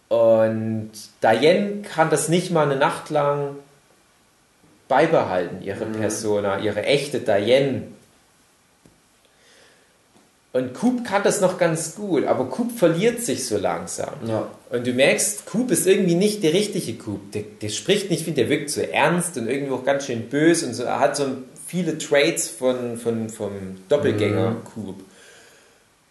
Und 0.09 0.91
Diane 1.23 1.83
kann 1.83 2.09
das 2.09 2.31
nicht 2.31 2.51
mal 2.51 2.65
eine 2.65 2.77
Nacht 2.77 3.11
lang 3.11 3.57
beibehalten, 4.89 5.63
ihre 5.63 5.87
Persona, 5.87 6.59
ihre 6.59 6.83
echte 6.83 7.21
Diane. 7.21 7.83
Und 10.53 10.73
Coop 10.75 11.05
kann 11.05 11.23
das 11.23 11.41
noch 11.41 11.59
ganz 11.59 11.95
gut, 11.95 12.25
aber 12.25 12.47
Coop 12.47 12.77
verliert 12.77 13.21
sich 13.21 13.47
so 13.47 13.59
langsam. 13.59 14.15
Ja. 14.27 14.49
Und 14.71 14.87
du 14.87 14.93
merkst, 14.93 15.47
Coop 15.47 15.71
ist 15.71 15.87
irgendwie 15.87 16.15
nicht 16.15 16.43
der 16.43 16.55
richtige 16.55 16.95
Coop. 16.95 17.33
Der, 17.33 17.43
der 17.61 17.69
spricht 17.69 18.11
nicht 18.11 18.27
wie, 18.27 18.33
der 18.33 18.49
wirkt 18.49 18.71
so 18.71 18.81
ernst 18.81 19.37
und 19.37 19.47
irgendwie 19.47 19.73
auch 19.73 19.85
ganz 19.85 20.07
schön 20.07 20.29
böse 20.29 20.67
und 20.67 20.75
so. 20.75 20.85
Er 20.85 21.01
hat 21.01 21.17
so 21.17 21.27
viele 21.67 21.99
Traits 21.99 22.49
von, 22.49 22.97
von, 22.97 23.29
vom 23.29 23.53
Doppelgänger 23.89 24.57
Coop. 24.75 24.97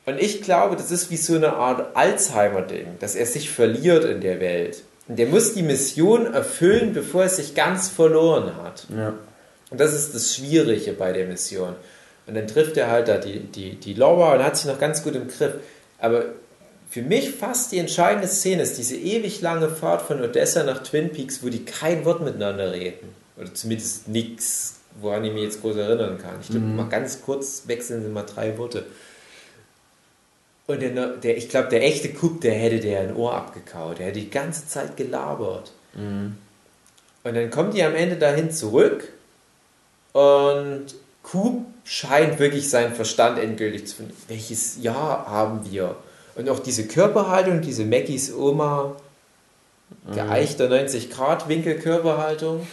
Und 0.06 0.22
ich 0.22 0.42
glaube, 0.42 0.78
das 0.78 0.92
ist 0.92 1.12
wie 1.12 1.18
so 1.18 1.36
eine 1.36 1.54
Art 1.54 1.98
Alzheimer-Ding, 1.98 3.00
dass 3.00 3.16
er 3.16 3.26
sich 3.26 3.50
verliert 3.50 4.06
in 4.06 4.22
der 4.22 4.40
Welt. 4.40 4.84
Und 5.08 5.18
der 5.18 5.28
muss 5.28 5.54
die 5.54 5.64
Mission 5.64 6.34
erfüllen, 6.34 6.94
bevor 6.94 7.24
er 7.24 7.30
sich 7.30 7.56
ganz 7.56 7.88
verloren 7.88 8.56
hat. 8.62 8.86
Ja. 8.96 9.14
Und 9.70 9.80
das 9.80 9.94
ist 9.94 10.14
das 10.14 10.36
Schwierige 10.36 10.94
bei 10.94 11.12
der 11.14 11.28
Mission. 11.28 11.76
Und 12.26 12.36
dann 12.36 12.48
trifft 12.48 12.76
er 12.78 12.92
halt 12.92 13.08
da 13.08 13.18
die, 13.18 13.40
die, 13.40 13.76
die 13.76 13.94
Laura 13.94 14.36
und 14.36 14.44
hat 14.44 14.58
sich 14.58 14.66
noch 14.66 14.80
ganz 14.80 15.04
gut 15.04 15.16
im 15.16 15.28
Griff. 15.28 15.54
Aber 16.00 16.26
für 16.90 17.02
mich 17.02 17.32
fast 17.32 17.72
die 17.72 17.80
entscheidende 17.80 18.28
Szene 18.28 18.64
ist 18.64 18.78
diese 18.78 18.96
ewig 18.96 19.42
lange 19.42 19.70
Fahrt 19.70 20.02
von 20.02 20.22
Odessa 20.22 20.64
nach 20.64 20.84
Twin 20.84 21.12
Peaks, 21.12 21.44
wo 21.44 21.50
die 21.50 21.64
kein 21.64 22.06
Wort 22.06 22.22
miteinander 22.22 22.72
reden. 22.74 23.10
Oder 23.38 23.54
zumindest 23.54 24.08
nichts, 24.08 24.80
woran 25.00 25.24
ich 25.24 25.34
mich 25.34 25.44
jetzt 25.44 25.62
groß 25.62 25.78
erinnern 25.78 26.18
kann. 26.18 26.36
Ich 26.42 26.50
glaube, 26.50 26.66
mal 26.66 26.90
ganz 26.90 27.22
kurz 27.22 27.64
wechseln 27.68 28.04
sie 28.04 28.10
mal 28.10 28.24
drei 28.24 28.58
Worte. 28.58 28.86
Und 30.68 30.82
der, 30.82 31.08
der, 31.16 31.38
ich 31.38 31.50
glaube, 31.50 31.70
der 31.70 31.84
echte 31.84 32.14
Coop, 32.14 32.42
der 32.42 32.54
hätte 32.54 32.80
der 32.80 33.00
ein 33.00 33.16
Ohr 33.16 33.34
abgekaut. 33.34 34.00
Der 34.00 34.08
hätte 34.08 34.20
die 34.20 34.30
ganze 34.30 34.68
Zeit 34.68 34.98
gelabert. 34.98 35.72
Und 37.24 37.36
dann 37.36 37.50
kommt 37.50 37.74
die 37.74 37.84
am 37.84 37.96
Ende 37.96 38.18
dahin 38.18 38.52
zurück 38.52 39.12
und 40.14 40.86
Coop 41.24 41.66
scheint 41.84 42.40
wirklich 42.40 42.70
seinen 42.70 42.94
Verstand 42.96 43.38
endgültig 43.38 43.88
zu 43.88 43.98
finden. 43.98 44.16
Welches 44.28 44.82
Jahr 44.82 45.28
haben 45.28 45.70
wir? 45.70 45.96
Und 46.36 46.50
auch 46.50 46.60
diese 46.60 46.88
Körperhaltung, 46.88 47.62
diese 47.62 47.84
Mackies 47.84 48.34
Oma, 48.34 48.96
geeichter 50.14 50.70
90-Grad-Winkel-Körperhaltung, 50.70 52.66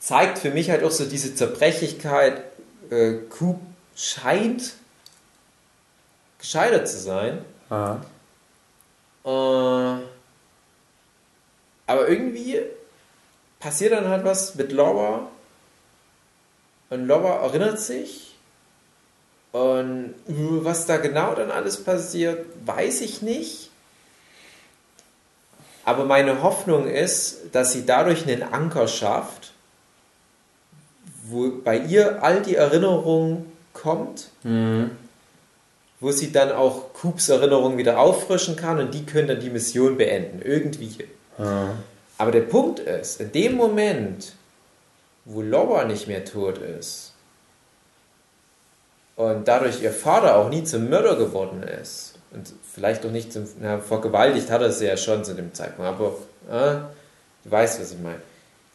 zeigt 0.00 0.38
für 0.38 0.50
mich 0.50 0.70
halt 0.70 0.82
auch 0.82 0.90
so 0.90 1.04
diese 1.04 1.34
Zerbrechlichkeit. 1.34 2.42
Äh, 2.90 3.14
Coop 3.30 3.60
scheint 3.94 4.74
gescheitert 6.42 6.88
zu 6.88 6.98
sein. 6.98 7.38
Äh, 9.24 10.02
aber 11.86 12.08
irgendwie 12.08 12.60
passiert 13.60 13.92
dann 13.92 14.08
halt 14.08 14.24
was 14.24 14.56
mit 14.56 14.72
Laura. 14.72 15.28
Und 16.90 17.06
Laura 17.06 17.44
erinnert 17.44 17.78
sich. 17.78 18.34
Und 19.52 20.14
was 20.26 20.86
da 20.86 20.96
genau 20.96 21.34
dann 21.34 21.50
alles 21.50 21.82
passiert, 21.84 22.44
weiß 22.66 23.02
ich 23.02 23.22
nicht. 23.22 23.70
Aber 25.84 26.04
meine 26.04 26.42
Hoffnung 26.42 26.88
ist, 26.88 27.52
dass 27.52 27.72
sie 27.72 27.86
dadurch 27.86 28.26
einen 28.26 28.42
Anker 28.42 28.88
schafft, 28.88 29.52
wo 31.24 31.50
bei 31.62 31.76
ihr 31.78 32.22
all 32.22 32.42
die 32.42 32.56
Erinnerung 32.56 33.46
kommt, 33.74 34.28
wo 36.02 36.10
sie 36.10 36.32
dann 36.32 36.50
auch 36.50 36.92
Coops 36.94 37.28
Erinnerung 37.28 37.78
wieder 37.78 38.00
auffrischen 38.00 38.56
kann 38.56 38.80
und 38.80 38.92
die 38.92 39.06
können 39.06 39.28
dann 39.28 39.40
die 39.40 39.50
Mission 39.50 39.96
beenden, 39.96 40.42
irgendwie. 40.44 41.06
Aber 42.18 42.32
der 42.32 42.40
Punkt 42.40 42.80
ist, 42.80 43.20
in 43.20 43.30
dem 43.30 43.54
Moment, 43.54 44.32
wo 45.24 45.42
Laura 45.42 45.84
nicht 45.84 46.08
mehr 46.08 46.24
tot 46.24 46.58
ist 46.58 47.12
und 49.14 49.46
dadurch 49.46 49.80
ihr 49.80 49.92
Vater 49.92 50.36
auch 50.36 50.48
nie 50.48 50.64
zum 50.64 50.90
Mörder 50.90 51.14
geworden 51.14 51.62
ist 51.62 52.14
und 52.32 52.52
vielleicht 52.74 53.06
auch 53.06 53.12
nicht 53.12 53.32
zum, 53.32 53.46
na, 53.60 53.78
vergewaltigt 53.78 54.50
hat 54.50 54.60
er 54.60 54.72
sie 54.72 54.86
ja 54.86 54.96
schon 54.96 55.24
zu 55.24 55.34
dem 55.34 55.54
Zeitpunkt, 55.54 55.88
aber 55.88 56.16
äh, 56.50 56.80
du 57.44 57.50
weißt, 57.50 57.80
was 57.80 57.92
ich 57.92 57.98
meine. 58.00 58.20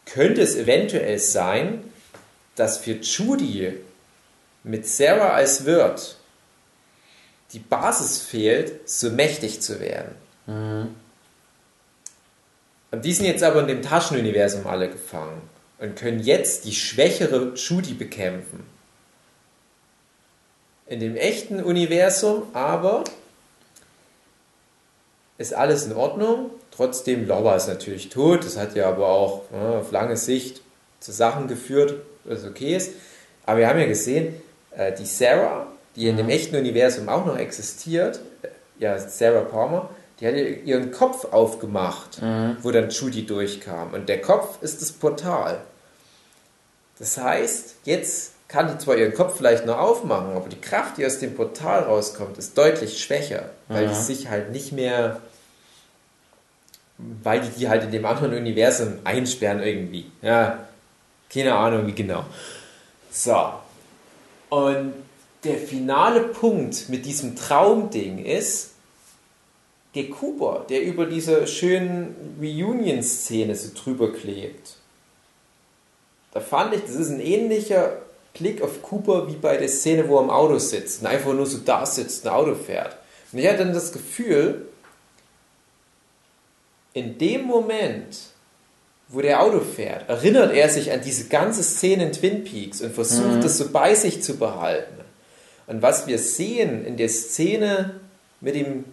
Könnte 0.06 0.40
es 0.40 0.56
eventuell 0.56 1.18
sein, 1.18 1.84
dass 2.56 2.78
für 2.78 2.92
Judy 2.92 3.74
mit 4.64 4.86
Sarah 4.86 5.34
als 5.34 5.66
Wirt 5.66 6.17
die 7.52 7.58
Basis 7.58 8.18
fehlt, 8.18 8.88
so 8.88 9.10
mächtig 9.10 9.60
zu 9.60 9.80
werden. 9.80 10.14
Und 12.90 13.04
die 13.04 13.12
sind 13.12 13.26
jetzt 13.26 13.42
aber 13.42 13.60
in 13.60 13.68
dem 13.68 13.82
Taschenuniversum 13.82 14.66
alle 14.66 14.88
gefangen 14.88 15.42
und 15.78 15.96
können 15.96 16.20
jetzt 16.20 16.64
die 16.64 16.74
schwächere 16.74 17.54
Judy 17.54 17.94
bekämpfen. 17.94 18.64
In 20.86 21.00
dem 21.00 21.16
echten 21.16 21.62
Universum 21.62 22.44
aber 22.54 23.04
ist 25.36 25.54
alles 25.54 25.84
in 25.84 25.92
Ordnung. 25.92 26.50
Trotzdem, 26.70 27.26
Laura 27.26 27.56
ist 27.56 27.68
natürlich 27.68 28.08
tot. 28.08 28.44
Das 28.44 28.56
hat 28.56 28.74
ja 28.74 28.88
aber 28.88 29.08
auch 29.08 29.42
ja, 29.52 29.78
auf 29.80 29.92
lange 29.92 30.16
Sicht 30.16 30.62
zu 31.00 31.12
Sachen 31.12 31.46
geführt, 31.46 32.00
was 32.24 32.44
okay 32.44 32.74
ist. 32.74 32.92
Aber 33.44 33.60
wir 33.60 33.68
haben 33.68 33.78
ja 33.78 33.86
gesehen, 33.86 34.40
äh, 34.72 34.92
die 34.92 35.04
Sarah, 35.04 35.66
die 35.96 36.08
in 36.08 36.16
dem 36.16 36.28
echten 36.28 36.56
Universum 36.56 37.08
auch 37.08 37.24
noch 37.26 37.36
existiert, 37.38 38.20
äh, 38.42 38.48
ja, 38.78 38.98
Sarah 38.98 39.40
Palmer, 39.42 39.90
die 40.20 40.26
hat 40.26 40.34
ihr- 40.34 40.62
ihren 40.64 40.90
Kopf 40.92 41.24
aufgemacht, 41.32 42.18
wo 42.62 42.70
dann 42.70 42.90
Judy 42.90 43.24
durchkam. 43.26 43.92
Und 43.94 44.08
der 44.08 44.20
Kopf 44.20 44.62
ist 44.62 44.80
das 44.82 44.90
Portal. 44.92 45.60
Das 46.98 47.16
heißt, 47.18 47.76
jetzt 47.84 48.32
kann 48.48 48.66
die 48.68 48.78
zwar 48.78 48.96
ihren 48.96 49.14
Kopf 49.14 49.36
vielleicht 49.36 49.66
noch 49.66 49.78
aufmachen, 49.78 50.32
aber 50.34 50.48
die 50.48 50.60
Kraft, 50.60 50.96
die 50.96 51.06
aus 51.06 51.18
dem 51.20 51.34
Portal 51.36 51.82
rauskommt, 51.84 52.38
ist 52.38 52.56
deutlich 52.58 53.00
schwächer, 53.02 53.50
weil 53.68 53.86
die 53.88 53.94
sich 53.94 54.28
halt 54.28 54.50
nicht 54.50 54.72
mehr, 54.72 55.20
weil 57.22 57.40
die 57.40 57.50
die 57.50 57.68
halt 57.68 57.84
in 57.84 57.92
dem 57.92 58.04
anderen 58.04 58.34
Universum 58.34 58.94
einsperren 59.04 59.62
irgendwie. 59.62 60.10
Ja, 60.22 60.66
keine 61.32 61.54
Ahnung 61.54 61.86
wie 61.86 61.92
genau. 61.94 62.24
So. 63.12 63.52
Und 64.50 64.94
der 65.44 65.58
finale 65.58 66.20
Punkt 66.20 66.88
mit 66.88 67.06
diesem 67.06 67.36
Traumding 67.36 68.24
ist, 68.24 68.70
der 69.94 70.10
Cooper, 70.10 70.66
der 70.68 70.82
über 70.82 71.06
diese 71.06 71.46
schönen 71.46 72.36
Reunion-Szene 72.40 73.54
so 73.54 73.70
drüber 73.74 74.12
klebt. 74.12 74.76
Da 76.32 76.40
fand 76.40 76.74
ich, 76.74 76.82
das 76.82 76.94
ist 76.94 77.10
ein 77.10 77.20
ähnlicher 77.20 78.02
Blick 78.34 78.62
auf 78.62 78.82
Cooper 78.82 79.28
wie 79.28 79.36
bei 79.36 79.56
der 79.56 79.68
Szene, 79.68 80.08
wo 80.08 80.18
er 80.18 80.24
im 80.24 80.30
Auto 80.30 80.58
sitzt 80.58 81.00
und 81.00 81.06
einfach 81.06 81.32
nur 81.32 81.46
so 81.46 81.58
da 81.58 81.86
sitzt, 81.86 82.26
ein 82.26 82.32
Auto 82.32 82.54
fährt. 82.54 82.96
Und 83.32 83.38
ich 83.38 83.48
hatte 83.48 83.58
dann 83.58 83.72
das 83.72 83.92
Gefühl, 83.92 84.68
in 86.92 87.18
dem 87.18 87.42
Moment, 87.42 88.18
wo 89.08 89.20
der 89.20 89.42
Auto 89.42 89.60
fährt, 89.60 90.08
erinnert 90.08 90.52
er 90.52 90.68
sich 90.68 90.92
an 90.92 91.00
diese 91.00 91.28
ganze 91.28 91.62
Szene 91.62 92.06
in 92.06 92.12
Twin 92.12 92.44
Peaks 92.44 92.82
und 92.82 92.94
versucht, 92.94 93.42
das 93.42 93.56
so 93.58 93.70
bei 93.70 93.94
sich 93.94 94.22
zu 94.22 94.36
behalten. 94.36 94.97
Und 95.68 95.82
was 95.82 96.06
wir 96.06 96.18
sehen 96.18 96.84
in 96.84 96.96
der 96.96 97.08
Szene 97.08 98.00
mit 98.40 98.54
dem, 98.56 98.84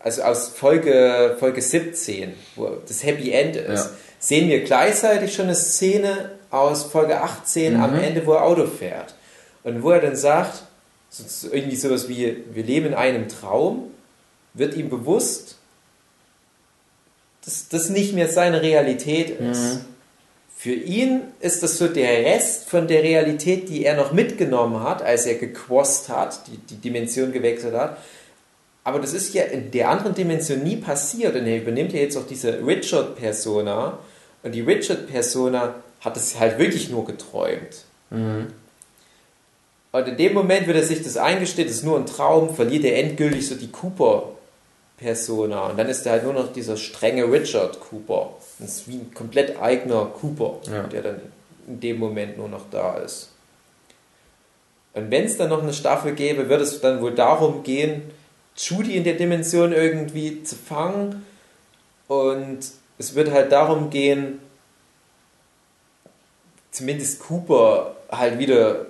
also 0.00 0.22
aus 0.22 0.48
Folge, 0.48 1.36
Folge 1.40 1.60
17, 1.62 2.34
wo 2.56 2.76
das 2.86 3.02
Happy 3.02 3.32
End 3.32 3.56
ist, 3.56 3.84
Ja. 3.86 3.90
sehen 4.18 4.48
wir 4.48 4.62
gleichzeitig 4.62 5.34
schon 5.34 5.46
eine 5.46 5.54
Szene 5.54 6.30
aus 6.50 6.84
Folge 6.84 7.20
18 7.22 7.76
am 7.80 7.94
Ende, 7.98 8.24
wo 8.26 8.32
er 8.34 8.42
Auto 8.44 8.66
fährt. 8.66 9.14
Und 9.64 9.82
wo 9.82 9.90
er 9.90 10.00
dann 10.00 10.14
sagt, 10.16 10.62
so- 11.10 11.50
irgendwie 11.50 11.76
sowas 11.76 12.08
wie, 12.08 12.44
wir 12.52 12.62
leben 12.64 12.86
in 12.86 12.94
einem 12.94 13.28
Traum, 13.28 13.90
wird 14.52 14.74
ihm 14.74 14.90
bewusst, 14.90 15.56
dass 17.44 17.68
das 17.68 17.88
nicht 17.88 18.12
mehr 18.14 18.28
seine 18.28 18.62
Realität 18.62 19.30
ist. 19.40 19.80
Für 20.64 20.72
ihn 20.72 21.24
ist 21.40 21.62
das 21.62 21.76
so 21.76 21.88
der 21.88 22.24
Rest 22.24 22.70
von 22.70 22.88
der 22.88 23.02
Realität, 23.02 23.68
die 23.68 23.84
er 23.84 23.96
noch 23.96 24.14
mitgenommen 24.14 24.82
hat, 24.82 25.02
als 25.02 25.26
er 25.26 25.34
gequost 25.34 26.08
hat, 26.08 26.46
die, 26.46 26.56
die 26.56 26.76
Dimension 26.76 27.32
gewechselt 27.32 27.74
hat. 27.74 27.98
Aber 28.82 28.98
das 28.98 29.12
ist 29.12 29.34
ja 29.34 29.42
in 29.42 29.70
der 29.72 29.90
anderen 29.90 30.14
Dimension 30.14 30.62
nie 30.62 30.76
passiert. 30.76 31.36
Und 31.36 31.46
er 31.46 31.58
übernimmt 31.58 31.92
ja 31.92 32.00
jetzt 32.00 32.16
auch 32.16 32.26
diese 32.26 32.66
Richard-Persona. 32.66 33.98
Und 34.42 34.52
die 34.54 34.62
Richard-Persona 34.62 35.74
hat 36.00 36.16
es 36.16 36.40
halt 36.40 36.58
wirklich 36.58 36.88
nur 36.88 37.04
geträumt. 37.04 37.84
Und 39.92 40.08
in 40.08 40.16
dem 40.16 40.32
Moment, 40.32 40.66
wo 40.66 40.72
er 40.72 40.82
sich 40.82 41.02
das 41.02 41.18
eingesteht, 41.18 41.68
ist 41.68 41.84
nur 41.84 41.98
ein 41.98 42.06
Traum, 42.06 42.54
verliert 42.54 42.86
er 42.86 42.98
endgültig 43.04 43.46
so 43.46 43.54
die 43.54 43.70
Cooper-Persona. 44.98 45.66
Und 45.70 45.78
dann 45.78 45.88
ist 45.88 46.06
er 46.06 46.12
halt 46.12 46.24
nur 46.24 46.32
noch 46.32 46.52
dieser 46.52 46.76
strenge 46.76 47.30
Richard 47.30 47.80
Cooper. 47.80 48.30
Das 48.58 48.76
ist 48.78 48.88
wie 48.88 48.96
ein 48.96 49.14
komplett 49.14 49.60
eigener 49.60 50.06
Cooper, 50.06 50.58
Ja. 50.70 50.84
der 50.84 51.02
dann 51.02 51.20
in 51.66 51.80
dem 51.80 51.98
Moment 51.98 52.36
nur 52.38 52.48
noch 52.48 52.68
da 52.70 52.98
ist. 52.98 53.30
Und 54.92 55.10
wenn 55.10 55.24
es 55.24 55.36
dann 55.36 55.48
noch 55.48 55.62
eine 55.62 55.72
Staffel 55.72 56.14
gäbe, 56.14 56.48
wird 56.48 56.60
es 56.60 56.80
dann 56.80 57.00
wohl 57.02 57.14
darum 57.14 57.62
gehen, 57.62 58.02
Judy 58.56 58.96
in 58.96 59.04
der 59.04 59.14
Dimension 59.14 59.72
irgendwie 59.72 60.44
zu 60.44 60.54
fangen. 60.54 61.26
Und 62.06 62.60
es 62.98 63.14
wird 63.16 63.32
halt 63.32 63.50
darum 63.50 63.90
gehen, 63.90 64.38
zumindest 66.70 67.20
Cooper 67.20 67.96
halt 68.10 68.38
wieder 68.38 68.86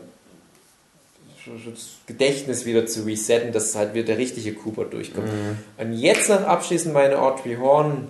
Gedächtnis 2.07 2.65
wieder 2.65 2.87
zu 2.87 3.03
resetten, 3.03 3.53
dass 3.53 3.75
halt 3.75 3.95
wieder 3.95 4.07
der 4.07 4.19
richtige 4.19 4.55
Cooper 4.55 4.85
durchkommt. 4.85 5.29
Und 5.79 5.93
jetzt 5.95 6.29
noch 6.29 6.43
abschließend 6.43 6.95
meine 6.95 7.19
Audrey 7.19 7.57
Horn 7.57 8.09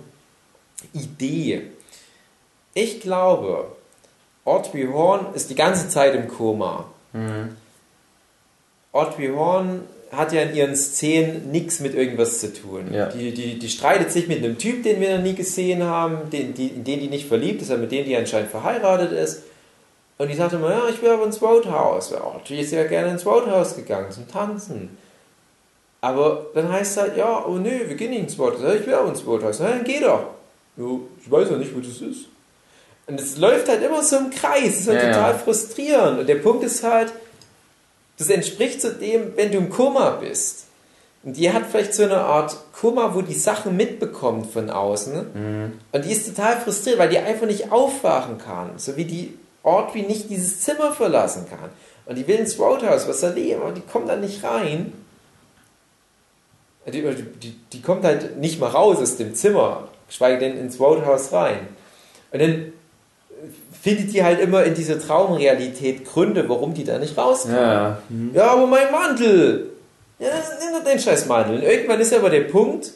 Idee. 0.93 1.63
Ich 2.73 2.99
glaube, 3.01 3.75
Audrey 4.43 4.87
Horn 4.87 5.33
ist 5.33 5.49
die 5.49 5.55
ganze 5.55 5.89
Zeit 5.89 6.13
im 6.15 6.27
Koma. 6.27 6.85
Audrey 8.91 9.29
Horn 9.29 9.81
hat 10.11 10.31
ja 10.31 10.43
in 10.43 10.55
ihren 10.55 10.75
Szenen 10.75 11.51
nichts 11.51 11.79
mit 11.79 11.95
irgendwas 11.95 12.39
zu 12.39 12.53
tun. 12.53 12.93
Ja. 12.93 13.07
Die, 13.07 13.33
die, 13.33 13.59
die 13.59 13.69
streitet 13.69 14.11
sich 14.11 14.27
mit 14.27 14.37
einem 14.37 14.57
Typ, 14.57 14.83
den 14.83 15.01
wir 15.01 15.17
noch 15.17 15.23
nie 15.23 15.33
gesehen 15.33 15.83
haben, 15.83 16.29
den, 16.29 16.53
die, 16.53 16.67
in 16.67 16.83
den 16.83 16.99
die 16.99 17.07
nicht 17.07 17.27
verliebt 17.27 17.61
ist, 17.61 17.71
aber 17.71 17.81
mit 17.81 17.91
dem 17.91 18.05
die 18.05 18.15
anscheinend 18.15 18.51
verheiratet 18.51 19.11
ist. 19.11 19.43
Und 20.17 20.29
die 20.29 20.35
sagt 20.35 20.53
immer, 20.53 20.69
ja, 20.71 20.87
ich 20.89 21.01
will 21.01 21.09
aber 21.09 21.25
ins 21.25 21.41
Roadhouse. 21.41 22.11
Ja, 22.11 22.21
Audrey 22.21 22.61
ist 22.61 22.71
ja 22.71 22.85
gerne 22.85 23.11
ins 23.11 23.25
Roadhouse 23.25 23.75
gegangen 23.75 24.11
zum 24.11 24.27
Tanzen. 24.29 24.97
Aber 26.01 26.45
dann 26.53 26.71
heißt 26.71 26.91
es 26.91 26.97
halt, 26.97 27.17
ja, 27.17 27.43
oh 27.45 27.55
nee, 27.57 27.81
wir 27.85 27.95
gehen 27.95 28.11
nicht 28.11 28.21
ins 28.21 28.39
Roadhouse. 28.39 28.61
Ja, 28.63 28.73
ich 28.75 28.85
will 28.85 28.93
aber 28.93 29.09
ins 29.09 29.25
Roadhouse. 29.25 29.59
Na, 29.59 29.69
dann 29.69 29.83
geh 29.83 29.99
doch. 29.99 30.21
Jo, 30.77 31.01
ich 31.21 31.29
weiß 31.29 31.49
ja 31.49 31.57
nicht, 31.57 31.75
wo 31.75 31.79
das 31.79 31.99
ist. 32.01 32.25
Und 33.07 33.19
es 33.19 33.37
läuft 33.37 33.67
halt 33.67 33.83
immer 33.83 34.01
so 34.03 34.17
im 34.17 34.29
Kreis. 34.29 34.63
Das 34.63 34.79
ist 34.79 34.87
halt 34.87 35.03
Ja, 35.03 35.09
total 35.13 35.31
ja. 35.33 35.37
frustrierend. 35.37 36.19
Und 36.19 36.27
der 36.29 36.35
Punkt 36.35 36.63
ist 36.63 36.83
halt, 36.83 37.11
das 38.17 38.29
entspricht 38.29 38.81
zu 38.81 38.93
dem, 38.93 39.35
wenn 39.35 39.51
du 39.51 39.57
im 39.57 39.69
Koma 39.69 40.11
bist. 40.11 40.65
Und 41.23 41.35
die 41.37 41.51
hat 41.51 41.63
vielleicht 41.69 41.93
so 41.93 42.03
eine 42.03 42.19
Art 42.21 42.55
Koma, 42.79 43.13
wo 43.15 43.21
die 43.21 43.33
Sachen 43.33 43.75
mitbekommt 43.75 44.51
von 44.53 44.69
außen. 44.69 45.73
Und 45.91 46.05
die 46.05 46.11
ist 46.11 46.27
total 46.27 46.57
frustriert, 46.61 46.99
weil 46.99 47.09
die 47.09 47.17
einfach 47.17 47.47
nicht 47.47 47.71
aufwachen 47.71 48.37
kann. 48.37 48.71
So 48.77 48.95
wie 48.95 49.05
die 49.05 49.37
Audrey 49.65 50.03
nicht 50.03 50.29
dieses 50.29 50.61
Zimmer 50.61 50.93
verlassen 50.93 51.45
kann. 51.49 51.69
Und 52.05 52.17
die 52.17 52.27
will 52.27 52.35
ins 52.35 52.59
Roadhouse 52.59 53.07
was 53.07 53.23
erleben, 53.23 53.61
aber 53.61 53.71
die 53.71 53.81
kommt 53.81 54.07
da 54.07 54.15
nicht 54.15 54.43
rein. 54.43 54.93
Die, 56.85 57.01
die, 57.01 57.55
die 57.73 57.81
kommt 57.81 58.03
halt 58.03 58.37
nicht 58.37 58.59
mal 58.59 58.69
raus 58.69 58.97
aus 58.99 59.17
dem 59.17 59.33
Zimmer, 59.33 59.87
geschweige 60.07 60.37
denn 60.37 60.57
ins 60.57 60.79
Roadhouse 60.79 61.33
rein. 61.33 61.67
Und 62.31 62.41
dann 62.41 62.73
findet 63.81 64.13
die 64.13 64.23
halt 64.23 64.39
immer 64.39 64.63
in 64.63 64.75
dieser 64.75 64.99
Traumrealität 64.99 66.05
Gründe, 66.05 66.47
warum 66.47 66.75
die 66.75 66.83
da 66.83 66.99
nicht 66.99 67.17
raus 67.17 67.43
kann. 67.43 67.55
Ja. 67.55 68.01
Ja, 68.33 68.51
aber 68.51 68.67
mein 68.67 68.91
Mantel! 68.91 69.71
Ja, 70.19 70.29
nimm 70.59 70.73
doch 70.73 70.89
den 70.89 70.99
scheiß 70.99 71.25
Mantel. 71.25 71.57
Und 71.57 71.63
irgendwann 71.63 71.99
ist 71.99 72.13
aber 72.13 72.29
der 72.29 72.41
Punkt, 72.41 72.91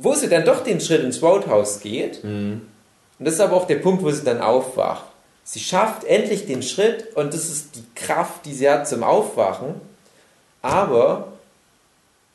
wo 0.00 0.14
sie 0.14 0.28
dann 0.28 0.44
doch 0.44 0.64
den 0.64 0.80
Schritt 0.80 1.04
ins 1.04 1.22
Roadhouse 1.22 1.80
geht. 1.80 2.22
Und 3.20 3.26
das 3.26 3.34
ist 3.34 3.40
aber 3.40 3.54
auch 3.56 3.66
der 3.66 3.76
Punkt, 3.76 4.02
wo 4.02 4.10
sie 4.10 4.24
dann 4.24 4.40
aufwacht. 4.40 5.04
Sie 5.44 5.60
schafft 5.60 6.04
endlich 6.04 6.46
den 6.46 6.62
Schritt 6.62 7.14
und 7.16 7.34
das 7.34 7.50
ist 7.50 7.76
die 7.76 7.84
Kraft, 7.94 8.46
die 8.46 8.54
sie 8.54 8.68
hat 8.68 8.88
zum 8.88 9.02
Aufwachen. 9.02 9.74
Aber 10.62 11.28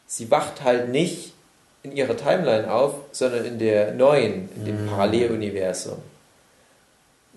sie 0.06 0.30
wacht 0.30 0.64
halt 0.64 0.90
nicht 0.90 1.34
in 1.82 1.92
ihrer 1.92 2.16
Timeline 2.16 2.72
auf, 2.72 2.94
sondern 3.12 3.46
in 3.46 3.58
der 3.58 3.94
neuen, 3.94 4.48
in 4.56 4.66
dem 4.66 4.88
Paralleluniversum. 4.88 5.98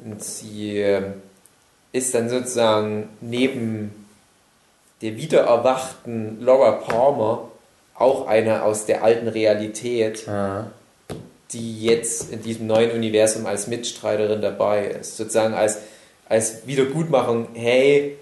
Und 0.05 0.23
sie 0.23 0.81
ähm, 0.81 1.15
ist 1.93 2.15
dann 2.15 2.29
sozusagen 2.29 3.09
neben 3.23 4.07
der 5.01 5.17
wiedererwachten 5.17 6.45
Laura 6.45 6.73
Palmer 6.73 7.49
auch 7.95 8.27
eine 8.27 8.63
aus 8.63 8.85
der 8.85 9.03
alten 9.03 9.29
Realität, 9.29 10.27
Ja. 10.27 10.71
Die 11.53 11.83
jetzt 11.83 12.33
in 12.33 12.43
diesem 12.43 12.67
neuen 12.67 12.91
Universum 12.91 13.47
als 13.47 13.67
Mitstreiterin 13.67 14.43
dabei 14.43 14.89
ist. 14.89 15.17
Sozusagen 15.17 15.55
als, 15.55 15.79
als 16.29 16.67
Wiedergutmachung, 16.67 17.49
hey, 17.55 18.17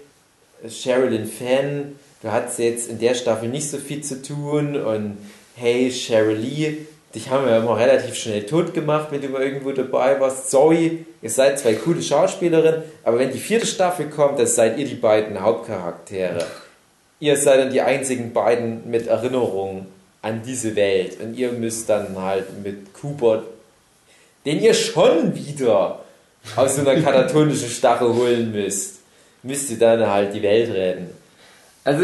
Sherilyn 0.67 1.27
Fenn, 1.27 1.99
du 2.21 2.31
hattest 2.31 2.59
jetzt 2.59 2.89
in 2.89 2.99
der 2.99 3.15
Staffel 3.15 3.49
nicht 3.49 3.69
so 3.69 3.77
viel 3.77 4.01
zu 4.01 4.21
tun 4.21 4.75
und 4.75 5.17
hey, 5.55 5.91
Cheryl 5.91 6.37
Lee, 6.37 6.77
dich 7.13 7.29
haben 7.29 7.45
wir 7.45 7.57
immer 7.57 7.77
relativ 7.77 8.15
schnell 8.15 8.45
tot 8.45 8.73
gemacht, 8.73 9.07
wenn 9.11 9.21
du 9.21 9.29
mal 9.29 9.41
irgendwo 9.41 9.71
dabei 9.71 10.19
warst. 10.19 10.49
Sorry, 10.49 11.05
ihr 11.21 11.29
seid 11.29 11.59
zwei 11.59 11.73
coole 11.73 12.01
Schauspielerinnen, 12.01 12.83
aber 13.03 13.19
wenn 13.19 13.31
die 13.31 13.39
vierte 13.39 13.65
Staffel 13.65 14.09
kommt, 14.09 14.39
dann 14.39 14.47
seid 14.47 14.77
ihr 14.77 14.85
die 14.85 14.95
beiden 14.95 15.41
Hauptcharaktere. 15.41 16.45
Ihr 17.19 17.35
seid 17.35 17.59
dann 17.59 17.71
die 17.71 17.81
einzigen 17.81 18.33
beiden 18.33 18.89
mit 18.89 19.07
Erinnerung 19.07 19.87
an 20.27 20.41
diese 20.45 20.75
Welt 20.75 21.19
und 21.21 21.37
ihr 21.37 21.51
müsst 21.53 21.89
dann 21.89 22.21
halt 22.21 22.61
mit 22.61 22.93
Cooper, 22.93 23.43
den 24.45 24.61
ihr 24.61 24.73
schon 24.73 25.33
wieder 25.33 26.03
aus 26.55 26.75
so 26.75 26.81
einer 26.81 27.01
katatonischen 27.01 27.69
Stache 27.69 28.13
holen 28.13 28.51
müsst, 28.51 28.99
müsst 29.43 29.71
ihr 29.71 29.79
dann 29.79 30.05
halt 30.05 30.33
die 30.33 30.43
Welt 30.43 30.73
retten. 30.73 31.09
Also, 31.85 32.03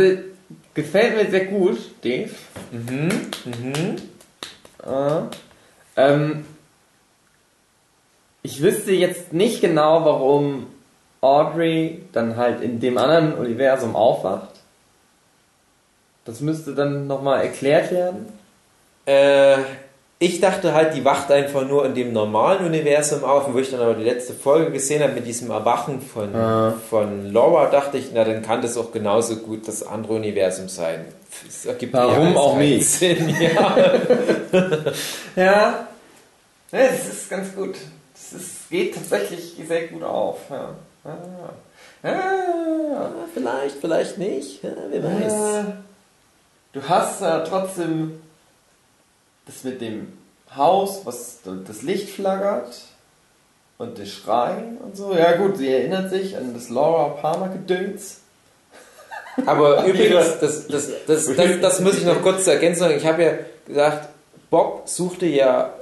gefällt 0.74 1.18
mir 1.18 1.30
sehr 1.30 1.45
gut, 1.45 1.78
Dave. 2.02 2.30
Mhm, 2.72 3.10
mhm. 3.45 3.95
Äh, 4.86 5.22
ähm, 5.98 6.45
ich 8.41 8.62
wüsste 8.62 8.94
jetzt 8.94 9.34
nicht 9.34 9.60
genau, 9.60 10.06
warum 10.06 10.68
Audrey 11.20 12.04
dann 12.14 12.38
halt 12.38 12.62
in 12.62 12.80
dem 12.80 12.98
anderen 12.98 13.34
Universum 13.34 13.95
aufwacht. 13.95 14.53
Das 16.26 16.40
müsste 16.40 16.74
dann 16.74 17.08
nochmal 17.08 17.41
erklärt 17.44 17.91
werden. 17.91 18.28
Äh, 19.06 19.58
ich 20.20 20.40
dachte 20.40 20.74
halt, 20.74 20.95
die 20.95 21.04
wacht 21.04 21.30
einfach 21.32 21.68
nur 21.68 21.86
in 21.86 21.95
dem 21.95 22.14
normalen 22.14 22.66
Universum 22.66 23.26
auf, 23.26 23.48
und 23.48 23.56
wo 23.56 23.60
ich 23.60 23.72
dann 23.72 23.82
aber 23.82 23.94
die 23.95 24.06
letzte 24.06 24.34
Folge 24.34 24.72
gesehen 24.72 25.04
habe 25.04 25.12
mit 25.14 25.28
diesem 25.28 25.52
Erwachen 25.52 26.02
von, 26.02 26.34
Ah. 26.34 26.74
von 26.90 27.34
Laura, 27.34 27.66
dachte 27.66 27.98
ich, 27.98 28.12
na 28.14 28.24
dann 28.24 28.41
kann 28.41 28.62
das 28.62 28.78
auch 28.78 28.94
genauso 28.94 29.36
gut 29.38 29.68
das 29.68 29.86
andere 29.86 30.14
Universum 30.14 30.70
sein. 30.70 31.04
Es 31.45 31.66
ergibt 31.66 31.94
Warum 31.94 32.38
auch 32.38 32.56
nicht? 32.58 32.90
Sinn, 32.90 33.28
ja. 33.40 33.78
Ja, 35.36 35.44
ja 35.44 35.86
das 36.72 37.08
ist 37.08 37.30
ganz 37.30 37.54
gut. 37.54 37.76
Das 38.14 38.40
ist, 38.41 38.70
geht 38.70 38.95
tatsächlich 38.95 39.56
sehr 39.68 39.88
gut 39.88 40.04
auf. 40.04 40.38
Ja. 40.50 40.70
Ja, 41.04 41.18
ja. 42.04 42.12
Ja, 42.12 43.12
vielleicht, 43.34 43.76
vielleicht 43.82 44.18
nicht, 44.18 44.60
wer 44.62 45.04
weiß. 45.04 45.34
Du 46.74 46.82
hast 46.90 47.22
ja 47.22 47.41
trotzdem 47.41 48.20
das 49.45 49.64
mit 49.64 49.80
dem 49.80 50.14
Haus, 50.56 51.06
was 51.06 51.40
das 51.44 51.84
Licht 51.84 52.10
flackert 52.10 52.82
und 53.78 53.98
der 54.00 54.06
Schrein 54.06 54.78
und 54.84 54.98
so. 54.98 55.14
Ja 55.14 55.38
gut, 55.38 55.58
sie 55.58 55.70
erinnert 55.70 56.10
sich 56.10 56.36
an 56.36 56.54
das 56.54 56.70
Laura 56.70 57.10
Palmer 57.10 57.50
Gedöns. 57.50 58.22
Aber 59.45 59.84
übrigens, 59.86 60.40
das, 60.40 60.68
das, 60.68 60.90
das, 61.06 61.36
das, 61.36 61.62
das 61.62 61.80
muss 61.80 61.98
ich 61.98 62.06
noch 62.06 62.22
kurz 62.24 62.45
zur 62.45 62.54
Ergänzung 62.54 62.88
sagen. 62.88 62.98
Ich 62.98 63.06
habe 63.06 63.24
ja 63.24 63.34
gesagt, 63.68 64.10
Bob 64.50 64.90
suchte 64.90 65.28
ja 65.28 65.74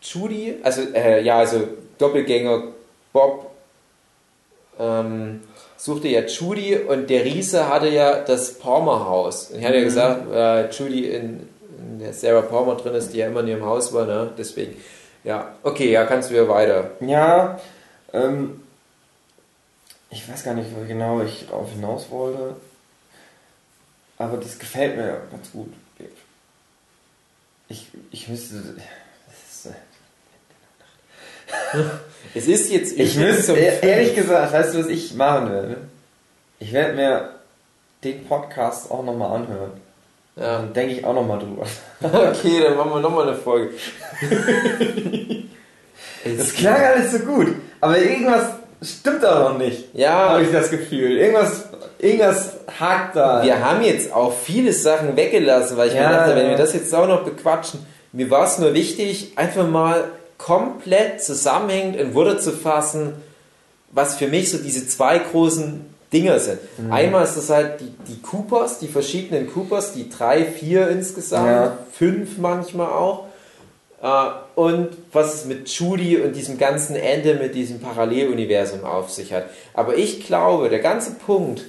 Judy, 0.00 0.60
also 0.62 0.82
äh, 0.94 1.22
ja, 1.22 1.38
also 1.38 1.66
Doppelgänger 1.98 2.62
Bob 3.12 3.50
ähm, 4.78 5.42
suchte 5.78 6.08
ja 6.08 6.22
Judy 6.22 6.76
und 6.76 7.08
der 7.08 7.24
Riese 7.24 7.68
hatte 7.68 7.88
ja 7.88 8.20
das 8.20 8.58
Palmer 8.58 9.08
Haus. 9.08 9.50
Und 9.50 9.60
ich 9.60 9.64
hatte 9.64 9.78
ja 9.78 9.84
gesagt, 9.84 10.30
äh, 10.30 10.68
Judy 10.70 11.06
in, 11.06 11.48
in 11.78 11.98
der 12.00 12.12
Sarah 12.12 12.42
Palmer 12.42 12.74
drin 12.74 12.94
ist, 12.94 13.14
die 13.14 13.18
ja 13.18 13.28
immer 13.28 13.40
in 13.40 13.48
ihrem 13.48 13.64
Haus 13.64 13.92
war, 13.94 14.04
ne? 14.04 14.30
Deswegen. 14.36 14.76
Ja, 15.24 15.54
okay, 15.62 15.90
ja, 15.90 16.04
kannst 16.04 16.30
du 16.30 16.34
ja 16.34 16.48
weiter. 16.48 16.90
Ja, 17.00 17.60
ähm, 18.12 18.60
ich 20.10 20.28
weiß 20.28 20.44
gar 20.44 20.54
nicht, 20.54 20.70
wo 20.74 20.86
genau 20.86 21.22
ich 21.22 21.46
darauf 21.48 21.70
hinaus 21.70 22.10
wollte. 22.10 22.56
Aber 24.16 24.36
das 24.36 24.58
gefällt 24.58 24.96
mir 24.96 25.20
ganz 25.30 25.52
gut. 25.52 25.72
Ich, 27.68 27.88
ich 28.10 28.28
müsste. 28.28 28.76
Es 32.34 32.46
ist 32.46 32.70
jetzt 32.70 32.96
Ich 32.98 33.16
müsste, 33.16 33.54
e- 33.56 33.78
ehrlich 33.80 34.14
gesagt, 34.14 34.52
weißt 34.52 34.74
du, 34.74 34.80
was 34.80 34.86
ich 34.88 35.14
machen 35.14 35.50
werde? 35.50 35.76
Ich 36.58 36.72
werde 36.72 36.92
mir 36.94 37.30
den 38.04 38.24
Podcast 38.26 38.90
auch 38.90 39.02
nochmal 39.02 39.32
anhören. 39.40 39.72
Ja. 40.36 40.58
Dann 40.58 40.72
denke 40.72 40.94
ich 40.94 41.04
auch 41.04 41.14
nochmal 41.14 41.38
drüber. 41.38 41.66
Okay, 42.02 42.60
dann 42.62 42.76
machen 42.76 42.90
wir 42.92 43.00
nochmal 43.00 43.28
eine 43.28 43.36
Folge. 43.36 43.70
Das 46.36 46.52
klang 46.54 46.76
alles 46.76 47.12
so 47.12 47.18
gut. 47.20 47.54
Aber 47.80 47.96
irgendwas, 47.98 48.44
stimmt 48.82 49.22
da 49.22 49.48
noch 49.48 49.58
nicht. 49.58 49.94
Ja. 49.94 50.30
Habe 50.30 50.42
ich 50.42 50.52
das 50.52 50.70
Gefühl. 50.70 51.16
Irgendwas, 51.16 51.64
irgendwas 51.98 52.56
hakt 52.78 53.16
da. 53.16 53.42
Wir 53.42 53.64
haben 53.64 53.82
jetzt 53.82 54.12
auch 54.12 54.32
viele 54.32 54.72
Sachen 54.72 55.16
weggelassen, 55.16 55.76
weil 55.76 55.88
ich 55.88 55.94
Ja, 55.94 56.08
mir 56.08 56.16
dachte, 56.16 56.36
wenn 56.36 56.50
wir 56.50 56.56
das 56.56 56.74
jetzt 56.74 56.94
auch 56.94 57.06
noch 57.06 57.24
bequatschen, 57.24 57.86
mir 58.12 58.30
war 58.30 58.46
es 58.46 58.58
nur 58.58 58.74
wichtig, 58.74 59.32
einfach 59.36 59.66
mal 59.66 60.04
komplett 60.38 61.22
zusammenhängend 61.22 61.96
in 61.96 62.14
Worte 62.14 62.38
zu 62.38 62.52
fassen, 62.52 63.12
was 63.90 64.16
für 64.16 64.28
mich 64.28 64.50
so 64.50 64.58
diese 64.58 64.86
zwei 64.88 65.18
großen 65.18 65.84
Dinger 66.12 66.38
sind. 66.38 66.58
Mhm. 66.78 66.92
Einmal 66.92 67.24
ist 67.24 67.36
das 67.36 67.50
halt 67.50 67.80
die, 67.80 67.92
die 68.10 68.22
Coopers, 68.22 68.78
die 68.78 68.88
verschiedenen 68.88 69.52
Coopers, 69.52 69.92
die 69.92 70.08
drei, 70.08 70.44
vier 70.44 70.88
insgesamt, 70.88 71.46
Ja. 71.48 71.78
fünf 71.92 72.38
manchmal 72.38 72.88
auch. 72.88 73.24
Äh, 74.02 74.08
und 74.54 74.88
was 75.12 75.34
es 75.34 75.44
mit 75.44 75.68
Judy 75.68 76.16
und 76.18 76.34
diesem 76.36 76.56
ganzen 76.56 76.96
Ende 76.96 77.34
mit 77.34 77.54
diesem 77.54 77.80
Paralleluniversum 77.80 78.84
auf 78.84 79.10
sich 79.10 79.32
hat. 79.32 79.46
Aber 79.74 79.96
ich 79.96 80.24
glaube, 80.26 80.68
der 80.70 80.78
ganze 80.78 81.12
Punkt 81.12 81.64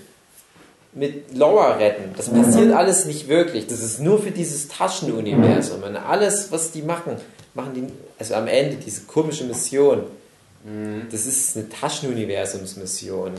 mit 0.94 1.36
Laura 1.36 1.74
retten, 1.74 2.14
das 2.16 2.30
passiert 2.30 2.74
alles 2.74 3.06
nicht 3.06 3.28
wirklich. 3.28 3.68
Das 3.68 3.82
ist 3.82 4.00
nur 4.00 4.22
für 4.22 4.32
dieses 4.32 4.68
Taschenuniversum. 4.70 5.84
Und 5.84 5.98
alles, 5.98 6.52
was 6.52 6.72
die 6.72 6.82
machen, 6.82 7.18
machen 7.54 7.74
die, 7.74 7.88
also 8.18 8.36
am 8.36 8.48
Ende 8.48 8.78
diese 8.78 9.04
komische 9.04 9.44
Mission, 9.44 10.04
das 11.10 11.26
ist 11.26 11.56
eine 11.56 11.70
Taschenuniversumsmission 11.70 13.34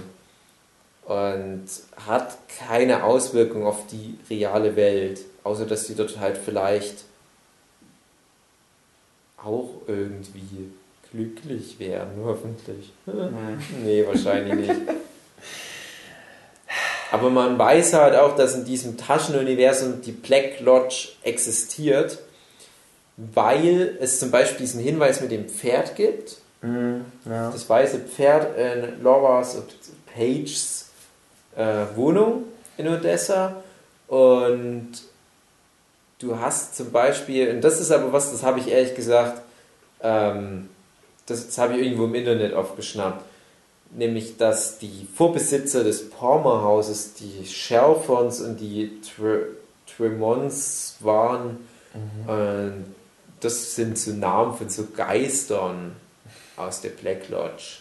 und 1.05 1.66
hat 2.07 2.39
keine 2.66 3.05
Auswirkung 3.05 3.66
auf 3.66 3.87
die 3.89 4.19
reale 4.31 4.74
Welt, 4.77 5.20
außer 5.45 5.66
dass 5.66 5.87
die 5.87 5.95
dort 5.95 6.19
halt 6.19 6.39
vielleicht 6.39 7.05
auch 9.37 9.69
irgendwie 9.87 10.70
glücklich 11.11 11.78
werden, 11.78 12.23
hoffentlich. 12.24 12.93
nee, 13.85 14.07
wahrscheinlich 14.07 14.69
nicht. 14.69 14.81
Aber 17.11 17.28
man 17.28 17.59
weiß 17.59 17.95
halt 17.95 18.15
auch, 18.15 18.37
dass 18.37 18.55
in 18.55 18.65
diesem 18.65 18.97
Taschenuniversum 18.97 20.01
die 20.03 20.12
Black 20.12 20.61
Lodge 20.61 21.09
existiert, 21.23 22.19
weil 23.34 23.98
es 24.01 24.18
zum 24.18 24.30
Beispiel 24.30 24.59
diesen 24.59 24.80
Hinweis 24.80 25.20
mit 25.20 25.30
dem 25.30 25.48
Pferd 25.48 25.94
gibt. 25.97 26.38
Mhm, 26.62 27.05
ja. 27.26 27.51
Das 27.51 27.68
weiße 27.68 28.01
Pferd 28.01 28.56
in 28.56 29.02
Lauras 29.02 29.56
und 29.56 29.66
Pages 30.14 30.86
äh, 31.56 31.84
Wohnung 31.94 32.44
in 32.78 32.88
Odessa. 32.88 33.62
Und 34.09 34.92
du 36.18 36.38
hast 36.38 36.76
zum 36.76 36.90
Beispiel, 36.90 37.51
und 37.51 37.62
das 37.62 37.80
ist 37.80 37.90
aber 37.90 38.12
was, 38.12 38.32
das 38.32 38.42
habe 38.42 38.59
ich 38.59 38.68
ehrlich 38.68 38.94
gesagt, 38.94 39.42
ähm, 40.02 40.68
das, 41.26 41.47
das 41.47 41.59
habe 41.59 41.74
ich 41.74 41.84
irgendwo 41.84 42.05
im 42.05 42.14
Internet 42.14 42.55
aufgeschnappt, 42.55 43.24
nämlich 43.90 44.36
dass 44.36 44.78
die 44.78 45.06
Vorbesitzer 45.14 45.84
des 45.84 46.10
Palmer-Hauses 46.10 47.14
die 47.14 47.47
Shelfons 47.47 48.40
und 48.40 48.59
die 48.59 49.01
Tre 49.02 49.47
Tremonts 49.86 50.97
waren. 51.01 51.68
Und 52.26 52.84
das 53.40 53.74
sind 53.74 53.98
so 53.98 54.12
Namen 54.12 54.56
von 54.56 54.68
so 54.68 54.86
Geistern 54.94 55.96
aus 56.56 56.80
der 56.80 56.90
Black 56.90 57.28
Lodge. 57.28 57.78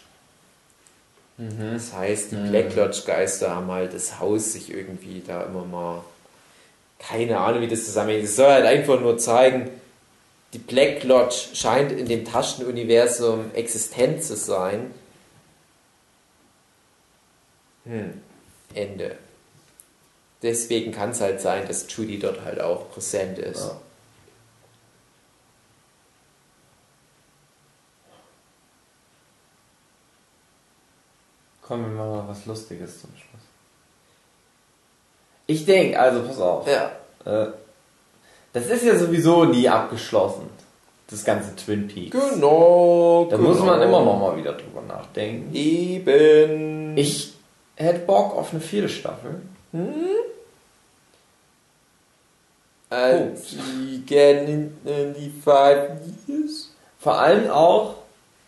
Das 1.37 1.93
heißt, 1.93 2.31
die 2.33 2.35
Black 2.35 2.75
Lodge 2.75 3.03
Geister 3.05 3.55
haben 3.55 3.71
halt 3.71 3.93
das 3.93 4.19
Haus 4.19 4.53
sich 4.53 4.73
irgendwie 4.73 5.23
da 5.25 5.43
immer 5.43 5.63
mal. 5.63 6.03
Keine 6.97 7.39
Ahnung, 7.39 7.61
wie 7.61 7.67
das 7.69 7.85
zusammenhängt. 7.85 8.25
Es 8.25 8.35
soll 8.35 8.51
halt 8.51 8.65
einfach 8.65 8.99
nur 8.99 9.17
zeigen, 9.17 9.69
die 10.51 10.57
Black 10.57 11.03
Lodge 11.03 11.35
scheint 11.53 11.93
in 11.93 12.07
dem 12.07 12.25
Taschenuniversum 12.25 13.51
existent 13.53 14.21
zu 14.21 14.35
sein. 14.35 14.91
Hm, 17.85 18.21
Ende. 18.73 19.15
Deswegen 20.41 20.91
kann 20.91 21.11
es 21.11 21.21
halt 21.21 21.39
sein, 21.39 21.67
dass 21.67 21.85
Judy 21.89 22.19
dort 22.19 22.43
halt 22.43 22.59
auch 22.59 22.91
präsent 22.91 23.39
ist. 23.39 23.61
Ja. 23.61 23.79
Kommen 31.69 31.95
wir 31.95 32.03
mal 32.03 32.27
was 32.27 32.47
Lustiges 32.47 32.99
zum 32.99 33.11
Schluss. 33.11 33.43
Ich 35.45 35.67
denke, 35.67 35.99
also 35.99 36.23
pass 36.23 36.39
auf. 36.39 36.67
Ja. 36.67 36.93
Äh, 37.25 37.51
das 38.53 38.65
ist 38.65 38.83
ja 38.83 38.97
sowieso 38.97 39.45
nie 39.45 39.69
abgeschlossen. 39.69 40.49
Das 41.11 41.23
ganze 41.23 41.55
Twin 41.55 41.87
Peaks. 41.87 42.09
Genau. 42.09 43.27
Da 43.29 43.37
genau. 43.37 43.49
muss 43.49 43.59
man 43.59 43.79
immer 43.83 44.03
noch 44.03 44.19
mal 44.19 44.35
wieder 44.35 44.53
drüber 44.53 44.81
nachdenken. 44.81 45.53
Eben. 45.53 46.97
Ich 46.97 47.35
hätte 47.75 47.99
Bock 47.99 48.35
auf 48.35 48.51
eine 48.51 48.61
vierte 48.61 48.89
Staffel. 48.89 49.39
We 49.71 50.15
get 54.07 54.49
in, 54.49 54.75
in 54.85 55.13
the 55.13 55.29
five 55.43 55.99
years. 56.27 56.73
Vor 56.97 57.19
allem 57.19 57.51
auch, 57.51 57.98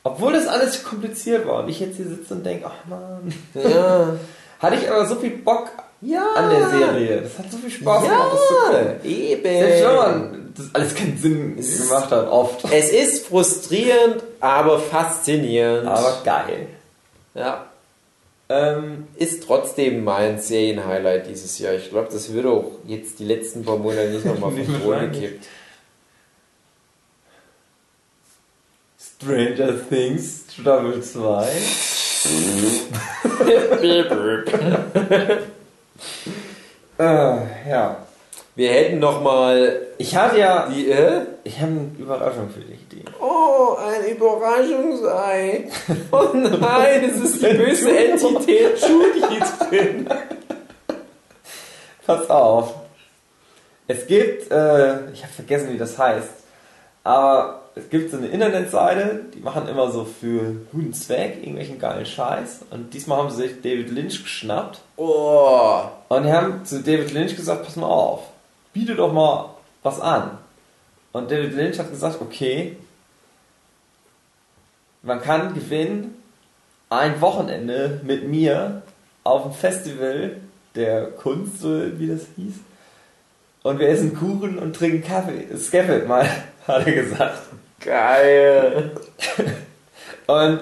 obwohl 0.04 0.34
das 0.34 0.48
alles 0.48 0.84
kompliziert 0.84 1.46
war 1.48 1.64
und 1.64 1.70
ich 1.70 1.80
jetzt 1.80 1.98
hier 1.98 2.08
sitze 2.08 2.34
und 2.34 2.46
denke, 2.46 2.66
ach 2.68 2.86
man, 2.90 3.34
Ja. 3.54 4.16
hatte 4.60 4.76
ich 4.76 4.90
aber 4.90 5.06
so 5.06 5.16
viel 5.16 5.32
Bock 5.38 5.70
Ja. 6.02 6.24
an 6.36 6.50
der 6.50 6.70
Serie. 6.70 7.22
Das 7.22 7.38
hat 7.40 7.52
so 7.52 7.58
viel 7.58 7.70
Spaß 7.72 8.04
gemacht, 8.04 8.30
das 8.34 8.48
zu 8.48 8.54
gucken. 8.54 8.88
Ja, 9.04 9.10
eben. 9.10 9.44
Selbst 9.44 9.84
wenn 9.86 9.96
man 9.96 10.54
das 10.58 10.66
alles 10.76 10.96
keinen 10.96 11.18
Sinn 11.18 11.56
gemacht 11.56 12.12
hat, 12.12 12.28
oft. 12.30 12.66
Es 12.72 12.90
ist 12.92 13.28
frustrierend, 13.28 14.24
aber 14.40 14.80
faszinierend. 14.80 15.88
Aber 15.88 16.18
geil. 16.24 16.68
ja. 17.34 17.66
Ähm, 18.50 19.08
Ist 19.16 19.46
trotzdem 19.48 20.04
mein 20.04 20.38
Serienhighlight 20.42 21.26
dieses 21.30 21.58
Jahr. 21.60 21.74
Ich 21.76 21.90
glaube, 21.90 22.10
das 22.12 22.34
wird 22.34 22.46
auch 22.46 22.66
jetzt 22.86 23.20
die 23.20 23.24
letzten 23.24 23.64
paar 23.64 23.78
Monate 23.78 24.10
nicht 24.10 24.26
nochmal 24.26 24.52
von 24.66 24.90
wahrscheinlich. 24.90 25.22
gekippt. 25.22 25.46
Stranger 29.22 29.74
Things 29.88 30.46
Staffel 30.52 31.04
2. 31.04 31.48
äh, 36.98 37.70
ja. 37.70 37.98
Wir 38.56 38.72
hätten 38.72 38.98
nochmal 39.00 39.82
Ich 40.00 40.16
hatte 40.16 40.40
ja. 40.40 40.68
die. 40.68 40.90
Äh? 40.90 41.22
Ich 41.44 41.60
habe 41.62 41.72
eine 41.72 41.92
Überraschung 42.00 42.50
für 42.50 42.62
dich, 42.62 42.80
die. 42.92 43.04
Oh, 43.20 43.76
ein 43.78 44.12
Überraschungsei. 44.12 45.70
Oh 46.12 46.30
nein, 46.34 47.04
es 47.04 47.22
ist 47.22 47.44
die 47.44 47.54
böse 47.54 47.96
Entität 47.98 48.80
Judy 48.82 49.40
drin. 49.70 50.10
Pass 52.08 52.28
auf. 52.28 52.74
Es 53.88 54.08
gibt, 54.08 54.52
äh, 54.52 55.12
ich 55.12 55.22
habe 55.22 55.34
vergessen, 55.36 55.74
wie 55.74 55.78
das 55.78 55.96
heißt, 55.98 56.30
aber 57.04 57.61
es 57.76 57.90
gibt 57.90 58.12
so 58.12 58.18
eine 58.18 58.28
Internetseite, 58.28 59.26
die 59.34 59.40
machen 59.40 59.68
immer 59.68 59.92
so 59.92 60.04
für 60.06 60.56
guten 60.72 60.94
Zweck 60.94 61.38
irgendwelchen 61.38 61.80
geilen 61.80 62.06
Scheiß. 62.06 62.66
Und 62.70 62.94
diesmal 62.94 63.18
haben 63.20 63.30
sie 63.30 63.44
sich 63.44 63.62
David 63.62 63.90
Lynch 63.92 64.24
geschnappt 64.24 64.82
Oh. 64.98 65.82
und 66.10 66.24
die 66.24 66.32
haben 66.32 66.66
zu 66.66 66.82
David 66.82 67.12
Lynch 67.14 67.36
gesagt, 67.36 67.64
pass 67.64 67.76
mal 67.76 67.88
auf, 67.88 68.24
biete 68.74 68.96
doch 68.96 69.14
mal 69.14 69.56
was 69.84 70.00
an. 70.00 70.38
Und 71.14 71.32
David 71.32 71.54
Lynch 71.54 71.80
hat 71.80 71.90
gesagt, 71.90 72.22
okay, 72.22 72.78
man 75.02 75.22
kann 75.22 75.54
gewinnen 75.54 76.16
ein 76.90 77.20
Wochenende 77.22 78.02
mit 78.04 78.28
mir 78.28 78.82
auf 79.24 79.44
dem 79.44 79.54
Festival 79.54 80.38
der 80.76 81.12
Kunst, 81.12 81.62
so 81.62 82.00
wie 82.00 82.08
das 82.08 82.22
hieß. 82.36 82.56
Und 83.64 83.80
wir 83.80 83.90
essen 83.90 84.16
Kuchen 84.16 84.58
und 84.58 84.76
trinken 84.76 85.04
Kaffee. 85.08 85.46
Scaffold 85.58 86.08
mal, 86.08 86.28
hat 86.68 86.86
er 86.86 86.94
gesagt. 86.94 87.42
Geil. 87.80 88.92
Und 90.28 90.60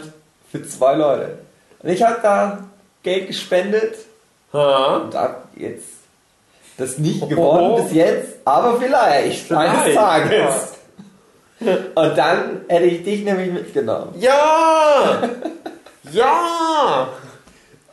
für 0.52 0.68
zwei 0.68 0.96
Leute. 0.96 1.40
Und 1.82 1.90
ich 1.90 2.02
habe 2.02 2.20
da 2.22 2.64
Geld 3.04 3.28
gespendet 3.28 3.96
Ha? 4.52 4.96
und 4.98 5.14
hab 5.14 5.48
jetzt 5.56 5.90
das 6.78 6.98
nicht 6.98 7.28
gewonnen 7.30 7.84
bis 7.84 7.94
jetzt, 7.94 8.38
aber 8.46 8.80
vielleicht, 8.80 9.52
eines 9.52 9.82
Vielleicht, 9.84 9.96
Tages. 9.96 10.74
Und 11.96 12.18
dann 12.18 12.62
hätte 12.70 12.86
ich 12.86 13.04
dich 13.04 13.24
nämlich 13.24 13.52
mitgenommen. 13.52 14.16
Ja! 14.18 15.22
Ja! 16.12 17.10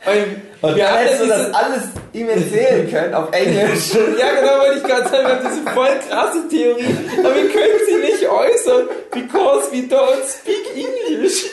Und 0.05 0.46
Und 0.61 0.75
wir 0.75 0.89
haben 0.89 0.97
hättest 0.97 1.21
du 1.21 1.27
das 1.27 1.53
alles 1.53 1.83
ihm 2.13 2.29
erzählen 2.29 2.89
können 2.89 3.13
auf 3.13 3.31
Englisch. 3.31 3.93
Ja, 4.19 4.39
genau, 4.39 4.59
wollte 4.59 4.77
ich 4.77 4.83
gerade 4.83 5.09
sagen, 5.09 5.27
wir 5.27 5.35
haben 5.35 5.47
diese 5.49 5.71
voll 5.71 5.99
krasse 6.09 6.47
Theorie, 6.47 6.95
aber 7.19 7.35
wir 7.35 7.49
können 7.49 7.79
sie 7.87 7.95
nicht 7.97 8.27
äußern, 8.27 8.87
because 9.11 9.71
we 9.71 9.87
don't 9.87 10.25
speak 10.27 10.65
English. 10.75 11.45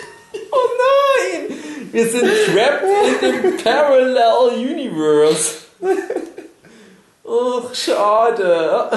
Oh 0.51 0.69
nein! 0.79 1.59
Wir 1.93 2.09
sind 2.09 2.29
trapped 2.47 2.85
in 3.23 3.43
dem 3.43 3.57
Parallel 3.59 4.57
Universe. 4.57 5.59
Ach, 7.27 7.75
schade. 7.75 8.91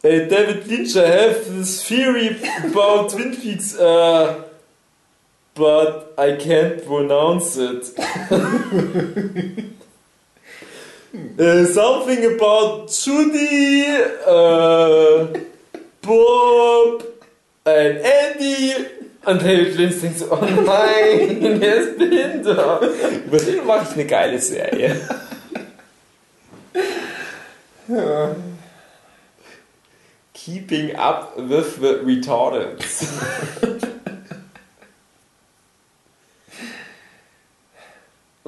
Hey, 0.00 0.28
David 0.28 0.66
Lynch, 0.68 0.96
I 0.96 1.06
have 1.06 1.44
this 1.50 1.82
theory 1.82 2.36
about 2.64 3.08
Twin 3.10 3.34
Peaks. 3.34 3.76
Uh, 3.76 4.47
but 5.58 6.14
I 6.16 6.36
can't 6.36 6.84
pronounce 6.86 7.56
it. 7.58 7.90
Uh, 11.38 11.64
something 11.64 12.34
about 12.34 12.90
Judy, 12.90 13.86
uh, 14.26 15.26
Bob 16.02 17.02
and 17.64 17.98
Andy. 17.98 18.74
Und 19.24 19.42
David 19.42 19.76
Lynch 19.76 20.00
denkt 20.00 20.18
so, 20.18 20.30
oh 20.30 20.36
nein, 20.36 21.60
der 21.60 21.76
ist 21.76 21.98
behindert. 21.98 22.82
Über 23.26 23.38
den 23.38 23.66
mache 23.66 23.86
ich 23.88 23.94
eine 23.94 24.06
geile 24.06 24.38
Serie. 24.38 25.00
Keeping 30.34 30.94
up 30.96 31.36
with 31.36 31.76
the 31.80 32.00
retardeds. 32.04 33.08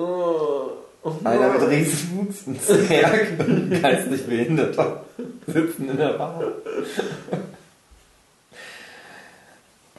oh. 0.01 0.81
Einer 1.25 1.53
mit 1.53 1.63
Riesenhusten, 1.69 2.61
Zwerg, 2.61 3.39
geistig 3.83 4.27
Behinderter, 4.27 5.05
sitzen 5.47 5.89
in 5.89 5.97
der 5.97 6.13
Bar. 6.13 6.45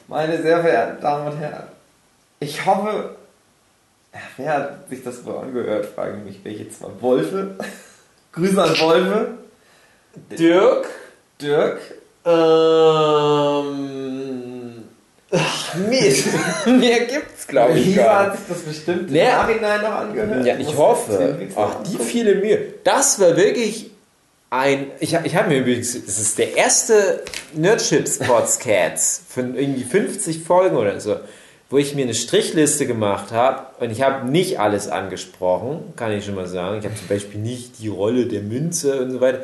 Meine 0.06 0.40
sehr 0.40 0.60
verehrten 0.60 1.00
Damen 1.00 1.32
und 1.32 1.38
Herren, 1.38 1.64
ich 2.38 2.64
hoffe, 2.64 3.16
wer 4.36 4.52
hat 4.52 4.88
sich 4.88 5.02
das 5.02 5.24
wohl 5.24 5.38
angehört, 5.38 5.86
fragen 5.86 6.24
mich 6.24 6.44
welche 6.44 6.68
zwei 6.70 6.90
Wolfe. 7.00 7.56
Grüße 8.32 8.62
an 8.62 8.78
Wolfe. 8.80 9.38
Dirk? 10.38 10.86
Dirk. 11.40 11.80
Ähm. 12.24 13.52
Ach, 15.34 15.74
Mist. 15.88 16.26
Mehr 16.66 17.00
gibt's, 17.06 17.46
glaube 17.46 17.78
ich, 17.78 17.96
gar 17.96 18.26
hat 18.26 18.36
sich 18.36 18.46
das 18.48 18.58
bestimmt 18.60 19.08
im 19.08 19.12
Nee. 19.14 19.24
Nachhinein 19.24 19.80
noch 19.80 19.90
angehört. 19.92 20.44
Ja, 20.46 20.56
ich 20.58 20.66
Muss 20.66 20.76
hoffe. 20.76 21.38
Ach, 21.56 21.76
die 21.84 21.98
viele 22.02 22.34
Mühe. 22.34 22.58
Das 22.84 23.18
war 23.18 23.36
wirklich 23.36 23.90
ein. 24.50 24.86
Ich, 25.00 25.14
ich 25.24 25.34
habe 25.36 25.48
mir 25.48 25.58
übrigens. 25.60 25.92
Das 26.04 26.18
ist 26.18 26.36
der 26.38 26.56
erste 26.56 27.22
Nerdchips 27.54 28.18
Podcast 28.18 29.22
von 29.28 29.56
irgendwie 29.56 29.84
50 29.84 30.42
Folgen 30.42 30.76
oder 30.76 31.00
so, 31.00 31.16
wo 31.70 31.78
ich 31.78 31.94
mir 31.94 32.02
eine 32.04 32.14
Strichliste 32.14 32.86
gemacht 32.86 33.32
habe 33.32 33.62
und 33.82 33.90
ich 33.90 34.02
habe 34.02 34.28
nicht 34.30 34.60
alles 34.60 34.88
angesprochen, 34.88 35.94
kann 35.96 36.12
ich 36.12 36.26
schon 36.26 36.34
mal 36.34 36.46
sagen. 36.46 36.78
Ich 36.80 36.84
habe 36.84 36.94
zum 36.94 37.08
Beispiel 37.08 37.40
nicht 37.40 37.78
die 37.78 37.88
Rolle 37.88 38.26
der 38.26 38.42
Münze 38.42 39.00
und 39.00 39.10
so 39.12 39.20
weiter. 39.22 39.40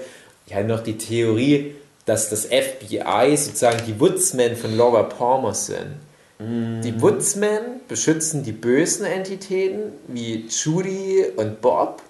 Ich 0.47 0.55
hatte 0.55 0.67
noch 0.67 0.83
die 0.83 0.99
Theorie, 0.99 1.75
dass 2.09 2.31
das 2.31 2.47
FBI 2.47 3.37
sozusagen 3.37 3.85
die 3.87 4.01
Woodsmen 4.01 4.57
von 4.57 4.75
Laura 4.77 5.03
Palmer 5.03 5.53
sind. 5.53 5.97
Die 6.41 7.03
Woodsmen 7.03 7.81
beschützen 7.87 8.45
die 8.45 8.53
bösen 8.53 9.05
Entitäten 9.05 9.93
wie 10.07 10.47
Judy 10.49 11.27
und 11.37 11.61
Bob 11.61 12.01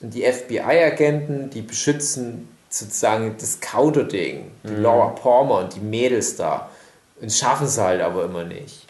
und 0.00 0.14
die 0.14 0.22
FBI-Agenten, 0.22 1.50
die 1.50 1.60
beschützen 1.60 2.48
sozusagen 2.70 3.34
das 3.38 3.60
Counter-Ding, 3.60 4.50
die 4.62 4.80
Laura 4.80 5.08
Palmer 5.08 5.58
und 5.58 5.74
die 5.74 5.80
Mädels 5.80 6.36
da 6.36 6.70
und 7.20 7.30
schaffen 7.30 7.66
es 7.66 7.76
halt 7.76 8.00
aber 8.00 8.24
immer 8.24 8.44
nicht. 8.44 8.86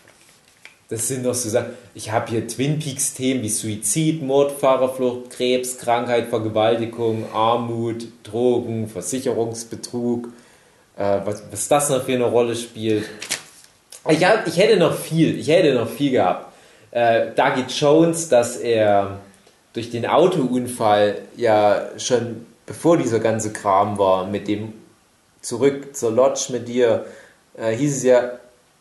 Das 0.89 1.09
sind 1.09 1.25
noch 1.25 1.35
so 1.35 1.49
Sachen. 1.49 1.71
Ich 1.95 2.13
habe 2.13 2.31
hier 2.31 2.47
Twin 2.47 2.79
Peaks-Themen 2.79 3.43
wie 3.43 3.49
Suizid, 3.49 4.23
Mord, 4.23 4.53
Fahrerflucht, 4.53 5.31
Krebs, 5.31 5.79
Krankheit, 5.79 6.29
Vergewaltigung, 6.29 7.25
Armut, 7.33 8.07
Drogen, 8.23 8.87
Versicherungsbetrug, 8.89 10.29
äh, 10.97 11.21
was, 11.25 11.43
was 11.51 11.69
das 11.69 11.91
noch 11.91 12.05
für 12.05 12.13
eine 12.13 12.25
Rolle 12.25 12.55
spielt. 12.57 13.09
Ich, 14.09 14.25
hab, 14.25 14.47
ich 14.47 14.57
hätte 14.57 14.77
noch 14.77 14.95
viel, 14.97 15.39
ich 15.39 15.49
hätte 15.49 15.75
noch 15.75 15.89
viel 15.89 16.13
gehabt. 16.13 16.53
Äh, 16.91 17.33
Dougie 17.35 17.65
Jones, 17.69 18.29
dass 18.29 18.57
er 18.57 19.19
durch 19.73 19.91
den 19.91 20.07
Autounfall 20.07 21.23
ja 21.37 21.89
schon 21.99 22.47
bevor 22.67 22.97
dieser 22.97 23.21
ganze 23.21 23.53
Kram 23.53 23.99
war, 23.99 24.27
mit 24.27 24.49
dem 24.49 24.73
zurück 25.41 25.95
zur 25.95 26.13
Lodge 26.13 26.47
mit 26.51 26.69
dir, 26.69 27.05
äh, 27.57 27.73
hieß 27.73 27.99
es 27.99 28.03
ja, 28.03 28.33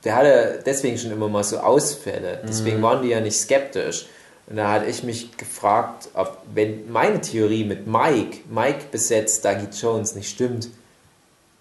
der 0.03 0.15
hatte 0.15 0.60
deswegen 0.65 0.98
schon 0.98 1.11
immer 1.11 1.30
mal 1.30 1.44
so 1.44 1.57
Ausfälle. 1.57 2.41
Deswegen 2.48 2.81
waren 2.81 3.02
die 3.02 3.10
ja 3.10 3.22
nicht 3.22 3.38
skeptisch. 3.38 4.06
Und 4.48 4.57
da 4.57 4.72
hatte 4.72 4.85
ich 4.88 5.03
mich 5.03 5.38
gefragt, 5.38 6.10
ob, 6.14 6.38
wenn 6.53 6.91
meine 6.91 7.22
Theorie 7.22 7.64
mit 7.64 7.88
Mike, 7.88 8.40
Mike 8.49 8.85
besetzt 8.91 9.45
Dougie 9.45 9.68
Jones 9.72 10.15
nicht 10.15 10.30
stimmt, 10.30 10.68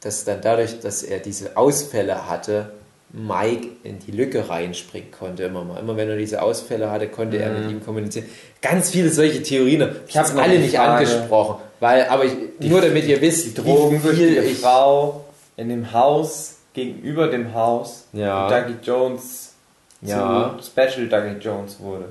dass 0.03 0.25
dann 0.25 0.41
dadurch, 0.41 0.81
dass 0.81 1.03
er 1.03 1.19
diese 1.21 1.57
Ausfälle 1.57 2.29
hatte, 2.29 2.71
Mike 3.15 3.69
in 3.85 3.99
die 3.99 4.11
Lücke 4.11 4.49
reinspringen 4.49 5.11
konnte 5.11 5.43
immer 5.45 5.65
mal. 5.65 5.79
Immer 5.81 5.97
wenn 5.99 6.09
er 6.09 6.17
diese 6.17 6.41
Ausfälle 6.41 6.91
hatte, 6.91 7.09
konnte 7.09 7.37
er 7.37 7.51
mit 7.53 7.71
ihm 7.71 7.85
kommunizieren. 7.85 8.27
Ganz 8.63 8.91
viele 8.91 9.11
solche 9.11 9.43
Theorien. 9.43 9.97
Ich 10.09 10.17
habe 10.17 10.41
alle 10.43 10.59
nicht 10.59 10.77
Frage. 10.77 10.93
angesprochen, 10.93 11.57
weil, 11.79 12.07
aber 12.07 12.25
ich, 12.25 12.33
nur 12.61 12.81
damit 12.81 13.05
ihr 13.07 13.21
wisst, 13.21 13.45
Die 13.47 13.51
viel 13.51 13.63
drogensüchtige 13.65 14.41
ich 14.43 14.59
Frau 14.59 15.27
in 15.59 15.69
dem 15.69 15.93
Haus, 15.93 16.57
gegenüber 16.73 17.29
dem 17.29 17.53
Haus, 17.53 18.07
Ja. 18.15 18.47
wo 18.47 18.51
Dougie 18.55 18.77
Jones 18.83 19.53
Ja. 20.01 20.57
zu 20.59 20.65
Special 20.71 21.07
Dougie 21.09 21.39
Jones 21.39 21.79
wurde. 21.81 22.07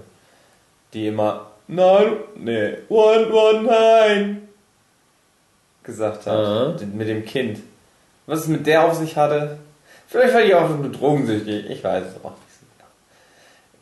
Die 0.93 1.07
immer 1.07 1.47
nein, 1.67 2.13
nee, 2.35 2.73
one, 2.89 3.33
one, 3.33 3.63
nein 3.63 4.47
gesagt 5.83 6.27
hat. 6.27 6.35
Aha. 6.37 6.75
Mit 6.93 7.07
dem 7.07 7.25
Kind. 7.25 7.59
Was 8.27 8.41
es 8.41 8.47
mit 8.47 8.65
der 8.67 8.85
auf 8.85 8.95
sich 8.95 9.15
hatte? 9.17 9.57
Vielleicht 10.07 10.33
war 10.33 10.41
die 10.41 10.53
auch 10.55 10.69
nur 10.69 10.91
drogensüchtig. 10.91 11.69
Ich 11.69 11.83
weiß 11.83 12.03
es 12.03 12.15
auch 12.23 12.31
nicht 12.31 12.53
so 12.59 12.65
genau. 12.77 12.89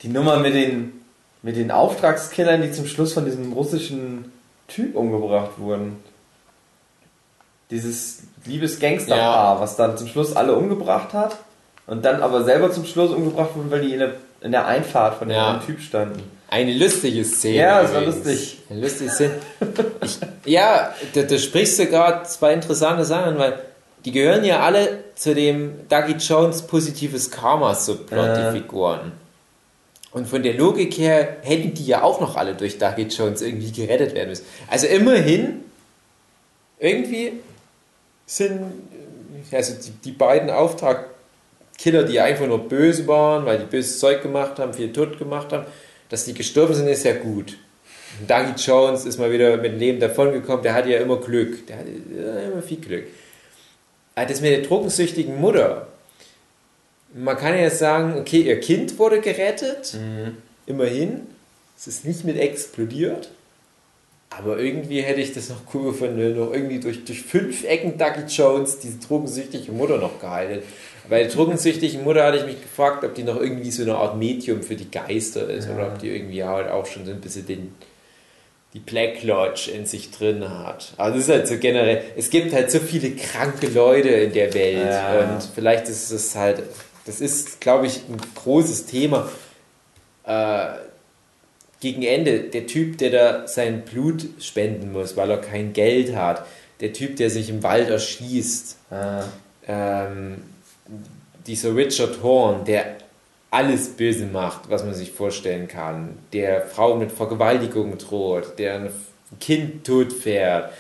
Die 0.02 0.08
Nummer 0.10 0.38
mit 0.38 0.54
den, 0.54 1.02
mit 1.42 1.56
den 1.56 1.72
Auftragskillern, 1.72 2.62
die 2.62 2.72
zum 2.72 2.86
Schluss 2.88 3.14
von 3.14 3.26
diesem 3.26 3.52
russischen 3.54 4.32
Typ 4.68 4.96
umgebracht 4.96 5.52
wurden. 5.58 5.98
Dieses 7.72 8.24
liebes 8.46 8.80
Gangsterpaar, 8.80 9.60
was 9.62 9.76
dann 9.76 9.98
zum 9.98 10.08
Schluss 10.08 10.36
alle 10.36 10.56
umgebracht 10.56 11.14
hat 11.14 11.38
und 11.86 12.04
dann 12.04 12.22
aber 12.24 12.44
selber 12.44 12.72
zum 12.72 12.86
Schluss 12.86 13.12
umgebracht 13.12 13.56
wurden, 13.56 13.70
weil 13.70 13.82
die 13.82 13.94
in 13.94 14.00
der, 14.00 14.14
in 14.42 14.52
der 14.52 14.66
Einfahrt 14.66 15.16
von 15.20 15.28
dem 15.28 15.36
Ja. 15.38 15.48
anderen 15.50 15.66
Typ 15.68 15.82
standen. 15.82 16.24
Eine 16.50 16.74
lustige 16.76 17.24
Szene. 17.24 17.58
Ja, 17.58 17.82
es 17.84 17.94
war 17.94 18.02
lustig. 18.02 18.58
Eine 18.72 18.82
lustige 18.82 19.12
Szene. 19.12 19.34
Ich, 20.04 20.18
ja, 20.46 20.96
da, 21.14 21.22
da 21.22 21.38
sprichst 21.38 21.78
du 21.78 21.86
gerade 21.86 22.24
zwei 22.24 22.54
interessante 22.54 23.06
Sachen, 23.06 23.38
weil 23.38 23.60
die 24.06 24.12
gehören 24.12 24.44
ja 24.44 24.62
alle 24.62 25.04
zu 25.16 25.36
dem 25.36 25.88
Dougie 25.90 26.14
Jones 26.14 26.62
positives 26.62 27.30
Karma-Subplot, 27.32 28.26
Äh. 28.28 28.52
die 28.52 28.60
Figuren. 28.60 29.12
Und 30.12 30.28
von 30.28 30.42
der 30.42 30.56
Logik 30.56 30.98
her 30.98 31.38
hätten 31.44 31.74
die 31.74 31.86
ja 31.86 32.02
auch 32.02 32.20
noch 32.20 32.36
alle 32.36 32.56
durch 32.56 32.78
Dougie 32.80 33.04
Jones 33.04 33.42
irgendwie 33.42 33.72
gerettet 33.72 34.16
werden 34.16 34.30
müssen. 34.30 34.46
Also 34.68 34.88
immerhin, 34.88 35.66
irgendwie 36.80 37.34
sind 38.26 38.60
also 39.52 39.74
die, 39.74 39.92
die 40.06 40.12
beiden 40.12 40.50
Auftragkiller, 40.50 42.04
die 42.04 42.20
einfach 42.20 42.48
nur 42.48 42.60
böse 42.68 43.08
waren, 43.08 43.46
weil 43.46 43.60
die 43.60 43.66
böses 43.66 44.00
Zeug 44.00 44.22
gemacht 44.24 44.58
haben, 44.60 44.74
viel 44.74 44.92
tot 44.92 45.20
gemacht 45.20 45.52
haben, 45.54 45.66
dass 46.10 46.26
die 46.26 46.34
gestorben 46.34 46.74
sind, 46.74 46.88
ist 46.88 47.04
ja 47.04 47.14
gut. 47.14 47.58
Und 48.20 48.30
Dougie 48.30 48.54
Jones 48.58 49.06
ist 49.06 49.20
mal 49.20 49.32
wieder 49.32 49.58
mit 49.58 49.74
dem 49.74 49.80
Leben 49.80 50.00
davongekommen, 50.00 50.64
der 50.64 50.74
hatte 50.74 50.90
ja 50.90 51.00
immer 51.00 51.18
Glück. 51.18 51.68
Der 51.68 51.78
hatte 51.78 51.90
ja, 51.90 52.50
immer 52.52 52.62
viel 52.62 52.78
Glück. 52.78 53.08
Aber 54.16 54.26
das 54.26 54.42
mit 54.42 54.52
der 54.52 54.62
drogensüchtigen 54.62 55.40
Mutter, 55.40 55.88
man 57.14 57.38
kann 57.38 57.58
ja 57.58 57.70
sagen, 57.70 58.20
okay, 58.20 58.42
ihr 58.42 58.60
Kind 58.60 59.00
wurde 59.00 59.22
gerettet, 59.22 59.98
immerhin, 60.66 61.22
es 61.78 61.88
ist 61.88 62.06
nicht 62.06 62.26
mit 62.26 62.38
explodiert, 62.38 63.30
aber 64.30 64.60
irgendwie 64.60 65.02
hätte 65.02 65.22
ich 65.22 65.34
das 65.34 65.50
noch 65.50 65.62
cool 65.74 65.92
gefunden, 65.92 66.18
wenn 66.18 66.38
noch 66.38 66.54
irgendwie 66.54 66.80
durch, 66.80 67.04
durch 67.04 67.24
fünf 67.24 67.64
Ecken 67.64 67.98
Dougie 67.98 68.28
Jones 68.28 68.80
diese 68.80 69.00
drogensüchtige 69.00 69.72
Mutter 69.72 69.98
noch 69.98 70.20
geheilt. 70.20 70.64
Bei 71.10 71.24
der 71.24 71.32
drogensüchtigen 71.32 72.04
Mutter 72.04 72.24
hatte 72.24 72.38
ich 72.38 72.46
mich 72.46 72.62
gefragt, 72.62 73.04
ob 73.04 73.16
die 73.16 73.24
noch 73.24 73.42
irgendwie 73.42 73.72
so 73.72 73.82
eine 73.82 73.96
Art 73.96 74.18
Medium 74.18 74.62
für 74.62 74.76
die 74.76 74.92
Geister 74.92 75.50
ist 75.50 75.68
oder 75.68 75.88
ob 75.88 76.00
die 76.00 76.10
irgendwie 76.10 76.44
halt 76.44 76.70
auch 76.70 76.86
schon 76.86 77.06
so 77.06 77.12
ein 77.12 77.20
bisschen 77.20 77.48
den, 77.48 77.74
die 78.74 78.80
Black 78.80 79.24
Lodge 79.24 79.72
in 79.72 79.86
sich 79.88 80.12
drin 80.12 80.48
hat. 80.48 80.94
Also 80.98 81.18
es 81.18 81.24
ist 81.28 81.30
halt 81.32 81.48
so 81.48 81.58
generell, 81.58 82.04
es 82.16 82.30
gibt 82.30 82.54
halt 82.54 82.70
so 82.70 82.80
viele 82.80 83.12
kranke 83.12 83.68
Leute 83.68 84.10
in 84.10 84.34
der 84.34 84.54
Welt 84.54 84.86
Ja. 84.92 85.20
und 85.22 85.44
vielleicht 85.56 85.90
ist 85.90 86.12
es 86.12 86.36
halt, 86.36 86.62
das 87.06 87.20
ist, 87.20 87.60
glaube 87.62 87.88
ich, 87.88 88.02
ein 88.08 88.18
großes 88.36 88.86
Thema. 88.86 89.28
Äh, 90.24 90.68
gegen 91.80 92.04
Ende, 92.04 92.42
der 92.42 92.68
Typ, 92.68 92.98
der 92.98 93.10
da 93.10 93.48
sein 93.48 93.84
Blut 93.86 94.26
spenden 94.40 94.92
muss, 94.92 95.16
weil 95.18 95.32
er 95.32 95.38
kein 95.40 95.74
Geld 95.74 96.14
hat, 96.16 96.46
der 96.82 96.94
Typ, 96.94 97.16
der 97.16 97.30
sich 97.30 97.50
im 97.50 97.64
Wald 97.64 97.90
erschießt, 97.90 98.76
Ah. 98.92 99.24
ähm, 99.68 100.44
dieser 101.48 101.76
Richard 101.76 102.22
Horn, 102.22 102.66
der 102.66 102.98
alles 103.52 103.90
böse 103.90 104.26
macht, 104.26 104.70
was 104.70 104.84
man 104.84 104.94
sich 104.94 105.12
vorstellen 105.12 105.68
kann, 105.68 106.20
der 106.34 106.62
Frauen 106.68 107.00
mit 107.00 107.12
Vergewaltigung 107.12 107.98
droht, 107.98 108.60
der 108.60 108.76
ein 108.76 108.90
Kind 109.40 109.86
totfährt, 109.86 110.72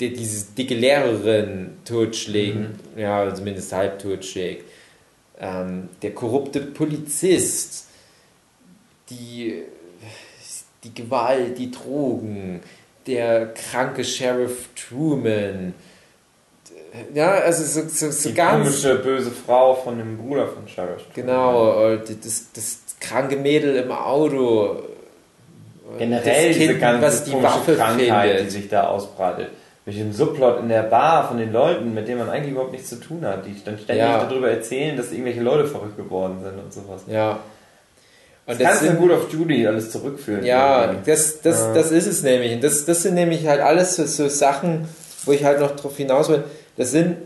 der 0.00 0.08
diese 0.10 0.52
dicke 0.52 0.74
Lehrerin 0.74 1.78
totschlägt, 1.84 2.80
ja, 2.96 3.32
zumindest 3.34 3.72
halb 3.72 3.98
totschlägt, 4.00 4.68
ähm, 5.38 5.88
der 6.02 6.12
korrupte 6.12 6.60
Polizist, 6.60 7.88
die, 9.10 9.62
die 10.82 10.94
Gewalt, 10.94 11.58
die 11.58 11.70
Drogen, 11.70 12.60
der 13.06 13.52
kranke 13.54 14.04
Sheriff 14.04 14.68
Truman. 14.74 15.74
Ja, 17.12 17.32
also 17.32 17.64
so, 17.64 17.88
so, 17.88 18.10
so 18.10 18.28
Die 18.28 18.34
ganz. 18.34 18.64
komische, 18.66 18.94
böse 18.96 19.30
Frau 19.32 19.74
von 19.74 19.98
dem 19.98 20.16
Bruder 20.16 20.46
von 20.46 20.68
Sheriff. 20.68 21.02
Genau, 21.14 21.88
äh, 21.90 21.98
das, 22.22 22.46
das 22.54 22.78
kranke 23.00 23.36
Mädel 23.36 23.76
im 23.76 23.90
Auto. 23.90 24.76
Generell 25.98 26.48
das 26.48 26.56
diese 26.56 26.68
Kind, 26.70 26.80
ganze 26.80 27.02
was 27.06 27.24
die 27.24 27.30
komische 27.32 27.48
Waffe 27.52 27.74
Krankheit, 27.76 28.24
die 28.24 28.34
findet. 28.36 28.50
sich 28.52 28.68
da 28.68 28.86
ausbreitet. 28.88 29.48
Mit 29.86 29.98
dem 29.98 30.12
Subplot 30.12 30.60
in 30.60 30.68
der 30.70 30.82
Bar 30.84 31.28
von 31.28 31.36
den 31.36 31.52
Leuten, 31.52 31.92
mit 31.92 32.08
denen 32.08 32.18
man 32.20 32.30
eigentlich 32.30 32.52
überhaupt 32.52 32.72
nichts 32.72 32.88
zu 32.88 32.96
tun 32.96 33.24
hat, 33.24 33.44
die 33.44 33.54
dann 33.64 33.76
ständig 33.78 34.02
Ja. 34.04 34.24
darüber 34.24 34.48
erzählen, 34.50 34.96
dass 34.96 35.12
irgendwelche 35.12 35.42
Leute 35.42 35.66
verrückt 35.66 35.96
geworden 35.96 36.38
sind 36.42 36.58
und 36.58 36.72
sowas. 36.72 37.02
Ja. 37.06 37.32
Und 37.32 37.40
das 38.46 38.58
das 38.58 38.66
kannst 38.80 38.82
du 38.84 38.94
gut 38.96 39.10
auf 39.12 39.30
Judy 39.32 39.66
alles 39.66 39.90
zurückführen. 39.90 40.44
ja, 40.44 40.86
irgendwie. 40.86 41.10
das, 41.10 41.40
das, 41.42 41.58
Ja. 41.60 41.74
das 41.74 41.90
ist 41.90 42.06
es 42.06 42.22
nämlich. 42.22 42.52
Und 42.54 42.64
das, 42.64 42.84
das 42.86 43.02
sind 43.02 43.14
nämlich 43.14 43.46
halt 43.46 43.60
alles 43.60 43.96
so, 43.96 44.06
so 44.06 44.28
Sachen, 44.28 44.88
wo 45.26 45.32
ich 45.32 45.44
halt 45.44 45.60
noch 45.60 45.76
drauf 45.76 45.96
hinaus 45.96 46.28
will. 46.30 46.44
Das 46.76 46.90
sind 46.90 47.16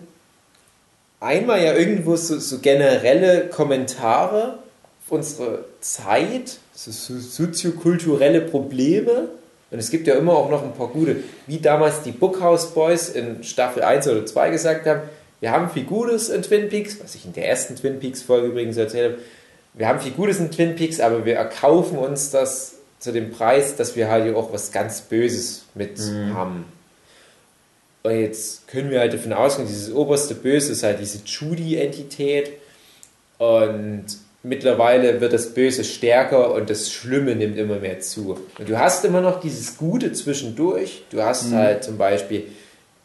einmal 1.21 1.63
ja 1.63 1.75
irgendwo 1.75 2.17
so, 2.17 2.39
so 2.39 2.59
generelle 2.59 3.49
Kommentare 3.49 4.59
auf 5.05 5.13
unsere 5.13 5.65
Zeit, 5.81 6.59
so, 6.75 6.91
so 6.91 7.19
soziokulturelle 7.19 8.43
Probleme. 8.43 9.29
Und 9.71 9.79
es 9.79 9.91
gibt 9.91 10.07
ja 10.07 10.15
immer 10.15 10.33
auch 10.33 10.51
noch 10.51 10.63
ein 10.63 10.73
paar 10.73 10.89
gute, 10.89 11.17
wie 11.47 11.59
damals 11.59 12.03
die 12.03 12.13
Bookhouse 12.13 12.73
Boys 12.73 13.11
in 13.11 13.43
Staffel 13.45 13.83
1 13.83 14.09
oder 14.09 14.25
2 14.25 14.51
gesagt 14.51 14.87
haben, 14.87 15.03
wir 15.41 15.53
haben 15.53 15.71
viel 15.71 15.85
Gutes 15.85 16.31
in 16.31 16.43
Twin 16.43 16.69
Peaks, 16.69 16.99
was 17.03 17.15
ich 17.15 17.25
in 17.25 17.33
der 17.33 17.49
ersten 17.49 17.77
Twin 17.77 18.01
Peaks 18.01 18.23
Folge 18.23 18.49
übrigens 18.49 18.77
erzählt 18.77 19.13
habe, 19.13 19.23
wir 19.75 19.87
haben 19.87 20.01
viel 20.01 20.13
Gutes 20.13 20.41
in 20.41 20.51
Twin 20.51 20.75
Peaks, 20.75 20.99
aber 20.99 21.25
wir 21.25 21.37
erkaufen 21.37 21.99
uns 21.99 22.31
das 22.31 22.75
zu 22.99 23.13
dem 23.13 23.31
Preis, 23.31 23.77
dass 23.77 23.95
wir 23.95 24.11
halt 24.11 24.35
auch 24.35 24.53
was 24.53 24.73
ganz 24.73 25.03
Böses 25.03 25.67
mit 25.75 26.01
haben. 26.35 26.65
Und 28.09 28.21
jetzt 28.21 28.67
können 28.69 28.91
wir 28.91 29.01
halt 29.01 29.13
davon 29.13 29.33
ausgehen, 29.33 29.69
dieses 29.69 29.93
oberste 29.93 30.35
Böse 30.35 30.73
ist 30.73 30.83
halt 30.83 30.99
diese 31.01 31.19
Judy-Entität. 31.25 32.53
Und 33.39 34.07
mittlerweile 34.43 35.21
wird 35.21 35.33
das 35.33 35.53
Böse 35.53 35.85
stärker 35.85 36.55
und 36.55 36.71
das 36.71 36.91
Schlimme 36.91 37.37
nimmt 37.37 37.59
immer 37.59 37.77
mehr 37.77 38.01
zu. 38.01 38.39
Und 38.59 38.69
du 38.69 38.79
hast 38.79 39.05
immer 39.05 39.21
noch 39.21 39.41
dieses 39.41 39.77
Gute 39.77 40.13
zwischendurch. 40.13 41.03
Du 41.11 41.23
hast 41.23 41.53
halt 41.53 41.85
zum 41.85 41.99
Beispiel 41.99 42.45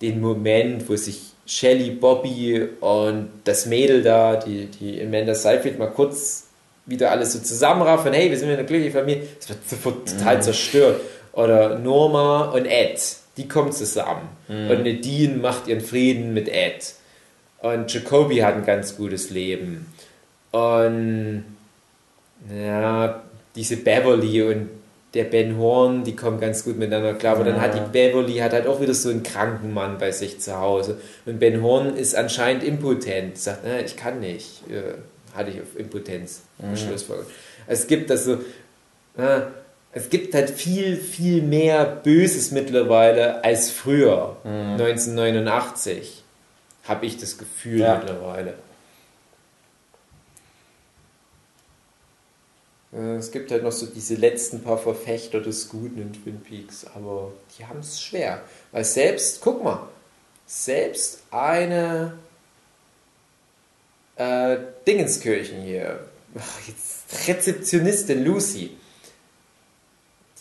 den 0.02 0.22
Moment, 0.22 0.88
wo 0.88 0.96
sich 0.96 1.22
Shelly, 1.46 1.92
Bobby 1.92 2.70
und 2.80 3.30
das 3.44 3.66
Mädel 3.66 4.02
da, 4.02 4.38
die, 4.38 4.68
die 4.68 5.02
Amanda 5.02 5.36
Seyfried 5.36 5.78
mal 5.78 5.92
kurz 5.92 6.46
wieder 6.86 7.12
alles 7.12 7.34
so 7.34 7.40
zusammenraffen, 7.40 8.14
hey, 8.14 8.30
wir 8.30 8.38
sind 8.38 8.50
eine 8.50 8.66
glückliche 8.66 8.98
Familie, 8.98 9.24
es 9.40 9.50
wird 9.50 9.70
sofort 9.70 10.10
total 10.10 10.42
zerstört. 10.42 11.02
Oder 11.34 11.80
Norma 11.80 12.52
und 12.52 12.66
Ed, 12.66 13.00
die 13.38 13.48
kommen 13.48 13.72
zusammen. 13.72 14.30
Und 14.48 14.84
Nadine 14.84 15.38
macht 15.38 15.68
ihren 15.68 15.82
Frieden 15.82 16.34
mit 16.34 16.48
Ed. 16.48 16.94
Und 17.62 17.92
Jacoby 17.94 18.38
hat 18.38 18.56
ein 18.56 18.66
ganz 18.66 18.98
gutes 18.98 19.30
Leben. 19.30 19.92
Und 20.52 21.46
ja, 22.54 23.24
diese 23.56 23.78
Beverly 23.78 24.44
und 24.44 24.70
der 25.14 25.26
Ben 25.26 25.58
Horn, 25.58 26.04
die 26.04 26.16
kommen 26.16 26.40
ganz 26.40 26.64
gut 26.64 26.78
miteinander 26.78 27.14
klar. 27.14 27.36
Aber 27.36 27.44
dann 27.44 27.62
hat 27.62 27.76
die 27.76 27.92
Beverly 27.92 28.38
hat 28.38 28.54
halt 28.54 28.68
auch 28.68 28.82
wieder 28.82 28.94
so 28.94 29.10
einen 29.10 29.24
kranken 29.24 29.74
Mann 29.74 29.98
bei 29.98 30.12
sich 30.12 30.40
zu 30.40 30.60
Hause. 30.60 31.00
Und 31.26 31.40
Ben 31.40 31.62
Horn 31.62 31.96
ist 31.96 32.16
anscheinend 32.16 32.64
impotent. 32.64 33.38
Sagt, 33.38 33.64
ne, 33.64 33.82
ich 33.84 33.96
kann 33.96 34.20
nicht. 34.20 34.64
Äh, 34.70 34.96
hatte 35.36 35.52
ich 35.52 35.62
auf 35.62 35.78
Impotenz 35.78 36.42
Schlussfolgerung. 36.76 37.30
Es 37.68 37.88
gibt 37.88 38.10
das 38.10 38.26
so, 38.26 38.34
äh, 39.18 39.42
es 39.94 40.10
gibt 40.10 40.34
halt 40.34 40.50
viel, 40.50 40.98
viel 40.98 41.42
mehr 41.42 41.86
Böses 41.86 42.52
mittlerweile 42.52 43.44
als 43.44 43.70
früher. 43.70 44.38
1989 44.44 46.24
habe 46.86 47.06
ich 47.06 47.18
das 47.18 47.38
Gefühl 47.38 47.80
Ja. 47.80 47.98
mittlerweile. 47.98 48.56
Äh, 52.94 53.16
Es 53.18 53.32
gibt 53.32 53.52
halt 53.52 53.64
noch 53.64 53.72
so 53.72 53.86
diese 53.86 54.16
letzten 54.16 54.62
paar 54.64 54.78
Verfechter 54.78 55.40
des 55.42 55.70
Guten 55.70 56.02
in 56.02 56.14
Twin 56.14 56.42
Peaks, 56.42 56.86
aber 56.96 57.32
die 57.58 57.66
haben 57.66 57.80
es 57.80 58.02
schwer. 58.02 58.42
Weil 58.72 58.84
selbst, 58.86 59.42
guck 59.42 59.64
mal, 59.64 59.88
selbst 60.46 61.22
eine 61.32 62.14
äh, 64.16 64.58
Dingenskirchen 64.88 65.62
hier, 65.62 66.00
jetzt 66.68 67.28
Rezeptionistin 67.28 68.24
Lucy, 68.24 68.78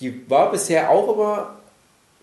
die 0.03 0.29
war 0.29 0.51
bisher 0.51 0.91
auch 0.91 1.15
immer 1.15 1.57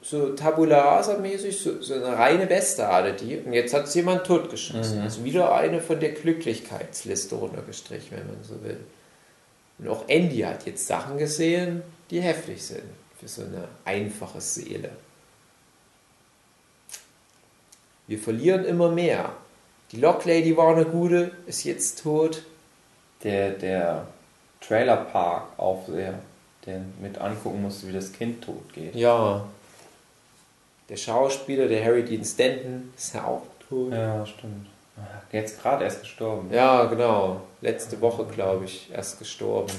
so 0.01 0.34
Tabula 0.34 0.81
rasa 0.81 1.18
mäßig, 1.18 1.60
so, 1.60 1.81
so 1.81 1.93
eine 1.93 2.18
reine 2.18 2.49
Weste 2.49 2.88
hatte 2.88 3.14
die. 3.14 3.38
Und 3.38 3.53
jetzt 3.53 3.73
hat 3.73 3.88
sie 3.88 3.99
jemand 3.99 4.26
totgeschossen. 4.26 5.01
Also 5.01 5.23
wieder 5.23 5.53
eine 5.53 5.81
von 5.81 5.99
der 5.99 6.11
Glücklichkeitsliste 6.11 7.35
runtergestrichen, 7.35 8.18
wenn 8.18 8.27
man 8.27 8.43
so 8.43 8.64
will. 8.64 8.80
Und 9.77 9.88
auch 9.89 10.03
Andy 10.07 10.39
hat 10.39 10.65
jetzt 10.65 10.88
Sachen 10.88 11.18
gesehen, 11.18 11.81
die 12.11 12.22
heftig 12.22 12.64
sind 12.64 12.84
für 13.19 13.27
so 13.27 13.41
eine 13.41 13.68
einfache 13.85 14.41
Seele. 14.41 14.89
Wir 18.07 18.19
verlieren 18.19 18.65
immer 18.65 18.89
mehr. 18.89 19.34
Die 19.91 19.99
Locklady 19.99 20.56
war 20.56 20.76
eine 20.76 20.85
gute, 20.85 21.31
ist 21.45 21.64
jetzt 21.64 22.03
tot. 22.03 22.43
Der, 23.23 23.51
der 23.51 24.07
Trailerpark-Aufseher, 24.61 26.19
der 26.69 26.81
mit 27.01 27.17
angucken 27.17 27.61
musste, 27.61 27.87
wie 27.87 27.93
das 27.93 28.11
Kind 28.13 28.43
tot 28.43 28.73
geht. 28.73 28.95
Ja. 28.95 29.45
Der 30.87 30.97
Schauspieler, 30.97 31.67
der 31.67 31.83
Harry 31.83 32.03
Dean 32.03 32.23
Stanton, 32.23 32.93
ist 32.97 33.13
ja 33.13 33.25
auch 33.25 33.43
tot. 33.67 33.91
Ja, 33.91 34.25
stimmt. 34.25 34.67
Jetzt 35.31 35.61
gerade 35.61 35.83
erst 35.85 36.01
gestorben. 36.01 36.49
Ja, 36.51 36.85
genau. 36.85 37.41
Letzte 37.61 38.01
Woche, 38.01 38.25
glaube 38.25 38.65
ich, 38.65 38.89
erst 38.91 39.19
gestorben. 39.19 39.71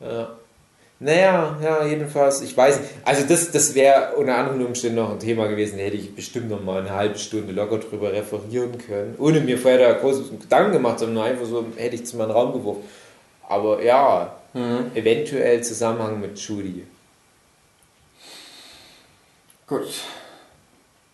Ja. 0.00 0.30
Naja, 0.98 1.56
ja, 1.60 1.84
jedenfalls, 1.84 2.42
ich 2.42 2.56
weiß 2.56 2.78
nicht. 2.80 2.90
Also 3.04 3.26
das, 3.26 3.50
das 3.50 3.74
wäre 3.74 4.14
unter 4.14 4.36
anderen 4.36 4.64
Umständen 4.64 4.96
noch 4.96 5.10
ein 5.10 5.18
Thema 5.18 5.48
gewesen, 5.48 5.76
da 5.78 5.84
hätte 5.84 5.96
ich 5.96 6.14
bestimmt 6.14 6.48
noch 6.48 6.62
mal 6.62 6.80
eine 6.80 6.94
halbe 6.94 7.18
Stunde 7.18 7.52
locker 7.52 7.78
drüber 7.78 8.12
referieren 8.12 8.78
können, 8.78 9.16
ohne 9.18 9.40
mir 9.40 9.58
vorher 9.58 9.80
da 9.80 9.98
große 9.98 10.22
Gedanken 10.40 10.72
gemacht, 10.72 11.00
sondern 11.00 11.14
nur 11.14 11.24
einfach 11.24 11.44
so 11.44 11.66
hätte 11.76 11.96
ich 11.96 12.02
es 12.02 12.12
in 12.12 12.18
meinen 12.18 12.30
Raum 12.30 12.52
geworfen. 12.52 12.84
Aber 13.48 13.82
ja, 13.82 14.32
eventuell 14.54 15.62
Zusammenhang 15.62 16.20
mit 16.20 16.38
Judy. 16.38 16.86
Gut. 19.66 19.88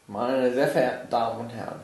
Meine 0.09 0.52
sehr 0.52 0.69
verehrten 0.69 1.10
Damen 1.10 1.40
und 1.40 1.51
Herren. 1.51 1.81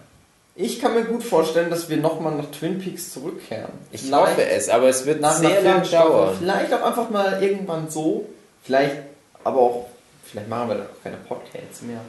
Ich 0.56 0.80
kann 0.80 0.94
mir 0.94 1.04
gut 1.04 1.22
vorstellen, 1.22 1.68
dass 1.68 1.88
wir 1.88 1.96
nochmal 1.96 2.36
nach 2.36 2.46
Twin 2.46 2.78
Peaks 2.78 3.12
zurückkehren. 3.12 3.72
Ich 3.90 4.02
Vielleicht 4.02 4.36
hoffe 4.36 4.46
es, 4.48 4.68
aber 4.68 4.88
es 4.88 5.04
wird 5.04 5.20
nach 5.20 5.34
sehr 5.34 5.62
lang 5.62 5.88
dauern. 5.88 6.36
Vielleicht 6.38 6.72
auch 6.72 6.82
einfach 6.82 7.10
mal 7.10 7.42
irgendwann 7.42 7.90
so. 7.90 8.26
Vielleicht, 8.62 8.96
aber 9.42 9.58
auch, 9.58 9.86
vielleicht 10.24 10.48
machen 10.48 10.68
wir 10.68 10.74
dann 10.76 10.86
auch 10.86 11.02
keine 11.02 11.16
Podcasts 11.16 11.82
mehr. 11.82 12.00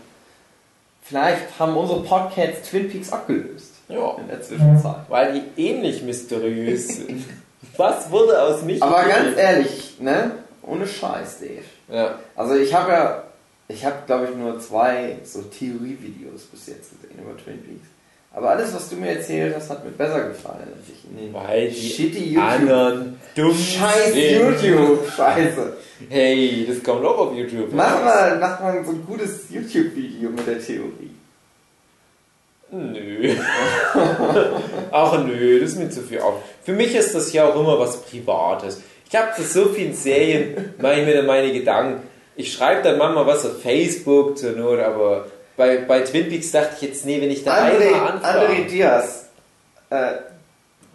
Vielleicht 1.01 1.59
haben 1.59 1.75
unsere 1.75 2.01
Podcasts 2.03 2.69
Twin 2.69 2.89
Peaks 2.89 3.11
abgelöst. 3.11 3.73
Ja. 3.89 4.15
In 4.19 4.27
der 4.27 4.41
Zwischenzeit. 4.41 4.95
Weil 5.09 5.33
die 5.33 5.61
ähnlich 5.61 6.01
mysteriös 6.01 6.87
sind. 6.87 7.25
Was 7.77 8.11
wurde 8.11 8.41
aus 8.41 8.61
mich? 8.63 8.81
Aber 8.81 9.03
gemacht? 9.03 9.17
ganz 9.23 9.37
ehrlich, 9.37 9.99
ne? 9.99 10.31
Ohne 10.63 10.87
Scheiß, 10.87 11.39
Dave. 11.39 11.95
Ja. 11.95 12.19
Also 12.35 12.55
ich 12.55 12.73
habe 12.73 12.91
ja, 12.91 13.23
ich 13.67 13.85
habe 13.85 13.97
glaube 14.05 14.27
ich 14.31 14.35
nur 14.35 14.59
zwei 14.59 15.17
so 15.23 15.41
Theorievideos 15.41 16.43
bis 16.51 16.67
jetzt 16.67 16.91
gesehen 17.01 17.19
über 17.19 17.37
Twin 17.37 17.61
Peaks. 17.63 17.87
Aber 18.33 18.49
alles, 18.49 18.73
was 18.75 18.89
du 18.89 18.97
mir 18.97 19.11
erzählt 19.11 19.55
hast, 19.55 19.69
hat 19.69 19.85
mir 19.85 19.91
besser 19.91 20.27
gefallen, 20.27 20.67
als 20.75 20.89
ich 20.89 21.09
in 21.09 21.17
den 21.17 21.33
Weil 21.33 21.69
die 21.69 21.89
shitty 21.89 22.33
YouTube. 22.33 22.43
anderen 22.43 23.19
dumm 23.33 23.57
Scheiß 23.57 24.11
sind. 24.11 24.61
YouTube, 24.63 25.09
Scheiße. 25.15 25.73
Hey, 26.09 26.65
das 26.67 26.83
kommt 26.83 27.05
auch 27.05 27.17
auf 27.17 27.33
YouTube. 27.33 27.69
Mach 27.71 28.03
mal, 28.03 28.37
mach 28.37 28.59
mal 28.59 28.83
so 28.83 28.91
ein 28.91 29.05
gutes 29.05 29.49
YouTube-Video 29.49 30.29
mit 30.31 30.45
der 30.45 30.59
Theorie. 30.59 31.14
Nö. 32.71 33.35
Ach 34.91 35.23
nö, 35.23 35.59
das 35.59 35.71
ist 35.71 35.79
mir 35.79 35.89
zu 35.89 36.01
viel 36.01 36.19
auf. 36.19 36.35
Für 36.63 36.73
mich 36.73 36.95
ist 36.95 37.13
das 37.13 37.31
ja 37.31 37.47
auch 37.47 37.55
immer 37.55 37.79
was 37.79 38.01
Privates. 38.01 38.81
Ich 39.07 39.15
habe 39.15 39.33
zu 39.35 39.43
so 39.43 39.65
vielen 39.69 39.93
Serien, 39.93 40.73
mache 40.79 40.99
ich 40.99 41.05
mir 41.05 41.15
dann 41.15 41.25
meine 41.25 41.51
Gedanken. 41.51 42.07
Ich 42.35 42.51
schreibe 42.51 42.81
dann 42.81 42.97
manchmal 42.97 43.27
was 43.27 43.45
auf 43.45 43.61
Facebook 43.61 44.37
zur 44.37 44.53
Not, 44.53 44.79
aber 44.79 45.27
bei, 45.55 45.77
bei 45.77 46.01
Twin 46.01 46.27
Peaks 46.27 46.51
dachte 46.51 46.75
ich 46.75 46.81
jetzt, 46.81 47.05
nee, 47.05 47.21
wenn 47.21 47.31
ich 47.31 47.43
da 47.43 47.53
André, 47.53 47.93
einmal 47.93 48.11
anfange. 48.11 48.47
André 48.47 48.65
Diaz, 48.67 49.29
äh, 49.89 50.13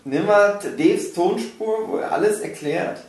nimm 0.04 0.26
mal 0.26 0.58
Daves 0.76 1.14
Tonspur, 1.14 1.88
wo 1.88 1.96
er 1.96 2.12
alles 2.12 2.40
erklärt. 2.40 3.00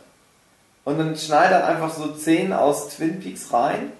Und 0.84 0.98
dann 0.98 1.16
schneid 1.16 1.50
er 1.50 1.66
einfach 1.66 1.92
so 1.92 2.14
Szenen 2.14 2.52
aus 2.52 2.96
Twin 2.96 3.20
Peaks 3.20 3.52
rein. 3.52 3.92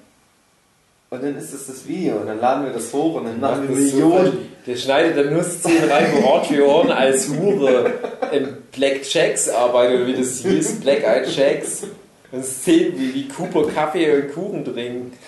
Und 1.12 1.22
dann 1.22 1.36
ist 1.36 1.52
das 1.52 1.66
das 1.66 1.86
Video 1.86 2.16
und 2.16 2.26
dann 2.26 2.40
laden 2.40 2.64
wir 2.64 2.72
das 2.72 2.90
hoch 2.90 3.16
und 3.16 3.26
dann 3.26 3.38
Macht 3.38 3.58
machen 3.58 3.68
wir 3.68 3.76
Millionen. 3.76 4.48
Der 4.66 4.76
schneidet 4.76 5.18
dann 5.18 5.30
nur 5.34 5.44
Szenen 5.44 5.90
rein, 5.90 6.06
wo 6.14 6.66
Horn 6.66 6.90
als 6.90 7.28
Hure 7.28 7.92
in 8.32 8.56
Black 8.74 9.02
Jacks 9.12 9.50
arbeitet, 9.50 9.96
oder 9.96 10.06
wie 10.06 10.14
das 10.14 10.38
hieß, 10.38 10.80
Black 10.80 11.04
Eyed 11.04 11.28
Jacks. 11.36 11.82
Und 12.30 12.42
Szenen, 12.42 12.98
wie, 12.98 13.12
wie 13.12 13.28
Cooper 13.28 13.66
Kaffee 13.70 14.10
und 14.10 14.32
Kuchen 14.32 14.64
trinkt. 14.64 15.18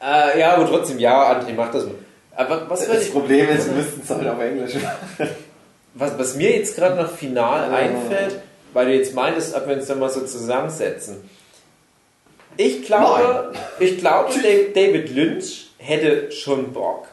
Äh, 0.00 0.38
ja, 0.38 0.54
aber 0.54 0.68
trotzdem, 0.68 1.00
ja, 1.00 1.32
André, 1.32 1.52
mach 1.56 1.72
das 1.72 1.84
mal. 1.86 1.96
Aber 2.36 2.66
was, 2.68 2.86
Das 2.86 3.02
ich, 3.02 3.12
Problem 3.12 3.48
ist, 3.48 3.66
wir 3.66 3.74
müssten 3.74 4.02
es 4.04 4.08
halt 4.10 4.28
auf 4.28 4.40
Englisch 4.40 4.74
machen. 4.74 5.30
was, 5.94 6.16
was 6.16 6.36
mir 6.36 6.58
jetzt 6.58 6.76
gerade 6.76 6.94
noch 6.94 7.10
final 7.10 7.74
einfällt, 7.74 8.38
weil 8.72 8.86
du 8.86 8.94
jetzt 8.94 9.16
meintest, 9.16 9.52
ob 9.56 9.66
wir 9.66 9.74
uns 9.74 9.86
dann 9.86 9.98
mal 9.98 10.10
so 10.10 10.20
zusammensetzen. 10.20 11.16
Ich 12.56 12.82
glaube, 12.84 13.52
ich 13.78 13.98
glaube, 13.98 14.32
David 14.74 15.10
Lynch 15.14 15.68
hätte 15.78 16.30
schon 16.32 16.72
Bock. 16.72 17.06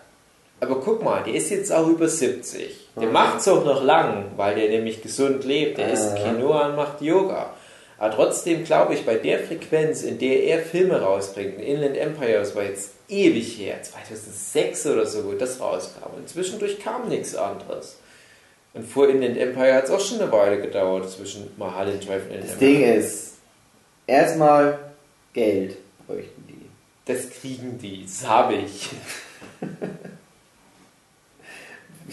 Aber 0.60 0.80
guck 0.80 1.04
mal, 1.04 1.24
der 1.24 1.34
ist 1.34 1.50
jetzt 1.50 1.72
auch 1.74 1.88
über 1.88 2.08
70. 2.08 2.88
Der 3.00 3.10
macht 3.10 3.40
es 3.42 3.48
auch 3.50 3.66
noch 3.66 3.84
lang, 3.84 4.26
weil 4.38 4.56
der 4.56 4.70
nämlich 4.70 5.02
gesund 5.02 5.44
lebt. 5.44 5.78
Der 5.78 5.92
isst 5.92 6.18
Ja. 6.18 6.32
Quinoa 6.32 6.68
und 6.70 6.76
macht 6.78 7.02
Yoga. 7.02 7.50
Aber 7.98 8.16
trotzdem 8.16 8.64
glaube 8.64 8.94
ich, 8.94 9.06
bei 9.06 9.16
der 9.16 9.40
Frequenz, 9.40 10.04
in 10.04 10.18
der 10.20 10.44
er 10.44 10.60
Filme 10.60 11.02
rausbringt, 11.02 11.60
Inland 11.60 11.98
Empire, 11.98 12.40
das 12.40 12.56
war 12.56 12.64
jetzt 12.64 12.92
ewig 13.10 13.58
her, 13.58 13.82
2006 13.82 14.88
oder 14.88 15.06
so, 15.06 15.26
wo 15.26 15.34
das 15.34 15.60
rauskam. 15.60 16.14
Und 16.18 16.28
zwischendurch 16.30 16.80
kam 16.80 17.08
nichts 17.10 17.36
anderes. 17.36 17.98
Und 18.74 18.88
vor 18.88 19.08
Inland 19.10 19.38
Empire 19.38 19.74
hat 19.74 19.86
es 19.86 19.92
auch 19.92 20.00
schon 20.00 20.22
eine 20.22 20.32
Weile 20.32 20.60
gedauert, 20.62 21.10
zwischen 21.10 21.52
Mulholland 21.58 22.08
Drive 22.08 22.24
und 22.26 22.32
Inland 22.32 22.44
Das 22.46 22.54
Empire. 22.54 22.72
Ding 22.72 22.98
ist, 23.00 23.34
erstmal 24.08 24.80
Geld 25.34 25.78
bräuchten 26.08 26.44
die. 26.48 26.70
Das 27.06 27.30
kriegen 27.30 27.78
die, 27.80 28.04
das 28.06 28.28
habe 28.28 28.54
ich. 28.56 28.90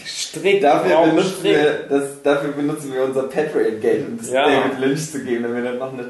Strick, 0.03 0.61
Dafür 0.61 0.95
Raum, 0.95 1.09
benutzen, 1.11 1.35
Strick. 1.39 1.51
wir, 1.55 1.85
das, 1.89 2.21
dafür 2.23 2.51
benutzen 2.53 2.93
wir 2.93 3.03
unser 3.03 3.23
Patreon-Geld, 3.23 4.07
um 4.07 4.17
das 4.17 4.29
Ja. 4.31 4.45
David 4.47 4.79
Lynch 4.79 5.11
zu 5.11 5.23
geben, 5.23 5.43
damit 5.43 5.65
er 5.65 5.73
noch 5.73 5.91
eine 5.93 6.05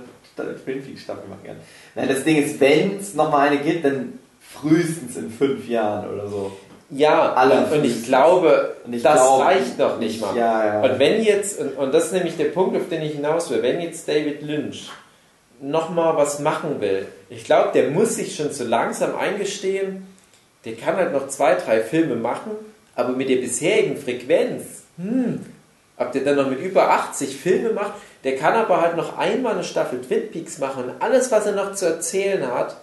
Twin 0.64 0.84
Peaks 0.84 1.02
Staffel 1.02 1.28
machen 1.28 1.42
kann. 1.46 1.56
Nein, 1.96 2.08
das 2.08 2.24
Ding 2.24 2.38
ist, 2.44 2.60
wenn 2.60 2.98
es 3.00 3.16
nochmal 3.16 3.50
eine 3.50 3.58
gibt, 3.60 3.84
dann 3.84 4.20
frühestens 4.40 5.18
in 5.18 5.30
fünf 5.32 5.68
Jahren 5.68 6.14
oder 6.14 6.28
so. 6.28 6.52
Ja, 6.92 7.34
Alle 7.34 7.56
und 7.58 7.64
ich 7.64 7.70
frühestens. 7.82 8.06
glaube, 8.08 8.76
Und 8.86 8.94
ich 8.94 9.02
das 9.04 9.16
glaub, 9.16 9.42
reicht 9.42 9.80
noch 9.80 9.98
nicht 10.00 10.22
mal. 10.22 10.36
Ja, 10.38 10.66
ja. 10.66 10.82
Und 10.82 11.00
wenn 11.00 11.24
jetzt, 11.24 11.60
und, 11.60 11.70
und 11.78 11.94
das 11.94 12.06
ist 12.08 12.14
nämlich 12.14 12.38
der 12.38 12.46
Punkt, 12.46 12.76
auf 12.78 12.88
den 12.90 13.02
ich 13.02 13.14
hinaus 13.14 13.50
will, 13.50 13.64
wenn 13.64 13.82
jetzt 13.82 14.08
David 14.08 14.42
Lynch 14.42 14.90
nochmal 15.62 16.18
was 16.18 16.40
machen 16.40 16.82
will, 16.82 17.08
ich 17.30 17.46
glaube, 17.46 17.72
der 17.74 17.90
muss 17.90 18.16
sich 18.16 18.36
schon 18.36 18.52
so 18.52 18.64
langsam 18.64 19.16
eingestehen, 19.16 20.08
der 20.66 20.76
kann 20.76 20.96
halt 20.96 21.14
noch 21.14 21.28
zwei, 21.28 21.56
drei 21.56 21.82
Filme 21.82 22.16
machen, 22.16 22.52
aber 22.96 23.14
mit 23.14 23.30
der 23.30 23.38
bisherigen 23.38 23.98
Frequenz, 23.98 24.84
hm, 24.98 25.46
ob 25.98 26.12
der 26.12 26.24
dann 26.24 26.36
noch 26.36 26.50
mit 26.50 26.60
über 26.60 26.90
80 26.90 27.36
Filme 27.36 27.72
macht, 27.72 27.94
der 28.24 28.36
kann 28.36 28.54
aber 28.54 28.82
halt 28.82 28.98
noch 28.98 29.18
einmal 29.18 29.54
eine 29.54 29.64
Staffel 29.64 30.02
Twin 30.02 30.32
Peaks 30.32 30.58
machen 30.58 30.86
und 30.86 31.02
alles, 31.02 31.32
was 31.32 31.46
er 31.46 31.54
noch 31.54 31.74
zu 31.74 31.86
erzählen 31.86 32.46
hat, 32.48 32.78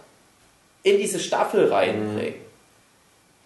in 0.83 0.99
diese 0.99 1.19
Staffel 1.19 1.67
reinbringen. 1.67 2.49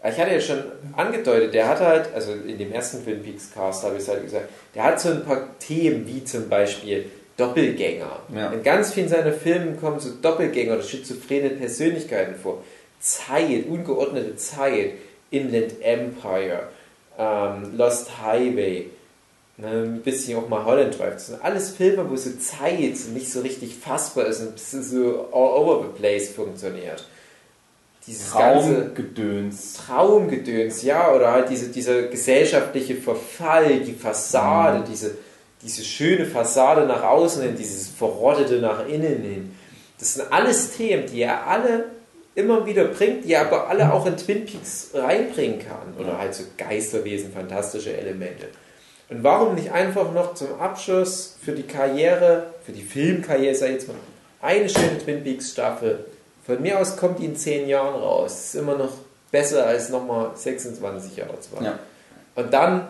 Ich 0.04 0.18
hatte 0.18 0.32
ja 0.32 0.40
schon 0.40 0.64
angedeutet, 0.96 1.54
der 1.54 1.68
hat 1.68 1.80
halt, 1.80 2.12
also 2.12 2.32
in 2.32 2.58
dem 2.58 2.72
ersten 2.72 3.04
Twin 3.04 3.22
Peaks 3.22 3.52
Cast 3.52 3.84
habe 3.84 3.96
ich 3.96 4.02
es 4.02 4.08
halt 4.08 4.22
gesagt, 4.24 4.48
der 4.74 4.82
hat 4.82 5.00
so 5.00 5.10
ein 5.10 5.24
paar 5.24 5.58
Themen 5.58 6.06
wie 6.06 6.24
zum 6.24 6.48
Beispiel 6.48 7.06
Doppelgänger. 7.46 8.20
Ja. 8.34 8.50
In 8.50 8.62
ganz 8.62 8.92
vielen 8.92 9.08
seiner 9.08 9.32
Filmen 9.32 9.78
kommen 9.80 10.00
so 10.00 10.10
Doppelgänger 10.20 10.74
oder 10.74 10.82
schizophrene 10.82 11.50
Persönlichkeiten 11.50 12.34
vor. 12.34 12.62
Zeit, 13.00 13.66
ungeordnete 13.68 14.36
Zeit, 14.36 14.92
Inland 15.30 15.74
Empire, 15.82 16.68
ähm, 17.18 17.76
Lost 17.76 18.10
Highway, 18.22 18.86
ne, 19.56 19.68
ein 19.68 20.02
bisschen 20.02 20.38
auch 20.38 20.48
mal 20.48 20.64
Holland 20.64 20.98
Drive. 20.98 21.14
Das 21.14 21.26
sind 21.28 21.42
alles 21.44 21.70
Filme, 21.70 22.08
wo 22.08 22.16
so 22.16 22.30
Zeit 22.38 22.94
nicht 23.14 23.30
so 23.32 23.40
richtig 23.40 23.74
fassbar 23.76 24.26
ist 24.26 24.40
und 24.40 24.48
ein 24.48 24.54
bisschen 24.54 24.82
so 24.82 25.28
all 25.32 25.60
over 25.60 25.82
the 25.84 25.98
place 26.00 26.28
funktioniert. 26.30 27.04
Dieses 28.06 28.32
ganze 28.32 28.94
Traumgedöns. 28.94 29.74
Traumgedöns, 29.74 30.82
ja, 30.82 31.12
oder 31.14 31.32
halt 31.32 31.50
diese, 31.50 31.68
dieser 31.68 32.02
gesellschaftliche 32.02 32.96
Verfall, 32.96 33.80
die 33.80 33.92
Fassade, 33.92 34.80
Mhm. 34.80 34.84
diese, 34.90 35.16
diese 35.62 35.84
schöne 35.84 36.26
Fassade 36.26 36.86
nach 36.86 37.02
außen 37.02 37.42
hin, 37.42 37.56
dieses 37.56 37.88
Verrottete 37.88 38.56
nach 38.56 38.86
innen 38.86 39.22
hin. 39.22 39.56
Das 39.98 40.14
sind 40.14 40.32
alles 40.32 40.72
Themen, 40.76 41.06
die 41.06 41.22
er 41.22 41.46
alle 41.46 41.84
immer 42.34 42.66
wieder 42.66 42.84
bringt, 42.86 43.24
die 43.24 43.34
er 43.34 43.42
aber 43.42 43.68
alle 43.68 43.92
auch 43.92 44.06
in 44.06 44.16
Twin 44.16 44.44
Peaks 44.44 44.90
reinbringen 44.94 45.60
kann. 45.60 45.94
Oder 45.98 46.18
halt 46.18 46.34
so 46.34 46.44
Geisterwesen, 46.56 47.32
fantastische 47.32 47.96
Elemente. 47.96 48.48
Und 49.08 49.22
warum 49.22 49.54
nicht 49.54 49.70
einfach 49.70 50.12
noch 50.12 50.34
zum 50.34 50.58
Abschluss 50.58 51.36
für 51.44 51.52
die 51.52 51.64
Karriere, 51.64 52.54
für 52.64 52.72
die 52.72 52.82
Filmkarriere, 52.82 53.54
sag 53.54 53.68
ich 53.68 53.74
jetzt 53.74 53.88
mal, 53.88 53.96
eine 54.40 54.68
schöne 54.68 54.98
Twin 54.98 55.22
Peaks 55.22 55.50
Staffel. 55.52 56.04
Von 56.44 56.60
mir 56.62 56.80
aus 56.80 56.96
kommt 56.96 57.20
die 57.20 57.26
in 57.26 57.36
10 57.36 57.68
Jahren 57.68 57.94
raus. 57.94 58.32
Das 58.32 58.44
ist 58.46 58.54
immer 58.56 58.76
noch 58.76 58.92
besser 59.30 59.66
als 59.66 59.90
nochmal 59.90 60.30
26 60.34 61.16
Jahre 61.16 61.38
zu 61.38 61.52
warten. 61.52 61.66
Ja. 61.66 61.78
Und 62.34 62.52
dann 62.52 62.88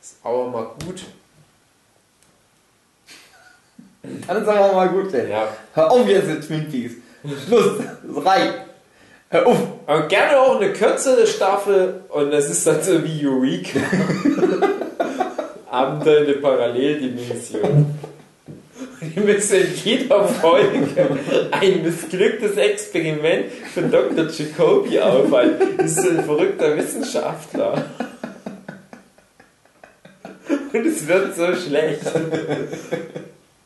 ist 0.00 0.16
aber 0.24 0.48
mal 0.48 0.70
gut. 0.84 1.02
Dann 4.02 4.44
sagen 4.44 4.58
wir 4.58 4.72
mal 4.72 4.88
gut, 4.88 5.12
ey. 5.14 5.30
Ja. 5.30 5.48
Hör 5.74 5.90
auf 5.90 6.08
jetzt 6.08 6.28
mit 6.28 6.46
Twin 6.46 6.70
Peaks. 6.70 6.94
Schluss. 7.46 7.78
Das 8.02 8.24
reicht. 8.24 8.54
Hör 9.28 9.46
auf. 9.46 9.58
Aber 9.86 10.08
gerne 10.08 10.38
auch 10.38 10.60
eine 10.60 10.72
kürzere 10.72 11.26
Staffel 11.26 12.00
und 12.08 12.30
das 12.30 12.48
ist 12.50 12.66
dann 12.66 12.82
so 12.82 13.04
wie 13.04 13.26
Eureka. 13.26 13.80
Abenteuer 15.70 16.20
in 16.20 16.26
der 16.26 16.34
Paralleldimension. 16.34 17.94
Und 19.00 19.16
ihr 19.16 19.22
müsst 19.22 19.52
in 19.52 19.66
jeder 19.84 20.26
Folge 20.26 20.88
ein 21.52 21.82
missglücktes 21.82 22.56
Experiment 22.56 23.46
von 23.72 23.90
Dr. 23.90 24.26
Jacobi 24.26 25.00
aufhalten. 25.00 25.76
Das 25.78 25.92
ist 25.92 26.10
ein 26.10 26.24
verrückter 26.24 26.76
Wissenschaftler. 26.76 27.84
Und 30.72 30.86
es 30.86 31.06
wird 31.06 31.36
so 31.36 31.54
schlecht. 31.54 32.02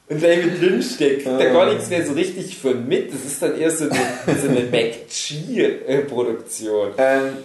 Und 0.06 0.22
David 0.22 0.60
Lynch, 0.60 0.98
der 0.98 1.14
kriegt 1.14 1.26
da 1.26 1.50
gar 1.50 1.72
nichts 1.72 1.88
mehr 1.88 2.04
so 2.04 2.12
richtig 2.12 2.58
von 2.58 2.86
mit. 2.86 3.10
Das 3.12 3.24
ist 3.24 3.40
dann 3.40 3.58
eher 3.58 3.70
so 3.70 3.84
eine, 3.84 3.94
so 4.40 4.48
eine 4.48 4.60
McG-Produktion. 4.60 6.90
Ähm, 6.98 7.38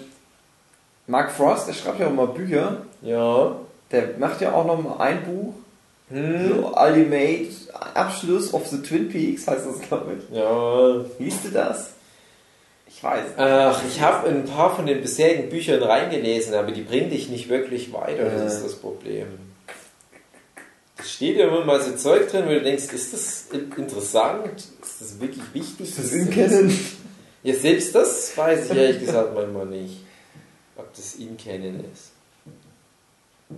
Mark 1.07 1.31
Frost, 1.31 1.69
der 1.69 1.73
schreibt 1.73 2.01
ja 2.01 2.07
auch 2.07 2.13
mal 2.13 2.27
Bücher. 2.27 2.81
Ja. 3.01 3.55
Der 3.91 4.09
macht 4.19 4.41
ja 4.41 4.53
auch 4.53 4.65
noch 4.65 4.83
mal 4.83 4.97
ein 4.97 5.23
Buch. 5.23 5.53
Hm. 6.09 6.49
So 6.49 6.75
Ultimate 6.75 7.47
Abschluss 7.93 8.53
of 8.53 8.67
the 8.67 8.81
Twin 8.81 9.07
Peaks 9.09 9.47
heißt 9.47 9.65
das, 9.65 9.79
glaube 9.87 10.17
ich. 10.17 10.25
Ja. 10.35 11.05
Liest 11.17 11.45
du 11.45 11.49
das? 11.49 11.91
Ich 12.87 13.01
weiß. 13.03 13.23
Ach, 13.37 13.81
ich 13.87 14.01
habe 14.01 14.27
ein 14.27 14.43
paar 14.45 14.75
von 14.75 14.85
den 14.85 15.01
bisherigen 15.01 15.49
Büchern 15.49 15.81
reingelesen, 15.81 16.53
aber 16.55 16.71
die 16.71 16.81
bringen 16.81 17.09
dich 17.09 17.29
nicht 17.29 17.47
wirklich 17.47 17.93
weiter. 17.93 18.25
Das 18.25 18.55
ist 18.55 18.65
das 18.65 18.75
Problem. 18.75 19.27
Steht 21.19 21.35
ja 21.35 21.49
immer 21.49 21.65
mal 21.65 21.81
so 21.81 21.97
Zeug 21.97 22.29
drin, 22.31 22.45
wo 22.45 22.49
du 22.51 22.61
denkst, 22.61 22.85
ist 22.93 23.11
das 23.11 23.45
in- 23.51 23.69
interessant? 23.75 24.55
Ist 24.81 25.01
das 25.01 25.19
wirklich 25.19 25.43
wichtig? 25.53 25.89
Ist 25.89 25.99
das 25.99 26.13
in 26.13 26.29
Canon? 26.29 26.79
Ja, 27.43 27.53
selbst 27.55 27.93
das 27.93 28.37
weiß 28.37 28.71
ich 28.71 28.77
ehrlich 28.77 28.99
gesagt 29.01 29.35
manchmal 29.35 29.65
nicht, 29.65 29.97
ob 30.77 30.95
das 30.95 31.15
in 31.15 31.35
Canon 31.35 31.83
ist. 31.93 32.11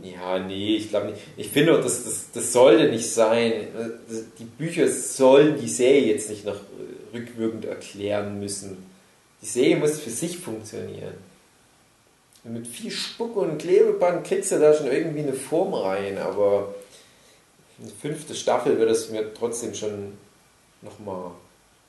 Ja, 0.01 0.39
nee, 0.39 0.77
ich 0.77 0.89
glaube 0.89 1.11
nicht. 1.11 1.21
Ich 1.37 1.49
finde 1.49 1.77
auch, 1.77 1.83
das, 1.83 2.03
das, 2.03 2.31
das 2.33 2.51
sollte 2.51 2.89
nicht 2.89 3.07
sein. 3.07 3.67
Die 4.39 4.43
Bücher 4.43 4.87
sollen 4.87 5.59
die 5.61 5.69
Serie 5.69 6.13
jetzt 6.13 6.31
nicht 6.31 6.43
noch 6.45 6.61
rückwirkend 7.13 7.65
erklären 7.65 8.39
müssen. 8.39 8.75
Die 9.43 9.45
Serie 9.45 9.75
muss 9.75 9.99
für 9.99 10.09
sich 10.09 10.39
funktionieren. 10.39 11.13
Und 12.43 12.53
mit 12.53 12.65
viel 12.65 12.89
Spuck 12.89 13.35
und 13.35 13.59
Klebeband 13.59 14.25
kriegst 14.25 14.51
du 14.51 14.57
da 14.57 14.73
schon 14.73 14.87
irgendwie 14.87 15.19
eine 15.19 15.33
Form 15.33 15.75
rein, 15.75 16.17
aber 16.17 16.73
eine 17.81 17.91
fünfte 17.91 18.35
Staffel 18.35 18.77
wird 18.77 18.91
es 18.91 19.09
mir 19.09 19.33
trotzdem 19.33 19.73
schon 19.73 20.17
nochmal 20.81 21.31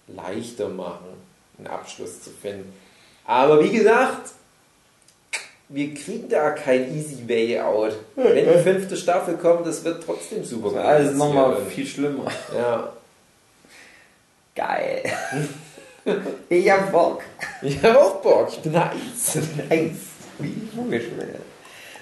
leichter 0.09 0.69
machen, 0.69 1.07
einen 1.59 1.67
Abschluss 1.67 2.23
zu 2.23 2.31
finden. 2.31 2.73
Aber 3.25 3.63
wie 3.63 3.71
gesagt, 3.71 4.33
wir 5.69 5.95
kriegen 5.95 6.29
da 6.29 6.51
kein 6.51 6.95
easy 6.95 7.29
way 7.29 7.59
out. 7.61 7.95
Wenn 8.17 8.35
die 8.35 8.59
fünfte 8.63 8.97
Staffel 8.97 9.37
kommt, 9.37 9.67
das 9.67 9.85
wird 9.85 10.03
trotzdem 10.05 10.45
super. 10.45 10.71
Das 10.71 10.83
ist 10.83 10.87
alles 10.89 11.15
nochmal 11.15 11.57
viel 11.67 11.87
schlimmer. 11.87 12.31
Ja. 12.55 12.93
Geil. 14.55 15.03
ich 16.49 16.71
hab 16.71 16.93
Bock. 16.93 17.23
Ich 17.63 17.83
habe 17.83 17.99
auch 17.99 18.21
Bock, 18.21 18.49
ich 18.51 18.61
bin 18.61 18.79
heiß. 18.79 19.39
Eins. 19.71 19.99
Wie 20.39 20.69
Vogelschwelle. 20.75 21.52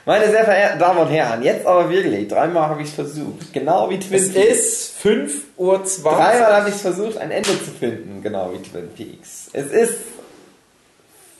Meine 0.06 0.30
sehr 0.30 0.44
verehrten 0.44 0.78
Damen 0.78 0.98
und 1.00 1.08
Herren, 1.08 1.42
jetzt 1.42 1.66
aber 1.66 1.90
wirklich, 1.90 2.26
dreimal 2.28 2.68
habe 2.70 2.82
ich 2.82 2.88
es 2.88 2.94
versucht. 2.94 3.52
Genau 3.52 3.90
wie 3.90 3.98
Twin 3.98 4.18
Es 4.18 4.32
Peaks. 4.32 4.58
ist 4.58 4.94
5.20 5.04 5.32
Uhr. 5.58 5.78
Dreimal 6.02 6.56
habe 6.56 6.68
ich 6.70 6.74
es 6.74 6.80
versucht, 6.80 7.18
ein 7.18 7.30
Ende 7.30 7.50
zu 7.50 7.70
finden, 7.78 8.22
genau 8.22 8.50
wie 8.52 8.62
Twin 8.62 8.88
Peaks. 8.94 9.50
Es 9.52 9.66
ist 9.66 9.94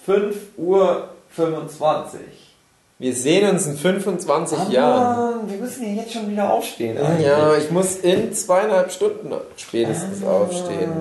5 0.04 0.36
Uhr 0.58 1.08
25. 1.30 2.20
Wir 2.98 3.14
sehen 3.14 3.48
uns 3.48 3.66
in 3.66 3.78
25 3.78 4.68
Jahren. 4.68 5.38
Mann, 5.38 5.50
wir 5.50 5.56
müssen 5.56 5.82
ja 5.96 6.02
jetzt 6.02 6.12
schon 6.12 6.30
wieder 6.30 6.52
aufstehen. 6.52 6.98
Ja, 7.22 7.56
ich 7.56 7.70
muss 7.70 7.96
in 7.96 8.34
zweieinhalb 8.34 8.92
Stunden 8.92 9.32
spätestens 9.56 10.22
aufstehen. 10.22 10.92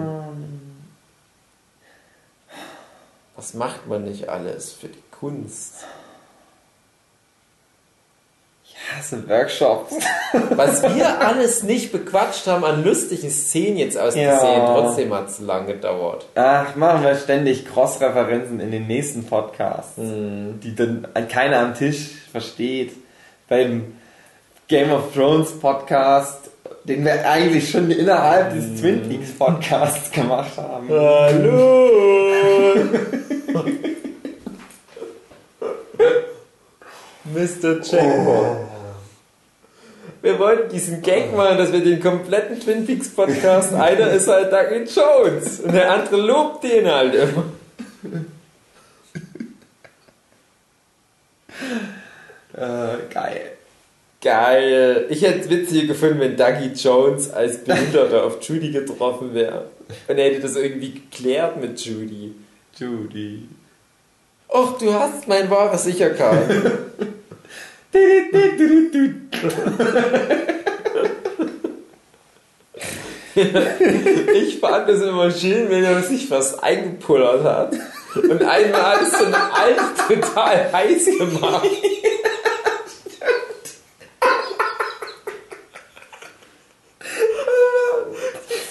Was 3.36 3.54
macht 3.54 3.86
man 3.88 4.06
nicht 4.06 4.30
alles 4.30 4.72
für 4.72 4.88
die 4.88 5.04
Kunst? 5.12 5.74
Ich 8.92 8.98
hasse 8.98 9.28
Workshops. 9.30 9.94
Was 10.56 10.82
wir 10.84 11.20
alles 11.22 11.64
nicht 11.64 11.92
bequatscht 11.92 12.48
haben 12.48 12.64
an 12.64 12.84
lustigen 12.84 13.30
Szenen 13.30 13.78
jetzt 13.78 13.98
aus 13.98 14.14
der 14.14 14.24
Ja. 14.24 14.74
Trotzdem 14.74 15.14
hat 15.14 15.30
es 15.30 15.40
lang 15.40 15.68
gedauert. 15.68 16.26
Ach, 16.36 16.76
machen 16.76 17.04
wir 17.04 17.16
ständig 17.16 17.66
Cross-Referenzen 17.66 18.60
in 18.60 18.72
den 18.72 18.88
nächsten 18.88 19.26
Podcasts, 19.26 19.98
Hm. 19.98 20.60
die 20.64 20.76
dann 20.76 21.08
keiner 21.30 21.60
am 21.60 21.76
Tisch 21.76 22.10
versteht. 22.32 22.94
Beim 23.48 23.94
Game 24.68 24.92
of 24.92 25.14
Thrones 25.14 25.52
Podcast, 25.60 26.50
den 26.84 27.04
wir 27.06 27.28
eigentlich 27.30 27.70
schon 27.70 27.90
innerhalb 27.92 28.52
Hm. 28.54 28.72
des 28.72 28.82
Twin 28.82 29.08
Peaks 29.10 29.32
Podcasts 29.38 30.10
gemacht 30.20 30.58
haben. 30.58 30.88
Hallo! 30.90 31.90
Mr. 37.26 37.82
Jackpot. 37.84 38.58
Wir 40.22 40.38
wollten 40.38 40.70
diesen 40.70 41.02
Gag 41.02 41.36
machen, 41.36 41.58
dass 41.58 41.72
wir 41.72 41.82
den 41.82 42.02
kompletten 42.02 42.60
Twin 42.60 42.86
Peaks 42.86 43.10
Podcast, 43.10 43.74
einer 43.74 44.12
ist 44.12 44.28
halt 44.28 44.52
Duncan 44.52 44.86
Jones 44.86 45.62
und 45.62 45.74
der 45.74 45.92
andere 45.92 46.18
lobt 46.18 46.64
den 46.64 46.88
halt 46.88 47.16
immer. 47.16 47.46
Äh, 52.54 53.14
geil. 53.14 53.42
Geil. 54.22 55.06
Ich 55.10 55.22
hätte 55.22 55.40
es 55.40 55.50
witzig 55.50 55.88
gefunden, 55.88 56.20
wenn 56.20 56.36
Dougie 56.36 56.74
Jones 56.76 57.32
als 57.32 57.64
Behinderter 57.64 58.26
auf 58.26 58.42
Judy 58.42 58.72
getroffen 58.72 59.34
wäre. 59.34 59.66
Und 60.08 60.18
er 60.18 60.26
hätte 60.26 60.42
das 60.42 60.58
irgendwie 60.58 60.92
geklärt 60.92 61.62
mit 61.62 61.80
Judy. 61.80 62.36
Judy. 62.76 63.48
Och, 64.50 64.78
du 64.78 64.94
hast 64.94 65.28
mein 65.28 65.50
wahres 65.50 65.84
Sicherheit. 65.86 66.50
Ich 74.34 74.60
fand 74.60 74.90
es 74.90 75.02
immer 75.02 75.32
schön, 75.32 75.70
wenn 75.70 75.84
er 75.84 76.04
sich 76.04 76.28
fast 76.28 76.62
eingepullert 76.64 77.44
hat. 77.44 77.74
Und 78.16 78.44
einmal 78.44 78.82
hat 78.82 79.02
es 79.02 79.18
so 79.18 79.26
ein 79.26 79.34
Alt 79.34 79.80
total 80.08 80.72
heiß 80.72 81.06
gemacht. 81.06 81.68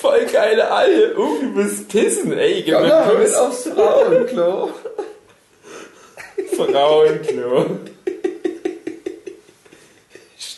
Voll 0.01 0.27
geile 0.27 0.71
Alte. 0.71 1.15
Oh, 1.19 1.39
du 1.41 1.47
musst 1.49 1.89
pissen, 1.89 2.37
ey. 2.39 2.63
Gib 2.63 2.81
mir 2.81 2.97
einen 2.97 3.23
Kuss. 3.23 3.35
aufs 3.35 3.69
Frauenklo. 3.69 4.71
Frauenklo. 6.57 7.81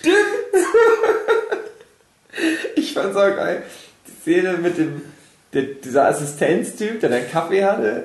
Stimmt. 0.01 0.17
Ich 2.77 2.95
fand's 2.95 3.17
auch 3.17 3.37
geil. 3.37 3.63
Die 4.07 4.13
Szene 4.23 4.55
mit 4.55 4.79
dem, 4.79 5.03
der, 5.53 5.63
dieser 5.63 6.07
Assistenztyp, 6.09 7.01
der 7.01 7.11
dann 7.11 7.31
Kaffee 7.31 7.65
hatte. 7.65 8.05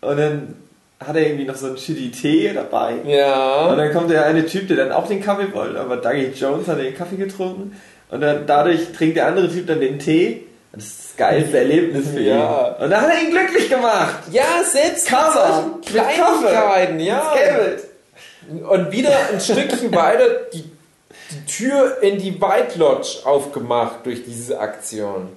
Und 0.00 0.16
dann 0.18 0.54
hat 0.98 1.14
er 1.16 1.22
irgendwie 1.26 1.44
noch 1.44 1.54
so 1.54 1.66
einen 1.66 1.76
shitty 1.76 2.10
Tee 2.10 2.52
dabei. 2.54 2.94
Und 2.94 3.08
Ja. 3.10 3.74
dann 3.76 3.92
kommt 3.92 4.10
der 4.10 4.24
eine 4.24 4.46
Typ, 4.46 4.68
der 4.68 4.78
dann 4.78 4.92
auch 4.92 5.06
den 5.06 5.22
Kaffee 5.22 5.52
wollte, 5.52 5.78
aber 5.78 5.98
Dougie 5.98 6.32
Jones 6.34 6.66
hat 6.68 6.78
den 6.78 6.94
Kaffee 6.96 7.16
getrunken. 7.16 7.78
Und 8.10 8.20
dann 8.22 8.46
dadurch 8.46 8.92
trinkt 8.92 9.16
der 9.16 9.26
andere 9.26 9.50
Typ 9.50 9.66
dann 9.66 9.80
den 9.80 9.98
Tee. 9.98 10.46
Und 10.72 10.82
das 10.82 10.84
ist 10.88 11.04
das 11.10 11.16
geilste 11.16 11.58
Erlebnis 11.58 12.08
für 12.10 12.20
Ja. 12.20 12.76
ihn. 12.78 12.84
Und 12.84 12.90
dann 12.90 13.00
hat 13.02 13.10
er 13.14 13.22
ihn 13.22 13.30
glücklich 13.30 13.68
gemacht. 13.68 14.20
Ja, 14.32 14.62
selbst 14.64 15.10
mit 15.10 15.20
Cover. 15.20 15.70
Mit 15.76 15.86
Kleinigkeiten, 15.86 17.00
ja. 17.00 17.34
Geld. 17.36 17.84
Und 18.68 18.90
wieder 18.92 19.16
ein 19.32 19.40
Stückchen 19.40 19.94
weiter 19.94 20.24
die, 20.52 20.64
die 21.30 21.46
Tür 21.50 22.02
in 22.02 22.18
die 22.18 22.40
White 22.40 22.78
Lodge 22.78 23.18
aufgemacht 23.24 24.04
durch 24.06 24.24
diese 24.24 24.58
Aktion. 24.60 25.28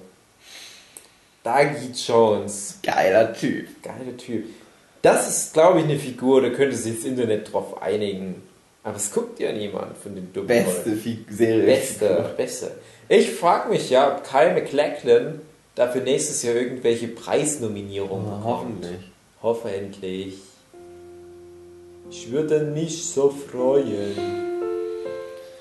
Dougie 1.44 1.92
Jones. 2.06 2.78
Geiler 2.82 3.32
Typ. 3.32 3.68
Geiler 3.82 4.16
Typ. 4.16 4.44
Das 5.02 5.28
ist, 5.28 5.52
glaube 5.54 5.78
ich, 5.78 5.84
eine 5.84 5.98
Figur, 5.98 6.42
da 6.42 6.50
könnte 6.50 6.76
sich 6.76 6.96
das 6.96 7.04
Internet 7.04 7.52
drauf 7.52 7.80
einigen. 7.80 8.42
Aber 8.82 8.96
es 8.96 9.10
guckt 9.12 9.38
ja 9.40 9.52
niemand 9.52 9.96
von 9.96 10.14
den 10.14 10.32
dummen 10.32 10.48
Beste 10.48 10.96
Serie. 11.30 11.64
Beste, 11.66 12.34
beste. 12.36 12.70
Ich 13.08 13.30
frage 13.30 13.70
mich 13.70 13.90
ja, 13.90 14.14
ob 14.16 14.24
Kyle 14.24 14.52
MacLachlan 14.54 15.40
dafür 15.74 16.02
nächstes 16.02 16.42
Jahr 16.42 16.54
irgendwelche 16.56 17.08
Preisnominierungen 17.08 18.26
Oh, 18.26 18.36
bekommt. 18.36 18.44
hoffentlich. 18.44 18.98
Hoffentlich. 19.42 20.34
Ich 22.10 22.30
würde 22.30 22.60
mich 22.60 23.06
so 23.06 23.30
freuen. 23.30 24.47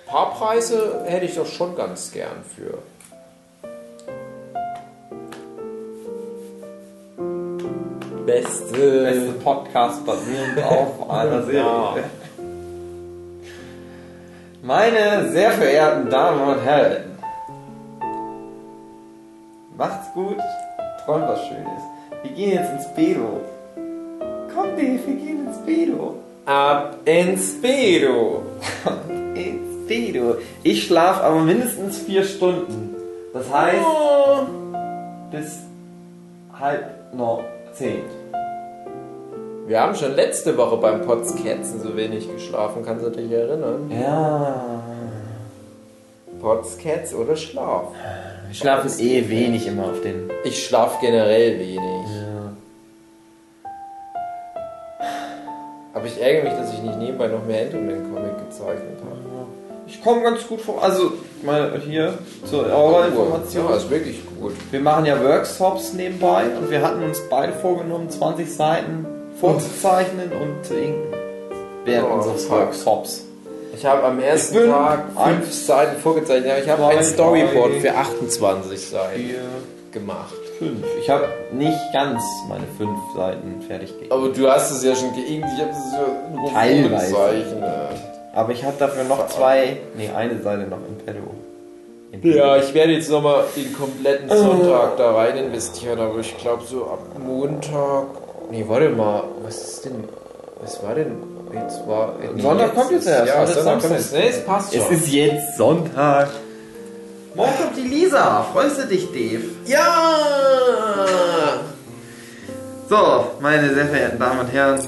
Ein 0.07 0.13
paar 0.13 0.33
Preise 0.35 1.03
hätte 1.05 1.25
ich 1.25 1.35
doch 1.35 1.45
schon 1.45 1.75
ganz 1.75 2.13
gern 2.13 2.41
für. 2.55 2.77
Beste. 8.25 9.03
Beste 9.03 9.33
Podcast 9.43 10.05
basierend 10.05 10.63
auf 10.63 11.09
einer 11.09 11.43
Serie. 11.43 11.61
Ja. 11.61 11.95
Meine 14.63 15.29
sehr 15.31 15.51
verehrten 15.51 16.09
Damen 16.09 16.55
und 16.55 16.63
Herren, 16.63 17.17
macht's 19.77 20.13
gut, 20.13 20.37
träumt 21.03 21.27
was 21.27 21.45
Schönes. 21.47 21.83
Wir 22.23 22.31
gehen 22.31 22.51
jetzt 22.51 22.71
ins 22.71 22.95
Bedo. 22.95 23.41
Komm, 23.75 24.69
Dave, 24.77 24.99
wir 25.05 25.15
gehen 25.15 25.47
ins 25.47 25.57
Bedo. 25.65 26.15
Ab 26.45 26.95
ins 27.03 27.61
Bedo. 27.61 28.43
Bedo. 29.87 30.35
Ich 30.63 30.85
schlafe 30.85 31.23
aber 31.23 31.41
mindestens 31.41 31.99
vier 31.99 32.23
Stunden. 32.23 32.95
Das 33.33 33.51
heißt, 33.51 33.85
bis 35.31 35.59
halb 36.59 37.13
noch 37.13 37.43
zehn. 37.73 38.01
Wir 39.67 39.81
haben 39.81 39.95
schon 39.95 40.15
letzte 40.15 40.57
Woche 40.57 40.77
beim 40.77 41.01
Potskätzen 41.01 41.81
so 41.81 41.95
wenig 41.95 42.31
geschlafen, 42.31 42.83
kannst 42.85 43.05
du 43.05 43.09
dich 43.09 43.29
erinnern? 43.31 43.91
Ja. 43.91 44.81
Potscats 46.39 47.13
oder 47.13 47.35
Schlaf? 47.35 47.87
Wir 48.47 48.55
schlafen 48.55 48.89
eh 48.99 49.27
wenig 49.27 49.67
immer 49.67 49.85
auf 49.89 50.01
den. 50.01 50.29
Ich 50.45 50.65
schlaf 50.65 51.01
generell 51.01 51.59
wenig. 51.59 51.77
Ja. 51.79 52.53
Aber 55.93 56.05
ich 56.05 56.21
ärgere 56.21 56.43
mich, 56.43 56.53
dass 56.53 56.73
ich 56.73 56.81
nicht 56.81 56.97
nebenbei 56.99 57.27
noch 57.27 57.43
mehr 57.45 57.63
Enderman-Comic 57.63 58.37
gezeichnet 58.47 58.99
habe. 59.01 59.36
Ich 59.87 60.03
komme 60.03 60.21
ganz 60.21 60.45
gut 60.47 60.61
vor. 60.61 60.83
Also, 60.83 61.13
mal 61.43 61.79
hier 61.85 62.17
zu 62.45 62.57
eurer 62.59 63.07
Information. 63.07 63.65
Ja, 63.69 63.75
ist 63.77 63.89
wirklich 63.89 64.19
gut. 64.39 64.53
Wir 64.71 64.79
machen 64.81 65.05
ja 65.05 65.21
Workshops 65.23 65.93
nebenbei 65.93 66.43
und 66.59 66.69
wir 66.69 66.81
hatten 66.81 67.03
uns 67.03 67.21
beide 67.29 67.53
vorgenommen, 67.53 68.09
20 68.09 68.53
Seiten 68.53 69.05
vorzuzeichnen 69.39 70.31
und 70.31 70.65
zu 70.65 70.73
inken. 70.75 71.13
Während 71.85 72.09
Oh, 72.09 72.15
unseres. 72.15 72.49
Workshops. 72.49 73.23
Ich 73.75 73.85
habe 73.85 74.03
am 74.03 74.19
ersten 74.19 74.69
Tag 74.69 75.05
fünf 75.23 75.53
Seiten 75.53 76.01
vorgezeichnet, 76.01 76.51
aber 76.51 76.59
ich 76.63 76.69
habe 76.69 76.87
ein 76.87 77.03
Storyboard 77.03 77.73
für 77.75 77.93
28 77.95 78.89
Seiten 78.89 79.15
Vier, 79.19 79.41
gemacht. 79.91 80.33
fünf. 80.57 80.83
Ich 80.99 81.09
habe 81.09 81.25
nicht 81.53 81.77
ganz 81.93 82.23
meine 82.49 82.65
fünf 82.77 82.97
Seiten 83.15 83.61
fertig 83.67 83.93
gegeben. 83.93 84.11
Aber 84.11 84.29
du 84.29 84.49
hast 84.49 84.71
es 84.71 84.83
ja 84.83 84.95
schon 84.95 85.11
geinkt, 85.11 85.47
ich 85.55 85.61
habe 85.61 85.71
es 85.71 85.93
ja 85.93 86.35
nur 86.35 86.51
Teilweise. 86.51 87.13
vorgezeichnet. 87.15 87.99
Aber 88.37 88.51
ich 88.51 88.63
habe 88.63 88.75
dafür 88.77 89.03
noch 89.03 89.27
zwei, 89.29 89.77
nee, 89.95 90.11
eine 90.15 90.39
Seite 90.39 90.67
noch 90.67 90.77
im 90.77 90.95
Pedo. 91.03 91.33
Ja, 92.21 92.57
ich 92.57 92.71
werde 92.71 92.93
jetzt 92.93 93.09
nochmal 93.09 93.45
den 93.55 93.73
kompletten 93.73 94.29
Sonntag 94.29 94.95
da 94.97 95.15
rein 95.15 95.37
investieren, 95.37 95.99
aber 95.99 96.19
ich 96.19 96.37
glaube 96.37 96.63
so 96.63 96.83
ab 96.85 96.99
Montag. 97.17 98.05
Nee, 98.51 98.63
warte 98.67 98.89
mal, 98.89 99.23
was 99.41 99.57
ist 99.57 99.85
denn. 99.85 100.03
Was 100.61 100.83
war 100.83 100.93
denn. 100.93 101.17
Jetzt 101.51 101.87
war. 101.87 102.13
Nee, 102.35 102.39
Sonntag 102.39 102.75
kommt 102.75 102.91
jetzt 102.91 103.07
erst, 103.07 103.27
Ja, 103.27 103.47
Sonntag 103.47 103.77
ist 103.77 103.81
kommt 103.81 103.93
jetzt. 103.99 104.13
Nee, 104.13 104.27
es 104.29 104.45
passt 104.45 104.71
schon. 104.71 104.83
Es 104.83 104.91
ist 104.91 105.11
jetzt 105.11 105.57
Sonntag. 105.57 106.29
Morgen 107.33 107.51
kommt 107.59 107.75
die 107.75 107.87
Lisa. 107.87 108.45
Freust 108.53 108.77
du 108.77 108.85
dich, 108.85 109.07
Dave? 109.11 109.45
ja! 109.65 109.87
So, 112.87 113.25
meine 113.41 113.73
sehr 113.73 113.87
verehrten 113.87 114.19
Damen 114.19 114.39
und 114.41 114.47
Herren, 114.53 114.79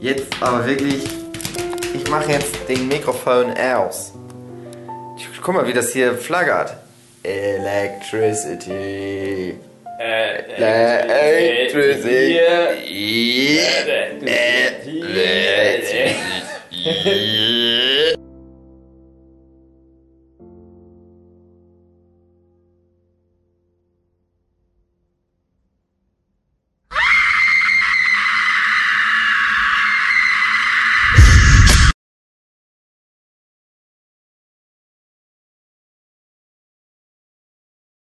jetzt 0.00 0.26
aber 0.40 0.64
wirklich, 0.66 1.04
ich 1.94 2.08
mache 2.08 2.32
jetzt 2.32 2.56
den 2.68 2.88
Mikrofon 2.88 3.54
aus. 3.56 4.12
Guck 5.42 5.54
mal, 5.54 5.66
wie 5.66 5.72
das 5.72 5.92
hier 5.92 6.14
flaggert. 6.14 6.76
Electricity. 7.22 9.54
Electricity. 9.98 12.38
Electricity. 14.22 16.16